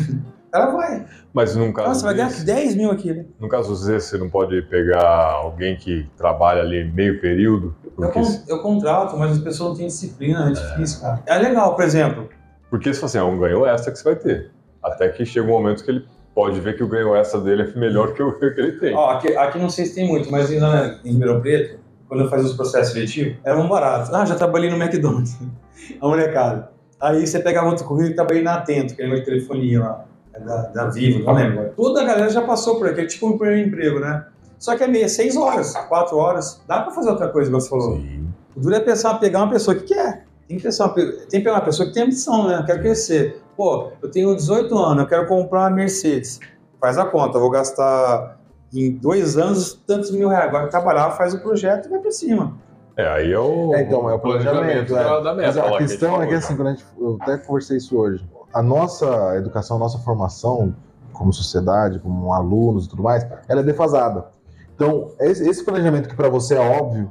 Cara 0.57 0.71
vai. 0.73 1.05
Mas 1.35 1.55
num 1.55 1.73
caso, 1.73 1.95
você 2.01 2.05
vai 2.05 2.15
ganhar 2.15 2.29
desse, 2.29 2.45
10 2.47 2.77
mil 2.77 2.91
aqui, 2.91 3.13
né? 3.13 3.25
no 3.39 3.49
caso 3.49 3.73
desse, 3.87 4.09
você 4.09 4.19
não 4.19 4.31
pode 4.31 4.63
pegar 4.63 5.05
alguém 5.33 5.77
que 5.77 6.09
trabalha 6.17 6.63
ali 6.63 6.85
meio 6.93 7.21
período, 7.21 7.75
Eu, 7.85 7.91
porque, 7.93 8.21
con- 8.21 8.43
eu 8.49 8.63
contrato, 8.63 9.17
mas 9.19 9.33
as 9.33 9.39
pessoas 9.39 9.71
não 9.71 9.77
têm 9.77 9.87
disciplina, 9.87 10.49
é 10.49 10.53
difícil, 10.53 11.01
cara. 11.03 11.23
É 11.27 11.39
legal, 11.39 11.75
por 11.77 11.85
exemplo, 11.85 12.29
porque 12.71 12.93
se 12.95 13.05
assim, 13.05 13.19
é 13.19 13.23
um 13.23 13.39
ganho 13.39 13.67
extra 13.67 13.93
que 13.93 13.99
você 13.99 14.05
vai 14.05 14.17
ter. 14.17 14.51
Até 14.83 15.09
que 15.09 15.25
chega 15.27 15.47
um 15.47 15.51
momento 15.51 15.85
que 15.85 15.91
ele 15.91 16.05
pode 16.35 16.59
ver 16.61 16.77
que 16.77 16.83
o 16.83 16.89
ganho 16.89 17.15
extra 17.15 17.41
dele 17.41 17.63
é 17.75 17.79
melhor 17.79 18.13
que 18.15 18.23
o 18.23 18.33
que 18.39 18.45
ele 18.61 18.73
tem. 18.73 18.95
Ó, 18.95 19.11
aqui, 19.11 19.37
aqui 19.37 19.59
não 19.59 19.69
sei 19.71 19.85
se 19.87 19.95
tem 19.95 20.07
muito, 20.09 20.31
mas 20.31 20.51
na, 20.59 20.99
em 21.05 21.13
Ribeirão 21.13 21.41
Preto, 21.41 21.79
quando 22.09 22.25
eu 22.25 22.31
fazia 22.31 22.47
os 22.47 22.55
processos 22.55 22.93
seletivos, 22.93 23.37
era 23.45 23.59
um 23.59 23.69
barato. 23.69 24.15
Ah, 24.15 24.25
já 24.25 24.35
trabalhei 24.37 24.71
no 24.71 24.77
McDonald's. 24.77 25.37
A 26.01 26.07
molecada. 26.09 26.71
Aí 27.01 27.27
você 27.27 27.39
pegava 27.41 27.69
outro 27.69 27.85
currículo 27.85 28.13
e 28.13 28.17
trabalhei 28.17 28.43
na 28.43 28.55
Atento, 28.55 28.95
que 28.97 29.03
era 29.03 29.15
uma 29.15 29.23
telefonia 29.23 29.81
lá, 29.81 30.05
é 30.05 30.16
da, 30.41 30.63
da 30.69 30.85
Vivo, 30.91 31.25
não 31.25 31.33
lembro. 31.35 31.71
Toda 31.77 32.03
a 32.03 32.05
galera 32.05 32.29
já 32.29 32.43
passou 32.43 32.77
por 32.79 32.89
aqui, 32.89 33.01
é 33.01 33.07
tipo 33.07 33.27
um 33.29 33.39
primeiro 33.39 33.69
emprego, 33.69 34.01
né? 34.01 34.25
Só 34.59 34.77
que 34.77 34.83
é 34.85 34.87
meia, 34.87 35.09
seis 35.09 35.37
horas, 35.37 35.75
quatro 35.89 36.17
horas. 36.17 36.63
Dá 36.67 36.81
pra 36.81 36.93
fazer 36.93 37.11
outra 37.11 37.29
coisa, 37.29 37.49
igual 37.49 37.61
você 37.61 37.69
falou. 37.69 37.97
Sim. 37.97 38.27
O 38.57 38.61
duro 38.61 38.75
é 38.75 38.81
pensar, 38.81 39.15
pegar 39.19 39.41
uma 39.43 39.51
pessoa 39.51 39.75
que 39.75 39.85
quer. 39.85 40.25
Tem 40.49 40.57
que, 40.57 40.63
pensar, 40.63 40.89
tem 40.91 41.05
que 41.29 41.41
pegar 41.41 41.55
uma 41.55 41.61
pessoa 41.65 41.87
que 41.89 41.93
tem 41.95 42.05
ambição, 42.05 42.49
né? 42.49 42.59
Eu 42.61 42.65
quero 42.65 42.81
crescer. 42.81 43.43
Pô, 43.57 43.91
eu 44.03 44.11
tenho 44.11 44.35
18 44.35 44.77
anos, 44.79 45.03
eu 45.03 45.09
quero 45.09 45.27
comprar 45.27 45.61
uma 45.63 45.71
Mercedes. 45.71 46.41
Faz 46.81 46.97
a 46.97 47.05
conta, 47.05 47.37
eu 47.37 47.41
vou 47.43 47.51
gastar 47.51 48.39
em 48.73 48.93
dois 48.93 49.37
anos 49.37 49.75
tantos 49.87 50.11
mil 50.11 50.29
reais. 50.29 50.49
Agora 50.49 50.69
trabalhar, 50.69 51.11
faz 51.13 51.35
o 51.35 51.41
projeto 51.41 51.87
e 51.87 51.89
vai 51.91 51.99
pra 51.99 52.11
cima. 52.11 52.55
É, 52.97 53.07
aí 53.07 53.33
é 53.33 53.39
o, 53.39 53.75
É, 53.75 53.83
então, 53.83 54.09
é 54.09 54.15
o 54.15 54.19
planejamento. 54.19 54.97
é. 54.97 55.05
da, 55.05 55.21
da 55.21 55.35
meta. 55.35 55.49
Mas 55.49 55.57
lá 55.57 55.63
a 55.63 55.67
que 55.73 55.79
gente 55.81 55.89
questão 55.91 56.23
é 56.23 56.27
que 56.27 56.35
assim, 56.35 56.57
quando 56.57 56.69
a 56.69 56.71
gente, 56.73 56.85
eu 56.99 57.19
até 57.21 57.37
conversei 57.39 57.77
isso 57.77 57.99
hoje, 57.99 58.25
a 58.53 58.63
nossa 58.63 59.37
educação, 59.37 59.77
a 59.77 59.81
nossa 59.81 59.99
formação 59.99 60.75
como 61.13 61.33
sociedade, 61.33 61.99
como 61.99 62.33
alunos 62.33 62.87
e 62.87 62.89
tudo 62.89 63.03
mais, 63.03 63.27
ela 63.49 63.61
é 63.61 63.65
defasada. 63.65 64.27
Então, 64.75 65.13
esse, 65.21 65.65
planejamento 65.65 66.09
que 66.09 66.15
para 66.15 66.29
você 66.29 66.55
é 66.55 66.61
óbvio, 66.81 67.11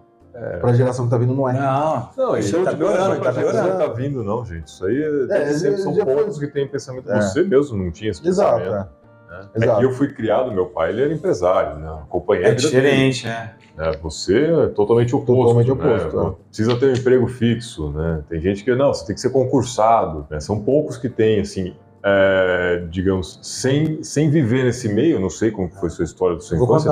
para 0.59 0.69
a 0.71 0.73
geração 0.73 1.05
que 1.05 1.11
tá 1.11 1.17
vindo 1.17 1.33
não 1.33 1.49
é. 1.49 1.53
Não, 1.53 2.09
Não, 2.15 2.38
Isso 2.38 2.55
e 2.57 2.63
tá 2.63 2.71
tá 2.71 2.77
piorando, 2.77 3.21
tá 3.23 3.31
piorando. 3.33 3.69
Não 3.69 3.77
tá 3.77 3.88
vindo, 3.93 4.23
não, 4.23 4.45
gente. 4.45 4.67
Isso 4.67 4.86
aí 4.86 5.01
É, 5.31 5.41
é, 5.43 5.53
sempre 5.53 5.77
já- 5.77 5.83
são 5.83 5.95
poucos 5.95 6.38
que 6.38 6.47
têm 6.47 6.67
pensamento. 6.67 7.09
É. 7.11 7.21
Você 7.21 7.43
mesmo 7.43 7.77
não 7.77 7.89
tinha 7.89 8.11
esse 8.11 8.27
Exato. 8.27 8.59
pensamento. 8.59 8.89
é. 9.01 9.05
Né? 9.36 9.49
Exato. 9.55 9.71
É 9.71 9.79
que 9.79 9.86
eu 9.86 9.91
fui 9.91 10.07
criado, 10.13 10.51
meu 10.51 10.67
pai 10.67 10.89
ele 10.89 11.03
era 11.03 11.13
empresário, 11.13 11.77
né? 11.77 11.89
Acompanhei 12.03 12.45
a 12.45 12.49
é 12.49 12.53
diferente, 12.53 13.25
né? 13.25 13.53
né? 13.75 13.91
Você 14.01 14.45
é 14.45 14.67
totalmente 14.67 15.15
oposto. 15.15 15.41
Totalmente 15.41 15.67
né? 15.67 15.73
oposto, 15.73 16.19
é. 16.19 16.45
Precisa 16.47 16.75
ter 16.77 16.86
um 16.88 16.93
emprego 16.93 17.27
fixo, 17.27 17.91
né? 17.91 18.23
Tem 18.29 18.39
gente 18.41 18.63
que, 18.63 18.73
não, 18.75 18.93
você 18.93 19.05
tem 19.05 19.15
que 19.15 19.21
ser 19.21 19.29
concursado. 19.31 20.25
né? 20.29 20.39
São 20.39 20.61
poucos 20.61 20.97
que 20.97 21.09
têm, 21.09 21.41
assim, 21.41 21.75
é, 22.03 22.83
digamos, 22.89 23.39
sem, 23.41 24.03
sem 24.03 24.29
viver 24.29 24.63
nesse 24.63 24.88
meio, 24.88 25.19
não 25.19 25.29
sei 25.29 25.51
como 25.51 25.69
foi 25.69 25.89
sua 25.89 26.05
história 26.05 26.39
sua 26.39 26.57
Vou 26.57 26.67
infância, 26.67 26.91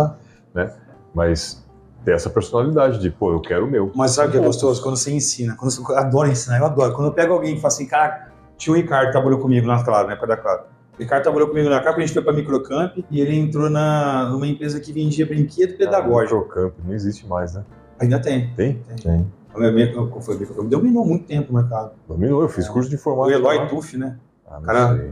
contar. 0.53 0.77
mas 1.13 1.63
ter 2.03 2.13
essa 2.13 2.29
personalidade 2.29 2.99
de, 2.99 3.09
pô, 3.09 3.31
eu 3.31 3.39
quero 3.39 3.65
o 3.65 3.69
meu. 3.69 3.91
Mas 3.95 4.11
sabe 4.11 4.29
o 4.29 4.31
que 4.31 4.37
é 4.37 4.41
gostoso? 4.41 4.81
Quando 4.81 4.97
você 4.97 5.11
ensina. 5.13 5.55
Quando 5.55 5.71
você, 5.71 5.81
eu 5.81 5.97
adoro 5.97 6.29
ensinar, 6.29 6.59
eu 6.59 6.65
adoro. 6.65 6.93
Quando 6.93 7.07
eu 7.07 7.13
pego 7.13 7.33
alguém 7.33 7.55
e 7.55 7.57
falo 7.57 7.67
assim, 7.67 7.87
cara, 7.87 8.29
tinha 8.57 8.73
o 8.73 8.75
Ricardo 8.75 9.07
que 9.07 9.11
trabalhou 9.13 9.39
comigo 9.39 9.65
na 9.65 9.83
Claro, 9.83 10.07
né? 10.07 10.15
Da 10.15 10.37
Claro. 10.37 10.63
O 10.97 11.01
Ricardo 11.01 11.23
trabalhou 11.23 11.47
comigo 11.47 11.69
na 11.69 11.79
Claro, 11.79 11.97
a 11.97 11.99
gente 12.01 12.13
foi 12.13 12.21
pra 12.21 12.33
Microcamp 12.33 12.97
e 13.09 13.19
ele 13.19 13.35
entrou 13.35 13.69
na, 13.69 14.29
numa 14.29 14.47
empresa 14.47 14.79
que 14.79 14.91
vendia 14.93 15.25
brinquedo 15.25 15.75
pedagógico. 15.75 16.35
Microcamp 16.39 16.73
não 16.85 16.93
existe 16.93 17.25
mais, 17.27 17.53
né? 17.55 17.63
Ainda 17.99 18.19
tem. 18.19 18.49
Tem? 18.55 18.81
Tem. 19.01 19.25
O 19.55 19.59
meu- 19.59 19.71
meu- 19.73 20.21
Foi 20.21 20.37
Microcamp. 20.37 20.67
Dominou 20.69 21.05
muito 21.05 21.25
tempo 21.25 21.51
o 21.51 21.55
mercado. 21.55 21.91
Dominou, 22.07 22.41
eu 22.41 22.49
fiz 22.49 22.67
curso 22.69 22.89
de 22.89 22.95
O 22.95 22.99
informática. 22.99 23.37
Eloy 23.39 23.57
lá. 23.57 23.65
Tuff, 23.67 23.97
né? 23.97 24.17
Ah, 24.47 24.55
não 24.59 24.63
Cara, 24.63 24.97
sei. 24.97 25.11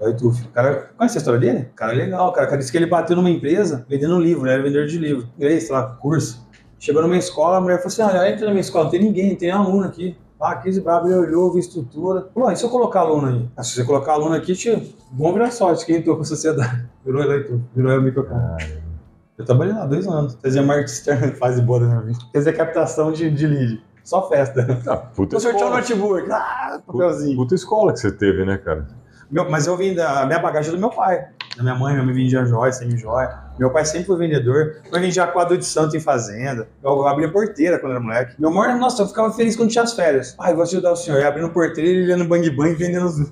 Eloy 0.00 0.16
Tuff. 0.16 0.42
O 0.44 0.48
cara, 0.48 0.90
conhece 0.96 1.16
a 1.16 1.20
história 1.20 1.38
dele? 1.40 1.68
O 1.72 1.74
cara 1.76 1.92
é 1.92 1.96
legal, 1.96 2.32
cara. 2.32 2.46
O 2.46 2.50
cara 2.50 2.58
disse 2.58 2.72
que 2.72 2.78
ele 2.78 2.86
bateu 2.86 3.14
numa 3.14 3.30
empresa 3.30 3.86
vendendo 3.88 4.18
livro, 4.18 4.44
né? 4.44 4.54
Era 4.54 4.62
vendedor 4.62 4.86
de 4.86 4.98
livro. 4.98 5.28
Inglês, 5.36 5.64
sei 5.64 5.74
lá, 5.76 5.82
curso. 6.00 6.44
Chegou 6.78 7.02
numa 7.02 7.16
escola, 7.16 7.58
a 7.58 7.60
mulher 7.60 7.76
falou 7.76 7.88
assim: 7.88 8.02
ah, 8.02 8.28
entra 8.30 8.46
na 8.46 8.50
minha 8.52 8.62
escola, 8.62 8.84
não 8.84 8.90
tem 8.90 9.00
ninguém, 9.00 9.30
não 9.30 9.36
tem 9.36 9.50
aluno 9.50 9.84
aqui. 9.86 10.16
Ah, 10.40 10.56
15 10.56 10.80
brabo, 10.80 11.06
ele 11.06 11.16
olhou, 11.16 11.50
viu 11.50 11.60
estrutura. 11.60 12.28
Falou, 12.32 12.48
ah, 12.48 12.52
e 12.52 12.56
se 12.56 12.64
eu 12.64 12.70
colocar 12.70 13.00
aluno 13.00 13.26
aí? 13.28 13.48
Ah, 13.56 13.62
se 13.62 13.74
você 13.74 13.84
colocar 13.84 14.12
aluno 14.12 14.34
aqui, 14.34 14.54
tio, 14.54 14.80
bom 15.10 15.32
virar 15.32 15.50
sorte, 15.50 15.84
quem 15.84 15.96
entrou 15.96 16.16
com 16.16 16.22
a 16.22 16.24
sociedade. 16.24 16.88
Virou 17.04 17.22
Tuff, 17.44 17.60
virou 17.74 17.98
o 17.98 18.02
microcampo. 18.02 18.56
Eu 19.38 19.44
trabalhei 19.44 19.72
lá 19.74 19.86
dois 19.86 20.06
anos. 20.06 20.36
Fazia 20.42 20.62
marketing 20.62 20.92
externo, 20.92 21.36
fase 21.36 21.62
boa 21.62 21.80
da 21.80 21.86
minha 21.86 22.00
vida. 22.02 22.18
Fazia 22.32 22.52
captação 22.52 23.10
de, 23.10 23.30
de 23.30 23.46
lead. 23.46 23.82
Só 24.04 24.28
festa. 24.28 24.66
Ah, 24.86 24.96
puta 24.96 25.32
Vou 25.32 25.40
sortear 25.40 25.80
escola. 25.80 25.80
notebook. 25.80 26.30
Ah, 26.30 26.80
papelzinho. 26.86 27.36
Puta 27.36 27.54
escola 27.54 27.92
que 27.92 28.00
você 28.00 28.12
teve, 28.12 28.44
né, 28.44 28.58
cara? 28.58 28.86
Meu- 29.30 29.48
mas 29.48 29.66
eu 29.66 29.76
vim 29.76 29.94
da 29.94 30.26
minha 30.26 30.38
bagagem 30.38 30.70
é 30.72 30.74
do 30.74 30.80
meu 30.80 30.90
pai. 30.90 31.26
Da 31.56 31.62
minha 31.62 31.74
mãe, 31.74 31.92
minha 31.92 32.04
mãe 32.04 32.14
vendia 32.14 32.44
joia, 32.44 32.72
semi-joia. 32.72 33.36
Meu 33.58 33.70
pai 33.70 33.84
sempre 33.84 34.06
foi 34.06 34.16
vendedor. 34.16 34.76
Eu 34.90 35.00
vendia 35.00 35.26
quadro 35.26 35.58
de 35.58 35.64
santo 35.64 35.96
em 35.96 36.00
fazenda. 36.00 36.68
Eu 36.82 37.06
abria 37.06 37.30
porteira 37.30 37.78
quando 37.78 37.92
era 37.92 38.00
moleque. 38.00 38.34
Meu 38.38 38.50
amor, 38.50 38.68
nossa, 38.76 39.02
eu 39.02 39.08
ficava 39.08 39.32
feliz 39.32 39.56
quando 39.56 39.68
tinha 39.70 39.82
as 39.84 39.92
férias. 39.92 40.34
Ai, 40.38 40.54
vou 40.54 40.62
ajudar 40.62 40.92
o 40.92 40.96
senhor. 40.96 41.20
Eu 41.20 41.28
abrindo 41.28 41.50
porteira 41.50 42.12
e 42.12 42.16
no 42.16 42.24
bang 42.24 42.48
bang 42.50 42.74
vendendo 42.74 43.06
os. 43.06 43.18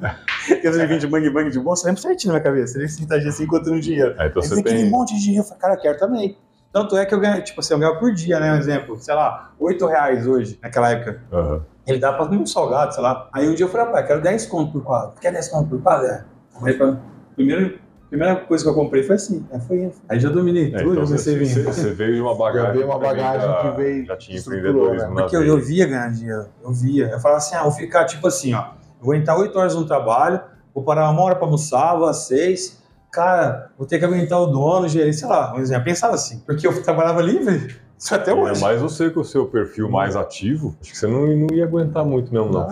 Eu 0.63 0.73
vendia 0.73 0.99
de 0.99 1.07
bang 1.07 1.29
bang 1.31 1.51
de 1.51 1.61
bolsa, 1.61 1.87
lembro 1.87 2.01
certinho 2.01 2.33
na 2.33 2.41
minha 2.41 2.45
cabeça. 2.51 2.79
Ele 2.79 2.89
sentadinho 2.89 3.29
assim, 3.29 3.45
encontrando 3.45 3.81
dinheiro. 3.81 4.15
Ah, 4.19 4.27
então 4.27 4.43
Ele 4.43 4.49
você 4.55 4.63
tem 4.63 4.91
monte 4.91 5.15
de 5.15 5.21
dinheiro. 5.21 5.43
Eu 5.45 5.49
falei, 5.49 5.61
cara, 5.61 5.75
eu 5.75 5.81
quero 5.81 5.99
também. 5.99 6.37
Tanto 6.73 6.97
é 6.97 7.07
que 7.07 7.15
eu 7.15 7.21
ganho, 7.21 7.43
tipo 7.43 7.61
assim, 7.61 7.75
eu 7.75 7.79
ganho 7.81 7.99
por 7.99 8.13
dia, 8.13 8.39
né? 8.41 8.53
Um 8.53 8.57
exemplo, 8.57 8.99
sei 8.99 9.15
lá, 9.15 9.53
8 9.59 9.87
reais 9.87 10.27
hoje, 10.27 10.59
naquela 10.63 10.91
época. 10.91 11.21
Aham. 11.33 11.63
Ele 11.89 11.99
dá 11.99 12.13
pra 12.13 12.27
comer 12.27 12.37
um 12.39 12.47
salgado, 12.47 12.93
sei 12.95 13.03
lá. 13.03 13.29
Aí 13.33 13.49
um 13.49 13.55
dia 13.55 13.65
eu 13.65 13.71
falei, 13.71 13.87
pai, 13.93 14.07
quero 14.07 14.21
10 14.21 14.47
conto 14.47 14.73
por 14.73 14.83
quadro. 14.85 15.13
Quer 15.21 15.33
10 15.33 15.49
conto 15.49 15.69
por 15.71 15.81
quadro? 15.83 16.07
É. 16.07 16.25
Aí, 16.63 16.75
pra... 16.75 16.97
Primeiro, 17.35 17.79
primeira 18.11 18.37
coisa 18.37 18.63
que 18.65 18.71
eu 18.71 18.75
comprei 18.75 19.03
foi 19.03 19.15
assim. 19.17 19.47
Aí 19.53 19.61
foi 19.61 19.85
isso. 19.87 20.03
Aí 20.09 20.21
já 20.21 20.29
dominei 20.29 20.75
É, 20.75 20.79
tudo, 20.83 20.93
então 20.93 21.07
você, 21.07 21.31
comecei 21.33 21.35
a 21.35 21.39
vir. 21.39 21.47
você- 21.49 21.63
você 21.83 21.91
veio 21.95 22.15
de 22.17 22.21
uma 22.21 22.35
bagagem. 22.39 22.67
Já 22.67 22.73
veio 22.73 22.85
uma 22.87 22.99
bagagem 22.99 23.57
que 23.63 23.77
veio- 23.77 24.07
Já 24.07 24.17
tinha 24.17 24.39
empreendedorismo 24.39 25.09
né? 25.15 25.23
Porque 25.23 25.37
eu, 25.37 25.45
eu 25.45 25.59
via 25.59 25.87
ganhar 25.87 26.11
dinheiro. 26.11 26.47
Eu 26.63 26.73
via. 26.73 27.07
Eu 27.09 27.21
falava 27.21 27.39
assim, 27.39 27.55
ah, 27.57 27.63
vou 27.63 27.73
ficar 27.73 28.05
tipo 28.05 28.27
assim, 28.27 28.53
ó. 28.55 28.61
Eu 29.01 29.05
vou 29.07 29.15
entrar 29.15 29.37
8 29.39 29.57
horas 29.59 29.75
no 29.75 29.87
trabalho, 29.87 30.41
vou 30.75 30.85
parar 30.85 31.09
uma 31.11 31.23
hora 31.23 31.37
pra 31.37 31.45
almoçar, 31.47 31.95
vou 31.97 32.07
às 32.09 32.27
seis. 32.27 32.83
Cara, 33.11 33.71
vou 33.79 33.87
ter 33.87 33.99
que 33.99 34.05
aguentar 34.05 34.39
o 34.41 34.47
dono, 34.47 34.85
o 34.85 34.89
gerente, 34.89 35.17
sei 35.17 35.29
lá. 35.29 35.53
Mas 35.57 35.71
eu 35.71 35.83
pensava 35.83 36.15
assim, 36.15 36.41
porque 36.45 36.67
eu 36.67 36.83
trabalhava 36.83 37.23
livre, 37.23 37.77
isso 37.99 38.15
até 38.15 38.33
hoje. 38.33 38.61
É 38.61 38.65
mais 38.65 38.81
você 38.81 39.11
com 39.11 39.21
o 39.21 39.25
seu 39.25 39.47
perfil 39.47 39.91
mais 39.91 40.15
ativo, 40.17 40.77
acho 40.81 40.93
que 40.93 40.97
você 40.99 41.07
não, 41.07 41.27
não 41.27 41.47
ia 41.53 41.65
aguentar 41.65 42.05
muito 42.05 42.33
mesmo, 42.33 42.51
não. 42.51 42.69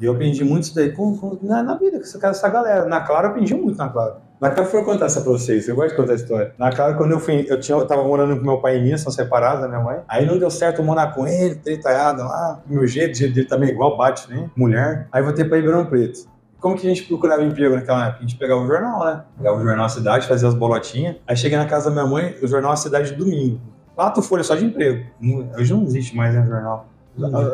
E 0.00 0.04
eu 0.06 0.12
aprendi 0.12 0.42
muito 0.44 0.64
isso 0.64 0.74
daí 0.74 0.92
com, 0.92 1.16
com- 1.16 1.38
na, 1.42 1.62
na 1.62 1.76
vida, 1.76 1.98
com 2.00 2.26
essa, 2.26 2.48
galera. 2.48 2.86
Na 2.86 3.02
Clara 3.02 3.26
eu 3.26 3.30
aprendi 3.32 3.54
muito 3.54 3.76
na 3.76 3.88
Clara. 3.88 4.16
Na 4.40 4.50
Clara 4.50 4.68
foi 4.68 4.82
contar 4.82 5.06
essa 5.06 5.20
pra 5.20 5.30
vocês, 5.30 5.68
eu 5.68 5.76
gosto 5.76 5.90
de 5.90 5.96
contar 5.96 6.12
a 6.12 6.16
história. 6.16 6.52
Na 6.58 6.72
Clara, 6.72 6.94
quando 6.94 7.12
eu 7.12 7.20
fui, 7.20 7.46
eu, 7.48 7.60
tinha, 7.60 7.76
eu 7.78 7.86
tava 7.86 8.02
morando 8.02 8.36
com 8.36 8.42
meu 8.44 8.58
pai 8.58 8.78
e 8.78 8.82
minha, 8.82 8.96
são 8.98 9.12
separados 9.12 9.60
da 9.62 9.68
minha 9.68 9.80
mãe. 9.80 9.98
Aí 10.08 10.26
não 10.26 10.38
deu 10.38 10.50
certo 10.50 10.80
eu 10.80 10.84
morar 10.84 11.14
com 11.14 11.26
ele, 11.28 11.54
tretaiado 11.56 12.22
lá, 12.22 12.60
do 12.66 12.74
meu 12.74 12.86
jeito, 12.86 13.12
o 13.14 13.18
jeito 13.18 13.34
dele 13.34 13.46
também 13.46 13.68
é 13.68 13.72
igual, 13.72 13.96
bate, 13.96 14.28
né? 14.30 14.50
Mulher. 14.56 15.06
Aí 15.12 15.22
voltei 15.22 15.44
pra 15.44 15.58
Ribeirão 15.58 15.84
Preto. 15.86 16.20
Como 16.58 16.76
que 16.76 16.86
a 16.86 16.88
gente 16.90 17.04
procurava 17.04 17.42
emprego 17.42 17.74
naquela 17.74 18.06
época? 18.06 18.18
A 18.18 18.22
gente 18.22 18.36
pegava 18.36 18.60
o 18.62 18.66
jornal, 18.66 19.04
né? 19.04 19.22
Pegava 19.36 19.58
o 19.60 19.64
jornal 19.64 19.88
Cidade, 19.88 20.26
fazia 20.26 20.48
as 20.48 20.54
bolotinhas. 20.54 21.16
Aí 21.26 21.36
cheguei 21.36 21.58
na 21.58 21.66
casa 21.66 21.90
da 21.90 21.90
minha 21.90 22.06
mãe, 22.06 22.34
o 22.42 22.46
jornal 22.46 22.76
Cidade 22.76 23.12
domingo. 23.14 23.60
Quatro 23.94 24.22
folhas 24.22 24.46
só 24.46 24.54
de 24.54 24.64
emprego. 24.64 25.04
Hoje 25.56 25.72
não 25.72 25.82
existe 25.84 26.16
mais, 26.16 26.34
né, 26.34 26.44
jornal. 26.46 26.88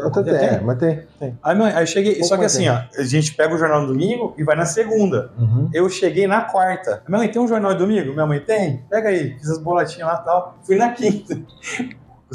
Até 0.07 0.23
tem, 0.23 0.35
é, 0.35 0.61
mas 0.61 0.79
tem. 0.79 1.03
tem. 1.19 1.39
Aí, 1.43 1.57
mãe, 1.57 1.73
aí 1.73 1.85
cheguei, 1.85 2.13
Pouco 2.13 2.29
só 2.29 2.37
que 2.37 2.45
assim, 2.45 2.69
ó, 2.69 2.81
a 2.97 3.03
gente 3.03 3.35
pega 3.35 3.53
o 3.53 3.59
jornal 3.59 3.83
no 3.83 3.89
domingo 3.89 4.33
e 4.39 4.45
vai 4.45 4.55
na 4.55 4.65
segunda. 4.65 5.33
Uhum. 5.37 5.69
Eu 5.75 5.89
cheguei 5.89 6.29
na 6.29 6.43
quarta. 6.43 7.03
Minha 7.09 7.19
mãe, 7.19 7.29
tem 7.29 7.43
um 7.43 7.49
jornal 7.49 7.73
de 7.73 7.79
domingo? 7.79 8.13
Minha 8.13 8.27
mãe, 8.27 8.39
tem? 8.39 8.85
Pega 8.89 9.09
aí. 9.09 9.37
Fiz 9.37 9.51
as 9.51 9.59
bolotinhas 9.59 10.09
lá 10.09 10.21
e 10.23 10.25
tal. 10.25 10.59
Fui 10.63 10.77
na 10.77 10.91
quinta. 10.91 11.41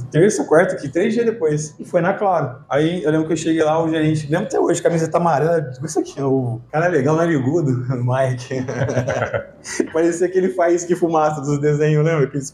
Terça, 0.09 0.43
quarta, 0.45 0.73
aqui, 0.73 0.89
três 0.89 1.13
dias 1.13 1.25
depois. 1.25 1.75
E 1.79 1.85
foi 1.85 2.01
na 2.01 2.13
Claro. 2.13 2.63
Aí 2.67 3.03
eu 3.03 3.11
lembro 3.11 3.27
que 3.27 3.33
eu 3.33 3.37
cheguei 3.37 3.63
lá, 3.63 3.83
o 3.83 3.87
gerente, 3.87 4.27
lembro 4.29 4.47
até 4.47 4.59
hoje, 4.59 4.81
camiseta 4.81 5.17
amarela, 5.17 5.71
isso 5.83 5.99
aqui, 5.99 6.19
o 6.19 6.59
cara 6.71 6.87
é 6.87 6.89
legal, 6.89 7.15
narigudo, 7.15 7.85
o 7.93 8.03
Mike. 8.03 8.65
Parecia 9.93 10.25
aquele 10.25 10.49
faísca 10.49 10.93
e 10.93 10.95
fumaça 10.95 11.41
dos 11.41 11.59
desenhos, 11.59 12.03
lembra? 12.03 12.27
Que 12.27 12.37
os 12.37 12.51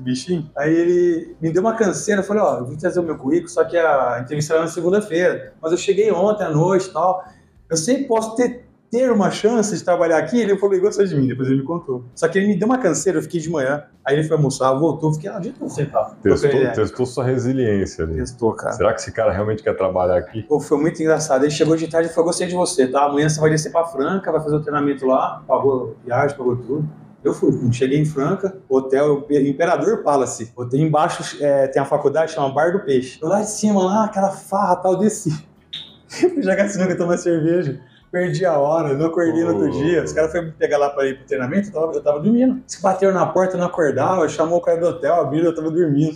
bichinhos. 0.00 0.46
Aí 0.56 0.74
ele 0.74 1.36
me 1.40 1.52
deu 1.52 1.60
uma 1.60 1.74
canseira, 1.74 2.22
eu 2.22 2.24
falei, 2.24 2.42
ó, 2.42 2.58
eu 2.58 2.66
vim 2.66 2.76
trazer 2.76 3.00
o 3.00 3.02
meu 3.02 3.16
currículo, 3.16 3.50
só 3.50 3.64
que 3.64 3.76
a 3.76 4.20
entrevista 4.22 4.54
era 4.54 4.62
na 4.62 4.68
segunda-feira. 4.68 5.52
Mas 5.60 5.72
eu 5.72 5.78
cheguei 5.78 6.10
ontem 6.10 6.44
à 6.44 6.50
noite 6.50 6.88
e 6.88 6.92
tal. 6.92 7.22
Eu 7.68 7.76
sei 7.76 7.98
que 7.98 8.04
posso 8.04 8.34
ter, 8.34 8.66
ter 8.92 9.10
uma 9.10 9.30
chance 9.30 9.74
de 9.74 9.82
trabalhar 9.82 10.18
aqui. 10.18 10.38
Ele 10.38 10.54
falou, 10.58 10.74
ele 10.74 10.82
gostou 10.82 11.02
de 11.06 11.16
mim, 11.16 11.26
depois 11.26 11.48
ele 11.48 11.60
me 11.60 11.64
contou. 11.64 12.04
Só 12.14 12.28
que 12.28 12.38
ele 12.38 12.48
me 12.48 12.58
deu 12.58 12.66
uma 12.66 12.76
canseira, 12.76 13.18
eu 13.18 13.22
fiquei 13.22 13.40
de 13.40 13.48
manhã. 13.48 13.82
Aí 14.04 14.14
ele 14.14 14.28
foi 14.28 14.36
almoçar, 14.36 14.70
voltou, 14.74 15.14
fiquei 15.14 15.30
lá, 15.30 15.38
onde 15.38 15.54
você 15.58 15.86
tá? 15.86 16.14
Testou, 16.22 16.50
ideia. 16.50 16.72
testou 16.72 17.06
sua 17.06 17.24
resiliência 17.24 18.04
ali. 18.04 18.16
Testou, 18.16 18.52
cara. 18.52 18.74
Será 18.74 18.92
que 18.92 19.00
esse 19.00 19.10
cara 19.10 19.32
realmente 19.32 19.62
quer 19.62 19.74
trabalhar 19.74 20.18
aqui? 20.18 20.42
Pô, 20.42 20.60
foi 20.60 20.78
muito 20.78 21.00
engraçado. 21.00 21.42
Ele 21.42 21.50
chegou 21.50 21.74
de 21.74 21.88
tarde 21.88 22.10
e 22.10 22.12
falou: 22.12 22.26
Gostei 22.26 22.46
de 22.46 22.54
você, 22.54 22.86
tá? 22.86 23.06
Amanhã 23.06 23.30
você 23.30 23.40
vai 23.40 23.48
descer 23.48 23.72
pra 23.72 23.86
Franca, 23.86 24.30
vai 24.30 24.42
fazer 24.42 24.56
o 24.56 24.60
treinamento 24.60 25.06
lá, 25.06 25.42
pagou 25.48 25.96
viagem, 26.04 26.36
pagou 26.36 26.56
tudo. 26.56 26.86
Eu 27.24 27.32
fui, 27.32 27.72
cheguei 27.72 27.98
em 27.98 28.04
Franca, 28.04 28.58
hotel 28.68 29.26
Imperador 29.30 30.02
Palace. 30.02 30.52
Hotel 30.54 30.80
embaixo 30.80 31.38
é, 31.42 31.68
tem 31.68 31.80
a 31.80 31.84
faculdade, 31.86 32.32
chama 32.32 32.52
Bar 32.52 32.72
do 32.72 32.80
Peixe. 32.80 33.18
Eu 33.22 33.28
lá 33.28 33.40
de 33.40 33.48
cima, 33.48 33.82
lá, 33.82 34.04
aquela 34.04 34.32
farra 34.32 34.76
tal, 34.76 34.98
desci. 34.98 35.30
Fui 36.08 36.42
jogar 36.42 36.68
sinuca, 36.68 36.94
tomar 36.94 37.16
cerveja. 37.16 37.80
Perdi 38.12 38.44
a 38.44 38.58
hora, 38.58 38.92
não 38.92 39.06
acordei 39.06 39.42
no 39.42 39.54
outro 39.54 39.70
dia. 39.70 40.04
Os 40.04 40.12
caras 40.12 40.30
foram 40.30 40.44
me 40.48 40.52
pegar 40.52 40.76
lá 40.76 40.90
pra 40.90 41.06
ir 41.06 41.16
pro 41.16 41.26
treinamento, 41.26 41.68
eu 41.68 41.72
tava, 41.72 41.92
eu 41.94 42.02
tava 42.02 42.20
dormindo. 42.20 42.58
Eles 42.58 42.78
bateram 42.82 43.14
na 43.14 43.24
porta, 43.24 43.54
eu 43.56 43.58
não 43.60 43.66
acordava, 43.66 44.28
chamou 44.28 44.58
o 44.58 44.60
cara 44.60 44.78
do 44.78 44.86
hotel, 44.88 45.14
abriram, 45.14 45.46
eu 45.46 45.54
tava 45.54 45.70
dormindo. 45.70 46.14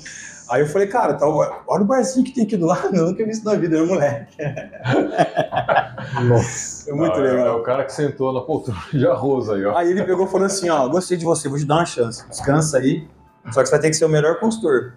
Aí 0.51 0.61
eu 0.61 0.67
falei, 0.69 0.87
cara, 0.89 1.15
tá, 1.15 1.27
olha 1.27 1.57
o 1.83 1.85
barzinho 1.87 2.25
que 2.25 2.33
tem 2.35 2.45
aqui 2.45 2.57
do 2.57 2.67
lado, 2.67 2.91
eu 2.95 3.07
nunca 3.07 3.25
vi 3.25 3.31
isso 3.31 3.45
na 3.47 3.55
vida, 3.55 3.77
meu 3.79 3.87
moleque. 3.87 4.37
Nossa. 6.29 6.95
Muito 6.95 7.15
Ah, 7.19 7.19
é- 7.19 7.23
legal. 7.33 7.47
É 7.47 7.51
o 7.53 7.63
cara 7.63 7.85
que 7.85 7.93
sentou 7.93 8.33
na 8.33 8.41
poltrona 8.43 8.79
de 8.93 9.07
arroz 9.07 9.49
aí, 9.49 9.65
ó. 9.65 9.77
Aí 9.77 9.91
ele 9.91 10.05
pegou 10.05 10.27
e 10.27 10.31
falou 10.31 10.47
assim, 10.47 10.69
ó, 10.69 10.87
gostei 10.89 11.17
de 11.17 11.25
você, 11.25 11.49
vou 11.49 11.59
te 11.59 11.65
dar 11.65 11.77
uma 11.77 11.87
chance. 11.87 12.29
Descansa 12.29 12.79
aí, 12.79 13.09
só 13.51 13.63
que 13.63 13.67
você 13.69 13.73
vai 13.73 13.81
ter 13.81 13.89
que 13.91 13.97
ser 13.97 14.05
o 14.05 14.09
melhor 14.09 14.39
consultor. 14.39 14.93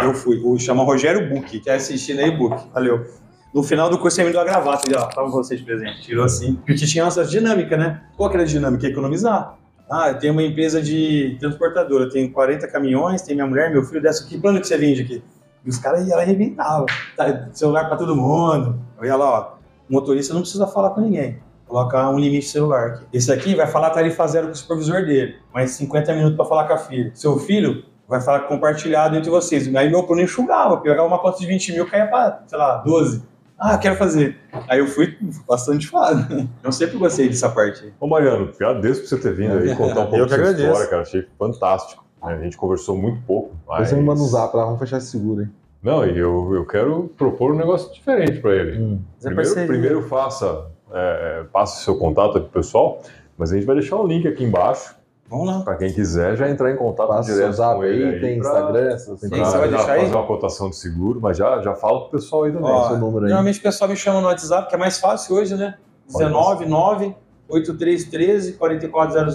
Eu 0.00 0.14
fui, 0.14 0.40
o 0.44 0.58
chama 0.58 0.84
Rogério 0.84 1.28
Buck, 1.28 1.58
que 1.58 1.70
é 1.70 1.74
assistindo 1.74 2.20
aí, 2.20 2.30
Buck. 2.36 2.68
Valeu. 2.72 3.04
No 3.52 3.62
final 3.62 3.90
do 3.90 3.98
curso 3.98 4.20
ele 4.20 4.28
me 4.28 4.32
deu 4.32 4.40
a 4.40 4.44
gravata, 4.44 4.88
ele, 4.88 4.96
ó, 4.96 5.06
tava 5.06 5.28
vocês 5.28 5.60
presente, 5.60 6.02
tirou 6.02 6.24
assim. 6.24 6.54
Porque 6.54 6.74
tinha 6.74 7.04
essa 7.04 7.24
dinâmica, 7.24 7.76
né? 7.76 8.02
Qual 8.16 8.30
que 8.30 8.36
era 8.36 8.44
a 8.44 8.46
dinâmica? 8.46 8.86
Economizar. 8.86 9.58
Ah, 9.90 10.08
eu 10.08 10.18
tenho 10.18 10.32
uma 10.32 10.42
empresa 10.42 10.80
de 10.80 11.36
transportadora, 11.38 12.08
tenho 12.08 12.32
40 12.32 12.66
caminhões, 12.68 13.20
tem 13.20 13.34
minha 13.34 13.46
mulher, 13.46 13.70
meu 13.70 13.82
filho, 13.84 14.00
dessa 14.00 14.26
que 14.26 14.38
plano 14.38 14.58
que 14.58 14.66
você 14.66 14.78
vende 14.78 15.02
aqui? 15.02 15.22
E 15.64 15.68
os 15.68 15.76
caras 15.76 16.08
iam 16.08 16.18
arrebentavam. 16.18 16.86
Tá, 17.14 17.48
celular 17.52 17.86
pra 17.88 17.96
todo 17.96 18.16
mundo. 18.16 18.80
Eu 18.98 19.04
ia 19.04 19.16
lá, 19.16 19.30
ó, 19.30 19.54
o 19.88 19.92
motorista 19.92 20.32
não 20.32 20.40
precisa 20.40 20.66
falar 20.66 20.90
com 20.90 21.02
ninguém. 21.02 21.38
Colocar 21.66 22.08
um 22.08 22.18
limite 22.18 22.46
celular 22.46 22.86
aqui. 22.86 23.04
Esse 23.12 23.30
aqui 23.30 23.54
vai 23.54 23.66
falar 23.66 23.90
tarifa 23.90 24.26
zero 24.26 24.46
com 24.46 24.52
o 24.52 24.56
supervisor 24.56 25.04
dele, 25.04 25.36
mais 25.52 25.72
50 25.72 26.14
minutos 26.14 26.36
para 26.36 26.46
falar 26.46 26.64
com 26.66 26.72
a 26.72 26.78
filha. 26.78 27.10
Seu 27.14 27.38
filho 27.38 27.84
vai 28.08 28.20
falar 28.20 28.40
compartilhado 28.40 29.14
entre 29.14 29.30
vocês. 29.30 29.72
Aí 29.74 29.90
meu 29.90 30.04
plano 30.04 30.22
enxugava, 30.22 30.78
pegava 30.78 31.06
uma 31.06 31.18
conta 31.18 31.38
de 31.38 31.46
20 31.46 31.72
mil, 31.72 31.86
caía 31.86 32.06
para, 32.06 32.42
sei 32.46 32.58
lá, 32.58 32.78
12. 32.78 33.31
Ah, 33.64 33.78
quero 33.78 33.94
fazer. 33.94 34.36
Aí 34.68 34.80
eu 34.80 34.88
fui 34.88 35.16
bastante 35.46 35.86
fado. 35.86 36.48
Eu 36.64 36.72
sempre 36.72 36.98
gostei 36.98 37.28
dessa 37.28 37.48
parte 37.48 37.84
aí. 37.84 37.92
Ô 38.00 38.08
Mariano, 38.08 38.50
agradeço 38.56 39.02
por 39.02 39.08
você 39.08 39.18
ter 39.18 39.32
vindo 39.34 39.56
aí 39.56 39.76
contar 39.76 40.00
um 40.00 40.06
pouco 40.10 40.16
Eu 40.16 40.26
da 40.26 40.28
que 40.30 40.34
sua 40.34 40.50
agradeço. 40.50 40.66
história, 40.66 40.90
cara. 40.90 41.02
Achei 41.02 41.26
fantástico. 41.38 42.04
né? 42.24 42.34
A 42.34 42.42
gente 42.42 42.56
conversou 42.56 42.96
muito 42.96 43.22
pouco. 43.24 43.54
Mas... 43.68 43.88
você 43.88 43.94
me 43.94 44.02
manda 44.02 44.20
um 44.20 44.26
zap 44.26 44.56
lá, 44.56 44.64
vamos 44.64 44.80
fechar 44.80 44.96
esse 44.96 45.06
seguro, 45.12 45.42
hein? 45.42 45.50
Não, 45.80 46.04
e 46.04 46.18
eu, 46.18 46.54
eu 46.54 46.66
quero 46.66 47.12
propor 47.16 47.52
um 47.52 47.56
negócio 47.56 47.92
diferente 47.94 48.40
para 48.40 48.52
ele. 48.54 48.78
Hum. 48.80 49.00
É 49.20 49.26
Primeiro, 49.26 49.66
primeiro 49.66 50.02
faça, 50.02 50.66
é, 50.92 51.44
passe 51.52 51.80
o 51.82 51.84
seu 51.84 51.96
contato 51.96 52.38
aqui 52.38 52.48
pro 52.48 52.60
pessoal, 52.60 53.00
mas 53.38 53.52
a 53.52 53.56
gente 53.56 53.64
vai 53.66 53.76
deixar 53.76 53.96
o 53.96 54.06
link 54.06 54.26
aqui 54.26 54.42
embaixo 54.44 54.94
Vamos 55.32 55.46
lá. 55.46 55.62
para 55.62 55.76
quem 55.76 55.92
quiser 55.92 56.36
já 56.36 56.48
entrar 56.48 56.70
em 56.70 56.76
contato 56.76 57.08
Passa 57.08 57.32
direto 57.32 57.52
zap 57.54 57.76
com 57.76 57.84
ele 57.84 58.04
aí, 58.04 58.14
aí 58.14 58.20
tem 58.20 58.38
pra- 58.38 58.48
Instagram, 58.50 58.88
pra 58.88 58.96
você 58.98 59.58
vai 59.58 59.68
deixar 59.68 59.92
aí? 59.92 60.00
fazer 60.02 60.14
uma 60.14 60.26
cotação 60.26 60.70
de 60.70 60.76
seguro, 60.76 61.20
mas 61.20 61.36
já, 61.36 61.60
já 61.62 61.74
fala 61.74 62.02
pro 62.02 62.10
pessoal 62.10 62.44
aí 62.44 62.52
também. 62.52 62.70
Ó, 62.70 62.88
seu 62.88 62.98
número 62.98 63.24
aí. 63.24 63.30
Normalmente 63.30 63.58
o 63.58 63.62
pessoal 63.62 63.90
me 63.90 63.96
chama 63.96 64.20
no 64.20 64.26
WhatsApp, 64.28 64.68
que 64.68 64.74
é 64.74 64.78
mais 64.78 64.98
fácil 64.98 65.34
hoje, 65.36 65.56
né? 65.56 65.74
19 66.06 66.66
9 66.66 67.16
8313 67.48 68.52
4400. 68.52 69.34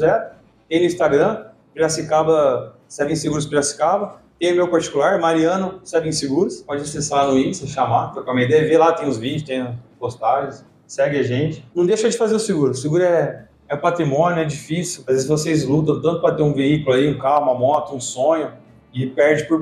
Tem 0.70 0.80
no 0.80 0.86
Instagram, 0.86 1.45
Piracicaba, 1.74 2.76
Seven 2.88 3.16
Seguros 3.16 3.45
Piracicaba. 3.45 4.16
Tem 4.39 4.54
o 4.54 4.56
meu 4.56 4.70
particular, 4.70 5.20
Mariano 5.20 5.80
Seven 5.84 6.12
Seguros. 6.12 6.62
Pode 6.62 6.82
acessar 6.84 7.26
lá 7.26 7.32
no 7.32 7.38
Insta, 7.39 7.66
chamar, 7.66 8.12
trocar 8.12 8.32
uma 8.34 8.41
ideia, 8.43 8.68
ver 8.68 8.78
lá, 8.78 8.91
tem 8.93 9.08
os 9.08 9.18
vídeos, 9.18 9.43
tem 9.43 9.62
as 9.62 9.74
postagens. 10.00 10.64
Segue 10.86 11.18
a 11.18 11.24
gente. 11.24 11.68
Não 11.76 11.86
deixa 11.86 12.10
de 12.10 12.18
fazer 12.18 12.36
o 12.36 12.39
seguro. 12.39 12.72
O 12.72 12.76
seguro 12.76 13.04
é, 13.04 13.45
é 13.70 13.76
patrimônio, 13.76 14.39
é 14.39 14.45
difícil. 14.45 15.03
Às 15.07 15.15
vezes 15.15 15.28
vocês 15.28 15.65
lutam 15.65 16.01
tanto 16.01 16.22
para 16.22 16.36
ter 16.36 16.43
um 16.43 16.53
veículo 16.53 16.95
aí, 16.95 17.09
um 17.09 17.18
carro, 17.18 17.43
uma 17.43 17.53
moto, 17.53 17.93
um 17.95 17.99
sonho, 17.99 18.51
e 18.93 19.05
perde 19.05 19.45
por, 19.45 19.61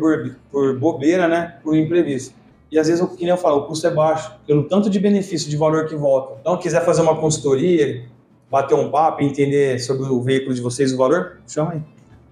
por 0.51 0.79
bobeira, 0.79 1.27
né? 1.27 1.57
Por 1.63 1.75
imprevisto. 1.75 2.33
E 2.71 2.79
às 2.79 2.87
vezes, 2.87 3.01
o 3.01 3.07
que 3.07 3.21
nem 3.21 3.29
eu 3.29 3.37
falo, 3.37 3.57
o 3.59 3.63
custo 3.65 3.87
é 3.87 3.91
baixo, 3.91 4.33
pelo 4.45 4.63
tanto 4.63 4.89
de 4.89 4.99
benefício, 4.99 5.49
de 5.49 5.55
valor 5.57 5.85
que 5.85 5.95
volta. 5.95 6.37
Então, 6.41 6.57
quiser 6.57 6.83
fazer 6.83 7.01
uma 7.01 7.15
consultoria, 7.15 8.03
bater 8.49 8.75
um 8.75 8.89
papo, 8.89 9.23
entender 9.23 9.79
sobre 9.79 10.07
o 10.07 10.21
veículo 10.21 10.53
de 10.53 10.61
vocês, 10.61 10.91
o 10.91 10.97
valor, 10.97 11.37
chama 11.47 11.73
aí. 11.73 11.81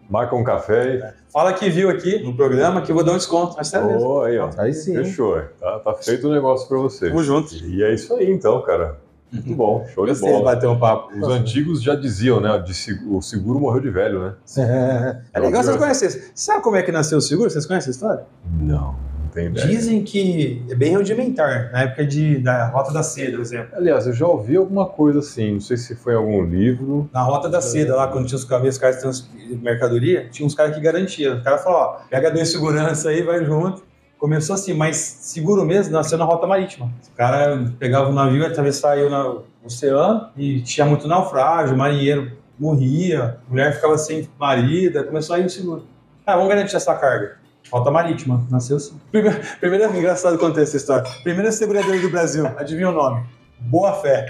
Marca 0.09 0.35
um 0.35 0.43
café 0.43 0.81
aí. 0.81 1.13
Fala 1.31 1.53
que 1.53 1.69
viu 1.69 1.89
aqui 1.89 2.19
no 2.19 2.35
programa 2.35 2.81
que 2.81 2.91
eu 2.91 2.95
vou 2.95 3.03
dar 3.03 3.13
um 3.13 3.17
desconto. 3.17 3.55
Mas 3.57 3.67
sério 3.67 3.87
mesmo. 3.87 4.07
Ô, 4.07 4.21
aí, 4.21 4.37
ó. 4.37 4.49
Aí 4.57 4.73
sim. 4.73 4.93
Fechou. 4.93 5.41
Tá, 5.59 5.79
tá 5.79 5.93
feito 5.95 6.27
o 6.27 6.31
negócio 6.31 6.67
para 6.67 6.77
você. 6.77 7.07
Tamo 7.07 7.23
junto. 7.23 7.55
E 7.55 7.83
é 7.83 7.93
isso 7.93 8.13
aí, 8.13 8.29
então, 8.29 8.61
cara. 8.61 8.99
Muito 9.33 9.55
bom. 9.55 9.85
Show 9.93 10.05
de 10.05 10.13
bola. 10.19 10.43
bater 10.43 10.69
um 10.69 10.77
papo. 10.77 11.17
Os 11.17 11.27
antigos 11.27 11.81
já 11.81 11.95
diziam, 11.95 12.39
né? 12.39 12.57
de 12.59 12.73
o 13.07 13.21
seguro 13.21 13.59
morreu 13.59 13.81
de 13.81 13.89
velho, 13.89 14.19
né? 14.19 14.33
É 15.33 15.39
legal 15.39 15.63
vocês 15.63 15.75
conhecerem. 15.77 16.21
Sabe 16.35 16.61
como 16.61 16.75
é 16.75 16.83
que 16.83 16.91
nasceu 16.91 17.17
o 17.17 17.21
seguro? 17.21 17.49
Vocês 17.49 17.65
conhecem 17.65 17.89
a 17.89 17.93
história? 17.93 18.23
Não, 18.59 18.95
não 19.21 19.27
tem 19.33 19.47
ideia. 19.47 19.67
Dizem 19.67 20.03
que 20.03 20.63
é 20.69 20.75
bem 20.75 20.95
rudimentar, 20.95 21.71
na 21.71 21.83
época 21.83 22.05
de, 22.05 22.37
da 22.39 22.67
Rota 22.67 22.91
da 22.91 23.01
Seda, 23.01 23.31
por 23.31 23.41
exemplo. 23.41 23.69
Aliás, 23.75 24.05
eu 24.05 24.13
já 24.13 24.27
ouvi 24.27 24.55
alguma 24.55 24.85
coisa 24.85 25.19
assim, 25.19 25.53
não 25.53 25.59
sei 25.61 25.77
se 25.77 25.95
foi 25.95 26.13
em 26.13 26.17
algum 26.17 26.43
livro. 26.43 27.09
Na 27.11 27.23
Rota 27.23 27.49
da 27.49 27.61
Seda, 27.61 27.95
lá, 27.95 28.07
quando 28.07 28.27
tinha 28.27 28.37
os 28.37 28.45
caminhões, 28.45 28.79
de 28.79 29.55
mercadoria, 29.55 30.27
tinha 30.29 30.45
uns 30.45 30.55
caras 30.55 30.75
que 30.75 30.81
garantiam. 30.81 31.37
O 31.37 31.43
cara 31.43 31.57
falou, 31.57 31.79
ó, 31.79 31.97
pega 32.09 32.31
dois 32.31 32.49
segurança 32.49 33.09
aí, 33.09 33.23
vai 33.23 33.43
junto. 33.43 33.83
Começou 34.23 34.53
assim, 34.53 34.73
mas 34.73 34.95
seguro 34.95 35.65
mesmo 35.65 35.91
nasceu 35.91 36.17
na 36.17 36.23
Rota 36.23 36.47
Marítima. 36.47 36.89
O 37.13 37.17
cara 37.17 37.69
pegava 37.77 38.09
o 38.09 38.13
navio, 38.13 38.47
atravessava 38.47 38.95
o 39.01 39.43
oceano 39.65 40.29
e 40.37 40.61
tinha 40.61 40.85
muito 40.85 41.09
naufrágio, 41.09 41.75
marinheiro 41.75 42.31
morria, 42.57 43.39
mulher 43.49 43.75
ficava 43.75 43.97
sem 43.97 44.29
marido, 44.39 45.03
começou 45.03 45.35
aí 45.35 45.45
o 45.45 45.49
seguro. 45.49 45.83
Ah, 46.25 46.37
vamos 46.37 46.47
garantir 46.47 46.73
essa 46.73 46.95
carga. 46.95 47.35
Rota 47.69 47.91
Marítima, 47.91 48.47
nasceu 48.49 48.77
assim. 48.77 48.97
Primeiro, 49.11 49.37
primeiro 49.59 49.93
engraçado 49.93 50.37
contar 50.37 50.61
essa 50.61 50.77
história. 50.77 51.03
Primeira 51.21 51.51
seguradora 51.51 51.99
do 51.99 52.09
Brasil, 52.09 52.47
adivinha 52.57 52.91
o 52.91 52.93
nome? 52.93 53.25
Boa 53.59 53.91
Fé. 53.91 54.27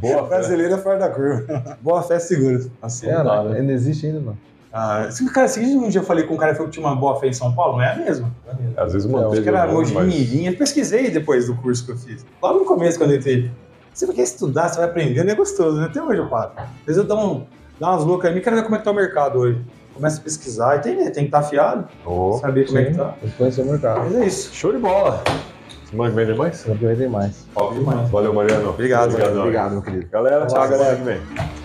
Boa 0.00 0.22
fé. 0.22 0.28
Brasileira 0.38 0.78
fora 0.78 1.00
da 1.00 1.08
curva. 1.08 1.78
Boa 1.80 2.00
Fé 2.04 2.20
Seguros. 2.20 2.68
Assim, 2.80 3.08
É, 3.08 3.16
hora. 3.16 3.24
não, 3.24 3.52
ainda 3.54 3.72
existe 3.72 4.06
ainda 4.06 4.20
não. 4.20 4.36
Ah, 4.72 5.06
cara, 5.34 5.46
esse 5.46 5.60
um 5.60 5.88
dia 5.88 6.00
eu 6.00 6.04
falei 6.04 6.24
com 6.24 6.34
um 6.34 6.36
cara 6.38 6.54
que 6.54 6.64
que 6.64 6.70
tinha 6.70 6.86
uma 6.86 6.96
boa 6.96 7.20
fé 7.20 7.26
em 7.28 7.32
São 7.32 7.52
Paulo, 7.54 7.74
não 7.76 7.82
é 7.84 7.92
a 7.92 7.96
mesma? 7.96 8.30
É 8.46 8.50
a 8.50 8.54
mesma. 8.54 8.82
Às 8.82 8.92
vezes 8.94 9.08
É, 9.08 9.12
manteve 9.12 9.32
Acho 9.34 9.42
que 9.42 9.48
era 9.48 9.66
Mogi 9.66 9.92
mas- 9.92 10.06
Mirim. 10.06 10.46
Eu 10.46 10.56
pesquisei 10.56 11.10
depois 11.10 11.46
do 11.46 11.54
curso 11.56 11.84
que 11.84 11.92
eu 11.92 11.96
fiz. 11.96 12.24
Lá 12.42 12.52
no 12.54 12.64
começo, 12.64 12.96
quando 12.98 13.10
eu 13.10 13.18
entrei. 13.18 13.50
Você 13.92 14.10
quer 14.10 14.22
estudar, 14.22 14.68
você 14.70 14.76
vai 14.78 14.86
aprendendo, 14.88 15.30
é 15.30 15.34
gostoso, 15.34 15.78
né? 15.78 15.84
Até 15.86 16.02
hoje 16.02 16.18
eu 16.20 16.26
paro. 16.28 16.52
Às 16.56 16.86
vezes 16.86 16.96
eu 17.02 17.04
dou, 17.04 17.18
um, 17.18 17.46
dou 17.78 17.88
umas 17.90 18.02
loucas 18.04 18.32
aí, 18.32 18.40
quero 18.40 18.56
ver 18.56 18.62
como 18.62 18.74
é 18.76 18.78
que 18.78 18.84
tá 18.84 18.90
o 18.90 18.94
mercado 18.94 19.38
hoje. 19.40 19.60
Começa 19.92 20.18
a 20.18 20.24
pesquisar 20.24 20.76
e 20.76 20.78
tem, 20.80 20.96
né? 20.96 21.04
tem 21.10 21.24
que 21.24 21.28
estar 21.28 21.40
afiado, 21.40 21.86
Oh, 22.06 22.38
saber 22.40 22.64
como 22.66 22.78
é 22.78 22.84
que 22.86 22.92
Sim, 22.92 22.98
tá. 22.98 23.14
Tem 23.20 23.28
que 23.30 23.36
conhecer 23.36 23.60
o 23.60 23.66
mercado. 23.66 24.00
Mas 24.04 24.14
é 24.14 24.24
isso. 24.24 24.54
show 24.54 24.72
de 24.72 24.78
bola. 24.78 25.22
Semana 25.90 26.08
que 26.08 26.16
vem 26.16 26.26
tem 26.26 26.34
mais? 26.34 26.56
Sempre 26.56 26.86
vai 26.86 26.96
ter 26.96 27.10
mais. 27.10 27.46
Óbvio. 27.54 27.84
Valeu, 27.84 28.32
Mariano. 28.32 28.70
Obrigado, 28.70 29.10
Obrigadão. 29.10 29.40
Obrigado, 29.42 29.72
meu 29.72 29.82
querido. 29.82 30.06
Galera, 30.10 30.46
Tchau, 30.46 30.62
semana 30.62 30.78
galera. 30.78 30.96
que 30.96 31.02
vem. 31.02 31.61